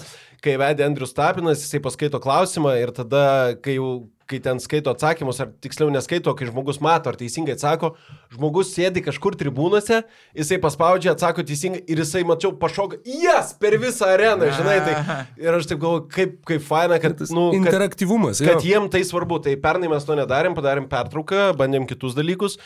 kai 0.46 0.58
vedė 0.62 0.86
Andrius 0.86 1.16
Tapinas, 1.18 1.64
jisai 1.66 1.82
paskaito 1.82 2.22
klausimą 2.22 2.76
ir 2.78 2.94
tada, 2.94 3.24
kai 3.66 3.80
jau 3.80 3.90
kai 4.32 4.40
ten 4.44 4.60
skaito 4.64 4.94
atsakymus, 4.94 5.40
ar 5.44 5.50
tiksliau 5.64 5.92
neskaito, 5.94 6.34
kai 6.38 6.48
žmogus 6.50 6.80
mato, 6.84 7.12
ar 7.12 7.18
teisingai 7.20 7.58
atsako, 7.58 7.94
žmogus 8.34 8.72
sėdi 8.76 9.04
kažkur 9.06 9.36
tribūnose, 9.40 10.02
jisai 10.38 10.60
paspaudžia, 10.64 11.14
atsako 11.16 11.46
teisingai 11.48 11.84
ir 11.92 12.02
jisai, 12.04 12.24
mačiau, 12.28 12.54
pašoka, 12.62 13.02
jas 13.06 13.54
per 13.60 13.78
visą 13.82 14.10
areną, 14.16 14.50
žinai, 14.58 14.78
tai 14.88 14.96
ir 15.44 15.60
aš 15.60 15.70
taip 15.72 15.82
galvoju, 15.84 16.08
kaip, 16.16 16.38
kaip 16.48 16.66
faina, 16.66 17.00
kad, 17.04 17.18
Tas 17.22 17.34
nu, 17.36 17.50
kad, 17.52 17.60
interaktyvumas. 17.62 18.40
kad 18.42 18.62
jo. 18.62 18.72
jiem 18.72 18.88
tai 18.92 19.04
svarbu. 19.08 19.42
Tai 19.46 19.54
pernai 19.62 19.90
mes 19.92 20.06
to 20.08 20.16
nedarėm, 20.18 20.56
padarėm 20.58 20.88
pertrauką, 20.90 21.52
bandėm 21.60 21.88
kitus 21.90 22.16
dalykus 22.18 22.58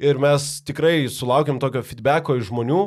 ir 0.00 0.20
mes 0.20 0.48
tikrai 0.66 1.06
sulaukėm 1.12 1.60
tokio 1.62 1.82
feedbacko 1.86 2.36
iš 2.40 2.50
žmonių, 2.50 2.82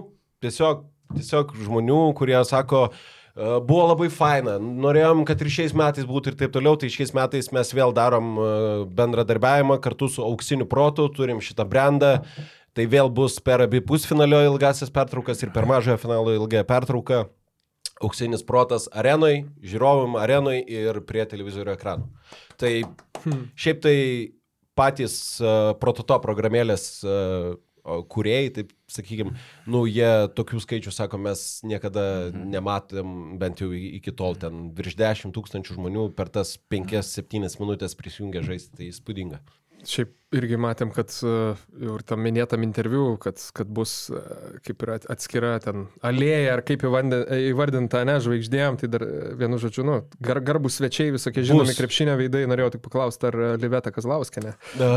tiesiog, 0.45 0.83
tiesiog 1.15 1.53
žmonių, 1.65 1.99
kurie 2.17 2.37
sako, 2.45 2.89
"E, 2.91 3.14
Buvo 3.35 3.89
labai 3.89 4.07
faina, 4.07 4.53
norėjom, 4.63 5.25
kad 5.27 5.41
ir 5.43 5.49
šiais 5.51 5.73
metais 5.75 6.05
būtų 6.07 6.31
ir 6.31 6.35
taip 6.39 6.53
toliau, 6.55 6.77
tai 6.79 6.87
šiais 6.87 7.11
metais 7.17 7.49
mes 7.51 7.71
vėl 7.75 7.91
darom 7.91 8.29
e, 8.39 8.45
bendradarbiavimą 8.95 9.75
kartu 9.83 10.07
su 10.07 10.23
auksiniu 10.23 10.63
protu, 10.71 11.09
turim 11.11 11.41
šitą 11.43 11.65
brandą, 11.67 12.13
tai 12.71 12.85
vėl 12.87 13.11
bus 13.11 13.35
per 13.43 13.65
abi 13.65 13.81
pusfinalio 13.83 14.39
ilgasis 14.47 14.93
pertraukas 14.95 15.43
ir 15.43 15.51
per 15.51 15.67
mažojo 15.67 15.97
finalo 15.99 16.31
ilgąją 16.37 16.63
pertrauką. 16.69 17.25
Auksinis 18.03 18.43
protas 18.47 18.87
arenui, 18.95 19.49
žiūrovam 19.63 20.15
arenui 20.19 20.61
ir 20.71 21.01
prie 21.07 21.27
televizorių 21.27 21.75
ekranų. 21.75 22.07
Tai 22.59 22.71
šiaip 23.59 23.83
tai 23.83 23.97
patys 24.79 25.19
uh, 25.43 25.73
prototo 25.79 26.21
programėlės 26.23 26.87
uh, 27.03 27.55
kuriejai, 28.11 28.51
taip 28.61 28.74
sakykime, 28.91 29.33
nu 29.71 29.83
jie 29.89 30.09
tokių 30.37 30.61
skaičių, 30.63 30.93
sako, 30.93 31.19
mes 31.25 31.43
niekada 31.65 32.31
nematėm, 32.35 33.37
bent 33.41 33.63
jau 33.63 33.71
iki 33.73 34.13
tol 34.15 34.37
ten 34.39 34.69
virš 34.77 34.97
10 35.01 35.35
tūkstančių 35.35 35.77
žmonių 35.79 36.07
per 36.17 36.31
tas 36.33 36.55
5-7 36.71 37.59
minutės 37.61 37.97
prisijungia 37.97 38.45
žaisti, 38.45 38.75
tai 38.77 38.89
įspūdinga. 38.91 39.41
Šiaip 39.85 40.13
irgi 40.35 40.57
matėm, 40.59 40.89
kad 40.91 41.11
e, 41.23 41.33
jau 41.85 41.95
ir 41.99 42.03
tam 42.07 42.19
minėtam 42.25 42.63
interviu, 42.65 43.13
kad, 43.21 43.37
kad 43.55 43.69
bus 43.71 44.09
e, 44.09 44.19
kaip 44.65 44.81
ir 44.83 44.91
at- 44.97 45.05
atskira 45.13 45.53
ten 45.63 45.85
alėja, 46.03 46.55
ar 46.57 46.63
kaip 46.65 46.81
įvandė- 46.89 47.21
įvardinta, 47.51 48.01
ne, 48.09 48.17
žvaigždėjom, 48.25 48.79
tai 48.81 48.89
dar 48.91 49.05
e, 49.05 49.11
vienu 49.39 49.59
žodžiu, 49.61 49.85
nu, 49.87 49.99
gar, 50.25 50.41
garbus 50.43 50.79
svečiai, 50.81 51.13
visokie 51.15 51.45
žinomi 51.45 51.69
Bus. 51.71 51.77
krepšinio 51.79 52.17
veidai, 52.19 52.43
norėjau 52.51 52.73
tik 52.75 52.83
paklausti, 52.87 53.29
ar 53.29 53.37
e, 53.37 53.51
Liveta 53.61 53.93
Kazlauskenė 53.95 54.55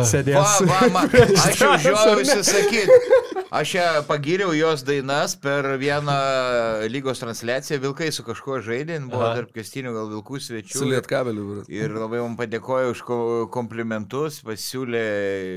sėdės. 0.09 0.59
Va, 0.67 0.81
va, 0.89 0.91
ma, 0.97 1.05
aš 1.45 1.63
jau 1.63 1.75
žiaujusi 1.87 2.41
sakyti. 2.49 3.01
Aš 3.55 3.71
ją 3.79 3.85
pagyriau 4.05 4.51
jos 4.53 4.83
dainas 4.85 5.33
per 5.41 5.65
vieną 5.81 6.17
lygos 6.93 7.23
transliaciją. 7.23 7.79
Vilkai 7.81 8.11
su 8.13 8.21
kažkuo 8.27 8.59
žaidė, 8.67 8.99
buvo 9.09 9.25
Aha. 9.25 9.39
tarp 9.39 9.55
kestinių 9.57 9.95
gal 9.95 10.11
vilkų 10.11 10.41
svečių. 10.45 10.75
Su 10.83 10.89
lietkabeliu. 10.91 11.63
Ir 11.73 11.95
labai 11.97 12.21
man 12.21 12.35
padėkojo 12.37 12.91
už 12.93 13.01
ko- 13.09 13.47
komplimentus, 13.55 14.43
pasiūlė. 14.45 15.07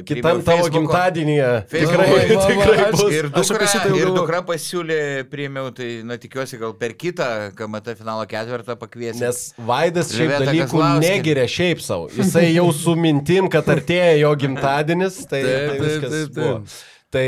Kitam 0.05 0.41
tavo 0.43 0.57
Facebooko- 0.65 0.73
gimtadienyje. 0.75 1.49
Tikrai, 1.71 1.97
Va, 1.97 2.03
va, 2.03 2.35
va, 2.35 2.47
tikrai 2.51 2.77
aš- 2.85 2.91
bus. 2.91 3.13
Ir 3.13 3.29
dukra, 3.29 3.67
jau 3.85 3.95
ir 4.01 4.11
dukra 4.15 4.41
pasiūlė, 4.47 4.99
priėmiau, 5.31 5.71
tai, 5.75 5.89
na, 6.03 6.17
tikiuosi, 6.17 6.59
gal 6.61 6.73
per 6.73 6.93
kitą 6.93 7.51
KMT 7.55 7.95
finalo 7.99 8.25
ketvirtą 8.25 8.75
pakviesi. 8.81 9.19
Nes 9.23 9.41
Vaidas 9.57 10.11
šiaip 10.13 10.29
Liveta 10.29 10.45
dalykų 10.51 10.69
Kazlauskienė. 10.71 11.15
negeria 11.17 11.47
šiaip 11.57 11.81
savo. 11.81 12.09
Jisai 12.15 12.47
jau 12.55 12.67
su 12.73 12.95
mintim, 12.95 13.49
kad 13.49 13.65
artėja 13.65 14.17
jo 14.19 14.35
gimtadienis, 14.35 15.21
tai, 15.27 15.41
Taip, 15.43 15.51
tai 15.51 15.67
taip, 15.69 15.81
viskas 15.88 16.11
taip, 16.11 16.33
taip. 16.33 16.43
buvo. 16.43 16.63
Tai 17.11 17.27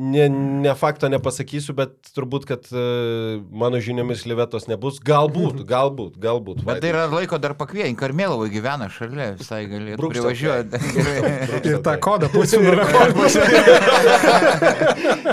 ne, 0.00 0.22
ne 0.64 0.72
fakto 0.80 1.10
nepasakysiu, 1.12 1.74
bet 1.76 1.92
turbūt, 2.16 2.46
kad 2.48 2.64
uh, 2.72 3.36
mano 3.52 3.76
žiniomis 3.84 4.22
Livetos 4.24 4.64
nebus. 4.70 4.96
Galbūt, 5.04 5.60
galbūt, 5.74 6.14
galbūt. 6.22 6.62
Bet 6.64 6.80
tai 6.80 6.94
yra 6.94 7.04
laiko 7.12 7.36
dar 7.36 7.52
pakviesti. 7.58 7.92
Karmėlavai 8.00 8.48
gyvena 8.54 8.88
šalia, 8.88 9.34
visai 9.36 9.66
Brūkštelk. 9.68 10.08
privažiuoti. 10.14 10.80
Gerai. 10.96 11.60
Ir 11.68 11.76
tą 11.84 11.98
kodą 12.00 12.32
pusfinalio. 12.32 12.88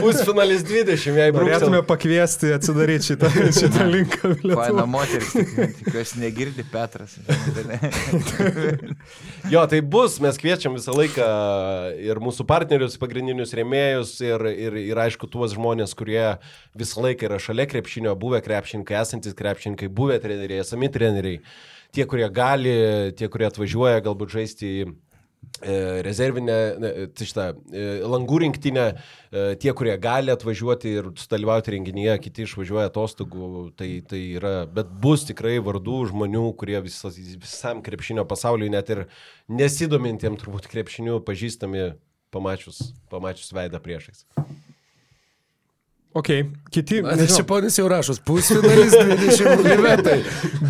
Pusfinalis 0.00 0.62
20, 0.64 1.16
jei 1.20 1.32
Norėtume 1.34 1.80
pakviesti 1.86 2.52
atsidaryti 2.56 3.10
šitą, 3.12 3.28
šitą 3.56 3.84
linką. 3.90 4.30
Faina 4.56 4.86
moteris, 4.88 5.30
tik- 5.34 5.74
tikiuosi 5.82 6.20
negirdi 6.22 6.64
Petras. 6.72 7.16
Jo, 9.52 9.64
tai 9.70 9.80
bus, 9.84 10.16
mes 10.24 10.38
kviečiam 10.40 10.76
visą 10.78 10.94
laiką 10.96 11.26
ir 12.08 12.16
mūsų 12.22 12.46
partnerius, 12.70 12.98
pagrindinius 13.02 13.50
rėmėjus 13.58 14.12
ir, 14.22 14.44
ir, 14.46 14.76
ir 14.92 14.98
aišku 15.02 15.26
tuos 15.26 15.56
žmonės, 15.56 15.90
kurie 15.98 16.38
visą 16.78 17.02
laiką 17.02 17.26
yra 17.26 17.40
šalia 17.42 17.66
krepšinio, 17.66 18.14
buvę 18.14 18.38
krepšininkai, 18.44 19.00
esantis 19.02 19.34
krepšininkai, 19.34 19.88
buvę 19.90 20.20
treneriai, 20.22 20.62
esami 20.62 20.86
treneriai, 20.86 21.40
tie, 21.90 22.06
kurie 22.06 22.28
gali, 22.30 23.10
tie, 23.18 23.26
kurie 23.26 23.48
atvažiuoja 23.48 24.04
galbūt 24.04 24.30
žaisti 24.36 24.70
į 24.70 24.84
e, 24.86 24.92
rezervinę, 26.06 26.58
ne, 26.78 26.92
tai 27.10 27.26
šitą, 27.26 27.46
e, 27.74 27.86
langų 28.06 28.38
rinktinę, 28.44 28.84
e, 28.94 29.42
tie, 29.58 29.72
kurie 29.74 29.96
gali 29.98 30.30
atvažiuoti 30.30 30.92
ir 31.00 31.08
sudalyvauti 31.18 31.74
renginyje, 31.74 32.14
kiti 32.22 32.46
išvažiuoja 32.46 32.86
atostogų, 32.92 33.72
tai, 33.80 33.88
tai 34.06 34.20
yra, 34.36 34.52
bet 34.70 34.92
bus 35.02 35.26
tikrai 35.26 35.56
vardų 35.58 36.04
žmonių, 36.12 36.44
kurie 36.60 36.78
visas, 36.86 37.18
visam 37.18 37.82
krepšinio 37.82 38.22
pasauliui, 38.30 38.70
net 38.70 38.94
ir 38.94 39.02
nesidomintiem 39.50 40.38
turbūt 40.38 40.70
krepšiniu, 40.70 41.18
pažįstami 41.26 41.90
pamačius, 42.34 42.80
pamačius 43.12 43.52
veidą 43.56 43.80
priešais. 43.82 44.24
Ok, 46.10 46.26
kiti. 46.74 47.02
Nes 47.06 47.36
čia 47.36 47.44
ponis 47.46 47.76
jau 47.78 47.84
rašos, 47.90 48.18
pusfinalis 48.26 48.96
20 48.98 49.60
limetai. 49.62 50.16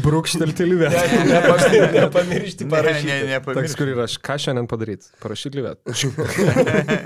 Brūkštelti 0.05 0.67
lyvę. 0.69 0.91
Nepamiršti 1.97 2.67
Ne, 2.67 2.71
parašyti. 2.75 3.09
ne, 3.09 3.21
ne, 3.31 3.39
Toks, 3.49 3.77
kur 3.79 3.89
yra, 3.89 4.05
ką 4.05 4.37
šiandien 4.45 4.69
padaryti? 4.69 5.09
Parašyti 5.23 5.63
lyvę. 5.63 5.77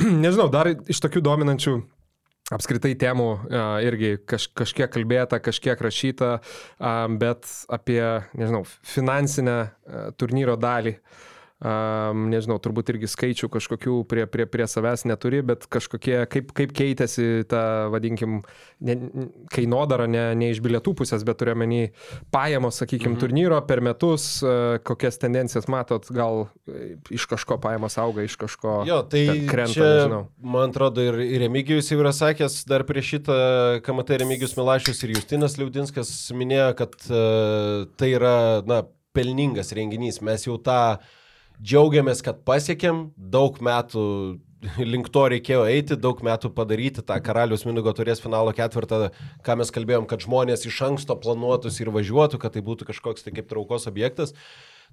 Nežinau, 0.22 0.46
dar 0.54 0.70
iš 0.70 1.02
tokių 1.02 1.22
dominančių 1.26 1.74
apskritai 2.54 2.94
temų 2.98 3.26
a, 3.30 3.64
irgi 3.86 4.14
kaž, 4.26 4.46
kažkiek 4.58 4.90
kalbėta, 4.90 5.38
kažkiek 5.42 5.82
rašyta, 5.82 6.30
a, 6.78 6.94
bet 7.10 7.46
apie, 7.70 8.02
nežinau, 8.38 8.62
finansinę 8.86 9.56
a, 9.58 10.06
turnyro 10.18 10.54
dalį. 10.60 10.96
Um, 11.60 12.30
nežinau, 12.32 12.56
turbūt 12.56 12.88
irgi 12.94 13.08
skaičių 13.12 13.50
kažkokių 13.52 13.98
prie, 14.08 14.22
prie, 14.32 14.46
prie 14.48 14.64
savęs 14.64 15.02
neturi, 15.04 15.42
bet 15.44 15.66
kažkokie, 15.68 16.14
kaip, 16.32 16.54
kaip 16.56 16.70
keitėsi 16.72 17.42
ta, 17.50 17.90
vadinkim, 17.92 18.38
ne, 18.80 18.94
kainodara 19.52 20.06
ne, 20.08 20.22
ne 20.40 20.48
iš 20.54 20.62
bilietų 20.64 20.94
pusės, 20.96 21.20
bet 21.28 21.36
turiuomenį 21.42 21.82
pajamos, 22.32 22.78
sakykime, 22.80 23.12
mhm. 23.12 23.20
turnyro 23.20 23.58
per 23.68 23.84
metus, 23.84 24.30
uh, 24.40 24.78
kokias 24.88 25.20
tendencijas 25.20 25.68
matot, 25.68 26.08
gal 26.16 26.46
e, 26.64 26.94
iš 27.12 27.28
kažko 27.28 27.60
pajamos 27.60 27.98
auga, 28.00 28.24
iš 28.24 28.38
kažko 28.40 28.78
Jo, 28.88 29.02
tai 29.12 29.26
krenta, 29.50 29.76
čia, 29.76 29.90
nežinau. 29.98 30.22
man 30.40 30.72
atrodo, 30.72 31.04
ir, 31.10 31.20
ir 31.26 31.44
Remigijus 31.44 31.92
jau 31.92 32.00
yra 32.00 32.14
sakęs, 32.16 32.62
dar 32.72 32.86
prieš 32.88 33.18
šitą 33.18 33.36
KMT 33.84 34.22
Remigijus 34.24 34.56
Milašius 34.56 35.04
ir 35.04 35.12
Justinas 35.18 35.60
Liaudinskas 35.60 36.14
minėjo, 36.32 36.72
kad 36.80 36.96
uh, 37.12 37.84
tai 38.00 38.14
yra, 38.16 38.34
na, 38.64 38.86
pelningas 39.12 39.74
renginys. 39.76 40.20
Mes 40.24 40.46
jau 40.46 40.56
tą 40.62 40.80
džiaugiamės, 41.60 42.22
kad 42.24 42.40
pasiekėm, 42.48 43.10
daug 43.16 43.58
metų 43.64 44.04
link 44.92 45.08
to 45.12 45.24
reikėjo 45.32 45.64
eiti, 45.68 45.96
daug 45.96 46.20
metų 46.24 46.50
padaryti 46.56 47.04
tą 47.06 47.16
karalius 47.24 47.64
Minugo 47.68 47.92
turės 47.96 48.20
finalo 48.20 48.52
ketvirtą, 48.56 49.08
ką 49.46 49.56
mes 49.60 49.72
kalbėjom, 49.74 50.08
kad 50.10 50.24
žmonės 50.24 50.66
iš 50.68 50.82
anksto 50.90 51.16
planuotųsi 51.20 51.84
ir 51.84 51.92
važiuotų, 51.94 52.40
kad 52.42 52.56
tai 52.56 52.64
būtų 52.66 52.90
kažkoks 52.90 53.24
tai 53.26 53.34
kaip 53.36 53.48
traukos 53.50 53.88
objektas. 53.90 54.34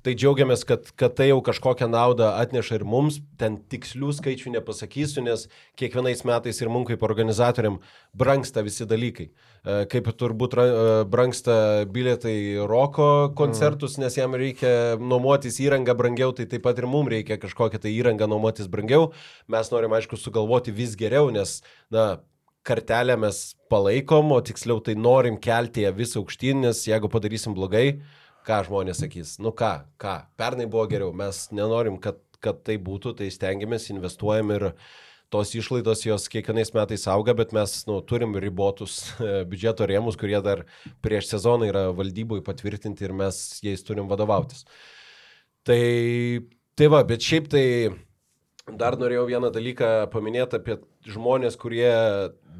Tai 0.06 0.14
džiaugiamės, 0.14 0.61
kad, 0.68 0.86
kad 0.99 1.15
tai 1.18 1.30
jau 1.32 1.40
kažkokią 1.44 1.88
naudą 1.90 2.30
atneša 2.38 2.78
ir 2.78 2.86
mums, 2.88 3.18
ten 3.41 3.57
tikslių 3.72 4.11
skaičių 4.15 4.53
nepasakysiu, 4.53 5.24
nes 5.26 5.48
kiekvienais 5.80 6.22
metais 6.28 6.61
ir 6.61 6.69
mums 6.72 6.88
kaip 6.91 7.03
organizatoriam 7.07 7.80
brangsta 8.18 8.64
visi 8.65 8.86
dalykai. 8.88 9.28
E, 9.28 9.80
Kaip 9.91 10.11
turbūt 10.22 10.56
e, 10.61 10.68
brangsta 11.10 11.57
bilietai 11.91 12.38
roko 12.69 13.10
koncertus, 13.38 13.98
nes 14.02 14.15
jam 14.19 14.38
reikia 14.38 14.95
nuomotis 15.02 15.57
įrangą 15.65 15.98
brangiau, 15.98 16.32
tai 16.38 16.45
taip 16.52 16.64
pat 16.68 16.80
ir 16.80 16.88
mums 16.88 17.11
reikia 17.11 17.40
kažkokią 17.41 17.82
tai 17.84 17.95
įrangą 17.98 18.30
nuomotis 18.30 18.69
brangiau. 18.72 19.11
Mes 19.52 19.74
norim, 19.74 19.98
aišku, 19.98 20.19
sugalvoti 20.22 20.76
vis 20.78 20.95
geriau, 20.99 21.34
nes, 21.34 21.60
na, 21.91 22.19
kartelę 22.68 23.15
mes 23.19 23.41
palaikom, 23.72 24.32
o 24.36 24.40
tiksliau 24.44 24.82
tai 24.84 24.95
norim 24.99 25.38
kelti 25.40 25.86
ją 25.86 25.94
vis 25.95 26.15
aukštyn, 26.19 26.65
nes 26.68 26.84
jeigu 26.88 27.10
padarysim 27.11 27.56
blogai, 27.56 27.99
ką 28.48 28.61
žmonės 28.68 29.03
sakys, 29.03 29.36
nu 29.44 29.52
ką, 29.56 29.74
ką, 30.02 30.15
pernai 30.40 30.68
buvo 30.69 30.86
geriau, 30.90 31.11
mes 31.15 31.45
nenorim, 31.56 31.99
kad, 32.02 32.19
kad 32.44 32.64
tai 32.68 32.80
būtų, 32.82 33.18
tai 33.19 33.30
stengiamės, 33.34 33.90
investuojam 33.94 34.56
ir 34.56 34.68
tos 35.34 35.52
išlaidos 35.60 36.06
jos 36.07 36.28
kiekvienais 36.32 36.72
metais 36.76 37.03
auga, 37.11 37.36
bet 37.36 37.52
mes 37.56 37.74
nu, 37.90 37.99
turim 38.07 38.38
ribotus 38.40 38.99
e, 39.19 39.41
biudžeto 39.49 39.88
rėmus, 39.90 40.15
kurie 40.19 40.40
dar 40.44 40.64
prieš 41.03 41.34
sezoną 41.34 41.68
yra 41.68 41.88
valdyboje 41.95 42.45
patvirtinti 42.48 43.03
ir 43.03 43.15
mes 43.26 43.41
jais 43.65 43.84
turim 43.84 44.07
vadovautis. 44.07 44.64
Tai 45.68 45.82
Tai 46.78 46.91
va, 46.94 46.99
bet 47.10 47.26
šiaip 47.26 47.48
tai 47.49 47.61
dar 48.76 48.98
norėjau 48.99 49.26
vieną 49.30 49.49
dalyką 49.53 49.89
paminėti 50.11 50.60
apie 50.60 50.77
žmonės, 51.07 51.56
kurie 51.60 51.91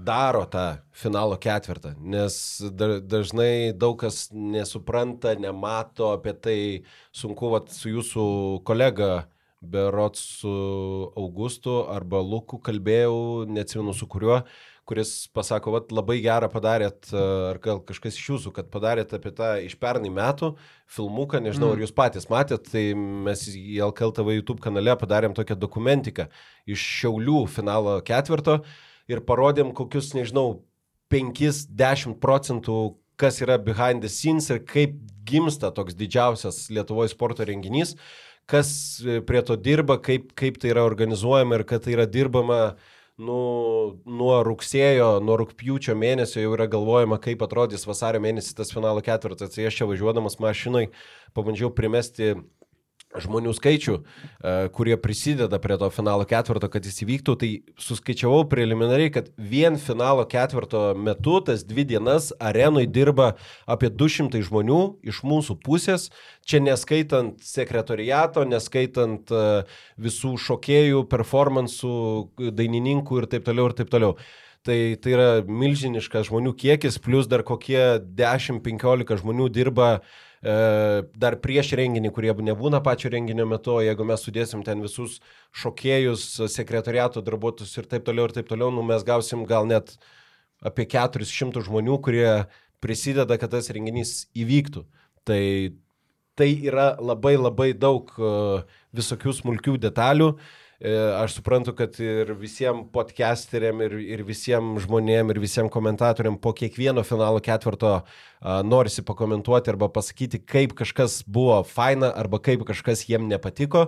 daro 0.08 0.46
tą 0.48 0.80
finalo 0.96 1.36
ketvirtą, 1.42 1.96
nes 2.00 2.38
da, 2.72 2.98
dažnai 3.04 3.74
daug 3.76 3.98
kas 4.00 4.30
nesupranta, 4.32 5.36
nemato 5.36 6.14
apie 6.16 6.34
tai, 6.34 6.60
sunku 7.12 7.52
vat, 7.52 7.74
su 7.74 7.92
jūsų 7.98 8.28
kolega 8.68 9.28
Berot 9.58 10.16
su 10.16 10.52
Augustu 11.18 11.80
arba 11.90 12.22
Luku 12.22 12.60
kalbėjau, 12.62 13.48
neatsimenu 13.50 13.96
su 13.98 14.06
kuriuo, 14.08 14.44
kuris 14.88 15.28
pasako, 15.36 15.74
vat, 15.76 15.90
labai 15.92 16.22
gerą 16.24 16.48
padarėt, 16.52 17.10
ar 17.12 17.58
gal 17.64 17.82
kažkas 17.84 18.16
iš 18.16 18.30
jūsų, 18.32 18.54
kad 18.56 18.70
padarėt 18.72 19.12
apie 19.18 19.34
tą 19.36 19.50
iš 19.66 19.76
pernai 19.82 20.12
metų 20.14 20.54
filmuką, 20.96 21.42
nežinau, 21.44 21.74
mm. 21.74 21.76
ar 21.76 21.84
jūs 21.84 21.94
patys 21.98 22.30
matėt, 22.32 22.70
tai 22.72 22.86
mes 22.96 23.44
į 23.52 23.82
LKLTV 23.90 24.38
YouTube 24.38 24.64
kanale 24.64 24.96
padarėm 25.00 25.36
tokią 25.36 25.60
dokumentiką 25.60 26.30
iš 26.72 26.88
Šiaulių 27.02 27.44
finalo 27.52 27.98
ketvirto 28.08 28.62
ir 29.12 29.24
parodėm 29.28 29.76
kokius, 29.76 30.14
nežinau, 30.16 30.62
5-10 31.12 32.18
procentų, 32.24 32.80
kas 33.20 33.42
yra 33.44 33.60
behind 33.60 34.04
the 34.04 34.12
scenes 34.12 34.48
ir 34.52 34.64
kaip 34.68 34.96
gimsta 35.28 35.72
toks 35.76 35.96
didžiausias 36.00 36.68
Lietuvoje 36.72 37.12
sporto 37.12 37.44
renginys, 37.48 37.98
kas 38.48 38.70
prie 39.28 39.44
to 39.44 39.56
dirba, 39.60 40.00
kaip, 40.00 40.32
kaip 40.40 40.60
tai 40.64 40.72
yra 40.72 40.88
organizuojama 40.88 41.60
ir 41.60 41.68
kad 41.68 41.84
tai 41.84 41.96
yra 41.96 42.06
dirbama 42.08 42.60
uh, 42.70 42.94
nu, 43.18 43.38
nuo 44.06 44.36
rugsėjo, 44.46 45.18
nuo 45.26 45.38
rūpjūčio 45.42 45.96
mėnesio 45.98 46.44
jau 46.44 46.54
yra 46.54 46.68
galvojama, 46.70 47.18
kaip 47.22 47.42
atrodys 47.46 47.88
vasario 47.90 48.22
mėnesį 48.24 48.54
tas 48.60 48.74
finalo 48.74 49.02
ketvirtas. 49.06 49.56
Tai 49.56 49.66
aš 49.70 49.80
čia 49.80 49.90
važiuodamas 49.90 50.38
mašinai 50.44 50.88
pabandžiau 51.38 51.72
primesti 51.74 52.36
žmonių 53.24 53.54
skaičių, 53.56 53.96
e, 53.98 54.54
kurie 54.76 54.98
prisideda 55.02 55.60
prie 55.64 55.78
to 55.80 55.90
finalo 55.94 56.26
ketvirto, 56.28 56.70
kad 56.72 56.86
jis 56.86 57.02
įvyktų, 57.06 57.36
tai 57.42 57.50
suskaičiavau 57.82 58.44
preliminariai, 58.50 59.12
kad 59.14 59.30
vien 59.38 59.78
finalo 59.82 60.26
ketvirto 60.30 60.94
metu, 60.96 61.40
tas 61.46 61.66
dvi 61.68 61.88
dienas, 61.94 62.32
arenui 62.40 62.88
dirba 62.88 63.34
apie 63.66 63.90
200 63.90 64.42
žmonių 64.48 64.82
iš 65.08 65.24
mūsų 65.28 65.58
pusės, 65.64 66.10
čia 66.48 66.62
neskaitant 66.64 67.40
sekretoriato, 67.44 68.46
neskaitant 68.48 69.32
e, 69.32 69.46
visų 70.02 70.36
šokėjų, 70.42 71.06
performansų, 71.12 71.96
dainininkų 72.52 73.24
ir 73.24 73.32
taip 73.32 73.48
toliau 73.48 73.72
ir 73.72 73.78
taip 73.82 73.94
toliau. 73.94 74.18
Tai, 74.68 74.76
tai 75.00 75.12
yra 75.14 75.28
milžiniškas 75.48 76.28
žmonių 76.28 76.52
kiekis, 76.60 76.98
plus 77.00 77.30
dar 77.32 77.46
kokie 77.48 78.02
10-15 78.04 79.22
žmonių 79.22 79.46
dirba 79.56 79.92
uh, 80.02 80.16
dar 80.42 81.38
prieš 81.42 81.72
renginį, 81.80 82.12
kurie 82.14 82.34
nebūna 82.50 82.82
pačio 82.86 83.10
renginio 83.14 83.48
metu, 83.50 83.80
jeigu 83.82 84.06
mes 84.06 84.22
sudėsim 84.22 84.62
ten 84.64 84.84
visus 84.86 85.18
šokėjus, 85.58 86.28
sekretariato 86.54 87.24
darbuotojus 87.26 87.74
ir 87.78 87.90
taip 87.90 88.06
toliau 88.06 88.30
ir 88.30 88.36
taip 88.36 88.48
toliau, 88.52 88.70
nu, 88.74 88.86
mes 88.86 89.04
gausim 89.08 89.48
gal 89.50 89.66
net 89.66 89.96
apie 90.62 90.86
400 90.90 91.66
žmonių, 91.66 91.98
kurie 92.06 92.30
prisideda, 92.84 93.40
kad 93.42 93.56
tas 93.56 93.72
renginys 93.74 94.28
įvyktų. 94.38 94.86
Tai, 95.28 95.42
tai 96.38 96.52
yra 96.70 96.92
labai 97.02 97.36
labai 97.38 97.74
daug 97.74 98.14
e, 98.16 98.32
visokių 98.96 99.34
smulkių 99.42 99.76
detalių. 99.82 100.32
Uh, 100.38 100.38
E, 100.38 100.67
aš 101.18 101.34
suprantu, 101.40 101.74
kad 101.74 101.96
ir 101.98 102.36
visiems 102.38 102.86
podcasteriam, 102.94 103.80
ir, 103.82 103.96
ir 103.98 104.22
visiems 104.28 104.84
žmonėm, 104.86 105.32
ir 105.34 105.40
visiems 105.42 105.74
komentatoriam 105.74 106.38
po 106.38 106.54
kiekvieno 106.54 107.02
finalo 107.08 107.42
ketvirto 107.42 108.04
norisi 108.68 109.02
pakomentuoti 109.02 109.74
arba 109.74 109.90
pasakyti, 109.90 110.44
kaip 110.46 110.78
kažkas 110.78 111.24
buvo 111.26 111.64
faina 111.66 112.12
arba 112.14 112.38
kaip 112.38 112.62
kažkas 112.68 113.08
jiem 113.10 113.26
nepatiko. 113.26 113.88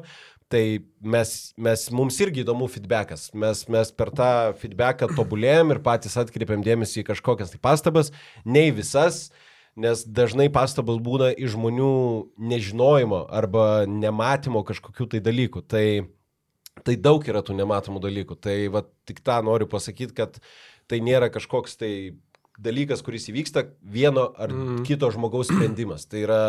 Tai 0.49 0.63
mes, 1.05 1.53
mes, 1.61 1.83
mums 1.93 2.15
irgi 2.25 2.41
įdomu 2.41 2.65
feedbackas. 2.73 3.27
Mes, 3.37 3.67
mes 3.69 3.91
per 3.93 4.09
tą 4.17 4.31
feedbacką 4.57 5.11
tobulėjom 5.13 5.75
ir 5.75 5.83
patys 5.85 6.17
atkreipiam 6.17 6.65
dėmesį 6.65 7.03
į 7.03 7.09
kažkokias 7.11 7.53
tai 7.53 7.61
pastabas, 7.61 8.09
ne 8.49 8.65
į 8.71 8.79
visas, 8.79 9.27
nes 9.77 10.01
dažnai 10.09 10.49
pastabos 10.49 10.97
būna 11.05 11.29
iš 11.37 11.53
žmonių 11.53 11.93
nežinojimo 12.41 13.27
arba 13.29 13.85
nematymo 13.85 14.65
kažkokių 14.65 15.11
tai 15.13 15.21
dalykų. 15.29 15.61
Tai 15.69 15.85
Tai 16.85 16.95
daug 16.95 17.27
yra 17.27 17.43
tų 17.45 17.57
nematomų 17.59 18.01
dalykų. 18.07 18.39
Tai 18.41 18.57
va, 18.73 18.83
tik 19.09 19.21
tą 19.25 19.39
noriu 19.45 19.69
pasakyti, 19.69 20.15
kad 20.17 20.41
tai 20.89 21.01
nėra 21.05 21.29
kažkoks 21.33 21.77
tai 21.79 21.93
dalykas, 22.59 23.01
kuris 23.05 23.29
įvyksta 23.31 23.63
vieno 23.87 24.25
ar 24.39 24.51
mm. 24.51 24.81
kito 24.87 25.09
žmogaus 25.13 25.49
sprendimas. 25.49 26.05
Tai 26.09 26.23
yra 26.25 26.39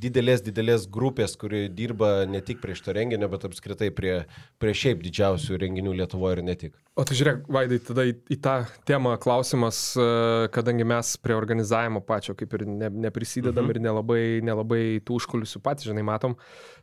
didelės, 0.00 0.42
didelės 0.44 0.86
grupės, 0.92 1.36
kuri 1.40 1.66
dirba 1.72 2.26
ne 2.28 2.42
tik 2.44 2.60
prie 2.62 2.76
šito 2.76 2.94
renginio, 2.96 3.28
bet 3.32 3.46
apskritai 3.48 3.90
prie, 3.94 4.14
prie 4.60 4.74
šiaip 4.76 5.02
didžiausių 5.04 5.58
renginių 5.62 5.96
Lietuvoje 6.00 6.38
ir 6.38 6.44
ne 6.46 6.56
tik. 6.60 6.76
O 7.00 7.06
tai 7.06 7.16
žiūrėk, 7.18 7.48
Vaidai, 7.54 7.80
tada 7.82 8.06
į, 8.06 8.14
į 8.30 8.38
tą 8.44 8.56
temą 8.86 9.16
klausimas, 9.22 9.80
e, 9.96 10.06
kadangi 10.54 10.86
mes 10.86 11.14
prie 11.22 11.36
organizavimo 11.38 12.04
pačio 12.06 12.36
kaip 12.38 12.54
ir 12.58 12.66
ne, 12.68 12.92
neprisidedam 13.08 13.64
mm 13.64 13.70
-hmm. 13.70 13.76
ir 13.76 13.88
nelabai, 13.88 14.24
nelabai 14.44 14.84
tų 15.00 15.20
užkulisių 15.22 15.64
patys, 15.64 15.88
žinai, 15.88 16.04
matom. 16.06 16.36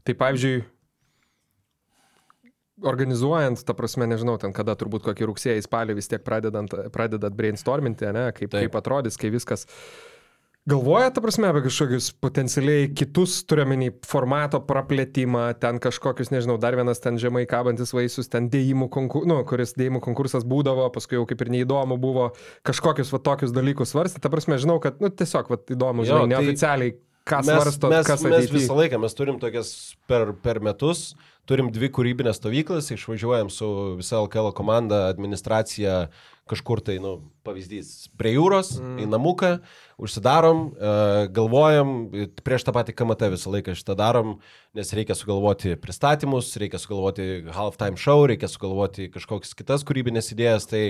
Tai 0.04 0.18
pavyzdžiui, 0.18 0.64
organizuojant, 2.82 3.64
ta 3.66 3.76
prasme, 3.78 4.08
nežinau, 4.10 4.38
ten 4.42 4.54
kada 4.56 4.76
turbūt 4.80 5.06
kokį 5.10 5.28
rugsėjį, 5.30 5.66
spalį 5.66 5.98
vis 5.98 6.10
tiek 6.12 6.24
pradedant, 6.26 6.72
pradedat 6.94 7.36
brainstorminti, 7.38 8.10
ne, 8.16 8.30
kaip, 8.36 8.52
Taip. 8.52 8.66
kaip 8.66 8.80
atrodys, 8.82 9.20
kai 9.20 9.32
viskas. 9.34 9.68
Galvoja, 10.70 11.08
ta 11.10 11.24
prasme, 11.24 11.48
apie 11.50 11.64
kažkokius 11.66 12.12
potencialiai 12.22 12.92
kitus, 12.94 13.40
turiuomenį, 13.50 13.88
formato 14.06 14.60
praplėtimą, 14.62 15.48
ten 15.58 15.80
kažkokius, 15.82 16.30
nežinau, 16.30 16.60
dar 16.62 16.78
vienas 16.78 17.02
ten 17.02 17.18
žemai 17.22 17.48
kabantis 17.50 17.96
vaisius, 17.98 18.30
ten 18.30 18.46
dėjimų 18.54 18.86
konkursas, 18.94 19.30
nu, 19.32 19.40
kuris 19.50 19.74
dėjimų 19.74 20.04
konkursas 20.06 20.46
būdavo, 20.46 20.86
paskui 20.94 21.18
jau 21.18 21.26
kaip 21.30 21.42
ir 21.42 21.50
neįdomu 21.56 21.98
buvo 22.02 22.30
kažkokius 22.70 23.10
va 23.10 23.22
tokius 23.26 23.56
dalykus 23.58 23.96
svarstyti. 23.96 24.22
Ta 24.22 24.30
prasme, 24.34 24.62
žinau, 24.62 24.78
kad, 24.84 25.02
nu, 25.02 25.10
tiesiog, 25.10 25.50
va, 25.50 25.58
įdomu, 25.66 26.06
žinai, 26.06 26.28
jo, 26.28 26.30
tai 26.30 26.34
neoficialiai, 26.36 26.96
kas 27.26 27.50
svarsto, 27.50 27.94
kas 27.98 28.14
ateity. 28.20 28.38
Mes 28.38 28.56
visą 28.60 28.78
laiką, 28.78 29.02
mes 29.02 29.18
turim 29.18 29.42
tokias 29.42 29.76
per, 30.06 30.30
per 30.46 30.62
metus, 30.62 31.08
uh, 31.18 31.31
turim 31.50 31.72
dvi 31.74 31.90
kūrybinės 31.94 32.40
stovyklas, 32.40 32.92
išvažiuojam 32.94 33.50
su 33.54 33.68
visa 34.00 34.20
LKL 34.22 34.52
komanda, 34.58 35.08
administracija 35.10 36.06
kažkur 36.52 36.82
tai, 36.84 36.98
nu, 37.00 37.14
pavyzdys, 37.48 38.10
prie 38.20 38.34
jūros, 38.34 38.74
mm. 38.76 38.98
į 39.04 39.08
namuką, 39.08 39.52
užsidarom, 40.02 40.64
uh, 40.72 41.12
galvojam, 41.32 41.94
prieš 42.44 42.66
tą 42.68 42.74
patį 42.76 42.96
KMT 42.98 43.30
visą 43.36 43.54
laiką 43.54 43.76
šitą 43.78 43.96
darom, 44.00 44.34
nes 44.76 44.92
reikia 44.98 45.16
sugalvoti 45.16 45.78
pristatymus, 45.80 46.50
reikia 46.60 46.82
sugalvoti 46.82 47.30
halftime 47.56 48.00
show, 48.02 48.26
reikia 48.28 48.52
sugalvoti 48.52 49.08
kažkokias 49.14 49.56
kitas 49.56 49.88
kūrybinės 49.88 50.34
idėjas, 50.36 50.68
tai, 50.72 50.84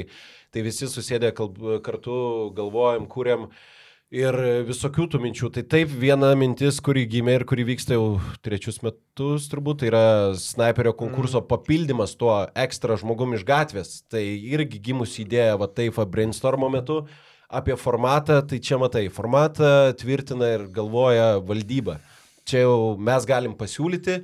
tai 0.49 0.65
visi 0.65 0.89
susėdė 0.89 1.29
kalb, 1.37 1.61
kartu, 1.85 2.17
galvojam, 2.57 3.05
kūrėm. 3.11 3.51
Uh, 3.51 3.69
ir 4.11 4.35
visokių 4.67 5.07
tų 5.13 5.21
minčių. 5.23 5.49
Tai 5.55 5.63
taip, 5.71 5.91
viena 6.01 6.33
mintis, 6.37 6.81
kuri 6.83 7.05
gimė 7.09 7.39
ir 7.39 7.45
kuri 7.47 7.65
vyksta 7.71 7.95
jau 7.95 8.19
trečius 8.43 8.81
metus, 8.83 9.47
turbūt, 9.51 9.81
tai 9.81 9.89
yra 9.91 10.05
sniperio 10.39 10.93
konkurso 10.99 11.39
mm. 11.39 11.47
papildymas 11.49 12.17
tuo 12.19 12.35
ekstra 12.65 12.99
žmogum 12.99 13.37
iš 13.37 13.45
gatvės. 13.47 14.01
Tai 14.11 14.21
irgi 14.21 14.81
gimusi 14.83 15.23
idėja, 15.23 15.57
va 15.61 15.71
taip, 15.71 15.99
brainstormo 16.11 16.69
metu 16.71 17.05
apie 17.51 17.75
formatą, 17.79 18.39
tai 18.47 18.61
čia 18.63 18.79
matai, 18.79 19.07
formatą 19.11 19.91
tvirtina 19.99 20.53
ir 20.55 20.69
galvoja 20.71 21.33
valdyba. 21.43 21.99
Čia 22.47 22.65
jau 22.65 22.77
mes 22.99 23.27
galim 23.27 23.55
pasiūlyti. 23.59 24.21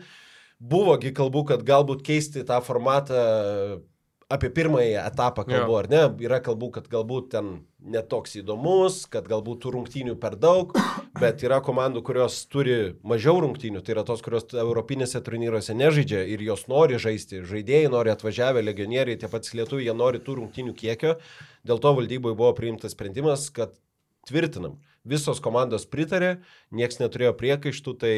Buvogi 0.57 1.11
kalbų, 1.15 1.43
kad 1.51 1.63
galbūt 1.63 2.01
keisti 2.07 2.41
tą 2.47 2.57
formatą 2.65 3.19
apie 4.31 4.49
pirmąjį 4.51 4.95
etapą 4.99 5.45
kalbu, 5.47 5.73
ja. 5.73 5.79
ar 5.79 5.87
ne? 5.91 6.01
Yra 6.25 6.39
kalbų, 6.43 6.69
kad 6.75 6.87
galbūt 6.91 7.29
ten 7.31 7.51
netoks 7.79 8.35
įdomus, 8.41 9.05
kad 9.11 9.27
galbūt 9.29 9.61
tų 9.63 9.71
rungtynių 9.77 10.15
per 10.19 10.35
daug, 10.39 10.73
bet 11.23 11.43
yra 11.47 11.61
komandų, 11.63 12.03
kurios 12.07 12.41
turi 12.51 12.97
mažiau 13.07 13.39
rungtynių, 13.45 13.83
tai 13.85 13.95
yra 13.95 14.03
tos, 14.07 14.23
kurios 14.25 14.49
europinėse 14.51 15.21
turnyruose 15.23 15.75
nežaidžia 15.77 16.25
ir 16.33 16.43
jos 16.43 16.65
nori 16.71 16.99
žaisti, 16.99 17.45
žaidėjai 17.47 17.93
nori 17.93 18.11
atvažiavę, 18.11 18.63
legionieriai, 18.67 19.19
tie 19.21 19.31
patys 19.31 19.55
lietuviai, 19.55 19.87
jie 19.87 19.95
nori 19.95 20.19
tų 20.23 20.41
rungtynių 20.41 20.75
kiekio, 20.75 21.15
dėl 21.67 21.79
to 21.83 21.93
valdyboje 22.01 22.35
buvo 22.35 22.51
priimtas 22.57 22.97
sprendimas, 22.97 23.47
kad 23.55 23.77
tvirtinam, 24.27 24.75
visos 25.07 25.39
komandos 25.39 25.87
pritarė, 25.87 26.41
nieks 26.75 26.99
neturėjo 27.03 27.33
priekaištų, 27.39 27.95
tai 28.03 28.13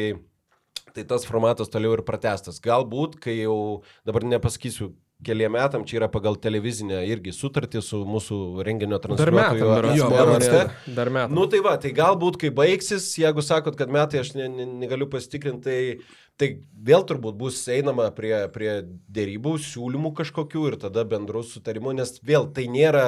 Tai 0.90 1.04
tas 1.06 1.22
formatas 1.22 1.68
toliau 1.70 1.92
ir 1.94 2.00
pratestas. 2.02 2.56
Galbūt, 2.58 3.12
kai 3.22 3.36
jau, 3.36 3.84
dabar 4.02 4.24
nepasakysiu, 4.26 4.88
keliem 5.24 5.52
metam, 5.52 5.84
čia 5.86 5.98
yra 6.00 6.08
pagal 6.12 6.36
televizinę 6.40 7.02
irgi 7.08 7.32
sutartį 7.34 7.82
su 7.84 8.00
mūsų 8.08 8.38
renginio 8.66 9.00
transliuotoju. 9.02 9.68
Dar 10.14 10.32
metam, 10.32 10.72
dar 10.96 11.12
metam. 11.12 11.36
Nu 11.36 11.46
tai 11.50 11.60
va, 11.64 11.76
tai 11.80 11.92
galbūt 11.96 12.38
kai 12.40 12.52
baigsis, 12.54 13.10
jeigu 13.20 13.44
sakot, 13.44 13.76
kad 13.78 13.92
metai 13.92 14.22
aš 14.22 14.32
ne, 14.38 14.48
ne, 14.52 14.66
negaliu 14.84 15.10
pasitikrinti, 15.12 15.60
tai, 15.66 16.16
tai 16.40 16.50
vėl 16.90 17.04
turbūt 17.08 17.36
bus 17.40 17.60
einama 17.72 18.08
prie, 18.16 18.34
prie 18.54 18.72
dėrybų, 19.12 19.58
siūlymų 19.66 20.14
kažkokių 20.22 20.66
ir 20.70 20.80
tada 20.86 21.04
bendrų 21.08 21.44
sutarimų, 21.50 21.98
nes 22.00 22.16
vėl 22.24 22.48
tai 22.56 22.68
nėra, 22.72 23.06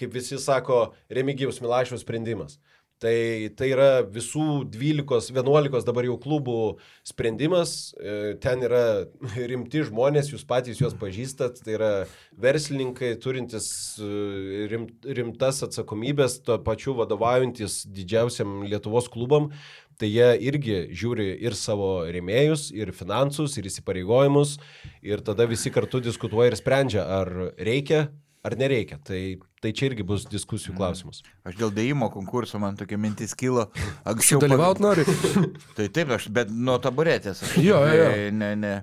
kaip 0.00 0.14
visi 0.18 0.40
sako, 0.42 0.88
Remigijus 1.12 1.62
Milašiaus 1.62 2.02
sprendimas. 2.02 2.58
Tai, 3.02 3.50
tai 3.58 3.72
yra 3.72 4.04
visų 4.06 4.62
12-11 4.70 5.82
dabar 5.88 6.06
jau 6.06 6.14
klubų 6.22 6.58
sprendimas. 7.06 7.90
E, 7.98 8.36
Ten 8.42 8.62
yra 8.62 9.08
rimti 9.50 9.82
žmonės, 9.88 10.30
jūs 10.30 10.44
patys 10.46 10.78
juos 10.78 10.94
pažįstat. 11.00 11.58
Tai 11.66 11.74
yra 11.74 11.90
verslininkai 12.38 13.16
turintys 13.22 13.66
e, 13.98 14.68
rim, 14.70 14.86
rimtas 15.02 15.64
atsakomybės, 15.66 16.38
tuo 16.46 16.60
pačiu 16.62 16.94
vadovaujantis 17.00 17.82
didžiausiam 17.90 18.62
Lietuvos 18.70 19.10
klubam. 19.10 19.50
Tai 19.98 20.06
jie 20.06 20.30
irgi 20.46 20.78
žiūri 20.94 21.32
ir 21.42 21.58
savo 21.58 22.04
rėmėjus, 22.06 22.70
ir 22.74 22.94
finansus, 22.94 23.58
ir 23.58 23.66
įsipareigojimus. 23.66 24.56
Ir 25.02 25.26
tada 25.26 25.50
visi 25.50 25.74
kartu 25.74 25.98
diskutuoja 26.02 26.54
ir 26.54 26.58
sprendžia, 26.58 27.02
ar 27.18 27.54
reikia 27.58 28.06
ar 28.42 28.56
nereikia. 28.58 28.98
Tai, 29.06 29.20
tai 29.62 29.72
čia 29.76 29.88
irgi 29.90 30.04
bus 30.06 30.26
diskusijų 30.30 30.74
klausimas. 30.78 31.22
Aš 31.46 31.56
dėl 31.60 31.72
dėjimo 31.74 32.10
konkurso 32.14 32.60
man 32.62 32.76
tokia 32.78 32.98
mintis 33.00 33.34
kilo. 33.38 33.68
Anksčiau 34.10 34.42
Dalyvaut 34.42 34.82
nori? 34.82 35.06
Tai 35.78 35.88
taip, 35.94 36.14
aš, 36.18 36.28
bet 36.34 36.52
nuo 36.52 36.78
taburetės. 36.82 37.44
Aš, 37.46 37.56
Jo, 37.62 37.82
jo, 37.86 37.98
jo. 38.02 38.30
Ne, 38.36 38.52
ne. 38.58 38.74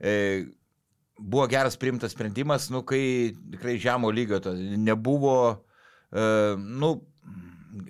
E, 0.00 0.14
buvo 1.18 1.46
geras 1.50 1.76
priimtas 1.80 2.16
sprendimas, 2.16 2.70
nu, 2.72 2.82
kai 2.86 3.34
tikrai 3.54 3.76
žemo 3.82 4.10
lygio 4.14 4.40
to 4.42 4.54
nebuvo, 4.56 5.36
e, 6.10 6.28
nu, 6.58 6.96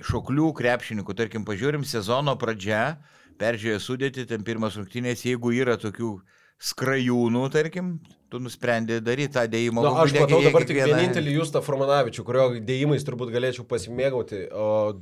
šoklių 0.04 0.50
krepšininkų, 0.56 1.16
tarkim, 1.16 1.44
pažiūrim 1.46 1.84
sezono 1.86 2.34
pradžia, 2.40 2.96
peržiūrėjo 3.40 3.80
sudėti, 3.82 4.26
ten 4.28 4.44
pirmas 4.46 4.78
rungtynės, 4.78 5.26
jeigu 5.26 5.52
yra 5.56 5.76
tokių 5.80 6.16
skrajūnų, 6.64 7.44
tarkim, 7.52 7.96
tu 8.34 8.40
nusprendė 8.42 8.98
daryti 9.04 9.30
tą 9.38 9.44
dėjimo 9.46 9.84
Na, 9.84 9.92
aš 10.02 10.10
konkursą, 10.10 10.22
matau 10.26 10.40
jie 10.42 10.48
dabar 10.50 10.64
tik 10.66 10.76
kiekvieną- 10.76 10.98
vienintelį 10.98 11.34
Justą 11.38 11.60
Formanavičių, 11.62 12.24
kurio 12.26 12.46
dėjimais 12.70 13.06
turbūt 13.06 13.30
galėčiau 13.34 13.66
pasimėgauti. 13.70 14.40
O 14.50 14.96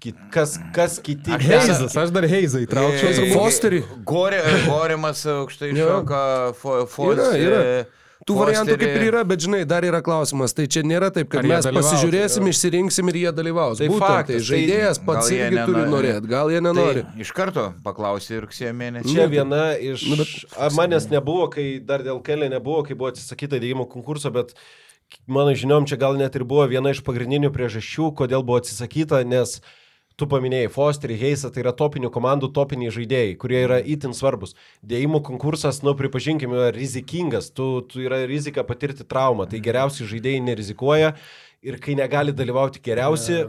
ki- 0.00 0.14
kas, 0.32 0.56
kas 0.72 0.96
kiti? 1.04 1.34
Heizas, 1.44 1.92
aš 2.00 2.10
dar 2.16 2.24
Heizą 2.30 2.62
įtraukčiau. 2.64 3.28
Fosterį. 3.34 3.82
Gore, 4.08 4.40
Gorimas 4.66 5.24
aukštai 5.28 5.74
šoka, 5.76 6.22
fo, 6.56 6.86
Tų 8.28 8.34
Fosterį. 8.36 8.44
variantų 8.44 8.76
kaip 8.82 8.96
ir 8.98 9.04
yra, 9.08 9.22
bet 9.24 9.40
žinai, 9.44 9.60
dar 9.68 9.86
yra 9.88 10.02
klausimas. 10.04 10.52
Tai 10.56 10.66
čia 10.68 10.82
nėra 10.84 11.08
taip, 11.14 11.30
kad 11.32 11.46
mes 11.48 11.64
pasižiūrėsim, 11.64 12.44
jo. 12.44 12.52
išsirinksim 12.52 13.08
ir 13.12 13.18
jie 13.22 13.30
dalyvaus. 13.38 13.80
Tai 13.80 13.88
Būtent, 13.88 14.04
faktas, 14.04 14.34
tai 14.34 14.40
tai 14.42 14.48
žaidėjas 14.50 15.00
pats 15.06 15.30
irgi 15.32 15.62
turi 15.62 15.78
nenori. 15.78 15.92
norėti, 15.94 16.30
gal 16.34 16.52
jie 16.52 16.60
nenori. 16.66 17.04
Tai 17.08 17.24
iš 17.24 17.32
karto 17.38 17.64
paklausė 17.86 18.42
rugsėjo 18.44 18.74
mėnesį. 18.76 19.14
Čia 19.14 19.28
viena 19.32 19.62
iš... 19.80 20.04
Nu, 20.12 20.20
bet- 20.20 20.34
bet... 20.52 20.76
Manęs 20.76 21.08
nebuvo, 21.08 21.48
kai 21.56 21.66
dar 21.80 22.04
dėl 22.04 22.20
kelio 22.26 22.50
nebuvo, 22.52 22.84
kai 22.84 22.98
buvo 22.98 23.14
atsisakyta 23.14 23.62
dėjimo 23.62 23.88
konkurso, 23.88 24.28
bet 24.34 24.52
mano 25.24 25.56
žiniom 25.56 25.88
čia 25.88 25.96
gal 25.96 26.20
net 26.20 26.36
ir 26.36 26.44
buvo 26.44 26.68
viena 26.68 26.92
iš 26.92 27.00
pagrindinių 27.06 27.48
priežasčių, 27.54 28.12
kodėl 28.18 28.44
buvo 28.44 28.60
atsisakyta, 28.60 29.24
nes 29.24 29.62
tu 30.18 30.26
paminėjai 30.30 30.70
Fosterį, 30.74 31.16
Heisą, 31.20 31.52
tai 31.54 31.62
yra 31.62 31.72
topinių 31.78 32.10
komandų 32.14 32.50
topiniai 32.56 32.90
žaidėjai, 32.94 33.36
kurie 33.38 33.62
yra 33.62 33.78
itin 33.78 34.16
svarbus. 34.16 34.56
Dėjimo 34.86 35.22
konkursas, 35.26 35.80
nu, 35.86 35.94
pripažinkime, 35.98 36.58
yra 36.58 36.72
rizikingas, 36.74 37.52
tu, 37.54 37.70
tu 37.86 38.02
yra 38.02 38.24
rizika 38.28 38.66
patirti 38.66 39.06
traumą, 39.06 39.46
tai 39.50 39.62
geriausi 39.64 40.08
žaidėjai 40.10 40.42
nerizikuoja 40.50 41.14
ir 41.62 41.80
kai 41.82 41.96
negali 41.98 42.34
dalyvauti 42.34 42.82
geriausi, 42.82 43.44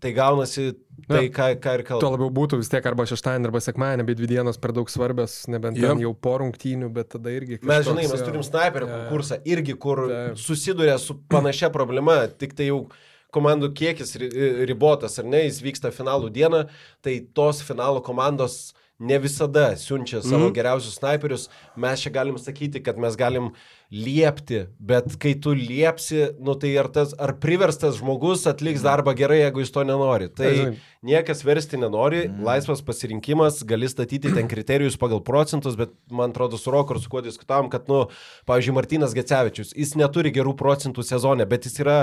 tai 0.00 0.12
gaunasi 0.16 0.66
tai, 1.08 1.28
ką, 1.32 1.46
ką 1.60 1.76
ir 1.78 1.84
Tuo 1.84 1.94
kalbame. 1.94 2.16
labiau 2.16 2.32
būtų 2.40 2.58
vis 2.60 2.68
tiek 2.72 2.84
arba 2.88 3.06
šeštadienį, 3.08 3.48
arba 3.48 3.60
sekmadienį, 3.64 4.04
bet 4.08 4.18
dvi 4.18 4.28
dienos 4.34 4.60
per 4.60 4.74
daug 4.76 4.90
svarbios, 4.92 5.38
nebent 5.52 5.80
ten 5.80 6.02
jau 6.02 6.12
po 6.16 6.36
rungtynių, 6.42 6.90
bet 6.92 7.12
tada 7.14 7.32
irgi... 7.32 7.60
Mes, 7.62 7.84
kažkoks, 7.84 7.88
žinai, 7.88 8.04
mes 8.12 8.26
turim 8.26 8.44
sniperio 8.44 8.90
konkursą 8.90 9.40
irgi, 9.48 9.76
kur 9.80 10.04
susiduria 10.40 10.98
su 11.00 11.16
panašia 11.32 11.72
problema, 11.72 12.24
tik 12.28 12.56
tai 12.58 12.68
jau 12.68 12.86
komandų 13.34 13.72
kiekis 13.76 14.14
ri- 14.20 14.30
ribotas, 14.70 15.18
ar 15.20 15.28
ne, 15.28 15.44
jis 15.48 15.60
vyksta 15.64 15.92
finalų 15.94 16.30
dieną, 16.34 16.64
tai 17.04 17.18
tos 17.34 17.62
finalo 17.66 18.02
komandos 18.04 18.72
ne 18.98 19.18
visada 19.18 19.72
siunčia 19.76 20.20
savo 20.22 20.48
mm. 20.48 20.52
geriausius 20.54 20.98
sniperius. 21.00 21.48
Mes 21.76 22.02
čia 22.02 22.12
galim 22.14 22.36
sakyti, 22.38 22.82
kad 22.82 22.98
mes 23.00 23.16
galim 23.18 23.50
liepti, 23.90 24.64
bet 24.78 25.16
kai 25.22 25.34
tu 25.42 25.52
liepsi, 25.54 26.28
nu 26.42 26.54
tai 26.58 26.72
ar, 26.78 26.88
tas, 26.94 27.14
ar 27.18 27.34
priverstas 27.42 27.98
žmogus 27.98 28.46
atliks 28.50 28.84
darbą 28.86 29.14
gerai, 29.18 29.40
jeigu 29.42 29.64
jis 29.64 29.74
to 29.74 29.84
nenori. 29.86 30.30
Tai 30.34 30.52
niekas 31.06 31.42
versti 31.46 31.80
nenori, 31.82 32.24
mm. 32.28 32.44
laisvas 32.46 32.84
pasirinkimas, 32.86 33.64
gali 33.66 33.90
statyti 33.90 34.32
ten 34.34 34.50
kriterijus 34.50 34.98
pagal 35.00 35.24
procentus, 35.26 35.78
bet 35.78 35.94
man 36.10 36.30
atrodo 36.34 36.60
su 36.60 36.70
Roku 36.74 36.94
ir 36.94 37.02
su 37.02 37.10
kuo 37.10 37.24
diskutavom, 37.24 37.72
kad, 37.74 37.90
nu, 37.90 38.06
pavyzdžiui, 38.46 38.78
Martinas 38.78 39.16
Gecevičius, 39.16 39.74
jis 39.74 39.98
neturi 39.98 40.32
gerų 40.34 40.54
procentų 40.58 41.02
sezone, 41.06 41.46
bet 41.50 41.66
jis 41.66 41.82
yra 41.82 41.98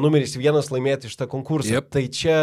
numeris 0.00 0.36
vienas 0.38 0.72
laimėti 0.72 1.10
šitą 1.12 1.28
konkursą. 1.30 1.76
Jep. 1.78 1.92
Tai 1.92 2.04
čia 2.14 2.38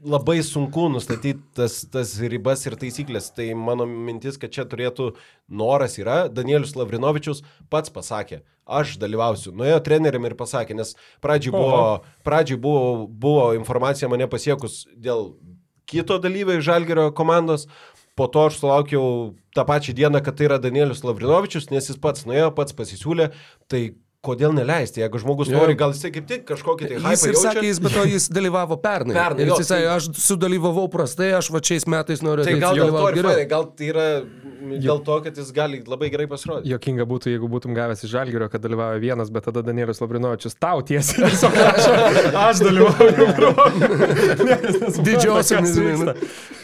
labai 0.00 0.40
sunku 0.46 0.86
nustatyti 0.88 1.42
tas, 1.56 1.82
tas 1.92 2.14
ribas 2.32 2.64
ir 2.66 2.76
taisyklės. 2.80 3.30
Tai 3.36 3.46
mano 3.58 3.86
mintis, 3.88 4.38
kad 4.40 4.52
čia 4.54 4.64
turėtų 4.68 5.10
noras 5.48 5.98
yra. 6.00 6.22
Danielius 6.32 6.76
Lavrinovičius 6.78 7.42
pats 7.72 7.92
pasakė, 7.92 8.40
aš 8.64 8.96
dalyvausiu. 9.02 9.52
Nuėjo 9.56 9.80
treneriam 9.84 10.24
ir 10.28 10.36
pasakė, 10.38 10.76
nes 10.78 10.94
pradžiai 11.24 11.54
buvo, 11.54 11.82
pradžiai 12.26 12.60
buvo, 12.60 13.06
buvo 13.10 13.50
informacija 13.58 14.08
mane 14.10 14.28
pasiekus 14.30 14.86
dėl 14.96 15.34
kito 15.90 16.20
dalyvio 16.22 16.58
iš 16.58 16.68
Žalgerio 16.70 17.10
komandos. 17.16 17.66
Po 18.18 18.26
to 18.28 18.46
aš 18.48 18.58
sulaukiau 18.60 19.34
tą 19.56 19.64
pačią 19.68 19.94
dieną, 19.96 20.20
kad 20.24 20.36
tai 20.36 20.48
yra 20.48 20.60
Danielius 20.60 21.04
Lavrinovičius, 21.06 21.70
nes 21.72 21.88
jis 21.88 22.00
pats 22.00 22.26
nuėjo, 22.28 22.50
pats 22.56 22.76
pasisiūlė. 22.76 23.30
Tai 23.70 23.82
kodėl 24.20 24.52
neleisti, 24.52 25.00
jeigu 25.00 25.16
žmogus 25.22 25.48
Jo. 25.48 25.62
nori, 25.62 25.74
gal 25.80 25.94
jisai 25.94 26.10
kaip 26.12 26.26
tik 26.28 26.42
kažkokį 26.44 26.88
tai 26.90 26.96
Jis 26.98 27.04
hypą 27.04 27.28
ir 27.30 27.34
jaučia. 27.34 27.44
sakė, 27.54 27.62
jis 27.70 27.78
be 27.80 27.88
to 27.94 28.02
jis 28.04 28.26
dalyvavo 28.28 28.76
pernai. 28.82 29.14
Pernai, 29.16 29.40
ir 29.40 29.48
jo, 29.48 29.56
jis 29.56 29.70
sakė, 29.70 29.86
tai- 29.86 29.96
aš 29.96 30.08
sudalyvavau 30.20 30.90
prastai, 30.92 31.30
aš 31.38 31.48
va 31.50 31.60
šiais 31.64 31.86
metais 31.88 32.20
noriu 32.20 32.44
Tai 32.44 32.52
gal 32.60 32.76
dėl 32.76 32.90
to 32.92 33.08
ir 33.08 33.14
geriau. 33.16 33.30
fainai, 33.32 33.48
gal 33.48 33.64
tai 33.72 33.86
yra 33.88 34.06
dėl 34.84 35.00
to, 35.06 35.20
kad 35.24 35.34
jis 35.40 35.52
gali 35.56 35.80
labai 35.88 36.10
gerai 36.12 36.26
pasirodyti. 36.28 36.68
Jokinga 36.68 37.06
būtų, 37.08 37.32
jeigu 37.32 37.48
būtum 37.48 37.72
gavęs 37.74 38.04
iš 38.04 38.10
Žalgirio, 38.12 38.50
kad 38.52 38.60
dalyvauja 38.60 39.00
vienas, 39.00 39.30
bet 39.32 39.44
tada 39.48 39.62
Danielius 39.64 40.00
Labrinovičius 40.04 40.54
tau 40.60 40.82
tiesiai. 40.84 41.24
rašo, 41.24 42.36
Aš 42.44 42.60
dalyvauju. 42.60 43.36
bro." 43.36 43.54
Niekas 44.44 44.76
nesupranta, 44.80 45.02
Didžiausiamis, 45.08 45.70
kas 45.70 45.78
žinai. 45.80 45.96
vyksta. 45.96 46.14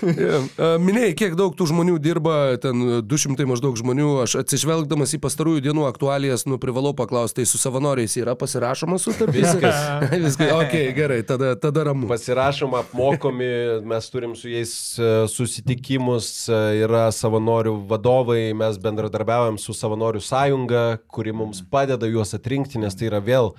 nu. 0.03 0.49
A, 0.61 0.77
Minėjai, 0.79 1.15
kiek 1.17 1.35
daug 1.39 1.57
tų 1.57 1.71
žmonių 1.73 1.97
dirba, 2.05 2.37
ten 2.61 3.03
200 3.09 3.47
maždaug 3.49 3.77
žmonių. 3.81 4.23
Aš 4.27 4.37
atsižvelgdamas 4.45 5.17
į 5.17 5.21
pastarųjų 5.25 5.65
dienų 5.71 5.87
aktualijas, 5.89 6.45
nu 6.47 6.59
privalau 6.61 6.93
paklausti, 6.97 7.46
su 7.47 7.59
savanoriais 7.59 8.17
yra 8.21 8.35
pasirašoma 8.39 8.99
sutartis? 8.99 9.41
Viskas. 9.55 9.79
Viskas. 10.25 10.53
Ok, 10.53 10.75
gerai, 10.97 11.23
tada, 11.27 11.55
tada 11.61 11.87
ramu. 11.89 12.09
Pasirašom, 12.11 12.75
apmokomi, 12.81 13.49
mes 13.87 14.11
turim 14.13 14.35
su 14.39 14.51
jais 14.51 14.75
e, 14.99 15.11
susitikimus, 15.33 16.29
e, 16.51 16.61
yra 16.83 17.07
savanorių 17.15 17.77
vadovai, 17.91 18.51
mes 18.59 18.79
bendradarbiaujam 18.83 19.59
su 19.63 19.75
savanorių 19.77 20.23
sąjunga, 20.25 20.85
kuri 21.13 21.35
mums 21.37 21.63
padeda 21.71 22.11
juos 22.11 22.35
atrinkti, 22.37 22.81
nes 22.83 22.99
tai 22.99 23.11
yra 23.11 23.23
vėl, 23.25 23.53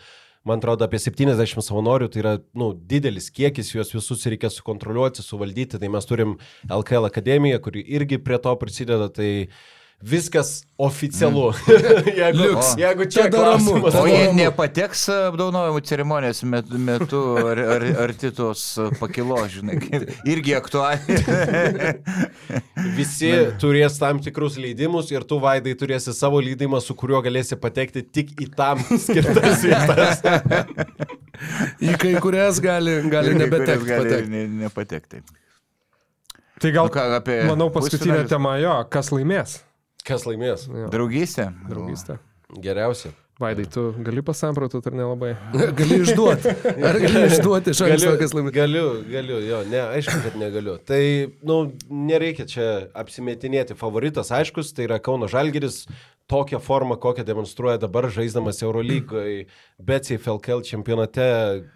man 0.48 0.62
atrodo, 0.62 0.88
apie 0.88 1.00
70 1.02 1.64
savanorių, 1.66 2.12
tai 2.12 2.22
yra 2.24 2.36
nu, 2.58 2.72
didelis 2.90 3.32
kiekis, 3.34 3.74
juos 3.76 3.92
visus 3.96 4.28
reikia 4.30 4.52
sukontroliuoti, 4.54 5.26
suvaldyti, 5.26 5.80
tai 5.82 5.92
mes 5.92 6.08
turim 6.08 6.38
LKL 6.70 7.10
akademiją, 7.10 7.60
kuri 7.64 7.84
irgi 7.98 8.22
prie 8.24 8.40
to 8.44 8.54
prisideda, 8.60 9.10
tai 9.14 9.32
viskas 10.04 10.62
oficialu. 10.78 11.48
jeigu, 12.20 12.38
Liuks. 12.38 12.76
jeigu 12.78 13.06
čia 13.10 13.24
klausimas. 13.34 13.96
O 13.98 14.04
jie 14.06 14.28
nepateks 14.38 15.08
apdaunojimų 15.32 15.82
ceremonijos 15.90 16.44
metu, 16.46 16.78
metu 16.78 17.22
ar, 17.42 17.58
ar, 17.78 17.86
arti 18.06 18.30
tos 18.38 18.62
pakilos, 19.00 19.48
žinai, 19.56 19.80
kaip- 19.82 20.12
irgi 20.30 20.54
aktualiai. 20.60 21.98
Visi 22.98 23.32
turės 23.62 23.98
tam 24.02 24.22
tikrus 24.24 24.60
leidimus 24.62 25.10
ir 25.14 25.26
tu, 25.28 25.40
Vaidai, 25.42 25.74
turėsi 25.80 26.14
savo 26.14 26.40
leidimą, 26.46 26.80
su 26.84 26.94
kuriuo 26.98 27.24
galėsi 27.26 27.58
patekti 27.60 28.06
tik 28.06 28.36
į 28.46 28.52
tam 28.58 28.82
skirtas 29.08 29.66
vietas. 29.66 30.22
Į 31.82 31.98
kai 32.02 32.14
kurias 32.22 32.62
gali, 32.64 33.00
gali 33.12 33.34
nebetekti 33.38 33.86
gali 33.90 34.06
patekti. 34.14 34.30
ne, 34.34 34.46
nepatekti. 34.66 35.22
Tai 36.58 36.72
gal, 36.74 36.88
Nu 36.90 36.94
ką, 36.94 37.02
apie 37.20 37.36
manau, 37.46 37.68
paskutinė 37.70 38.24
pusfinalius? 38.24 38.32
tema 38.32 38.56
jo, 38.58 38.78
kas 38.90 39.12
laimės. 39.14 39.60
Kas 40.08 40.24
laimės? 40.28 40.68
Jo, 40.72 40.90
Draugystė. 40.94 41.50
Draugystė. 41.68 42.20
Geriausia. 42.64 43.12
Vaidai, 43.38 43.68
tu 43.70 43.92
gali 44.02 44.24
pasamprotų 44.26 44.80
ar 44.90 44.96
nelabai? 44.98 45.28
Gali 45.78 46.00
išduoti. 46.02 46.54
Ar 46.90 46.98
gali 47.04 47.22
išduoti 47.28 47.74
iš 47.76 47.82
anksto, 47.86 48.14
kas 48.18 48.34
laimės? 48.34 48.54
galiu, 48.56 48.86
galiu, 49.12 49.38
jo, 49.46 49.60
ne, 49.70 49.84
aišku, 49.94 50.16
kad 50.24 50.40
negaliu. 50.42 50.80
Tai, 50.82 51.02
nu, 51.46 51.58
nereikia 52.10 52.48
čia 52.50 52.66
apsimetinėti. 52.98 53.78
Favoritas 53.78 54.34
aiškus, 54.34 54.72
tai 54.74 54.88
yra 54.88 54.98
Kauno 55.04 55.30
Žalgeris. 55.30 55.84
Tokią 56.28 56.60
formą, 56.60 56.98
kokią 57.00 57.24
demonstruoja 57.24 57.78
dabar 57.80 58.10
žaisdamas 58.12 58.60
Eurolygoje, 58.66 59.46
bet 59.80 60.10
į 60.12 60.18
FLKL 60.20 60.64
čempionate, 60.68 61.28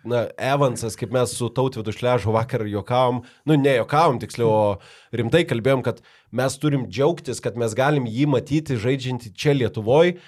na, 0.04 0.26
Evansas, 0.36 0.98
kaip 1.00 1.14
mes 1.16 1.32
su 1.38 1.48
Tautvidu 1.56 1.94
Šležu 1.96 2.34
vakar 2.36 2.66
juokavom, 2.68 3.24
nu, 3.48 3.56
ne 3.56 3.78
juokavom 3.80 4.20
tiksliau, 4.20 4.52
o 4.52 5.16
rimtai 5.16 5.46
kalbėjom, 5.48 5.86
kad 5.88 6.04
mes 6.36 6.60
turim 6.60 6.86
džiaugtis, 6.92 7.40
kad 7.44 7.58
mes 7.60 7.76
galim 7.78 8.08
jį 8.12 8.28
matyti 8.32 8.80
žaidžiantį 8.80 9.34
čia 9.36 9.56
Lietuvoje 9.56 10.20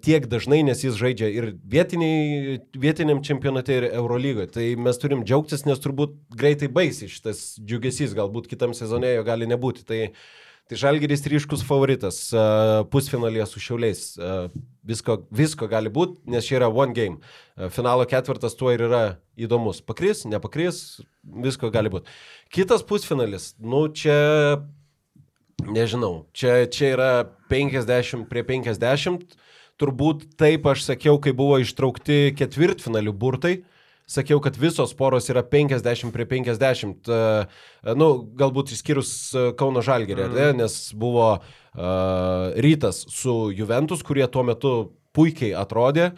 tiek 0.00 0.24
dažnai, 0.24 0.62
nes 0.64 0.80
jis 0.80 0.96
žaidžia 0.96 1.28
ir 1.28 1.50
vietiniai, 1.68 2.58
vietiniam 2.72 3.20
čempionate, 3.24 3.76
ir 3.76 3.88
Eurolygoje. 3.90 4.48
Tai 4.54 4.66
mes 4.80 5.00
turim 5.00 5.24
džiaugtis, 5.28 5.66
nes 5.68 5.80
turbūt 5.84 6.16
greitai 6.32 6.70
baisi 6.72 7.10
šitas 7.12 7.58
džiugesys, 7.60 8.16
galbūt 8.16 8.48
kitam 8.48 8.72
sezone 8.76 9.12
jo 9.12 9.26
gali 9.28 9.48
nebūti. 9.50 9.84
Tai 9.88 10.00
Tai 10.68 10.76
Žalgeris 10.76 11.22
ryškus 11.24 11.62
favoritas 11.64 12.16
pusfinalėje 12.92 13.46
su 13.48 13.60
Šiauliais. 13.64 14.00
Visko, 14.84 15.14
visko 15.32 15.68
gali 15.68 15.88
būti, 15.88 16.18
nes 16.28 16.44
čia 16.44 16.58
yra 16.58 16.68
one 16.68 16.92
game. 16.92 17.22
Finalo 17.72 18.04
ketvirtas 18.08 18.56
tuo 18.56 18.74
ir 18.74 18.84
yra 18.84 19.02
įdomus. 19.40 19.80
Pakris, 19.80 20.26
nepakris, 20.28 21.00
visko 21.24 21.70
gali 21.72 21.88
būti. 21.92 22.12
Kitas 22.52 22.84
pusfinalis, 22.84 23.54
nu 23.56 23.86
čia, 23.88 24.60
nežinau, 25.64 26.26
čia, 26.36 26.66
čia 26.68 26.92
yra 26.98 27.10
50 27.48 28.28
prie 28.28 28.44
50. 28.52 29.24
Turbūt 29.80 30.28
taip 30.36 30.68
aš 30.68 30.84
sakiau, 30.90 31.16
kai 31.16 31.32
buvo 31.32 31.62
ištraukti 31.64 32.36
ketvirtfinalių 32.36 33.16
burtai. 33.16 33.56
Uh, 33.62 33.77
sakiau, 34.08 34.40
kad 34.44 34.56
visos 34.56 34.94
poros 34.96 35.28
yra 35.32 35.44
50 35.44 36.12
prie 36.14 36.26
50, 36.28 37.10
e, 37.12 37.46
nu, 37.98 38.10
galbūt 38.38 38.72
išskyrus 38.76 39.12
e, 39.36 39.46
Kauno 39.58 39.84
Žalgerį, 39.84 40.28
mm. 40.28 40.60
nes 40.62 40.78
buvo 40.98 41.28
uh, 41.38 41.42
rytas 42.64 43.04
su 43.12 43.34
Juventus, 43.54 44.02
kurie 44.06 44.26
tuo 44.32 44.44
metu 44.48 44.72
puikiai 45.18 45.52
atrodė. 45.58 46.12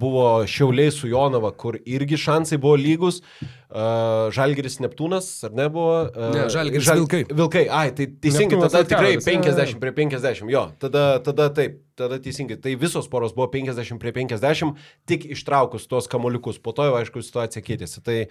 Buvo 0.00 0.24
Šiauliai 0.48 0.92
su 0.94 1.10
Jonava, 1.10 1.52
kur 1.52 1.76
irgi 1.84 2.18
šansai 2.20 2.58
buvo 2.62 2.78
lygus. 2.80 3.20
Žalgeris 3.68 4.78
Neptūnas, 4.80 5.26
ar 5.44 5.56
ne 5.56 5.66
buvo? 5.72 5.96
Ne, 6.32 6.46
Žalgeris 6.52 6.86
Žal... 6.88 7.02
Vilkai. 7.02 7.22
Vilkai, 7.28 7.64
ai, 7.68 7.90
tai 7.92 8.06
teisingai, 8.08 8.56
Neptūnas 8.56 8.72
tada 8.72 8.88
tikrai 8.88 9.16
50 9.20 9.82
prie 9.82 9.92
50, 9.98 10.48
jo, 10.52 10.62
tada, 10.80 11.02
tada 11.24 11.50
taip, 11.58 11.82
tada 11.98 12.16
teisingai. 12.24 12.56
Tai 12.64 12.72
visos 12.80 13.10
poros 13.12 13.34
buvo 13.36 13.50
50 13.52 14.00
prie 14.00 14.14
50, 14.16 14.86
tik 15.08 15.28
ištraukus 15.36 15.84
tuos 15.90 16.08
kamoliukus. 16.08 16.60
Po 16.64 16.72
to 16.76 16.88
jau, 16.88 16.96
aišku, 17.00 17.20
situacija 17.24 17.64
keitėsi. 17.66 18.00
Tai 18.06 18.22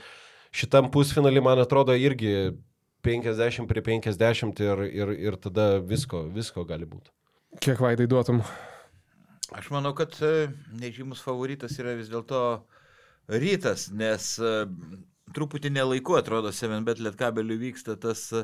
šitam 0.58 0.90
pusfinalį, 0.94 1.46
man 1.46 1.62
atrodo, 1.62 1.94
irgi 1.94 2.56
50 3.06 3.70
prie 3.70 3.86
50 3.86 4.64
ir, 4.66 4.82
ir, 4.90 5.14
ir 5.30 5.38
tada 5.44 5.76
visko, 5.78 6.26
visko 6.34 6.66
gali 6.66 6.90
būti. 6.90 7.14
Kiek 7.62 7.80
vaidai 7.82 8.10
duotum? 8.10 8.42
Aš 9.52 9.70
manau, 9.72 9.94
kad 9.96 10.12
e, 10.22 10.50
nežymus 10.76 11.22
favoritas 11.24 11.78
yra 11.80 11.94
vis 11.96 12.10
dėlto 12.12 12.40
rytas, 13.32 13.88
nes 13.96 14.34
e, 14.44 14.50
truputį 15.36 15.72
nelaiku 15.72 16.18
atrodo 16.20 16.52
7bet 16.52 17.00
lietkabeliu 17.00 17.56
vyksta 17.62 17.96
tas 17.96 18.26
e, 18.36 18.44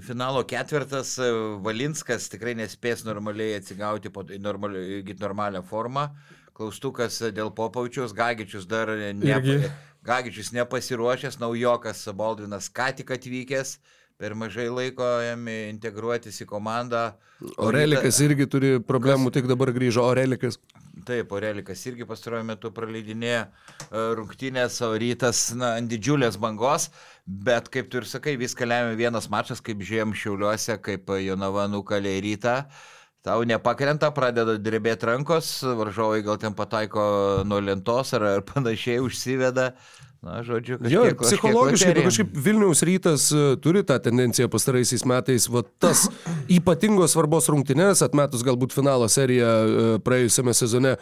finalo 0.00 0.40
ketvirtas, 0.48 1.18
Valinskas 1.60 2.30
tikrai 2.32 2.54
nespės 2.56 3.04
normaliai 3.04 3.58
atsigauti, 3.58 4.08
normali, 4.40 5.02
normalią 5.20 5.60
formą. 5.68 6.08
Klaustukas 6.56 7.18
dėl 7.36 7.52
Popaučiaus, 7.52 8.16
Gagičius 8.16 8.64
dar 8.68 8.88
ne, 8.96 9.36
Gagičius 10.04 10.54
nepasiruošęs, 10.56 11.36
naujokas 11.44 12.06
Baldvinas 12.16 12.72
ką 12.72 12.88
tik 12.96 13.12
atvykęs 13.18 13.76
per 14.20 14.34
mažai 14.38 14.68
laiko 14.70 15.06
jam 15.22 15.48
integruotis 15.52 16.42
į 16.44 16.46
komandą. 16.50 17.10
Orelikas 17.62 18.20
irgi 18.22 18.46
turi 18.50 18.76
problemų, 18.84 19.30
kas... 19.30 19.38
tik 19.38 19.50
dabar 19.50 19.72
grįžo 19.74 20.04
Orelikas. 20.06 20.58
Taip, 21.06 21.32
Orelikas 21.34 21.82
irgi 21.88 22.06
pastaruoju 22.06 22.46
metu 22.46 22.70
praleidinėja 22.74 23.42
e, 23.46 23.50
rungtynės, 24.18 24.76
o 24.86 24.92
rytas 25.00 25.48
na, 25.58 25.74
ant 25.80 25.90
didžiulės 25.90 26.36
bangos, 26.42 26.90
bet 27.26 27.70
kaip 27.72 27.88
tu 27.90 28.02
ir 28.02 28.06
sakai, 28.06 28.36
viską 28.40 28.68
lemia 28.68 28.98
vienas 28.98 29.30
mačas, 29.32 29.62
kaip 29.64 29.82
žiūrėjom 29.82 30.14
šiauliuose, 30.22 30.78
kaip 30.84 31.10
Jonava 31.24 31.66
nukalė 31.72 32.18
rytą. 32.22 32.60
Tau 33.22 33.44
nepakrenta, 33.46 34.10
pradeda 34.10 34.56
drebėti 34.58 35.06
rankos, 35.06 35.50
varžovai 35.78 36.24
gal 36.26 36.40
ten 36.42 36.56
pataiko 36.58 37.02
nuo 37.46 37.60
lentos 37.62 38.10
ar, 38.18 38.24
ar 38.36 38.42
panašiai 38.46 38.98
užsiveda. 39.02 39.68
Na, 40.22 40.38
žodžiu, 40.46 40.76
kažkiek, 40.78 40.92
jo, 40.94 41.02
psichologiškai, 41.18 41.94
kažkiek, 41.96 42.04
kažkaip 42.06 42.36
Vilniaus 42.44 42.84
rytas 42.86 43.24
e, 43.34 43.40
turi 43.58 43.80
tą 43.82 43.96
tendenciją 43.98 44.46
pastaraisiais 44.52 45.02
metais, 45.02 45.48
va 45.50 45.64
tas 45.82 46.04
ypatingos 46.58 47.16
svarbos 47.16 47.50
rungtynės, 47.50 48.04
atmetus 48.06 48.44
galbūt 48.46 48.70
finalo 48.76 49.08
seriją 49.10 49.50
e, 49.50 49.88
praėjusiame 50.06 50.54
sezone, 50.54 50.94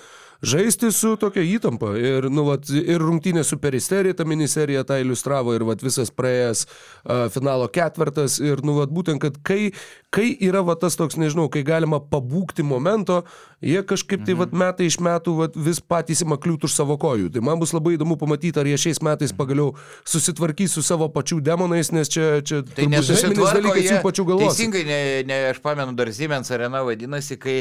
žaisti 0.43 0.93
su 0.93 1.15
tokia 1.21 1.45
įtampa. 1.45 1.93
Ir, 2.01 2.29
nu, 2.33 2.45
vat, 2.49 2.69
ir 2.73 3.03
rungtynė 3.03 3.45
su 3.47 3.59
peristerija, 3.61 4.17
ta 4.17 4.27
miniserija 4.29 4.85
tą 4.89 5.01
iliustravo, 5.03 5.55
ir 5.57 5.65
vat, 5.69 5.83
visas 5.85 6.13
praėjęs 6.15 6.65
uh, 6.67 7.27
finalo 7.33 7.69
ketvirtas. 7.73 8.39
Ir, 8.43 8.65
nu, 8.67 8.79
vat, 8.81 8.93
būtent, 8.93 9.21
kad 9.23 9.37
kai, 9.47 9.73
kai 10.15 10.31
yra 10.35 10.63
vat, 10.67 10.81
tas 10.85 10.97
toks, 10.99 11.19
nežinau, 11.21 11.49
kai 11.53 11.63
galima 11.67 12.01
pabūkti 12.01 12.65
momento, 12.67 13.21
jie 13.65 13.83
kažkaip 13.87 14.25
tai 14.27 14.37
vat, 14.39 14.55
metai 14.57 14.89
iš 14.89 15.01
metų 15.05 15.37
vat, 15.43 15.59
vis 15.61 15.83
patys 15.85 16.25
ima 16.25 16.41
kliūti 16.41 16.69
už 16.71 16.77
savo 16.79 16.97
kojų. 17.01 17.29
Tai 17.35 17.45
man 17.45 17.61
bus 17.61 17.75
labai 17.77 17.97
įdomu 17.99 18.17
pamatyti, 18.21 18.57
ar 18.61 18.71
jie 18.71 18.81
šiais 18.81 19.03
metais 19.05 19.37
pagaliau 19.37 19.75
susitvarkys 20.09 20.79
su 20.79 20.85
savo 20.87 21.11
pačių 21.13 21.43
demonais, 21.45 21.93
nes 21.93 22.09
čia, 22.09 22.41
čia 22.47 22.63
tai 22.65 22.89
nesusitvarko 22.91 23.77
jų 23.77 24.01
pačių 24.05 24.27
galvos. 24.33 24.57
Teisingai, 24.57 24.87
ne, 24.89 25.01
ne, 25.29 25.41
aš 25.53 25.61
pamenu, 25.65 25.93
dar 25.99 26.13
Siemens 26.15 26.51
arena 26.55 26.83
vadinasi, 26.87 27.37
kai 27.41 27.59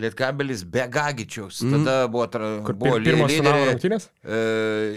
Lietkabelis 0.00 0.62
be 0.64 0.86
Gagičiaus. 0.88 1.58
Mm. 1.60 1.72
Tada 1.84 2.08
buvo, 2.08 2.24
tra... 2.32 2.46
Kur 2.64 2.76
buvo 2.80 2.96
pirmos 3.04 3.32
finalo 3.34 3.66
rungtynės? 3.68 4.06
E, 4.24 4.38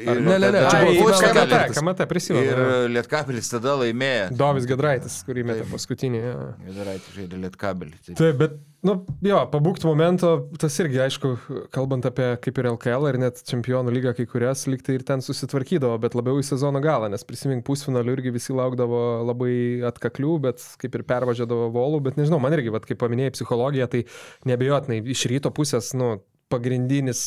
ir, 0.05 0.21
ne, 0.23 0.37
ne, 0.39 0.51
ne, 0.55 0.61
čia 0.71 0.85
buvo 0.87 1.09
KMT, 1.19 1.59
KMT 1.75 2.07
prisimenu. 2.07 2.53
Ir 2.53 2.93
Lietkabelis 2.95 3.51
tada 3.51 3.75
laimėjo. 3.81 4.29
Dovis 4.39 4.69
Gedraitis, 4.69 5.17
kurį 5.27 5.43
metė 5.51 5.67
paskutinį. 5.73 6.21
Ja. 6.23 6.37
Gedraitis 6.69 7.11
žaidė 7.17 7.41
Lietkabelį. 7.43 7.99
Taip, 8.07 8.21
Taip 8.21 8.39
bet 8.39 8.55
Nu, 8.85 8.93
jo, 9.25 9.37
pabūkti 9.49 9.87
momento, 9.87 10.29
tas 10.61 10.75
irgi, 10.77 10.99
aišku, 11.01 11.29
kalbant 11.73 12.05
apie 12.05 12.27
kaip 12.43 12.59
ir 12.61 12.67
LKL 12.69 13.07
ir 13.09 13.17
net 13.23 13.39
čempionų 13.47 13.93
lygą 13.95 14.11
kai 14.17 14.27
kurias, 14.29 14.67
liktai 14.69 14.99
ir 14.99 15.05
ten 15.07 15.23
susitvarkydavo, 15.25 15.95
bet 16.03 16.13
labiau 16.17 16.37
į 16.37 16.45
sezono 16.45 16.81
galą, 16.83 17.09
nes 17.09 17.25
prisimink 17.25 17.65
pusfinalių 17.65 18.13
irgi 18.19 18.33
visi 18.35 18.53
laukdavo 18.53 18.99
labai 19.25 19.55
atkaklių, 19.89 20.35
bet 20.43 20.61
kaip 20.81 20.99
ir 20.99 21.05
pervažiuodavo 21.09 21.71
volų, 21.73 22.03
bet 22.05 22.19
nežinau, 22.21 22.37
man 22.43 22.53
irgi, 22.53 22.73
vat, 22.75 22.85
kaip 22.85 23.01
paminėjai 23.01 23.33
psichologiją, 23.39 23.89
tai 23.89 24.03
nebejotinai 24.51 25.01
iš 25.15 25.25
ryto 25.33 25.49
pusės, 25.55 25.89
nu, 25.97 26.19
pagrindinis 26.53 27.25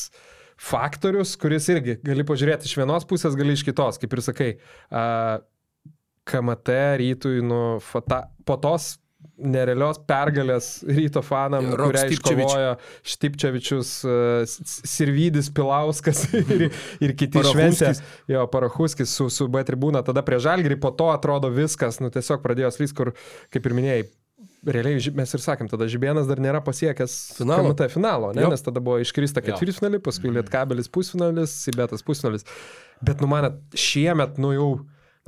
faktorius, 0.63 1.35
kuris 1.43 1.67
irgi 1.75 1.99
gali 2.07 2.27
pažiūrėti 2.29 2.71
iš 2.71 2.79
vienos 2.79 3.09
pusės, 3.11 3.35
gali 3.39 3.59
iš 3.59 3.67
kitos, 3.67 3.99
kaip 3.99 4.15
ir 4.15 4.27
sakai. 4.31 4.53
Uh, 4.93 5.41
KMT 6.29 6.75
rytui, 7.01 7.39
nu, 7.41 7.79
fata, 7.81 8.27
po 8.45 8.59
tos 8.61 8.99
nerealios 9.39 9.99
pergalės 10.07 10.69
ryto 10.86 11.23
fanam, 11.27 11.70
Rok 11.78 11.93
kurią 11.93 12.05
iškovojo 12.15 12.74
Štipčevičius, 13.07 13.93
Sirvidis, 14.66 15.51
Pilauskas 15.55 16.24
ir, 16.55 16.69
ir 17.03 17.15
kiti 17.19 17.43
šventė. 17.47 17.93
Jo, 18.31 18.47
Parahuskis 18.51 19.15
su, 19.15 19.28
su 19.32 19.49
B 19.51 19.62
tribūna, 19.66 20.03
tada 20.07 20.24
prie 20.27 20.40
Žalgirį, 20.43 20.78
po 20.82 20.93
to 20.95 21.11
atrodo 21.15 21.51
viskas, 21.55 22.01
nu 22.03 22.12
tiesiog 22.15 22.43
pradėjo 22.45 22.73
slys, 22.74 22.95
kur, 22.97 23.12
kaip 23.55 23.69
ir 23.70 23.77
minėjai, 23.78 24.03
realiai 24.66 25.15
mes 25.19 25.35
ir 25.35 25.43
sakėm, 25.43 25.70
tada 25.70 25.89
Žibėnas 25.90 26.28
dar 26.31 26.43
nėra 26.43 26.62
pasiekęs 26.66 27.16
finalo, 27.39 27.73
KMT 27.73 27.90
finalo 27.95 28.35
ne? 28.36 28.47
nes 28.51 28.65
tada 28.66 28.82
buvo 28.82 28.99
iškrista 29.03 29.43
ketvirtfinalį, 29.45 30.03
paskui 30.05 30.35
Lietkabelis 30.35 30.90
pusfinalis, 30.95 31.55
Sibetas 31.66 32.07
pusfinalis. 32.07 32.47
Bet 33.05 33.23
nu 33.23 33.31
manat, 33.31 33.61
šiemet, 33.78 34.39
nu 34.43 34.55
jau 34.55 34.70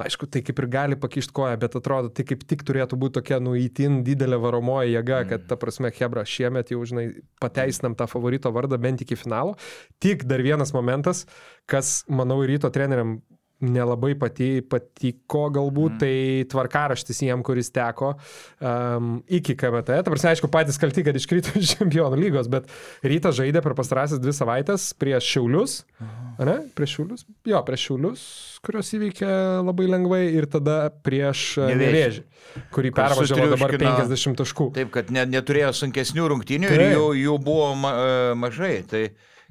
aišku, 0.04 0.28
tai 0.30 0.42
kaip 0.46 0.60
ir 0.62 0.68
gali 0.72 0.98
pakišti 1.00 1.34
koją, 1.36 1.56
bet 1.60 1.76
atrodo, 1.78 2.10
tai 2.14 2.24
kaip 2.28 2.44
tik 2.48 2.64
turėtų 2.68 2.98
būti 3.00 3.18
tokia 3.18 3.40
nuįtin 3.42 4.00
didelė 4.06 4.40
varomoji 4.42 4.94
jėga, 4.94 5.22
kad 5.30 5.48
ta 5.50 5.58
prasme, 5.60 5.92
Hebra, 5.96 6.24
šiemet 6.28 6.72
jau, 6.74 6.80
žinai, 6.86 7.06
pateisinam 7.42 7.96
tą 7.98 8.08
favorito 8.10 8.52
vardą 8.54 8.78
bent 8.80 9.04
iki 9.04 9.18
finalo. 9.18 9.56
Tik 10.02 10.24
dar 10.30 10.42
vienas 10.44 10.74
momentas, 10.76 11.26
kas, 11.70 12.00
manau, 12.08 12.40
ryto 12.46 12.70
treneriam 12.74 13.18
nelabai 13.64 14.14
pati, 14.18 14.48
patiko 14.64 15.46
galbūt, 15.52 15.96
mm. 15.96 16.00
tai 16.00 16.48
tvarkaraštis 16.50 17.22
jiem, 17.26 17.42
kuris 17.44 17.70
teko 17.74 18.14
um, 18.14 19.18
iki 19.28 19.56
KMT. 19.58 20.00
Ta 20.00 20.12
prasme, 20.12 20.32
aišku, 20.32 20.50
patys 20.52 20.80
kalti, 20.80 21.04
kad 21.06 21.16
iškrito 21.16 21.52
iš 21.60 21.74
čempionų 21.76 22.18
lygos, 22.20 22.48
bet 22.52 22.70
rytas 23.06 23.36
žaidė 23.38 23.62
per 23.64 23.76
pastarąsias 23.78 24.22
dvi 24.22 24.34
savaitės 24.36 24.90
prieš 25.00 25.28
Šiaulius. 25.34 25.76
Ne? 26.40 26.56
Prieš 26.76 26.96
Šiaulius? 26.98 27.26
Jo, 27.48 27.62
prieš 27.66 27.86
Šiaulius, 27.90 28.26
kurios 28.64 28.92
įveikė 28.96 29.30
labai 29.66 29.88
lengvai 29.92 30.22
ir 30.32 30.48
tada 30.50 30.82
prieš 31.04 31.46
e, 31.60 31.72
Nevėžį, 31.80 32.24
kurį 32.72 32.94
pervažiavo 32.96 33.50
dabar 33.54 33.76
50 33.76 34.40
taškų. 34.40 34.70
Taip, 34.78 34.92
kad 34.94 35.12
ne, 35.14 35.26
neturėjo 35.36 35.74
sunkesnių 35.82 36.30
rungtynių 36.32 36.70
Taip. 36.70 36.80
ir 36.80 36.96
jų, 36.96 37.10
jų 37.26 37.36
buvo 37.44 37.74
ma, 37.78 37.92
e, 37.92 38.22
mažai. 38.40 38.78
Tai 38.88 39.04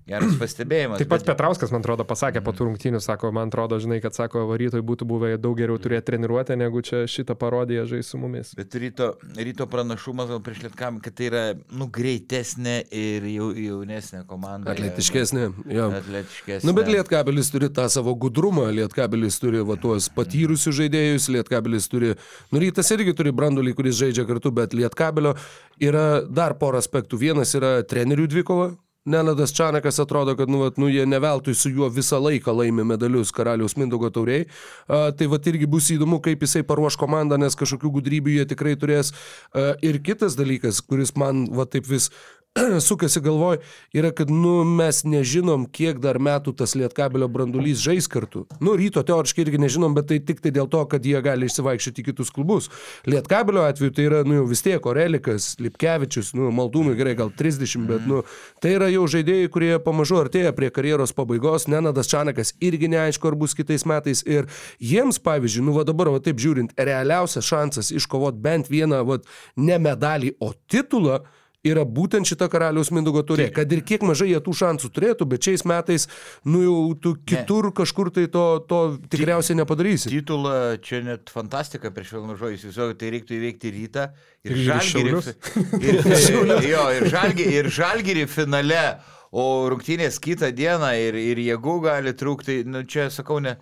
Geras 0.09 0.33
pastebėjimas. 0.41 0.97
Taip 1.01 1.09
pat 1.11 1.21
bet- 1.21 1.29
Petrauskas, 1.29 1.69
man 1.71 1.83
atrodo, 1.83 2.03
pasakė 2.09 2.41
po 2.43 2.51
tų 2.55 2.65
rungtynių, 2.71 2.99
sako, 3.03 3.29
man 3.35 3.51
atrodo, 3.51 3.77
žinai, 3.79 3.99
kad 4.01 4.15
sako, 4.17 4.47
varytoj 4.49 4.81
būtų 4.81 5.05
buvę 5.09 5.29
daug 5.37 5.53
geriau 5.59 5.77
turėti 5.77 6.07
treniruotę, 6.09 6.57
negu 6.57 6.81
čia 6.81 7.03
šitą 7.05 7.35
parodiją 7.37 7.85
žais 7.91 8.09
su 8.09 8.17
mumis. 8.17 8.55
Bet 8.57 8.73
ryto, 8.81 9.11
ryto 9.37 9.67
pranašumas 9.69 10.31
gal 10.33 10.41
prieš 10.41 10.63
Lietkam, 10.65 10.97
kad 11.03 11.13
tai 11.19 11.29
yra 11.29 11.43
nu, 11.71 11.85
greitesnė 11.93 12.75
ir 12.89 13.29
jau, 13.29 13.51
jaunesnė 13.53 14.23
komanda. 14.29 14.73
Atletiškesnė. 14.73 15.45
Jo. 15.69 15.87
Atletiškesnė. 15.99 16.65
Nu, 16.65 16.73
bet 16.73 16.89
Lietkabelis 16.89 17.53
turi 17.53 17.69
tą 17.69 17.85
savo 17.93 18.15
gudrumą, 18.17 18.67
Lietkabelis 18.73 19.37
turi 19.39 19.61
va 19.61 19.77
tuos 19.77 20.09
patyrusius 20.09 20.75
žaidėjus, 20.81 21.29
Lietkabelis 21.37 21.87
turi, 21.91 22.15
nu 22.51 22.59
rytas 22.65 22.89
irgi 22.97 23.13
turi 23.13 23.31
brandulį, 23.35 23.75
kuris 23.77 23.99
žaidžia 24.01 24.25
kartu, 24.25 24.51
bet 24.51 24.73
Lietkabelio 24.73 25.35
yra 25.79 26.23
dar 26.25 26.57
pora 26.57 26.81
aspektų. 26.81 27.19
Vienas 27.21 27.53
yra 27.55 27.77
trenerių 27.83 28.27
dvikova. 28.33 28.71
Nenadas 29.05 29.53
Čanakas 29.55 29.99
atrodo, 29.99 30.35
kad 30.35 30.49
nu, 30.49 30.59
vat, 30.59 30.77
nu, 30.77 30.89
jie 30.89 31.05
neveltui 31.05 31.55
su 31.55 31.71
juo 31.71 31.87
visą 31.89 32.19
laiką 32.19 32.51
laimė 32.51 32.83
medalius 32.83 33.31
karaliaus 33.31 33.77
Mindogo 33.79 34.09
tauriai. 34.11 34.43
A, 34.87 35.13
tai 35.15 35.29
va 35.31 35.39
irgi 35.51 35.69
bus 35.71 35.87
įdomu, 35.95 36.19
kaip 36.23 36.43
jisai 36.43 36.65
paruoš 36.67 36.97
komandą, 36.99 37.39
nes 37.39 37.55
kažkokių 37.55 37.93
gudrybių 37.95 38.35
jie 38.35 38.45
tikrai 38.51 38.75
turės. 38.75 39.13
A, 39.53 39.71
ir 39.81 40.01
kitas 40.03 40.35
dalykas, 40.35 40.83
kuris 40.83 41.15
man 41.15 41.47
va 41.55 41.63
taip 41.65 41.87
vis 41.87 42.09
sukasi 42.87 43.19
galvoj, 43.21 43.57
yra, 43.93 44.11
kad 44.11 44.29
nu, 44.31 44.63
mes 44.63 45.03
nežinom, 45.05 45.65
kiek 45.69 45.99
dar 46.01 46.17
metų 46.21 46.53
tas 46.57 46.73
lietkabelio 46.77 47.27
brandulys 47.31 47.81
žais 47.83 48.07
kartu. 48.09 48.45
Nu, 48.63 48.73
ryto 48.79 49.03
teoriškai 49.05 49.43
irgi 49.45 49.61
nežinom, 49.61 49.93
bet 49.97 50.09
tai 50.09 50.19
tik 50.23 50.41
tai 50.43 50.51
dėl 50.55 50.69
to, 50.71 50.81
kad 50.89 51.05
jie 51.05 51.19
gali 51.25 51.49
išsivaikščioti 51.49 52.03
į 52.03 52.07
kitus 52.09 52.33
klubus. 52.33 52.69
Lietkabelio 53.09 53.65
atveju 53.67 53.93
tai 53.95 54.07
yra, 54.09 54.23
nu, 54.27 54.39
jau 54.39 54.47
vis 54.49 54.63
tiek 54.65 54.89
Orelikas, 54.89 55.51
Lipkevičius, 55.61 56.33
nu, 56.37 56.49
Maldūnui 56.55 56.97
gerai, 56.99 57.15
gal 57.19 57.31
30, 57.37 57.85
bet, 57.89 58.07
nu, 58.09 58.23
tai 58.63 58.75
yra 58.79 58.89
jau 58.93 59.05
žaidėjai, 59.13 59.51
kurie 59.53 59.71
pamažu 59.85 60.19
artėja 60.23 60.53
prie 60.57 60.71
karjeros 60.73 61.13
pabaigos. 61.15 61.69
Nenadas 61.69 62.09
Čanakas 62.11 62.55
irgi 62.65 62.89
neaišku, 62.91 63.29
ar 63.29 63.37
bus 63.39 63.53
kitais 63.57 63.85
metais. 63.89 64.25
Ir 64.25 64.49
jiems, 64.81 65.21
pavyzdžiui, 65.23 65.67
nu, 65.69 65.77
va 65.77 65.85
dabar, 65.87 66.11
va 66.15 66.23
taip 66.23 66.41
žiūrint, 66.41 66.73
realiausias 66.77 67.45
šansas 67.45 67.93
iškovoti 67.93 68.41
bent 68.41 68.73
vieną, 68.73 69.03
va, 69.05 69.21
ne 69.59 69.77
medalį, 69.85 70.33
o 70.41 70.55
titulą 70.69 71.21
yra 71.65 71.83
būtent 71.83 72.27
šita 72.27 72.47
karaliaus 72.51 72.91
Mindugo 72.95 73.21
turė. 73.27 73.49
Kad 73.53 73.71
ir 73.75 73.81
kiek 73.87 74.03
mažai 74.07 74.29
jie 74.31 74.39
tų 74.43 74.53
šansų 74.61 74.91
turėtų, 74.95 75.27
bet 75.29 75.47
šiais 75.49 75.65
metais, 75.67 76.07
nu 76.47 76.63
jau 76.63 76.77
tu 77.03 77.13
kitur 77.27 77.69
ne. 77.69 77.73
kažkur 77.81 78.11
tai 78.15 78.27
to, 78.31 78.45
to 78.69 78.79
tikriausiai 79.11 79.59
nepadarysi. 79.59 80.11
Titulą 80.13 80.55
čia 80.85 81.03
net 81.05 81.31
fantastika 81.33 81.91
prieš 81.95 82.15
Vilnų 82.15 82.37
žodžius, 82.39 82.67
visų 82.71 82.89
tai 82.99 83.11
reiktų 83.15 83.37
įveikti 83.39 83.73
rytą 83.75 84.09
ir 84.47 84.55
Ir 84.55 84.63
žalgirį. 84.69 85.19
Ir, 85.79 85.99
ir, 85.99 86.53
jo, 86.73 86.85
ir, 86.95 87.09
žalgi, 87.11 87.49
ir 87.59 87.71
žalgirį 87.75 88.25
finale, 88.31 88.85
o 89.29 89.43
rungtynės 89.69 90.17
kitą 90.23 90.53
dieną 90.55 90.93
ir, 90.97 91.19
ir 91.19 91.43
jėgų 91.43 91.75
gali 91.85 92.15
trūkti, 92.17 92.63
nu 92.65 92.85
čia 92.89 93.09
sakau, 93.13 93.41
ne. 93.43 93.57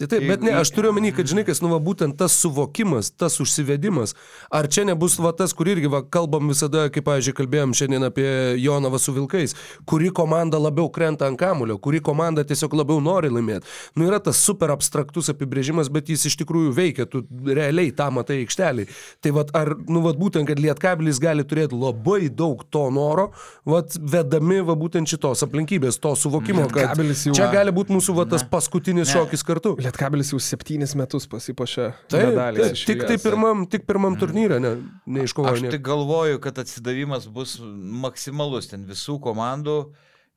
Tai 0.00 0.06
taip, 0.08 0.24
bet 0.24 0.40
ne, 0.40 0.54
aš 0.56 0.70
turiu 0.72 0.94
omeny, 0.94 1.10
kad 1.12 1.28
žinai, 1.28 1.42
kas, 1.44 1.58
nu, 1.60 1.68
va, 1.68 1.76
būtent 1.84 2.16
tas 2.16 2.32
suvokimas, 2.40 3.10
tas 3.20 3.34
užsivedimas, 3.42 4.14
ar 4.48 4.64
čia 4.72 4.86
nebus 4.88 5.18
va 5.20 5.34
tas, 5.36 5.52
kur 5.56 5.68
irgi, 5.68 5.90
va, 5.92 6.00
kalbam 6.00 6.48
visada, 6.48 6.86
kaip, 6.92 7.04
pavyzdžiui, 7.04 7.34
kalbėjom 7.36 7.74
šiandien 7.76 8.06
apie 8.08 8.28
Jonavą 8.62 8.96
su 8.96 9.12
Vilkais, 9.12 9.52
kuri 9.84 10.08
komanda 10.16 10.56
labiau 10.56 10.88
krenta 10.88 11.28
ant 11.28 11.36
kamulio, 11.40 11.76
kuri 11.76 12.00
komanda 12.00 12.46
tiesiog 12.48 12.78
labiau 12.80 13.02
nori 13.04 13.28
laimėti. 13.28 13.68
Nu, 14.00 14.06
yra 14.08 14.22
tas 14.24 14.40
super 14.40 14.72
abstraktus 14.72 15.28
apibrėžimas, 15.34 15.92
bet 15.92 16.08
jis 16.08 16.24
iš 16.30 16.38
tikrųjų 16.40 16.72
veikia, 16.80 17.04
tu 17.04 17.20
realiai 17.44 17.92
tą 17.92 18.08
matai 18.16 18.40
aikšteliai. 18.46 18.88
Tai 19.20 19.34
va, 19.36 19.44
ar, 19.60 19.74
nu, 19.84 20.00
va, 20.06 20.14
būtent, 20.16 20.48
kad 20.48 20.64
Lietkabilis 20.64 21.20
gali 21.20 21.44
turėti 21.44 21.76
labai 21.76 22.30
daug 22.32 22.64
to 22.72 22.86
noro, 22.88 23.28
va, 23.68 23.84
vedami, 24.16 24.62
va, 24.64 24.78
būtent 24.80 25.12
šitos 25.12 25.44
aplinkybės, 25.44 26.00
to 26.00 26.16
suvokimo, 26.16 26.70
kad 26.72 26.96
čia 27.20 27.52
gali 27.52 27.76
būti 27.76 27.92
mūsų, 27.98 28.16
va, 28.16 28.28
tas 28.32 28.48
paskutinis 28.48 29.12
šokis 29.12 29.44
kartu. 29.44 29.76
Lietkabelis 29.90 30.30
jau 30.32 30.38
septynis 30.40 30.94
metus 30.98 31.26
pasipošė 31.30 31.88
Taip, 32.12 32.34
taip, 32.38 32.76
tik 32.86 33.02
tai 33.08 33.16
pirmam, 33.18 33.66
tik 33.70 33.84
pirmam 33.88 34.14
turnyrė, 34.20 34.60
ne, 34.62 34.70
Aš 34.78 35.10
neiškovojo. 35.18 35.56
tik 35.66 35.72
nieko. 35.80 35.86
galvoju, 35.90 36.40
kad 36.40 36.58
atsidavimas 36.62 37.26
bus 37.28 37.58
maksimalus 37.60 38.70
ten 38.70 38.86
visų 38.86 39.18
komandų, 39.24 39.76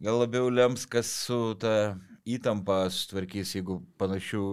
gal 0.04 0.20
labiau 0.24 0.50
lems, 0.50 0.88
kas 0.90 1.08
su 1.28 1.54
ta 1.62 1.96
įtampa 2.26 2.88
sutvarkys, 2.90 3.54
jeigu 3.60 3.82
panašių 4.02 4.46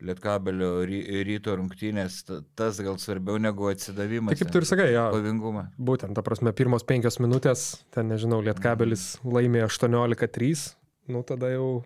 Lietkabelio 0.00 0.80
ry, 0.88 1.02
ryto 1.28 1.52
rungtynės, 1.58 2.22
ta- 2.24 2.38
tas 2.56 2.78
gal 2.80 2.96
svarbiau 2.96 3.36
negu 3.36 3.66
atsidavimas. 3.68 4.32
Tai 4.32 4.38
kaip 4.46 4.52
tu 4.54 4.58
ir 4.62 4.64
sakai, 4.64 4.86
jo. 4.94 5.02
Pavingumą. 5.12 5.66
Būtent, 5.76 6.14
ta 6.16 6.22
prasme, 6.24 6.54
pirmos 6.56 6.86
penkios 6.88 7.18
minutės, 7.20 7.82
ten 7.92 8.08
nežinau, 8.08 8.38
Lietkabelis 8.40 9.18
laimėjo 9.22 9.68
18-3, 9.68 10.70
nu 11.12 11.20
tada 11.22 11.50
jau 11.52 11.84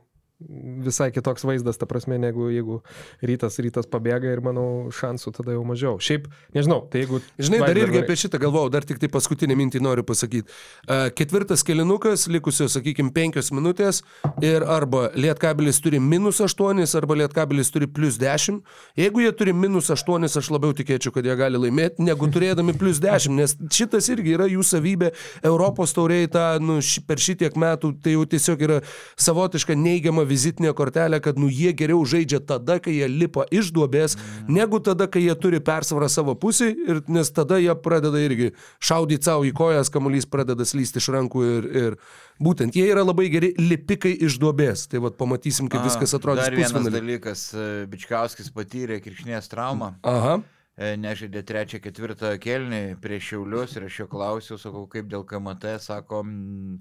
visai 0.85 1.11
kitoks 1.15 1.45
vaizdas, 1.47 1.79
ta 1.79 1.87
prasme, 1.87 2.19
negu 2.19 2.49
jeigu 2.51 2.81
rytas, 3.25 3.57
rytas 3.63 3.87
pabėga 3.91 4.33
ir 4.35 4.43
manau, 4.45 4.91
šansų 4.93 5.33
tada 5.37 5.55
jau 5.55 5.63
mažiau. 5.67 6.01
Šiaip, 6.03 6.27
nežinau, 6.57 6.81
tai 6.91 7.05
jeigu... 7.05 7.21
Žinai, 7.39 7.61
dar 7.63 7.79
irgi 7.79 8.01
apie 8.03 8.17
šitą 8.19 8.41
galvojau, 8.43 8.73
dar 8.75 8.87
tik 8.87 8.99
tai 9.03 9.09
paskutinį 9.13 9.57
mintį 9.61 9.83
noriu 9.85 10.05
pasakyti. 10.07 10.51
Uh, 10.89 11.07
ketvirtas 11.15 11.63
kelinukas, 11.67 12.27
likusios, 12.33 12.75
sakykime, 12.75 13.13
penkios 13.15 13.53
minutės 13.55 14.03
ir 14.43 14.67
arba 14.67 15.07
Lietkabelis 15.15 15.79
turi 15.85 16.01
minus 16.03 16.43
aštuonis, 16.45 16.97
arba 16.99 17.17
Lietkabelis 17.23 17.71
turi 17.75 17.87
plus 17.87 18.19
dešimt. 18.21 18.67
Jeigu 18.99 19.23
jie 19.23 19.31
turi 19.39 19.55
minus 19.55 19.93
aštuonis, 19.95 20.35
aš 20.41 20.51
labiau 20.55 20.75
tikėčiau, 20.77 21.15
kad 21.15 21.27
jie 21.31 21.39
gali 21.39 21.63
laimėti, 21.63 22.05
negu 22.05 22.29
turėdami 22.35 22.75
plus 22.81 23.01
dešimt, 23.03 23.39
nes 23.39 23.57
šitas 23.73 24.11
irgi 24.13 24.35
yra 24.35 24.51
jų 24.51 24.67
savybė 24.67 25.15
Europos 25.47 25.95
tauriai 25.95 26.27
tą, 26.31 26.59
nu, 26.63 26.81
per 27.07 27.23
šitiek 27.23 27.55
metų, 27.61 27.95
tai 28.03 28.19
jau 28.19 28.27
tiesiog 28.29 28.67
yra 28.67 28.83
savotiška 29.21 29.79
neigiama 29.79 30.25
vizitinė 30.35 30.75
kortelė, 30.77 31.21
kad, 31.25 31.39
nu, 31.41 31.49
jie 31.53 31.73
geriau 31.77 32.03
žaidžia 32.09 32.43
tada, 32.45 32.81
kai 32.83 32.99
jie 32.99 33.09
lipa 33.11 33.47
iš 33.55 33.71
duobės, 33.75 34.19
negu 34.51 34.81
tada, 34.85 35.07
kai 35.11 35.23
jie 35.25 35.35
turi 35.39 35.63
persvarą 35.65 36.11
savo 36.13 36.35
pusį, 36.39 36.71
ir, 36.91 37.03
nes 37.15 37.31
tada 37.35 37.61
jie 37.63 37.75
pradeda 37.87 38.21
irgi 38.23 38.51
šaudyti 38.83 39.31
savo 39.31 39.47
į 39.47 39.55
kojas, 39.57 39.93
kamuolys 39.95 40.27
pradeda 40.31 40.67
slysti 40.67 41.03
iš 41.03 41.11
rankų 41.15 41.45
ir, 41.53 41.69
ir 41.85 41.99
būtent 42.43 42.75
jie 42.77 42.89
yra 42.91 43.05
labai 43.07 43.29
geri 43.33 43.53
lipikai 43.61 44.17
iš 44.27 44.41
duobės. 44.43 44.89
Tai 44.91 45.05
vad 45.07 45.19
pamatysim, 45.21 45.71
kaip 45.73 45.87
viskas 45.87 46.17
atrodys 46.19 46.49
Dar 46.49 46.59
vienas 46.59 46.75
pusfinalį. 46.75 46.99
dalykas, 46.99 47.47
e, 47.55 47.71
Bičkauskis 47.91 48.51
patyrė 48.55 49.01
kirkšnės 49.05 49.51
traumą. 49.53 49.95
Aha. 50.03 50.41
E, 50.75 50.97
Nežaidė 50.99 51.45
trečią, 51.47 51.79
ketvirtą 51.79 52.33
kelnį 52.43 52.97
prieš 53.03 53.31
Šiaulius 53.31 53.77
ir 53.79 53.87
aš 53.87 54.01
jo 54.03 54.09
klausiau, 54.11 54.59
sakau, 54.59 54.89
kaip 54.91 55.07
dėl 55.07 55.23
KMT, 55.29 55.77
sako, 55.85 56.25
mm, 56.27 56.81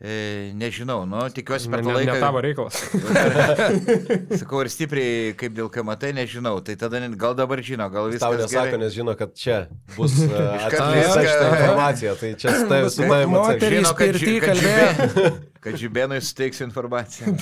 e, 0.00 0.52
nežinau, 0.56 1.04
nu, 1.08 1.22
tikiuosi 1.32 1.70
per 1.72 1.80
Ne, 1.80 1.86
tą 1.86 1.92
ne, 1.92 1.96
laiką. 2.00 2.14
ne 2.14 2.20
tavo 2.20 2.40
reikalas. 2.44 2.76
Sakau, 4.40 4.60
ir 4.64 4.70
stipriai 4.72 5.32
kaip 5.38 5.54
dėl 5.56 5.70
KMT, 5.72 6.10
nežinau, 6.16 6.58
tai 6.64 6.76
tada 6.80 7.00
net- 7.02 7.16
gal 7.20 7.34
dabar 7.38 7.62
žino, 7.64 7.88
gal 7.92 8.10
viskas 8.12 8.26
tau 8.26 8.36
nesako, 8.38 8.68
gerai. 8.74 8.80
nes 8.84 8.94
žino, 8.96 9.14
kad 9.18 9.34
čia 9.38 9.58
bus 9.96 10.16
atskleista 10.20 11.20
šitą 11.24 11.50
informaciją. 11.56 12.14
Tai 12.20 12.32
čia 12.42 12.54
su 12.60 12.68
tavim 12.70 12.90
su 12.92 13.02
tavim 13.06 13.30
Moterys 13.36 13.56
atsakys. 13.56 13.76
Žino, 13.76 13.92
kad, 13.96 14.06
pirty 14.06 14.26
ži- 14.26 14.40
kad, 14.40 14.56
kalbėjo. 14.56 14.88
žibė, 14.96 15.30
kad 15.66 15.78
žibėnui 15.80 16.20
suteiks 16.22 16.60
informaciją. 16.62 17.32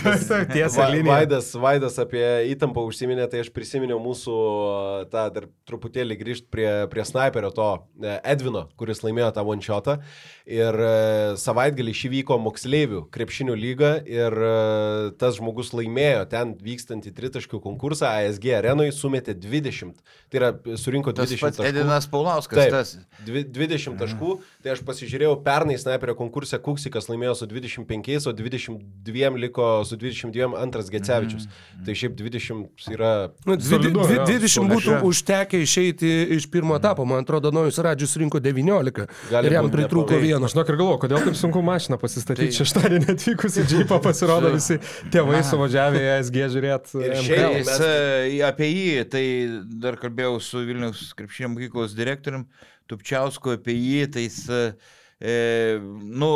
Tiesa. 0.54 0.86
Vaidas, 1.04 1.50
Vaidas 1.60 1.98
apie 2.00 2.24
įtampą 2.54 2.84
užsiminė, 2.88 3.26
tai 3.30 3.42
aš 3.44 3.50
prisiminiau 3.52 3.98
mūsų 4.00 4.34
a, 4.38 4.78
tą 5.12 5.24
dar 5.34 5.48
truputėlį 5.68 6.16
grįžti 6.22 6.48
prie, 6.52 6.68
prie 6.92 7.04
sniperio 7.04 7.50
to 7.54 7.66
e, 8.00 8.14
Edvino, 8.32 8.64
kuris 8.80 9.02
laimėjo 9.04 9.28
tą 9.36 9.44
one-shotą. 9.52 9.98
Ir 10.48 10.78
e, 10.86 10.94
savaitgalį 11.40 11.92
šį 12.00 12.12
vyko 12.18 12.38
moksleivių 12.44 13.00
krepšinių 13.14 13.54
lyga 13.58 13.90
ir 14.06 14.34
e, 14.36 14.50
tas 15.20 15.38
žmogus 15.40 15.72
laimėjo 15.76 16.24
ten 16.32 16.52
vykstantį 16.60 17.12
tritaškių 17.16 17.60
konkursą 17.64 18.10
ASG 18.20 18.50
arenoje, 18.58 18.92
sumetė 18.96 19.34
20. 19.38 19.94
Tai 20.32 20.40
yra 20.40 20.50
surinko 20.80 21.14
Tas 21.16 21.30
20 21.32 21.44
pats 21.46 21.60
taškų. 21.60 21.70
Edinas 21.72 22.08
Paulauskas, 22.12 22.58
Taip, 22.60 22.74
tas. 22.74 22.94
dvi- 23.26 23.44
20 23.54 23.96
taškų, 24.00 24.34
tai 24.64 24.74
aš 24.74 24.82
pasižiūrėjau, 24.86 25.34
pernai 25.46 25.78
sniperio 25.80 26.14
konkurse 26.18 26.58
Kuksikas 26.64 27.08
laimėjo 27.10 27.34
su 27.42 27.46
25, 27.50 28.28
o 28.28 28.32
22 28.36 29.38
liko 29.38 29.68
su 29.84 29.96
22 29.96 30.54
antras 30.60 30.90
Gecevičius. 30.92 31.46
Tai 31.84 31.94
šiaip 31.94 32.14
20 32.18 32.90
yra... 32.94 33.12
Nu, 33.46 33.56
dvi- 33.56 33.70
Solidu, 33.70 34.00
dvi- 34.04 34.18
jo, 34.20 34.26
20 34.28 34.68
būtų 34.72 34.98
užtekę 35.08 35.60
išeiti 35.62 36.10
iš 36.36 36.46
pirmo 36.50 36.76
etapo. 36.76 37.04
Man 37.08 37.22
atrodo, 37.24 37.50
Nojus 37.54 37.78
Radžius 37.78 38.16
rinko 38.20 38.40
19. 38.40 39.06
Gali 39.30 39.46
ir 39.50 39.56
jam 39.58 39.70
pritrūko 39.72 40.18
vieno. 40.20 40.44
Aš 40.48 40.54
žinok 40.56 40.68
ir 40.72 40.78
galvoju, 40.80 40.98
kodėl 41.04 41.24
taip 41.24 41.36
sunku 41.38 41.62
mašiną 41.64 41.98
pasistatyti. 42.00 42.33
Tai- 42.34 42.48
Tai... 42.50 42.56
Šeštadienį 42.58 43.08
atvykus 43.14 43.58
į 43.60 43.64
džipą 43.70 43.98
pasirodo 44.04 44.50
visi 44.54 44.76
tėvai 45.14 45.40
suvažiavę 45.46 46.02
į 46.02 46.10
ASG 46.18 46.38
žiūrėti. 46.56 46.92
Tai 46.98 47.08
e, 47.88 48.42
apie 48.50 48.68
jį, 48.70 49.04
tai 49.14 49.24
dar 49.84 49.98
kalbėjau 50.02 50.36
su 50.42 50.64
Vilnius 50.66 51.12
krepšinio 51.18 51.52
mokyklos 51.54 51.94
direktorium 51.98 52.46
Tupčiausku 52.90 53.54
apie 53.56 53.72
jį, 53.78 54.00
tai 54.12 54.26
jis, 54.26 54.42
e, 54.50 55.78
nu, 55.80 56.30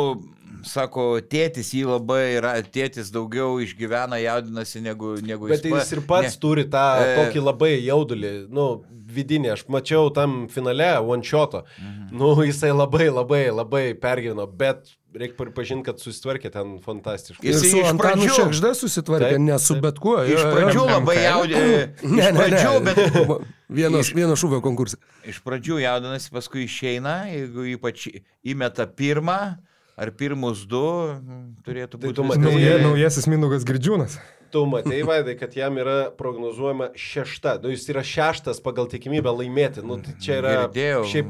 sako, 0.63 1.19
tėtis 1.21 1.71
jį 1.73 1.85
labai 1.87 2.35
yra, 2.37 2.53
tėtis 2.63 3.11
daugiau 3.13 3.59
išgyvena, 3.63 4.19
jaudinasi 4.21 4.81
negu, 4.83 5.15
negu 5.23 5.47
Bet 5.47 5.63
pa- 5.63 5.79
jis 5.83 5.91
ir 5.95 6.01
pats 6.09 6.35
ne. 6.35 6.39
turi 6.41 6.65
tą 6.69 6.85
E. 7.03 7.15
tokį 7.19 7.43
labai 7.45 7.73
jaudulį, 7.85 8.33
nu, 8.49 8.83
vidinį. 9.09 9.53
Aš 9.55 9.63
mačiau 9.73 10.11
tam 10.13 10.47
finale 10.51 10.91
one 11.01 11.23
shoto. 11.23 11.63
Mhm. 11.79 12.09
Nu, 12.17 12.35
jisai 12.45 12.69
labai, 12.75 13.07
labai, 13.09 13.49
labai 13.49 13.93
pergyveno, 13.97 14.45
bet 14.45 14.91
reikia 15.15 15.33
pripažinti, 15.39 15.85
kad 15.87 15.97
susitvarkė 15.97 16.51
ten 16.53 16.75
fantastiškai. 16.85 17.41
Ir 17.47 17.55
Jisai 17.55 17.69
su 17.71 17.77
iš 17.79 17.87
Antanu 17.89 18.21
pradžių- 18.27 18.35
Šekžda 18.37 18.71
susitvarkė, 18.77 19.29
Taip, 19.31 19.39
ne 19.41 19.57
su 19.59 19.79
bet 19.81 19.97
kuo. 19.97 20.19
Iš 20.21 20.43
pradžių 20.53 20.83
labai 20.85 21.15
jaudinasi. 21.23 21.79
Ne, 22.03 22.03
Iš 22.03 22.11
ne, 22.11 22.31
ne. 22.31 22.37
pradžių, 22.43 22.75
bet 22.85 22.99
Vienas, 23.79 24.11
vieno 24.13 24.33
šūvio 24.37 24.61
konkursas. 24.61 24.99
iš 25.25 25.41
pradžių 25.45 25.79
jaudinasi, 25.81 26.29
paskui 26.33 26.65
išeina, 26.67 27.15
jeigu 27.33 27.65
ypač 27.77 28.07
įmeta 28.45 28.85
pirmą 28.85 29.57
ar 29.99 30.11
pirmus 30.15 30.63
du, 30.69 30.79
mm, 30.79 31.45
turėtų 31.67 31.99
Tai 31.99 32.07
būti. 32.07 32.15
tu 32.15 32.23
viskas 32.23 32.37
matai- 32.39 32.53
Nauja, 32.55 32.77
naujasis 32.87 33.27
Minugas 33.27 33.65
Girdžiūnas. 33.67 34.19
Tu 34.49 34.63
matei, 34.65 35.03
Vaidai, 35.05 35.35
kad 35.37 35.53
jam 35.53 35.75
yra 35.77 36.09
prognozuojama 36.17 36.87
šešta. 36.97 37.59
Nu, 37.61 37.69
jis 37.69 37.83
yra 37.91 38.01
šeštas 38.01 38.57
pagal 38.65 38.87
tikimybę 38.89 39.29
laimėti. 39.29 39.83
Nu, 39.85 39.99
tai 40.01 40.15
čia 40.19 40.39
yra 40.41 40.53
Girdėjau. 40.71 41.03
šiaip 41.05 41.27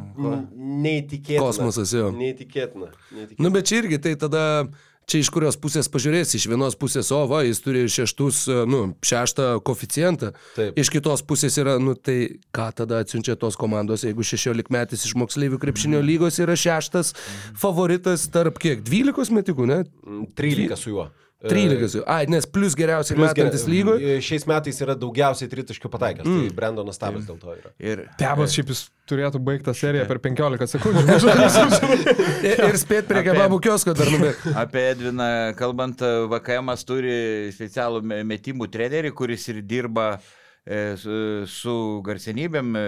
neįtikėtina. 0.56 1.41
Kosmosas, 1.44 1.91
jo. 1.94 2.12
Neįtikėtina. 2.16 2.88
neįtikėtina. 3.12 3.40
Nu, 3.44 3.52
bet 3.52 3.66
čia 3.68 3.82
irgi, 3.84 4.00
tai 4.02 4.14
tada 4.16 4.44
čia 5.10 5.23
iš 5.23 5.31
kurios 5.34 5.57
pusės 5.60 5.90
pažiūrėsi, 5.91 6.38
iš 6.40 6.48
vienos 6.52 6.77
pusės, 6.80 7.10
o 7.15 7.23
va, 7.30 7.41
jis 7.48 7.61
turi 7.65 7.86
šeštus, 7.90 8.41
e, 8.49 8.57
nu, 8.69 8.81
šeštą 9.06 9.49
koficijantą. 9.65 10.31
Taip. 10.56 10.77
Iš 10.80 10.91
kitos 10.94 11.23
pusės 11.27 11.57
yra, 11.61 11.77
nu, 11.81 11.95
tai 11.98 12.40
ką 12.56 12.69
tada 12.81 13.02
atsiunčia 13.03 13.38
tos 13.40 13.57
komandos, 13.60 14.06
jeigu 14.07 14.26
16 14.26 14.69
metais 14.73 15.06
iš 15.06 15.15
moksleivių 15.19 15.61
krepšinio 15.61 16.03
lygos 16.06 16.40
yra 16.44 16.57
šeštas 16.60 17.15
favoritas 17.57 18.27
tarp 18.34 18.61
kiek? 18.61 18.84
12 18.86 19.34
metikų, 19.40 19.69
ne? 19.69 19.81
Mm, 20.06 20.30
13 20.38 20.80
su 20.80 20.94
juo. 20.94 21.10
13. 21.40 21.94
jau. 21.95 22.03
Ai, 22.11 22.26
nes 22.28 22.44
plus 22.45 22.74
geriausiai 22.76 23.16
Plius 23.16 23.30
metantis 23.32 23.61
gerai- 23.64 23.76
lygoje. 23.78 24.16
Šiais 24.28 24.44
metais 24.49 24.82
yra 24.84 24.95
daugiausiai 24.99 25.48
tritaškių 25.48 25.91
pataikęs. 25.94 26.28
Mm. 26.28 26.41
Tai 26.49 26.56
Brendonas 26.57 26.99
Tabas 26.99 27.24
dėl 27.30 27.38
to 27.40 27.53
yra. 27.56 27.72
Ir 27.80 28.02
Tebas 28.20 28.52
šiaip 28.57 28.74
jis 28.74 28.82
turėtų 29.07 29.40
baigti 29.48 29.70
tą 29.70 29.74
seriją 29.80 30.03
per 30.10 30.20
15 30.20 30.68
sekundžių. 30.74 31.06
Ir 32.70 32.76
spėt 32.82 33.07
prie 33.07 33.22
Apie- 33.22 33.30
kebabų 33.32 33.60
kiosko 33.64 33.94
dar 33.95 34.11
nubėgti. 34.11 34.52
apie 34.60 34.84
Edviną 34.91 35.30
kalbant, 35.60 36.03
VKM 36.03 36.74
turi 36.86 37.16
specialų 37.56 38.03
me- 38.03 38.22
metimų 38.28 38.68
trenerį, 38.72 39.11
kuris 39.16 39.48
ir 39.52 39.61
dirba 39.64 40.20
e, 40.68 40.95
su, 40.99 41.45
su 41.49 41.74
garsenybėm, 42.06 42.76
e, 42.78 42.84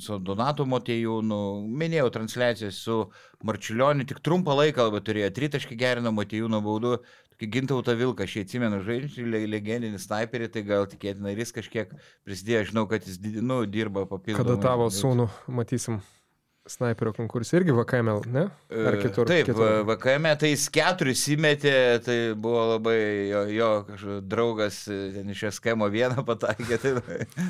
su 0.00 0.18
Donatu 0.22 0.66
Motejūnu, 0.68 1.38
minėjau 1.66 2.10
transliacijas 2.14 2.76
su 2.84 3.00
Marčiulioniu, 3.44 4.06
tik 4.08 4.20
trumpą 4.24 4.54
laiką 4.56 4.86
labai 4.88 5.00
turėjo, 5.04 5.32
tritaškį 5.36 5.76
gerino 5.76 6.12
Motejūno 6.14 6.62
baudu, 6.64 6.98
tokį 7.34 7.50
gintautą 7.58 7.94
vilką, 7.98 8.24
aš 8.24 8.38
jį 8.38 8.46
atsimenu, 8.46 8.80
žaidžiu, 8.86 9.26
legendinį 9.28 9.98
sniperį, 9.98 10.48
tai 10.54 10.62
gal 10.66 10.86
tikėtina 10.86 11.34
ir 11.34 11.42
jis 11.42 11.52
kažkiek 11.52 11.94
prisidėjo, 12.24 12.70
žinau, 12.70 12.86
kad 12.90 13.06
jis 13.06 13.18
nu, 13.42 13.64
dirba 13.66 14.06
papildomai. 14.06 14.44
Kada 14.44 14.60
tavo 14.62 14.90
sūnų 14.94 15.28
matysim 15.50 16.00
sniperio 16.64 17.12
konkursą 17.12 17.58
irgi 17.58 17.74
VKML, 17.76 18.22
ne? 18.32 18.46
Ar 18.72 18.96
E, 18.96 19.00
kitur? 19.02 19.28
Taip, 19.28 19.50
kitur. 19.50 19.82
VKM 19.90 20.30
tai 20.40 20.54
jis 20.54 20.68
keturis 20.72 21.24
įmetė, 21.34 21.74
tai 22.04 22.16
buvo 22.32 22.62
labai 22.74 22.96
jo, 23.28 23.42
jo 23.52 24.20
draugas 24.24 24.86
e, 24.88 25.00
ten 25.18 25.34
iš 25.34 25.44
Eskemo 25.50 25.90
vieną 25.92 26.24
pataikė. 26.24 26.80
Tai, 26.80 26.94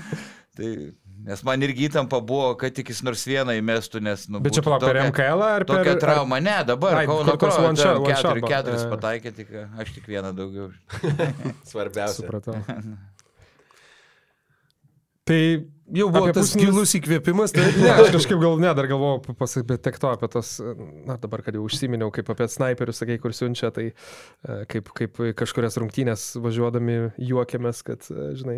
tai, 0.59 0.71
nes 1.29 1.43
man 1.47 1.63
irgi 1.67 1.89
įtampa 1.89 2.19
buvo, 2.27 2.53
kad 2.61 2.75
tik 2.77 2.91
jis 2.93 3.01
nors 3.07 3.23
vieną 3.29 3.55
įmestų, 3.61 4.01
nes... 4.05 4.27
Nu, 4.33 4.41
Bet 4.45 4.57
čia 4.59 4.63
palauk, 4.67 4.85
per 4.87 5.01
MKL 5.09 5.45
ar 5.47 5.65
per... 5.69 5.81
Tokia 5.83 5.97
trauma, 6.03 6.41
ne, 6.45 6.57
dabar. 6.69 7.01
Ai, 7.03 7.07
Kauno 7.11 7.35
kokios 7.35 7.57
Kro- 7.59 7.69
one 7.71 7.77
shot- 7.81 7.99
ten 7.99 8.05
one 8.05 8.15
shot 8.15 8.31
keturi- 8.31 8.45
buvo. 8.45 8.53
Keturis 8.55 8.85
E. 8.87 8.91
pataikė, 8.95 9.35
tik 9.41 9.53
aš 9.85 9.95
tik 9.99 10.09
vieną 10.11 10.35
daugiau. 10.37 10.71
Svarbiausia. 11.73 12.23
Supratau. 12.23 12.59
Tai 15.25 15.41
Jau 15.95 16.07
buvo 16.09 16.25
Apie 16.31 16.33
tas 16.39 16.49
pusfinalius- 16.49 16.73
gilus 16.73 16.93
įkvėpimas, 16.97 17.53
tai 17.53 17.65
Ne, 17.77 17.91
aš 17.93 18.09
kažkaip 18.15 18.39
gal 18.41 18.55
ne, 18.61 18.71
dar 18.77 18.87
galvojau 18.89 19.35
pasakyti 19.37 19.77
tiek 19.85 19.99
to 20.01 20.09
apie 20.09 20.29
tos, 20.33 20.55
na 21.05 21.19
dabar, 21.21 21.43
kad 21.45 21.53
jau 21.59 21.61
užsiminiau, 21.67 22.09
kaip 22.13 22.31
apie 22.33 22.47
snaiperius, 22.49 23.03
sakai, 23.03 23.19
kur 23.21 23.35
siunčia, 23.37 23.69
tai 23.71 23.91
e, 23.93 24.57
kaip, 24.73 24.89
kaip 24.97 25.21
kažkurias 25.37 25.77
rungtynės 25.77 26.25
važiuodami 26.41 26.97
juokėmės, 27.21 27.83
kad, 27.85 28.01
e, 28.09 28.31
žinai, 28.41 28.57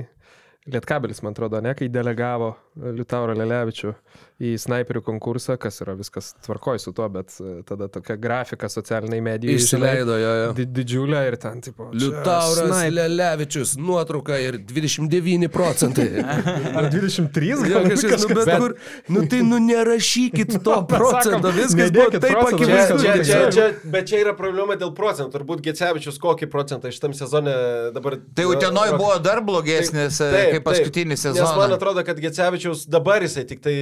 Lietkabelis, 0.67 1.23
man 1.23 1.35
atrodo, 1.37 1.61
ne, 1.63 1.77
kai 1.79 1.87
delegavo 1.93 2.51
Liutaurą 2.75 3.37
Lelevičių 3.39 3.93
į 4.37 4.51
snaiperių 4.61 5.01
konkursą, 5.01 5.55
kas 5.57 5.79
yra 5.81 5.95
viskas 5.97 6.35
tvarkoj 6.45 6.77
su 6.83 6.93
tuo, 6.93 7.07
bet 7.09 7.33
e, 7.41 7.63
tada 7.65 7.87
tokia 7.89 8.19
grafika 8.21 8.69
socialiniai 8.69 9.23
medijai. 9.25 9.55
išsileido 9.57 10.17
jo. 10.21 10.33
jo. 10.43 10.51
Di 10.59 10.67
didžiulė 10.77 11.23
ir 11.31 11.37
ten, 11.41 11.63
tipo, 11.65 11.87
Liutauras 11.97 12.83
Lelevičius, 12.93 13.77
nuotrauka 13.81 14.37
ir 14.45 14.59
29 14.61 15.49
procentai. 15.49 16.09
Ar 16.79 16.91
23 16.93 17.47
Jo, 17.47 17.57
gal 17.65 17.89
kažkas, 17.89 18.27
nu, 18.29 18.35
bet 18.37 18.51
Bet- 18.51 18.61
kur, 18.61 18.75
nu 19.17 19.23
tai 19.31 19.41
nu 19.47 19.61
nerašykit 19.65 20.59
to 20.67 20.77
procento, 20.91 21.53
viskas 21.57 21.95
buvo 21.97 22.11
taip 22.21 22.37
akivaizdu. 22.43 22.99
čia, 23.01 23.17
viskas 23.17 23.33
čia, 23.33 23.49
čia, 23.57 23.91
bet 23.97 24.11
čia 24.13 24.21
yra 24.21 24.37
problema 24.37 24.77
dėl 24.77 24.93
procentų. 24.97 25.33
Turbūt 25.39 25.65
Gecevičius 25.65 26.21
kokį 26.21 26.51
procentą 26.53 26.93
šitam 26.93 27.17
sezone 27.17 27.57
dabar... 27.97 28.19
Tai 28.37 28.49
Utenoj 28.53 28.93
buvo 29.01 29.17
dar 29.25 29.41
blogesnis 29.47 30.21
e, 30.21 30.31
kaip 30.59 30.69
paskutinis 30.69 31.25
Nes 31.25 31.33
man 31.33 31.41
sezonas. 31.41 31.77
atrodo, 31.81 32.05
kad 32.05 32.21
Gecevičius 32.21 32.85
dabar 32.91 33.25
jisai 33.25 33.47
tik 33.49 33.65
tai 33.65 33.77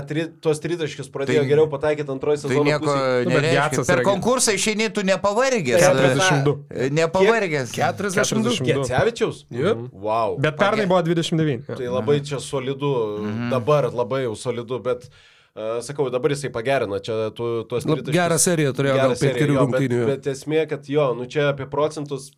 tri, 0.00 0.24
tuos 0.40 0.58
tritaškius 0.62 1.10
pradėjo 1.12 1.42
Tai- 1.42 1.48
geriau 1.50 1.66
pataikyti 1.68 2.08
antroji 2.14 2.40
Tai 2.40 2.48
sezono 2.48 2.64
nieko 2.64 2.86
pusėje. 2.86 3.76
Nu, 3.76 3.84
Per 3.92 4.02
konkursą 4.06 4.54
išeini, 4.56 4.86
tu 4.94 5.02
nepavargęs. 5.04 5.82
42. 5.82 6.54
E, 6.70 6.88
Nepavargęs. 6.90 7.74
42. 7.76 8.24
42. 8.24 8.80
Gecevičius? 8.80 9.44
Yep. 9.52 9.84
Wow. 9.92 10.38
Bet 10.40 10.56
pernai 10.56 10.86
buvo 10.86 11.02
29. 11.02 11.66
Tai 11.76 11.92
labai 11.98 12.20
čia 12.24 12.40
solidu, 12.40 12.92
dabar 13.52 13.90
labai 13.92 14.22
jau 14.24 14.34
solidu, 14.38 14.78
bet 14.82 15.04
uh, 15.08 15.78
sakau, 15.84 16.08
dabar 16.10 16.30
jisai 16.32 16.48
pagerino 16.54 16.98
čia 17.04 17.30
tu, 17.36 17.64
tuos 17.68 17.84
Lab- 17.84 18.00
tritaškius. 18.00 18.16
Gerą 18.16 18.38
seriją 18.40 18.72
turėjo, 18.72 18.96
gal 18.96 19.16
seriją, 19.16 19.34
penkerių 19.36 19.54
jo, 19.54 19.66
bet- 19.66 19.80
rungtynių. 19.80 20.04
Bet 20.08 20.30
esmė, 20.32 20.62
kad 20.70 20.88
jo, 20.88 21.10
nu 21.18 21.26
čia 21.26 21.50
apie 21.52 21.66
procentus 21.68 22.30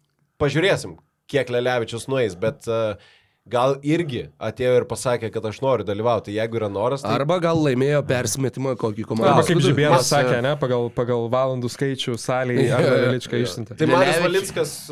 pažiūrėsim, 0.43 0.97
kiek 1.31 1.49
Lelevičius 1.55 2.09
nueis, 2.11 2.35
bet 2.35 2.67
uh, 2.69 2.97
gal 3.45 3.75
irgi 3.85 4.23
atėjo 4.41 4.77
ir 4.81 4.85
pasakė, 4.89 5.29
kad 5.35 5.45
aš 5.51 5.59
noriu 5.61 5.85
dalyvauti. 5.85 6.33
Jeigu 6.33 6.57
yra 6.57 6.71
noras, 6.73 7.03
tai... 7.05 7.12
Arba 7.19 7.37
gal 7.45 7.59
laimėjo 7.61 8.01
persimetimą 8.09 8.73
kokį 8.81 9.05
Arba 9.05 9.11
komandą. 9.11 9.45
kaip 9.51 9.61
Žibėnas 9.66 10.09
sakė, 10.09 10.39
ne, 10.47 10.55
pagal, 10.61 10.89
pagal 10.97 11.27
valandų 11.33 11.69
skaičių 11.75 12.16
salėje 12.21 12.71
arba 12.79 12.95
jo. 12.97 13.11
išsiuntė. 13.45 13.77
Tai 13.81 13.91
Marius 13.93 14.23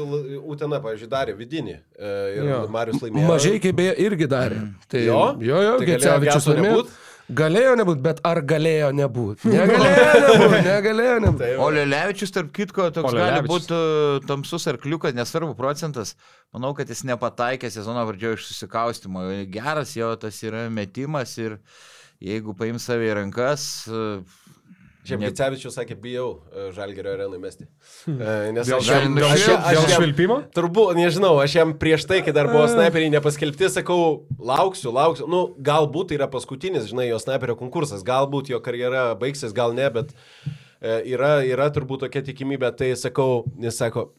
L- 0.04 0.42
Utena, 0.52 0.82
pavyzdžiui, 0.84 1.08
darė 1.14 1.36
vidinį 1.38 1.78
e, 1.78 2.12
ir 2.36 2.50
Jo. 2.50 2.60
Marius 2.76 3.00
laimėjo. 3.04 3.30
Mažai 3.32 3.54
kaip 3.64 3.78
beje 3.80 3.96
irgi 4.04 4.28
darė. 4.34 4.60
Tai, 4.92 5.00
Jo? 5.08 5.22
jo, 5.40 5.62
jo 5.70 5.78
Tai 5.80 5.88
galėjo 5.88 5.96
Gecevičius 5.96 6.50
laimėjo. 6.52 6.84
Galėjo 7.30 7.76
nebūti, 7.78 8.02
bet 8.02 8.20
ar 8.26 8.40
galėjo 8.44 8.88
nebūti? 8.98 9.48
Negalėjo 9.54 10.06
nebūti, 10.24 10.60
negalėjo 10.66 11.14
nebūti. 11.22 11.42
Tai 11.44 11.50
O 11.62 11.68
Lelevičius, 11.72 12.34
tarp 12.34 12.50
kitko, 12.56 12.88
toks 12.94 13.12
O 13.12 13.14
gali 13.14 13.44
būti 13.46 13.76
uh, 13.76 14.18
tamsus 14.26 14.66
arkliukas, 14.72 15.14
nesvarbu 15.16 15.54
procentas. 15.58 16.16
Manau, 16.54 16.72
kad 16.76 16.90
jis 16.90 17.04
nepataikė 17.08 17.70
sezono 17.72 18.02
pradžioje 18.10 18.40
iš 18.40 18.48
susikaustimo. 18.50 19.24
Geras 19.54 19.94
jo 19.96 20.10
tas 20.20 20.42
yra 20.44 20.66
metimas 20.72 21.36
ir 21.38 21.60
jeigu 22.22 22.56
paims 22.58 22.88
save 22.90 23.08
į 23.12 23.16
rankas, 23.22 23.68
uh, 23.88 24.20
Šiaip 25.02 25.18
Gicevičius 25.24 25.74
sakė, 25.74 25.96
bijau 25.98 26.28
e, 26.54 26.68
Žalgerio 26.76 27.16
arenui 27.16 27.40
mesti. 27.42 27.64
E, 28.06 28.34
Nes 28.54 28.68
Dėl, 28.68 28.76
aš 28.78 28.90
jam, 28.92 29.16
dėl, 29.18 29.26
aš, 29.26 29.46
aš 29.56 29.74
dėl 29.74 29.88
švilpimo? 29.96 30.36
turbūt, 30.54 30.92
nežinau, 30.94 31.32
aš 31.42 31.56
jam 31.58 31.72
prieš 31.78 32.06
tai, 32.06 32.20
kai 32.22 32.34
dar 32.36 32.46
buvo 32.52 32.68
snaiperiai 32.70 33.10
nepaskelbti, 33.16 33.66
sakau, 33.74 34.28
lauksiu, 34.38 34.92
lauksiu. 34.94 35.26
Nu, 35.30 35.42
galbūt 35.58 36.12
tai 36.12 36.20
yra 36.20 36.30
paskutinis, 36.30 36.86
žinai, 36.92 37.08
jo 37.10 37.18
snaiperio 37.22 37.58
konkursas, 37.58 38.06
galbūt 38.06 38.52
jo 38.54 38.62
karjera 38.62 39.08
baigsis, 39.18 39.50
gal 39.56 39.74
ne, 39.74 39.90
bet 39.90 40.14
e, 40.14 41.00
yra, 41.16 41.40
yra 41.50 41.66
turbūt 41.74 42.06
tokia 42.06 42.22
tikimybė, 42.30 42.70
tai 42.78 42.92
sakau, 42.98 43.42
jis 43.58 43.82
sako, 43.82 44.12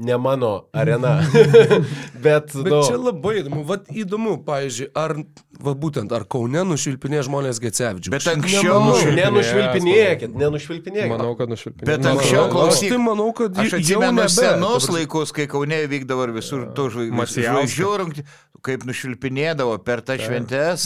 ne 0.00 0.16
mano 0.16 0.50
arena. 0.72 1.20
bet, 2.24 2.54
Bet 2.54 2.72
nu, 2.72 2.80
čia 2.88 2.96
labai 2.96 3.40
įdomu. 3.42 3.62
Vat 3.68 3.90
įdomu, 3.92 4.36
pavyzdžiui, 4.46 4.88
ar, 4.96 5.14
va 5.60 5.74
būtent, 5.84 6.12
ar 6.16 6.24
Kaune 6.30 6.64
nušvilpinė 6.70 7.22
žmonės 7.28 7.60
Gecevičių. 7.62 8.12
Bet 8.14 8.28
anksčiau 8.32 8.80
nenušvilpinėkit, 9.18 10.36
nenušvilpinėkit. 10.40 11.12
Manau, 11.12 11.34
kad 11.38 11.52
nušvilpino. 11.52 11.88
Bet 11.90 12.08
anksčiau 12.12 12.48
klausyk. 12.52 12.94
Tai 12.94 13.02
manau, 13.04 13.30
kad 13.36 13.60
Aš 13.60 13.76
jau 13.76 13.82
atsimenu 13.82 14.28
senus 14.32 14.88
laikus, 14.92 15.34
kai 15.36 15.48
Kaune 15.50 15.82
vykdavo 15.92 16.28
ir 16.28 16.36
visur 16.40 16.66
Macijauskas. 16.70 17.50
žvaigždžių 17.50 17.92
rungtynės, 18.04 18.38
kaip 18.60 18.82
nušvilpinėdavo 18.84 19.78
per 19.84 20.02
tą. 20.04 20.16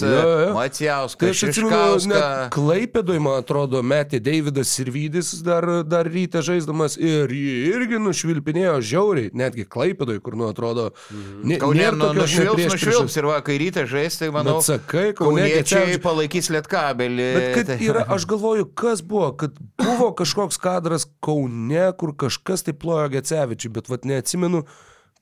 Jo, 0.06 0.34
jo. 0.44 0.50
Tai 1.18 1.30
aš 1.32 1.40
atsimenu, 1.48 1.70
Klaipėdoj, 2.54 3.18
man 3.24 3.40
atrodo, 3.42 3.80
metė 3.82 4.20
Davidas 4.22 4.70
Sirvidis 4.76 5.32
dar, 5.42 5.66
dar 5.82 6.06
ryte 6.06 6.38
žaisdamas 6.46 6.94
ir 7.00 7.32
jį 7.34 7.56
irgi 7.72 7.98
nušvilpinėjo 8.04 8.76
žiauriai, 8.92 9.32
netgi 9.34 9.66
Klaipėdoj, 9.66 10.20
kur, 10.22 10.36
nu, 10.38 10.46
atrodo, 10.52 10.90
ne, 11.42 11.58
Kaune 11.62 11.82
nėra 11.82 11.98
nu, 11.98 12.12
nušvilps, 12.20 12.76
nušvilps 12.76 13.18
ir 13.18 13.28
va, 13.32 13.40
kai 13.42 13.58
ryte 13.62 13.86
žais, 13.90 14.20
tai 14.22 14.30
manau, 14.34 14.60
Bet 14.60 14.70
sakai, 14.70 15.08
Kaune 15.18 15.42
kauniečiai 15.42 15.98
palaikys 16.04 16.52
lietkabelį. 16.54 17.28
Bet 17.40 17.70
Tai- 17.72 17.80
yra, 17.90 18.06
aš 18.14 18.28
galvoju, 18.30 18.70
kas 18.78 19.02
buvo, 19.02 19.32
kad 19.40 19.58
buvo 19.82 20.12
kažkoks 20.14 20.62
kadras 20.62 21.08
Kaune, 21.24 21.90
kur 21.98 22.14
kažkas 22.14 22.68
tai 22.68 22.78
plojo 22.78 23.10
Gecevičiui, 23.18 23.74
bet 23.74 23.90
vat 23.90 24.06
neatsimenu, 24.06 24.62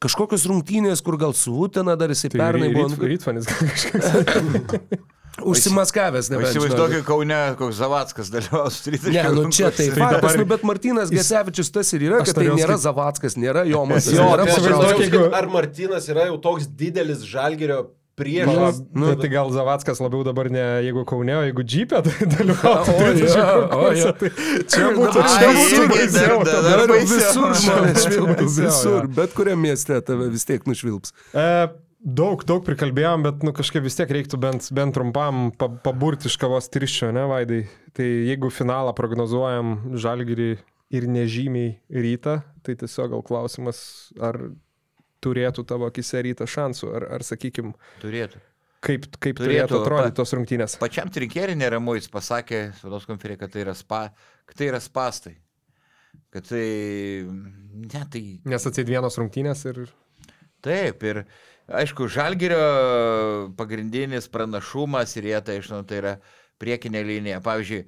kažkokios 0.03 0.45
rungtynės, 0.51 1.03
kur 1.07 1.17
gal 1.21 1.33
su 1.39 1.55
Utena 1.65 1.95
dar 1.97 2.11
jisai 2.13 2.31
Tai 2.35 2.41
pernai 2.43 2.69
ry- 2.69 2.77
buvo. 2.77 2.91
ryt- 2.93 3.09
Rytvanis 3.15 3.49
kažkas. 3.49 4.13
Užsimaskavęs, 5.49 6.29
O 6.29 6.35
nebent. 6.35 6.51
Įsivaizduokit, 6.53 7.05
Kaune 7.09 7.37
koks 7.57 7.79
Zavackas 7.81 8.29
dalyvaus 8.31 8.77
tritaškių. 8.85 9.15
Ne, 9.17 9.23
nu 9.33 9.47
čia 9.55 9.71
tai 9.73 9.87
Tai 9.89 10.03
faktas, 10.03 10.21
dabar- 10.27 10.39
nu, 10.43 10.45
bet 10.51 10.67
Martinas 10.69 11.13
Gesevičius 11.15 11.71
tas 11.73 11.89
ir 11.97 12.05
yra, 12.11 12.19
Aš 12.21 12.29
kad 12.35 12.43
tai 12.43 12.51
nėra 12.53 12.77
Zavackas, 12.83 13.39
nėra 13.41 13.63
Jomas, 13.71 14.11
Jo, 14.13 14.27
nėra 14.29 14.45
tai 14.45 14.59
aš 14.59 14.69
sakyt, 14.93 15.17
ar 15.41 15.49
Martinas 15.55 16.09
yra 16.13 16.27
jau 16.29 16.37
toks 16.45 16.69
didelis 16.69 17.25
žalgerio 17.25 17.81
Nu, 18.13 18.25
priešas. 18.25 18.83
nu, 18.93 19.15
tai 19.17 19.29
gal 19.29 19.51
Zavackas 19.51 20.01
labiau 20.01 20.23
dabar 20.23 20.51
ne 20.53 20.61
jeigu 20.85 21.05
Kaune, 21.09 21.33
o 21.33 21.45
jeigu 21.47 21.63
Džipė 21.65 22.03
tai 22.05 22.27
dalyvautų. 22.29 22.93
O, 22.93 22.99
tritaškių 22.99 23.39
jo, 23.41 23.63
o, 23.73 23.93
jo. 23.97 24.11
tai 24.21 24.31
Čia 24.69 24.91
būtų 24.97 25.23
čia 25.33 25.53
būtų 25.57 25.87
baisiau 25.93 26.43
Dabar 26.45 26.93
visur 26.93 27.55
žmonės 27.57 28.05
švilpia, 28.05 28.49
visur, 28.59 29.09
bet 29.17 29.33
kuriam 29.33 29.65
mieste 29.65 29.97
tave 30.05 30.29
vis 30.35 30.45
tiek 30.45 30.69
nušvilps. 30.69 31.15
E, 31.33 31.47
daug, 32.05 32.45
daug 32.45 32.61
prikalbėjom, 32.67 33.25
bet 33.25 33.47
nu, 33.49 33.55
kažkaip 33.57 33.87
vis 33.87 33.97
tiek 33.97 34.13
reiktų 34.13 34.41
bent, 34.45 34.69
bent 34.77 34.93
trumpam 34.99 35.49
pa, 35.57 35.71
paburti 35.83 36.29
iš 36.29 36.37
kavos 36.43 36.69
triščio, 36.73 37.15
ne, 37.17 37.25
Vaidai? 37.31 37.63
Tai 37.97 38.05
jeigu 38.05 38.53
finalą 38.53 38.93
prognozuojam 38.99 39.97
žalgirį 39.97 40.51
ir 40.93 41.09
nežymiai 41.09 41.79
rytą, 41.89 42.43
tai 42.61 42.77
tiesiog 42.77 43.15
gal 43.15 43.25
klausimas, 43.25 43.81
ar 44.21 44.51
turėtų 45.23 45.65
tavo 45.69 45.89
akise 45.91 46.23
rytą 46.27 46.49
šansų, 46.51 46.91
ar, 46.99 47.07
ar 47.19 47.25
sakykim, 47.27 47.73
Turėtų. 48.03 48.41
kaip, 48.83 49.07
kaip 49.19 49.39
turėtų, 49.39 49.71
Turėtų, 49.71 49.81
atrodyti 49.85 50.13
pa- 50.13 50.19
tos 50.21 50.35
rungtynės. 50.37 50.77
Pačiam 50.83 51.13
trinkeriui 51.13 51.57
neramu, 51.61 51.97
jis 51.99 52.11
pasakė, 52.13 52.65
spaudos 52.81 53.07
konferencija, 53.09 53.45
kad 53.45 53.55
tai 53.55 53.65
yra, 53.65 53.77
spa, 53.79 54.03
kad 54.51 54.59
tai 54.59 54.71
yra 54.73 54.83
spastai. 54.83 55.37
Kad 56.33 56.49
tai... 56.49 56.67
Ne, 57.29 58.05
tai... 58.13 58.23
Nes 58.49 58.69
atsit 58.69 58.89
vienos 58.89 59.17
rungtynės 59.21 59.65
ir... 59.71 59.85
Taip, 60.63 61.03
ir 61.03 61.25
aišku, 61.73 62.07
žalgerio 62.13 62.61
pagrindinis 63.59 64.29
pranašumas 64.31 65.17
ir 65.19 65.27
jie 65.33 65.41
tai, 65.43 65.57
žinau, 65.65 65.81
tai 65.89 65.99
yra 65.99 66.13
priekinė 66.63 67.03
linija. 67.09 67.41
Pavyzdžiui, 67.43 67.81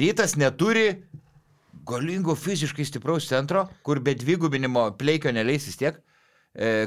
rytas 0.00 0.38
neturi 0.40 0.86
galingo 1.88 2.34
fiziškai 2.38 2.86
stipraus 2.88 3.26
centro, 3.28 3.66
kur 3.84 4.00
be 4.00 4.14
dvigubinimo 4.16 4.86
pleikio 4.96 5.32
neleis 5.34 5.66
vis 5.68 5.76
tiek, 5.80 5.98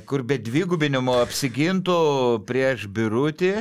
kur 0.06 0.22
be 0.24 0.38
dvigubinimo 0.38 1.16
apsigintų 1.24 1.96
prieš 2.46 2.86
birutį 2.94 3.54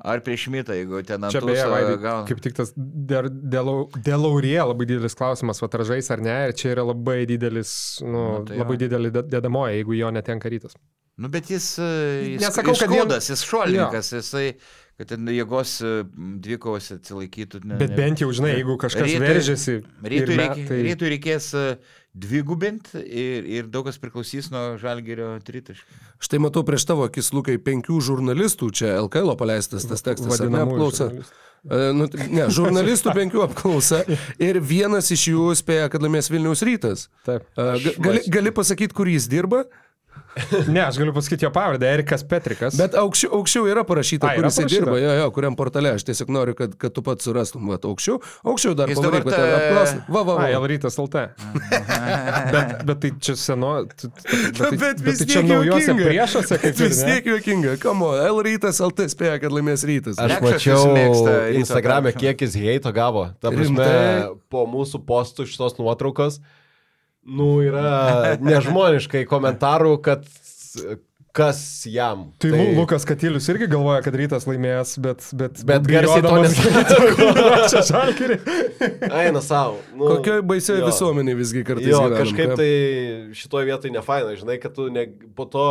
ar 0.00 0.22
prieš 0.24 0.46
mitą, 0.48 0.72
jeigu 0.72 1.02
ten 1.04 1.20
ant 1.26 1.34
Čia 1.34 1.42
beje, 1.44 1.58
ūso 1.60 1.72
Vaidai, 1.74 1.96
gauna. 2.00 2.24
kaip 2.24 2.38
tik 2.40 2.54
tas 2.56 2.70
dėl, 2.76 3.28
dėl 4.00 4.22
laurie 4.24 4.56
labai 4.56 4.86
didelis 4.88 5.12
klausimas, 5.18 5.60
va 5.60 5.68
ražais 5.76 6.08
ar 6.14 6.22
ne, 6.24 6.36
ir 6.48 6.54
čia 6.56 6.70
yra 6.72 6.86
labai 6.88 7.26
didelis, 7.28 7.74
nu, 8.00 8.22
Nu, 8.38 8.44
tai 8.48 8.56
labai 8.62 8.78
jo. 8.78 8.82
didelį 8.86 9.10
de- 9.18 9.26
dedamoji, 9.36 9.76
jeigu 9.82 9.98
jo 9.98 10.08
netenka 10.16 10.48
rytas. 10.48 10.72
Nu, 11.20 11.28
bet 11.28 11.50
jis, 11.52 11.66
e, 11.78 11.90
jis, 12.32 12.40
Nesakau, 12.46 12.72
jis 12.72 12.80
kad 12.80 12.88
vien- 12.88 13.02
škodas, 13.04 13.28
jis 13.28 13.42
šuolininkas, 13.44 14.08
jisai, 14.16 14.46
kad 15.00 15.08
ten 15.14 15.24
jėgos 15.32 15.78
e, 15.80 15.90
dvikovose 16.44 16.98
atsilaikytų. 17.00 17.62
Ne, 17.64 17.78
Bet 17.80 17.94
bent 17.96 18.20
jau, 18.20 18.28
žinai, 18.36 18.52
jeigu 18.58 18.76
kažkas 18.82 19.08
Rytui- 19.08 19.22
veržiasi. 19.24 19.74
Rytui, 20.04 20.36
reikia, 20.36 20.66
tai- 20.68 20.80
rytui 20.84 21.12
reikės 21.14 21.46
e, 21.56 21.64
dvigubinti 22.20 23.00
ir, 23.00 23.46
ir 23.48 23.68
daug 23.72 23.86
kas 23.88 23.96
priklausys 24.02 24.50
nuo 24.52 24.74
žalgerio 24.82 25.32
tritaškų. 25.46 26.00
Štai 26.20 26.40
matau 26.42 26.62
prieš 26.66 26.84
tavo 26.90 27.06
akis, 27.08 27.30
Lukai, 27.32 27.56
penkių 27.62 27.96
žurnalistų, 28.10 28.68
čia 28.76 28.96
LKL 29.00 29.32
paleistas 29.40 29.86
tas 29.88 30.02
tekstas, 30.04 30.40
ar 30.44 30.50
ne, 30.52 30.64
apklausa. 30.66 31.08
žurnalistų. 31.10 31.46
E, 31.60 31.78
Nu, 31.92 32.06
ne, 32.32 32.46
žurnalistų 32.48 33.12
penkių 33.12 33.42
apklausa 33.44 33.98
ir 34.40 34.60
vienas 34.64 35.10
iš 35.12 35.26
jų 35.28 35.50
spėja, 35.60 35.90
kad 35.92 36.00
laimės 36.00 36.30
Vilniaus 36.32 36.62
rytas. 36.64 37.08
Taip. 37.26 37.44
Ga- 37.56 37.96
Gali, 38.00 38.22
gali 38.32 38.52
pasakyti, 38.56 38.96
kur 38.96 39.10
jis 39.12 39.26
dirba, 39.28 39.64
Ne, 40.74 40.80
aš 40.86 40.98
galiu 41.00 41.12
pasakyti 41.16 41.44
jo 41.44 41.50
pavardę, 41.54 41.88
Erikas 41.90 42.22
Petrikas. 42.28 42.76
bet 42.78 42.94
aukščiau, 42.98 43.32
aukščiau 43.40 43.66
yra 43.70 43.82
parašyta, 43.86 44.28
A, 44.30 44.36
kur 44.36 44.44
yra 44.46 44.50
parašyta? 44.52 44.70
dirba, 44.70 44.98
jo, 45.02 45.10
jo, 45.18 45.26
kuriam 45.34 45.56
portale. 45.58 45.90
Aš 45.98 46.04
tiesiog 46.06 46.30
noriu, 46.32 46.54
kad, 46.58 46.76
kad 46.80 46.94
tu 46.94 47.02
pats 47.06 47.26
surastum, 47.26 47.66
va, 47.70 47.78
aukščiau. 47.82 48.20
Aukščiau 48.46 48.76
dar 48.78 48.92
pavaryk, 48.94 49.26
bet 49.26 49.34
ta- 49.34 49.48
apklausti. 49.58 50.02
Va, 50.08 50.22
va, 50.28 50.36
va. 50.38 50.46
Elrytas 50.54 50.98
LT. 51.02 51.24
bet, 52.54 52.72
bet 52.88 53.00
tai 53.02 53.10
čia 53.18 53.36
seno. 53.40 53.72
Bet, 53.90 54.58
tai, 54.58 54.70
Bet 54.70 54.80
bet 54.80 55.00
vis 55.06 55.18
tai 55.20 55.26
čia 55.30 55.40
tiek 55.42 55.48
naujose 55.50 55.94
priešuose, 55.98 56.56
kaip 56.62 56.78
vis 56.78 56.98
ir 57.00 57.06
ne? 57.06 57.12
tiek 57.16 57.28
juokinga. 57.30 57.74
Kamo, 57.82 58.10
L 58.28 58.40
rytas 58.44 58.80
LT 58.84 59.06
spėja, 59.12 59.38
kad 59.42 59.54
laimės 59.54 59.84
rytas. 59.88 60.18
Aš 60.20 60.36
mačiau 60.44 60.94
Instagram'e, 61.60 62.12
kiek 62.16 62.40
jis 62.46 62.56
heito 62.60 62.92
gavo. 62.94 63.26
Ta 63.42 63.52
prasme, 63.54 63.86
po 64.52 64.64
mūsų 64.70 65.02
postų 65.08 65.46
šitos 65.50 65.78
nuotraukos, 65.80 66.40
nu, 67.26 67.52
yra 67.64 68.36
nežmoniškai 68.40 69.26
komentarų, 69.28 69.96
kad 70.04 70.26
kas 71.32 71.86
jam. 71.86 72.32
Tai 72.42 72.50
Lu- 72.50 72.80
Lukas 72.80 73.04
Katilius 73.06 73.46
irgi 73.52 73.68
galvoja, 73.70 74.00
kad 74.02 74.14
rytas 74.18 74.46
laimės, 74.48 74.96
bet... 75.02 75.22
Bet, 75.38 75.60
Bet 75.66 75.86
garsiai 75.86 76.24
to 76.26 77.82
žalkiri. 77.90 78.38
Eina 79.06 79.42
savo. 79.44 79.78
Nu, 79.94 80.08
Kokioj 80.16 80.42
baisioje 80.50 80.82
visuomenėje 80.88 81.38
visgi 81.38 81.62
kartais 81.68 81.86
Jo, 81.92 82.02
gyvenam, 82.02 82.24
kažkaip 82.24 82.56
tai 82.58 82.70
šitoje 83.38 83.70
vietoje 83.70 83.94
nefaina, 83.94 84.34
žinai, 84.40 84.58
kad 84.62 84.74
tu 84.74 84.88
ne, 84.90 85.06
po 85.38 85.46
to 85.50 85.66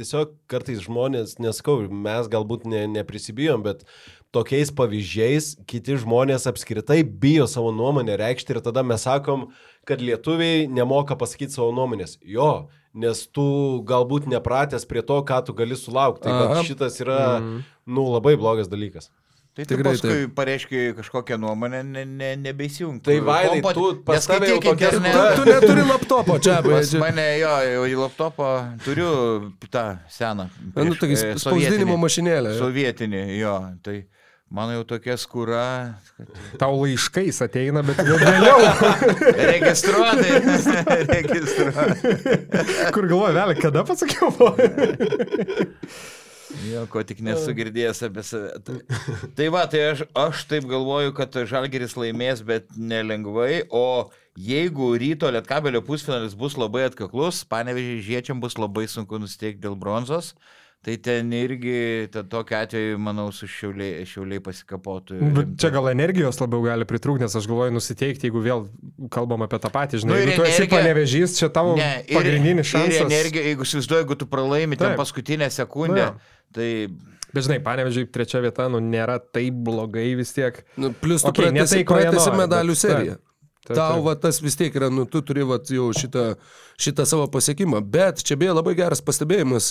tiesiog 0.00 0.32
kartais 0.50 0.80
žmonės, 0.86 1.36
neskau, 1.44 1.82
mes 1.92 2.32
galbūt 2.32 2.64
ne, 2.72 2.86
neprisibijom, 2.96 3.64
bet 3.68 3.84
tokiais 4.32 4.72
pavyzdžiais 4.74 5.52
kiti 5.68 5.96
žmonės 6.00 6.48
apskritai 6.48 7.02
bijo 7.04 7.46
savo 7.50 7.72
nuomonę 7.76 8.16
reikšti 8.20 8.56
ir 8.56 8.62
tada 8.64 8.84
mes 8.86 9.04
sakom, 9.04 9.50
kad 9.88 10.00
lietuviai 10.00 10.68
nemoka 10.72 11.16
pasakyti 11.20 11.52
savo 11.52 11.72
nuomonės. 11.76 12.16
Jo, 12.24 12.68
nes 12.94 13.26
tu 13.28 13.44
galbūt 13.88 14.28
nepratęs 14.32 14.88
prie 14.88 15.04
to, 15.04 15.20
ką 15.28 15.42
tu 15.46 15.56
gali 15.56 15.76
sulaukti. 15.76 16.28
Tai 16.28 16.62
šitas 16.66 17.00
yra, 17.04 17.18
mm. 17.40 17.66
nu, 17.92 18.08
labai 18.14 18.38
blogas 18.40 18.72
dalykas. 18.72 19.10
Tai 19.52 19.66
tu 19.68 19.74
Tikrai 19.76 19.90
paskui 19.92 20.28
pareiškai 20.32 20.82
kažkokią 20.96 21.36
nuomonę, 21.36 21.82
ne, 21.84 22.06
ne, 22.08 22.30
nebeįsijung. 22.40 23.02
Tai 23.04 23.18
Vaidai, 23.20 23.58
tu 23.76 23.90
pas 24.06 24.24
tave 24.24 24.48
jau 24.48 24.62
tokia 24.64 24.88
Tu, 24.96 25.02
tu 25.36 25.44
neturi 25.44 25.82
laptopo 25.84 26.38
čia, 26.40 26.54
Pas 26.64 26.88
bet... 26.88 27.02
mane 27.02 27.26
jo, 27.36 27.50
į 27.84 27.98
laptopą 28.00 28.48
turiu 28.80 29.10
tą 29.68 29.82
seną. 30.08 30.48
Nu, 30.56 30.72
prieš- 30.72 31.02
taigi 31.02 31.18
e, 31.20 31.34
spausdinimo 31.44 31.98
jo. 32.00 32.62
Sovietinį, 32.62 33.22
jo. 33.42 33.58
Tai 33.84 33.98
mano 34.52 34.74
jau 34.76 34.84
tokia 34.94 35.14
skūra. 35.18 35.62
kad- 36.18 36.32
Tau 36.60 36.76
laiškais 36.82 37.40
ateina, 37.46 37.80
bet 37.86 37.96
vėliau, 38.04 38.60
Registruotai. 39.52 40.32
Registruotai. 41.14 42.16
kur 42.94 43.08
galvoju, 43.10 43.32
vėliau, 43.38 43.56
kada 43.64 43.84
pasakiau. 43.88 44.28
Jo, 46.68 46.84
ko 46.92 47.00
tik 47.06 47.22
nesu 47.24 47.54
girdėjęs 47.56 48.02
apie 48.08 48.24
save. 48.26 48.50
Tai, 48.66 48.76
tai 49.38 49.46
va, 49.54 49.64
tai 49.72 49.80
aš, 49.94 50.02
aš 50.18 50.42
taip 50.50 50.66
galvoju, 50.70 51.14
kad 51.16 51.38
Žalgeris 51.48 51.96
laimės, 51.98 52.42
bet 52.46 52.68
nelengvai. 52.76 53.62
O 53.72 54.10
jeigu 54.38 54.92
ryto 55.00 55.30
Lietkabelio 55.32 55.80
pusfinalis 55.86 56.36
bus 56.38 56.58
labai 56.60 56.84
atkaklus, 56.90 57.42
panevežiai 57.48 58.02
žiečiam 58.04 58.40
bus 58.42 58.58
labai 58.60 58.84
sunku 58.90 59.18
nusteikti 59.22 59.64
dėl 59.64 59.78
bronzos. 59.80 60.34
Tai 60.82 60.96
ten 60.98 61.28
irgi, 61.30 62.08
ten 62.10 62.26
tokiu 62.26 62.56
atveju, 62.58 62.96
manau, 62.98 63.28
su 63.30 63.46
šiauliai, 63.46 64.02
šiauliai 64.02 64.40
pasikapotų. 64.42 65.20
Bet 65.36 65.52
čia 65.62 65.68
gal 65.70 65.86
energijos 65.92 66.40
labiau 66.42 66.64
gali 66.64 66.82
pritrūkti, 66.90 67.22
nes 67.22 67.36
aš 67.38 67.46
galvoju 67.46 67.70
nusiteikti, 67.76 68.26
jeigu 68.26 68.42
vėl 68.42 68.64
kalbam 69.14 69.44
apie 69.46 69.60
tą 69.62 69.70
patį, 69.70 70.00
žinai, 70.02 70.10
Nu 70.10 70.18
ir 70.18 70.32
jeigu 70.32 70.40
tu 70.42 70.48
esi 70.48 70.62
energija- 70.64 70.72
panevežys, 70.74 71.36
čia 71.38 71.48
tavo 71.54 71.76
Ne, 71.78 72.02
ir, 72.08 72.16
pagrindinis 72.18 72.66
ir 72.66 72.70
šansas. 72.72 73.06
energija, 73.06 73.44
jeigu 73.46 73.62
įsivaizduoju, 73.62 74.02
jeigu 74.02 74.18
tu 74.18 74.26
pralaimi 74.26 74.76
ten 74.76 74.88
Taip. 74.90 74.98
paskutinę 74.98 75.50
sekundę, 75.54 76.06
Nu 76.12 76.18
tai 76.52 76.88
Bet 77.32 77.44
žinai, 77.46 77.62
panevežiai 77.64 78.10
trečia 78.12 78.42
vieta, 78.44 78.66
nu 78.68 78.76
nėra 78.78 79.14
taip 79.32 79.54
blogai 79.64 80.14
vis 80.18 80.34
tiek. 80.36 80.64
Nu, 80.76 80.90
plus 80.92 81.22
tu 81.22 81.28
ne 81.30 81.32
pratesi, 81.32 81.76
tai, 81.78 81.84
ko 81.84 81.94
jie 81.96 82.10
pratesi 82.10 82.30
medalių 82.36 82.74
bet- 82.74 82.82
seriją. 82.82 83.16
Taip. 83.62 83.76
Taip, 83.76 83.78
Tau 83.78 84.02
va, 84.02 84.14
tas 84.18 84.40
vis 84.42 84.56
tiek 84.58 84.74
yra, 84.74 84.88
nu, 84.90 85.04
tu 85.06 85.22
turi 85.22 85.44
va, 85.46 85.58
jau 85.62 85.88
šitą, 85.94 86.24
šitą 86.82 87.06
savo 87.06 87.28
pasiekimą. 87.32 87.80
Bet 87.94 88.24
čia 88.26 88.36
beje 88.40 88.56
labai 88.56 88.74
geras 88.78 89.02
pastebėjimas. 89.04 89.70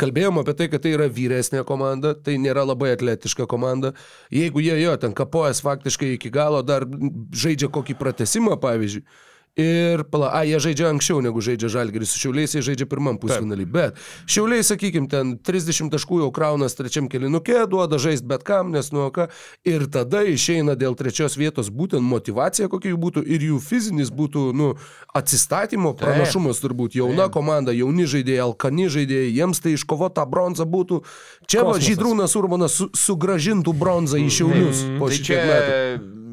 Kalbėjom 0.00 0.40
apie 0.42 0.54
tai, 0.58 0.70
kad 0.72 0.84
tai 0.84 0.94
yra 0.94 1.10
vyresnė 1.10 1.64
komanda, 1.66 2.14
tai 2.14 2.38
nėra 2.42 2.66
labai 2.68 2.94
atletiška 2.94 3.48
komanda. 3.50 3.94
Jeigu 4.34 4.62
jie 4.62 4.78
jo 4.82 4.96
ten 5.02 5.16
kapojas 5.16 5.62
faktiškai 5.66 6.14
iki 6.14 6.32
galo 6.34 6.62
dar 6.62 6.86
žaidžia 7.34 7.72
kokį 7.74 7.98
pratesimą, 7.98 8.58
pavyzdžiui. 8.62 9.06
Ir, 9.54 10.02
pala, 10.10 10.32
a, 10.34 10.40
jie 10.42 10.58
žaidžia 10.58 10.88
anksčiau 10.90 11.20
negu 11.22 11.38
žaidžia 11.38 11.68
Žalgeris, 11.70 12.10
su 12.10 12.18
Šiauliais 12.18 12.56
jie 12.56 12.62
žaidžia 12.66 12.88
pirmam 12.90 13.20
pusfinalį. 13.22 13.66
Bet 13.70 14.00
Šiauliai, 14.26 14.64
sakykime, 14.66 15.06
ten 15.06 15.36
30 15.38 15.92
taškų 15.94 16.24
jau 16.24 16.30
kraunas 16.34 16.74
trečiam 16.74 17.06
kelinukė, 17.06 17.60
duoda 17.70 18.00
žaisti 18.02 18.26
bet 18.26 18.42
kam, 18.42 18.72
nes 18.74 18.90
nuo 18.90 19.12
ką. 19.14 19.28
Ir 19.62 19.86
tada 19.94 20.24
išeina 20.26 20.74
dėl 20.74 20.98
trečios 20.98 21.38
vietos 21.38 21.70
būtent 21.70 22.02
motivacija, 22.02 22.66
kokia 22.72 22.90
jų 22.96 22.98
būtų, 23.04 23.22
ir 23.30 23.46
jų 23.52 23.60
fizinis 23.62 24.10
būtų, 24.10 24.48
nu, 24.58 24.72
atsistatymo 25.14 25.94
pranašumas 26.02 26.58
turbūt. 26.58 26.98
Jauna 26.98 27.30
komanda, 27.30 27.70
jauni 27.70 28.08
žaidėjai, 28.10 28.42
alkani 28.48 28.90
žaidėjai, 28.90 29.30
jiems 29.38 29.62
tai 29.62 29.76
iškovota 29.78 30.26
bronza 30.26 30.66
būtų. 30.66 31.04
Čia 31.46 31.62
va, 31.62 31.76
Kosmosas. 31.76 31.86
Žydrūnas 31.92 32.36
Urbanas 32.42 32.82
su, 32.82 32.90
sugražintų 32.90 33.78
bronzą 33.78 34.18
į 34.18 34.34
Šiaulius 34.34 34.82
po 34.98 35.14
Tai 35.14 35.22
šitiek 35.22 35.30
čia 35.30 35.48
metų. 35.52 36.23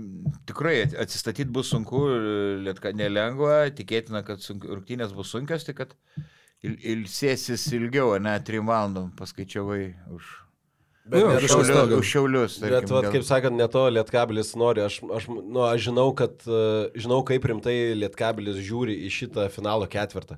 Tikrai 0.51 0.75
atsistatyti 0.99 1.49
bus 1.55 1.71
sunku, 1.73 2.03
lietka 2.67 2.93
nelengva, 2.93 3.63
tikėtina, 3.73 4.21
kad 4.27 4.43
rungtynės 4.67 5.15
bus 5.17 5.33
sunkios, 5.33 5.65
tik 5.67 5.79
kad 5.81 5.97
il, 6.61 6.77
ilsėsis 6.93 7.65
ilgiau, 7.79 8.13
ne, 8.21 8.37
trim 8.45 8.69
valandom 8.69 9.09
paskaičiavai 9.17 9.83
už 10.13 10.37
Bet 11.11 11.19
Jo. 11.19 11.97
Už 11.97 12.05
šiaulius. 12.05 12.59
Bet, 12.61 12.71
tarkim, 12.71 12.93
vat, 12.93 13.05
dėl- 13.05 13.13
kaip 13.15 13.23
sakant, 13.25 13.57
ne 13.57 13.67
to 13.67 13.87
Lietkabilis 13.89 14.53
nori. 14.55 14.83
Aš, 14.85 15.01
aš, 15.17 15.27
nu, 15.27 15.63
aš 15.65 15.87
žinau, 15.89 16.15
kad, 16.15 16.37
e, 16.45 16.91
žinau, 16.95 17.23
kaip 17.25 17.43
rimtai 17.43 17.95
Lietkabilis 17.97 18.61
žiūri 18.61 18.95
į 19.07 19.09
šitą 19.09 19.49
finalo 19.49 19.87
ketvirtą. 19.89 20.37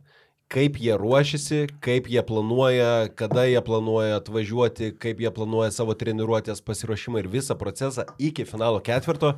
Kaip 0.53 0.77
jie 0.77 0.95
ruošiasi, 0.95 1.67
kaip 1.81 2.07
jie 2.07 2.21
planuoja, 2.23 3.09
kada 3.15 3.43
jie 3.43 3.59
planuoja 3.59 4.21
atvažiuoti, 4.21 4.93
kaip 4.97 5.19
jie 5.19 5.31
planuoja 5.33 5.71
savo 5.71 5.93
treniruotės 5.93 6.61
pasiruošimą 6.63 7.19
ir 7.19 7.27
visą 7.27 7.57
procesą 7.59 8.05
iki 8.17 8.45
finalo 8.45 8.79
ketvirto. 8.79 9.35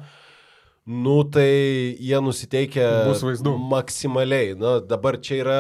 Nu, 0.86 1.24
tai 1.26 1.50
jie 1.98 2.18
nusiteikia 2.22 2.88
maksimaliai. 3.58 4.54
Na, 4.60 4.78
dabar 4.86 5.18
čia 5.18 5.40
yra 5.42 5.60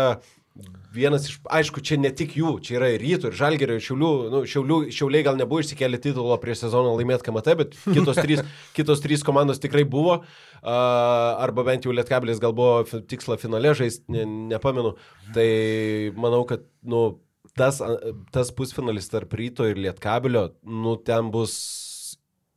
vienas 0.95 1.25
iš, 1.27 1.39
aišku, 1.51 1.81
čia 1.83 1.97
ne 1.99 2.11
tik 2.15 2.35
jų, 2.39 2.53
čia 2.63 2.77
yra 2.77 2.91
ir 2.93 3.01
rytų, 3.03 3.31
ir 3.31 3.37
žalgerio, 3.39 3.75
ir 3.75 3.83
šiaulių, 3.83 4.11
nu, 4.31 4.41
šiaulių, 4.47 4.77
šiauliai 4.95 5.25
gal 5.27 5.39
nebuvo 5.39 5.63
išsikėlę 5.63 5.99
titulo 6.03 6.37
prieš 6.39 6.61
sezoną 6.63 6.93
laimėti 6.95 7.25
KMT, 7.27 7.55
bet 7.59 7.75
kitos 7.83 8.21
trys, 8.21 8.43
kitos 8.77 9.03
trys 9.03 9.25
komandos 9.27 9.59
tikrai 9.63 9.83
buvo, 9.83 10.21
uh, 10.21 10.69
arba 11.43 11.65
bent 11.67 11.87
jau 11.87 11.95
Lietkabilis 11.95 12.39
gal 12.43 12.55
buvo 12.55 12.85
tiksla 12.85 13.39
finale 13.41 13.73
žaisti, 13.75 14.05
ne, 14.15 14.23
nepamenu. 14.53 14.95
Tai 15.35 15.49
manau, 16.15 16.45
kad, 16.47 16.63
nu, 16.87 17.03
tas, 17.59 17.81
tas 18.35 18.53
pusfinalis 18.55 19.11
tarp 19.11 19.35
ryto 19.35 19.67
ir 19.67 19.81
Lietkabilio, 19.81 20.47
nu, 20.63 20.95
ten 21.03 21.33
bus 21.33 21.57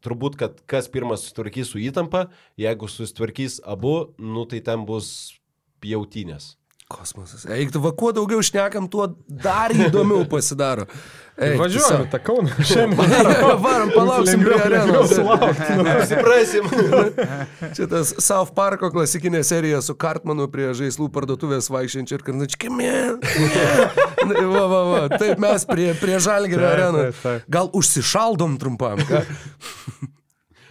turbūt, 0.04 0.38
kad 0.40 0.62
kas 0.70 0.88
pirmas 0.92 1.24
susitvarkys 1.24 1.72
su 1.72 1.82
įtampa, 1.82 2.28
jeigu 2.60 2.88
susitvarkys 2.90 3.60
abu, 3.66 4.14
nu 4.18 4.46
tai 4.50 4.62
ten 4.64 4.86
bus 4.88 5.10
pjautinės. 5.82 6.54
Kosmosas. 6.88 7.42
Eik, 7.52 7.68
tu 7.74 7.82
va, 7.84 7.90
kuo 7.92 8.14
daugiau 8.16 8.40
šnekam, 8.40 8.86
tuo 8.88 9.10
dar 9.28 9.74
įdomiau 9.76 10.24
pasidaro. 10.32 10.86
Eik, 11.38 11.58
Važiuojame 11.60 12.06
tą 12.10 12.18
kauną. 12.24 12.48
Šiandien 12.70 13.60
Varom, 13.62 13.90
palauksim 13.94 14.40
prie 14.42 14.56
arenos. 14.64 15.12
Suprasim. 16.08 16.64
Šitas 17.76 18.14
South 18.24 18.54
Parko 18.56 18.88
klasikinė 18.94 19.44
serija 19.46 19.82
su 19.84 19.94
Kartmanu 20.00 20.48
prie 20.50 20.72
žaislų 20.80 21.10
parduotuvės 21.14 21.68
vaikščiančiu 21.70 22.16
ir 22.18 22.24
karnačkimi. 22.26 22.88
Va, 24.48 24.64
va, 24.72 24.80
va. 24.88 25.02
Taip 25.14 25.38
mes 25.44 25.68
prie, 25.68 25.92
prie 26.00 26.16
Žalgirio 26.24 26.66
arenos. 26.72 27.20
Gal 27.52 27.68
užsišaldom 27.76 28.56
trumpam. 28.58 29.04
ką? 29.06 29.22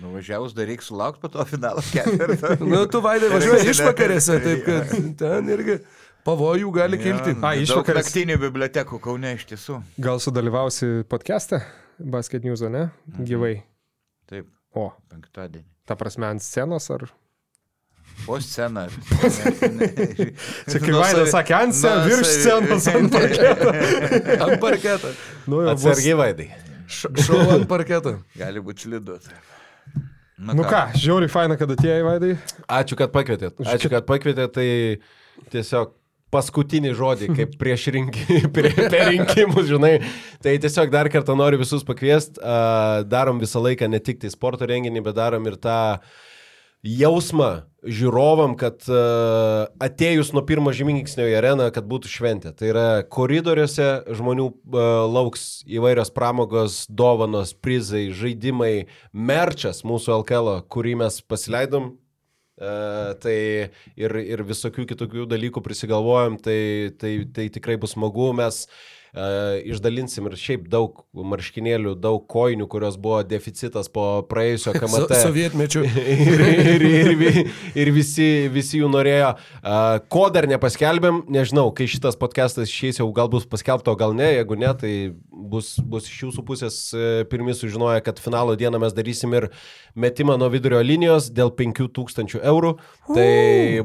Nuvažiavus 0.02 0.53
dar 0.53 0.68
reikia 0.69 0.85
sulaukti 0.85 1.22
po 1.23 1.30
to 1.34 1.45
finalo 1.49 1.81
ketvirtą. 1.94 2.57
Nu, 2.61 2.84
tu 2.91 2.99
vaidai 3.02 3.31
važiuoji 3.31 3.72
išvakarėse, 3.72 4.35
taip 4.44 4.68
kad 4.68 4.91
ten 5.18 5.49
irgi 5.56 5.80
pavojų 6.28 6.72
gali 6.76 6.99
kilti. 7.02 7.34
A, 7.40 7.54
Daug 7.56 7.64
išvakarės. 7.64 8.10
naktinių 8.10 8.38
bibliotekų 8.41 8.99
Kaune 9.04 9.34
iš 9.38 9.45
tiesų. 9.54 9.80
Gal 10.04 10.20
sudalyvausi 10.24 10.90
podcast'e 11.10 11.62
Basket 11.99 12.44
News, 12.45 12.62
ne? 12.68 12.90
Gyvai. 13.24 13.56
Taip, 14.30 14.49
O, 14.78 14.90
penktadienį. 15.10 15.64
ta 15.88 15.95
prasme 15.95 16.28
ant 16.28 16.44
scenos 16.44 16.90
ar... 16.94 17.08
Po 18.26 18.40
sceną. 18.41 18.88
Čia 20.68 20.80
kaip 20.82 20.95
Vaidas 20.98 21.30
sakė, 21.34 21.54
ant 21.58 21.76
scenos, 21.78 22.08
virš 22.10 22.32
scenos, 22.41 22.88
ant 22.91 23.12
parketo. 23.18 23.74
Ant 24.48 24.56
parketo. 24.64 25.12
Nu, 25.48 25.60
jau 25.64 25.76
bus- 25.76 25.86
Atsargiai 25.91 26.18
vaidai. 26.18 26.48
Š- 26.88 27.12
Šau 27.28 27.44
ant 27.58 27.68
parketo. 27.70 28.16
Gali 28.40 28.64
būti 28.64 28.88
slidu. 28.88 29.20
Na 30.38 30.54
Nu 30.58 30.66
ką, 30.70 30.84
žiauriai 30.98 31.32
faina, 31.34 31.56
kad 31.58 31.72
atėjai, 31.74 32.02
Vaidai. 32.06 32.36
Ačiū, 32.70 32.98
kad 32.99 33.10
pakvietėt. 33.14 33.58
Ačiū, 33.74 33.90
kad 33.90 34.06
pakvietėt. 34.06 34.52
Tai 34.54 35.48
tiesiog 35.54 35.94
paskutinį 36.34 36.94
žodį, 36.98 37.32
kaip 37.38 37.58
prieš 37.60 37.88
rinki, 37.95 38.41
prie, 38.56 38.72
per 38.76 39.12
rinkimus, 39.12 39.68
žinai. 39.70 39.98
Tai 40.44 40.56
tiesiog 40.64 40.91
dar 40.94 41.10
kartą 41.14 41.38
noriu 41.40 41.62
visus 41.62 41.86
pakviesti. 41.88 42.41
Darom 43.08 43.41
visą 43.44 43.64
laiką 43.64 43.90
ne 43.91 44.02
tik 44.04 44.22
tai 44.24 44.32
sporto 44.34 44.68
renginį, 44.68 45.06
bet 45.06 45.18
darom 45.18 45.48
ir 45.48 45.60
tą 45.62 45.78
jausmą 46.88 47.52
žiūrovam, 47.88 48.54
kad 48.60 48.84
atėjus 49.84 50.34
nuo 50.36 50.44
pirmo 50.48 50.74
žyminksnio 50.76 51.26
į 51.32 51.38
areną, 51.40 51.70
kad 51.74 51.88
būtų 51.90 52.12
šventė. 52.12 52.52
Tai 52.58 52.72
yra 52.72 52.88
koridoriuose 53.08 53.88
žmonių 54.18 54.49
lauks 55.14 55.48
įvairios 55.68 56.12
pramogos, 56.16 56.84
dovanos, 56.90 57.56
prizai, 57.56 58.08
žaidimai, 58.16 58.90
merčas 59.14 59.84
mūsų 59.88 60.20
LKL, 60.22 60.52
kurį 60.72 60.98
mes 61.04 61.22
pasileidom. 61.24 61.95
Uh, 62.57 63.13
tai 63.21 63.38
ir, 63.93 64.15
ir 64.17 64.41
visokių 64.41 64.88
kitokių 64.89 65.27
dalykų 65.29 65.61
prisigalvojom, 65.61 66.39
tai, 66.41 66.59
tai, 66.97 67.11
tai 67.29 67.45
tikrai 67.53 67.75
bus 67.77 67.93
smagu. 67.93 68.31
Mes 68.34 68.63
išdalinsim 69.67 70.27
ir 70.29 70.38
šiaip 70.39 70.67
daug 70.71 71.03
marškinėlių, 71.13 71.95
daug 72.01 72.25
koinių, 72.29 72.67
kurios 72.71 72.97
buvo 73.01 73.21
deficitas 73.27 73.91
po 73.91 74.07
praėjusio 74.29 74.73
So, 74.77 74.81
KMT 74.84 75.19
sovietmečių. 75.21 75.84
ir, 76.13 76.43
ir, 76.47 76.85
ir, 76.85 77.39
ir 77.77 77.91
visi, 77.95 78.27
visi 78.53 78.81
jų 78.81 78.89
norėjo. 78.93 79.34
Uh, 79.61 79.97
ko 80.11 80.27
dar 80.34 80.47
nepaskelbėm, 80.49 81.23
nežinau, 81.34 81.69
kai 81.75 81.88
šitas 81.89 82.17
podcastas 82.19 82.71
išeis 82.71 83.01
jau 83.01 83.07
gal 83.15 83.29
bus 83.31 83.47
paskelbto, 83.49 83.95
gal 83.99 84.15
ne, 84.17 84.29
jeigu 84.38 84.57
ne, 84.59 84.71
tai 84.77 84.93
bus, 85.31 85.75
bus 85.81 86.07
iš 86.09 86.27
jūsų 86.27 86.43
pusės 86.47 86.77
e, 86.95 87.07
pirmi 87.29 87.55
sužinoję, 87.55 88.01
kad 88.05 88.19
finalo 88.21 88.55
dieną 88.59 88.79
mes 88.81 88.95
darysim 88.95 89.34
ir 89.38 89.49
metimą 89.97 90.38
nuo 90.39 90.49
vidurio 90.53 90.81
linijos 90.85 91.29
dėl 91.34 91.51
5000 91.57 92.41
eurų. 92.41 92.73
Tai 93.07 93.29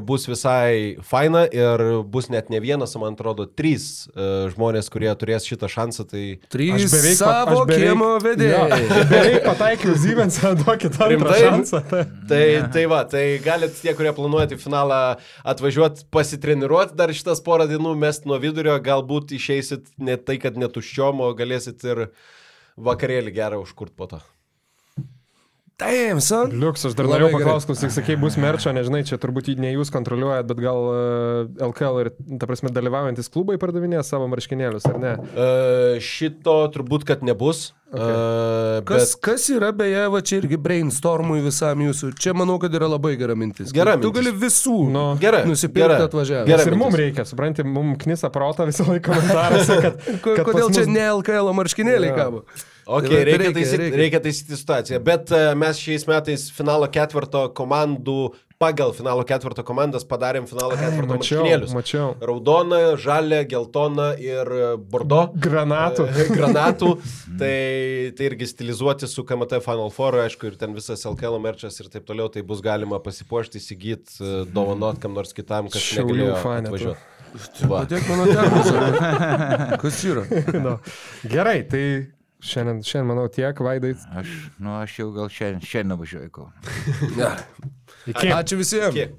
bus 0.05 0.27
visai 0.29 0.97
faina 1.05 1.45
ir 1.47 1.83
bus 2.09 2.29
net 2.33 2.51
ne 2.53 2.59
vienas, 2.63 2.95
man 2.99 3.17
atrodo, 3.17 3.47
trys 3.47 4.07
žmonės, 4.53 4.89
kurie 4.93 5.12
turės 5.19 5.45
šitą 5.49 5.69
šansą. 5.71 6.05
Tai 6.11 6.23
Trys 6.53 6.73
Aš 6.77 6.85
beveik, 6.93 7.17
savo 7.19 7.63
beveik, 7.65 7.83
kiemo 7.83 8.09
vedėjai. 8.23 8.79
Jo, 8.83 9.03
beveik 9.11 9.45
pataikiau 9.47 9.95
Zybensą, 10.03 10.53
duokit 10.61 10.99
antrą 11.07 11.37
šansą. 11.45 11.81
Tai- 11.91 12.03
Tai, 12.33 12.43
tai 12.73 12.83
va, 12.89 13.01
tai 13.05 13.23
galit 13.43 13.75
tie, 13.77 13.93
kurie 13.97 14.13
planuojate 14.17 14.57
finalą 14.61 14.99
atvažiuoti, 15.47 16.07
pasitreniruoti 16.13 16.95
dar 16.97 17.11
šitas 17.13 17.41
porą 17.45 17.67
dienų, 17.69 17.93
mest 17.99 18.25
nuo 18.29 18.39
vidurio, 18.41 18.73
galbūt 18.83 19.35
išeisit 19.37 19.89
ne 20.01 20.15
tai, 20.17 20.39
kad 20.41 20.57
netuščiom, 20.57 21.19
o 21.21 21.31
galėsit 21.37 21.83
ir 21.85 22.07
vakarėlį 22.79 23.33
gerą 23.35 23.59
užkurt 23.61 23.93
po 23.95 24.07
to. 24.09 24.21
Damn, 25.81 26.19
son. 26.21 26.51
Liuks, 26.61 26.83
aš 26.85 26.93
dar 26.95 27.07
norėjau 27.09 27.31
paklausti, 27.33 27.71
klausyk, 27.71 27.91
sakei, 27.95 28.15
bus 28.21 28.35
merčio, 28.39 28.69
nežinai, 28.77 29.01
čia 29.09 29.17
turbūt 29.19 29.47
jį 29.49 29.55
ne 29.63 29.71
jūs 29.73 29.89
kontroliuojat, 29.91 30.45
bet 30.51 30.59
gal 30.61 30.83
LKL 31.71 31.97
ir, 32.03 32.09
ta 32.39 32.45
prasme, 32.49 32.69
dalyvaujantis 32.75 33.31
klubai 33.33 33.55
pardavinės 33.61 34.11
savo 34.13 34.27
marškinėlius, 34.31 34.85
ar 34.91 34.99
ne? 35.01 35.13
Uh, 35.33 35.95
šito 36.03 36.53
turbūt, 36.75 37.07
kad 37.09 37.25
nebus. 37.25 37.71
Okay. 37.93 37.99
Uh, 38.05 38.77
Kas, 38.89 39.11
bet 39.15 39.21
kas 39.25 39.47
yra 39.53 39.71
beje, 39.77 40.03
va 40.13 40.21
čia 40.25 40.39
irgi 40.41 40.57
brainstormui 40.61 41.41
visam 41.45 41.81
jūsų. 41.85 42.11
Čia 42.21 42.33
manau, 42.37 42.55
kad 42.61 42.73
yra 42.73 42.87
labai 42.89 43.15
gera 43.19 43.35
mintis. 43.37 43.73
Gera 43.75 43.93
Tu 43.97 44.09
mintis. 44.09 44.15
gali 44.17 44.33
visų 44.45 44.77
Nu, 44.93 45.03
gerai. 45.21 45.43
nusipirkti 45.49 45.89
gerai. 45.89 46.07
atvažiavęs. 46.09 46.49
Gerai. 46.49 46.67
ir 46.71 46.77
mums 46.79 46.97
reikia, 47.01 47.25
supranti, 47.29 47.65
mums 47.65 47.99
knisa 48.05 48.29
protą 48.33 48.65
visą 48.69 48.87
laiką 48.89 49.09
komentaruose, 49.13 49.77
kad, 49.85 49.99
kad 50.25 50.41
Kodėl 50.47 50.73
čia 50.73 50.85
ne 50.89 51.05
LKL 51.19 51.53
marškinėliai 51.59 52.13
Jo. 52.13 52.17
kabo? 52.17 52.43
Ok, 52.85 53.07
Tai 53.07 53.15
va, 53.15 53.23
reikia, 53.23 53.37
reikia, 53.39 53.53
taisyti, 53.59 53.81
reikia. 53.83 53.99
reikia 54.01 54.23
taisyti 54.23 54.57
situaciją. 54.59 55.03
Bet 55.03 55.31
uh, 55.31 55.51
mes 55.55 55.79
šiais 55.79 56.07
metais 56.09 56.49
finalo 56.51 56.89
ketvirto 56.91 57.45
komandų, 57.55 58.17
pagal 58.63 58.93
finalo 58.95 59.23
ketvirto 59.27 59.63
komandas 59.67 60.05
padarėm 60.07 60.45
finalo 60.47 60.75
ketvirto 60.79 61.17
Mačiau, 61.17 61.41
marškinėlius. 61.41 61.73
mačiau. 61.75 62.11
Raudona, 62.23 62.79
žalia, 63.01 63.41
geltona 63.49 64.13
ir 64.21 64.47
e, 64.55 64.67
bordo. 64.77 65.25
Granatų. 65.43 66.05
E, 66.07 66.27
Granatų. 66.31 66.91
tai, 67.41 67.57
tai 68.15 68.29
irgi 68.29 68.47
stilizuoti 68.53 69.09
su 69.11 69.25
KMT 69.27 69.59
Final 69.65 69.91
Four, 69.91 70.21
aišku, 70.23 70.47
ir 70.47 70.55
ten 70.61 70.77
visas 70.77 71.03
LKL 71.09 71.41
merčas 71.43 71.79
ir 71.83 71.91
taip 71.91 72.07
toliau, 72.07 72.29
tai 72.31 72.45
bus 72.47 72.63
galima 72.63 73.01
pasipuošti, 73.03 73.59
įsigyti, 73.59 74.21
dovanot 74.55 75.01
kam 75.03 75.17
nors 75.17 75.35
kitam, 75.35 75.67
kas 75.73 75.89
negalėjo 75.99 76.39
atvažiuoti. 76.39 77.09
Va. 77.67 77.83
Tiek 77.89 78.03
mano 78.07 78.27
termosas. 78.29 78.99
Kas 79.81 80.03
yra? 80.05 80.23
no. 80.61 80.75
Gerai, 81.25 81.63
tai 81.65 81.81
šiandien, 82.43 82.81
šiandien, 82.85 83.09
manau, 83.09 83.27
tiek, 83.31 83.59
Vaidai. 83.63 83.93
Aš, 84.19 84.33
nu, 84.59 84.75
aš 84.79 84.99
jau 84.99 85.09
gal 85.15 85.31
šiandien, 85.31 85.63
šiandien 85.67 85.99
važiuoju 85.99 86.29
į 86.29 86.33
Kauną. 86.35 86.75
Ja. 87.21 87.35
Iki. 88.09 88.33
Ačiū 88.35 88.59
visiems. 88.59 88.97
Kiek? 88.97 89.15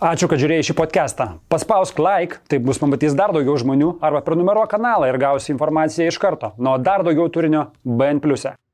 Ačiū, 0.00 0.30
kad 0.32 0.40
žiūrėjai 0.40 0.64
šį 0.64 0.74
podcastą. 0.78 1.26
Paspausk 1.52 1.98
like, 2.00 2.38
taip 2.48 2.64
bus 2.64 2.78
pamatys 2.80 3.12
dar 3.12 3.34
daugiau 3.36 3.58
žmonių, 3.60 3.98
arba 4.00 4.22
prenumeruok 4.24 4.70
kanalą 4.72 5.10
ir 5.10 5.18
gausi 5.20 5.52
informaciją 5.52 6.08
iš 6.08 6.16
karto. 6.22 6.54
Nuo 6.56 6.78
dar 6.80 7.04
daugiau 7.04 7.28
turinio 7.28 7.66
BN⁇. 7.84 8.22
e. 8.48 8.69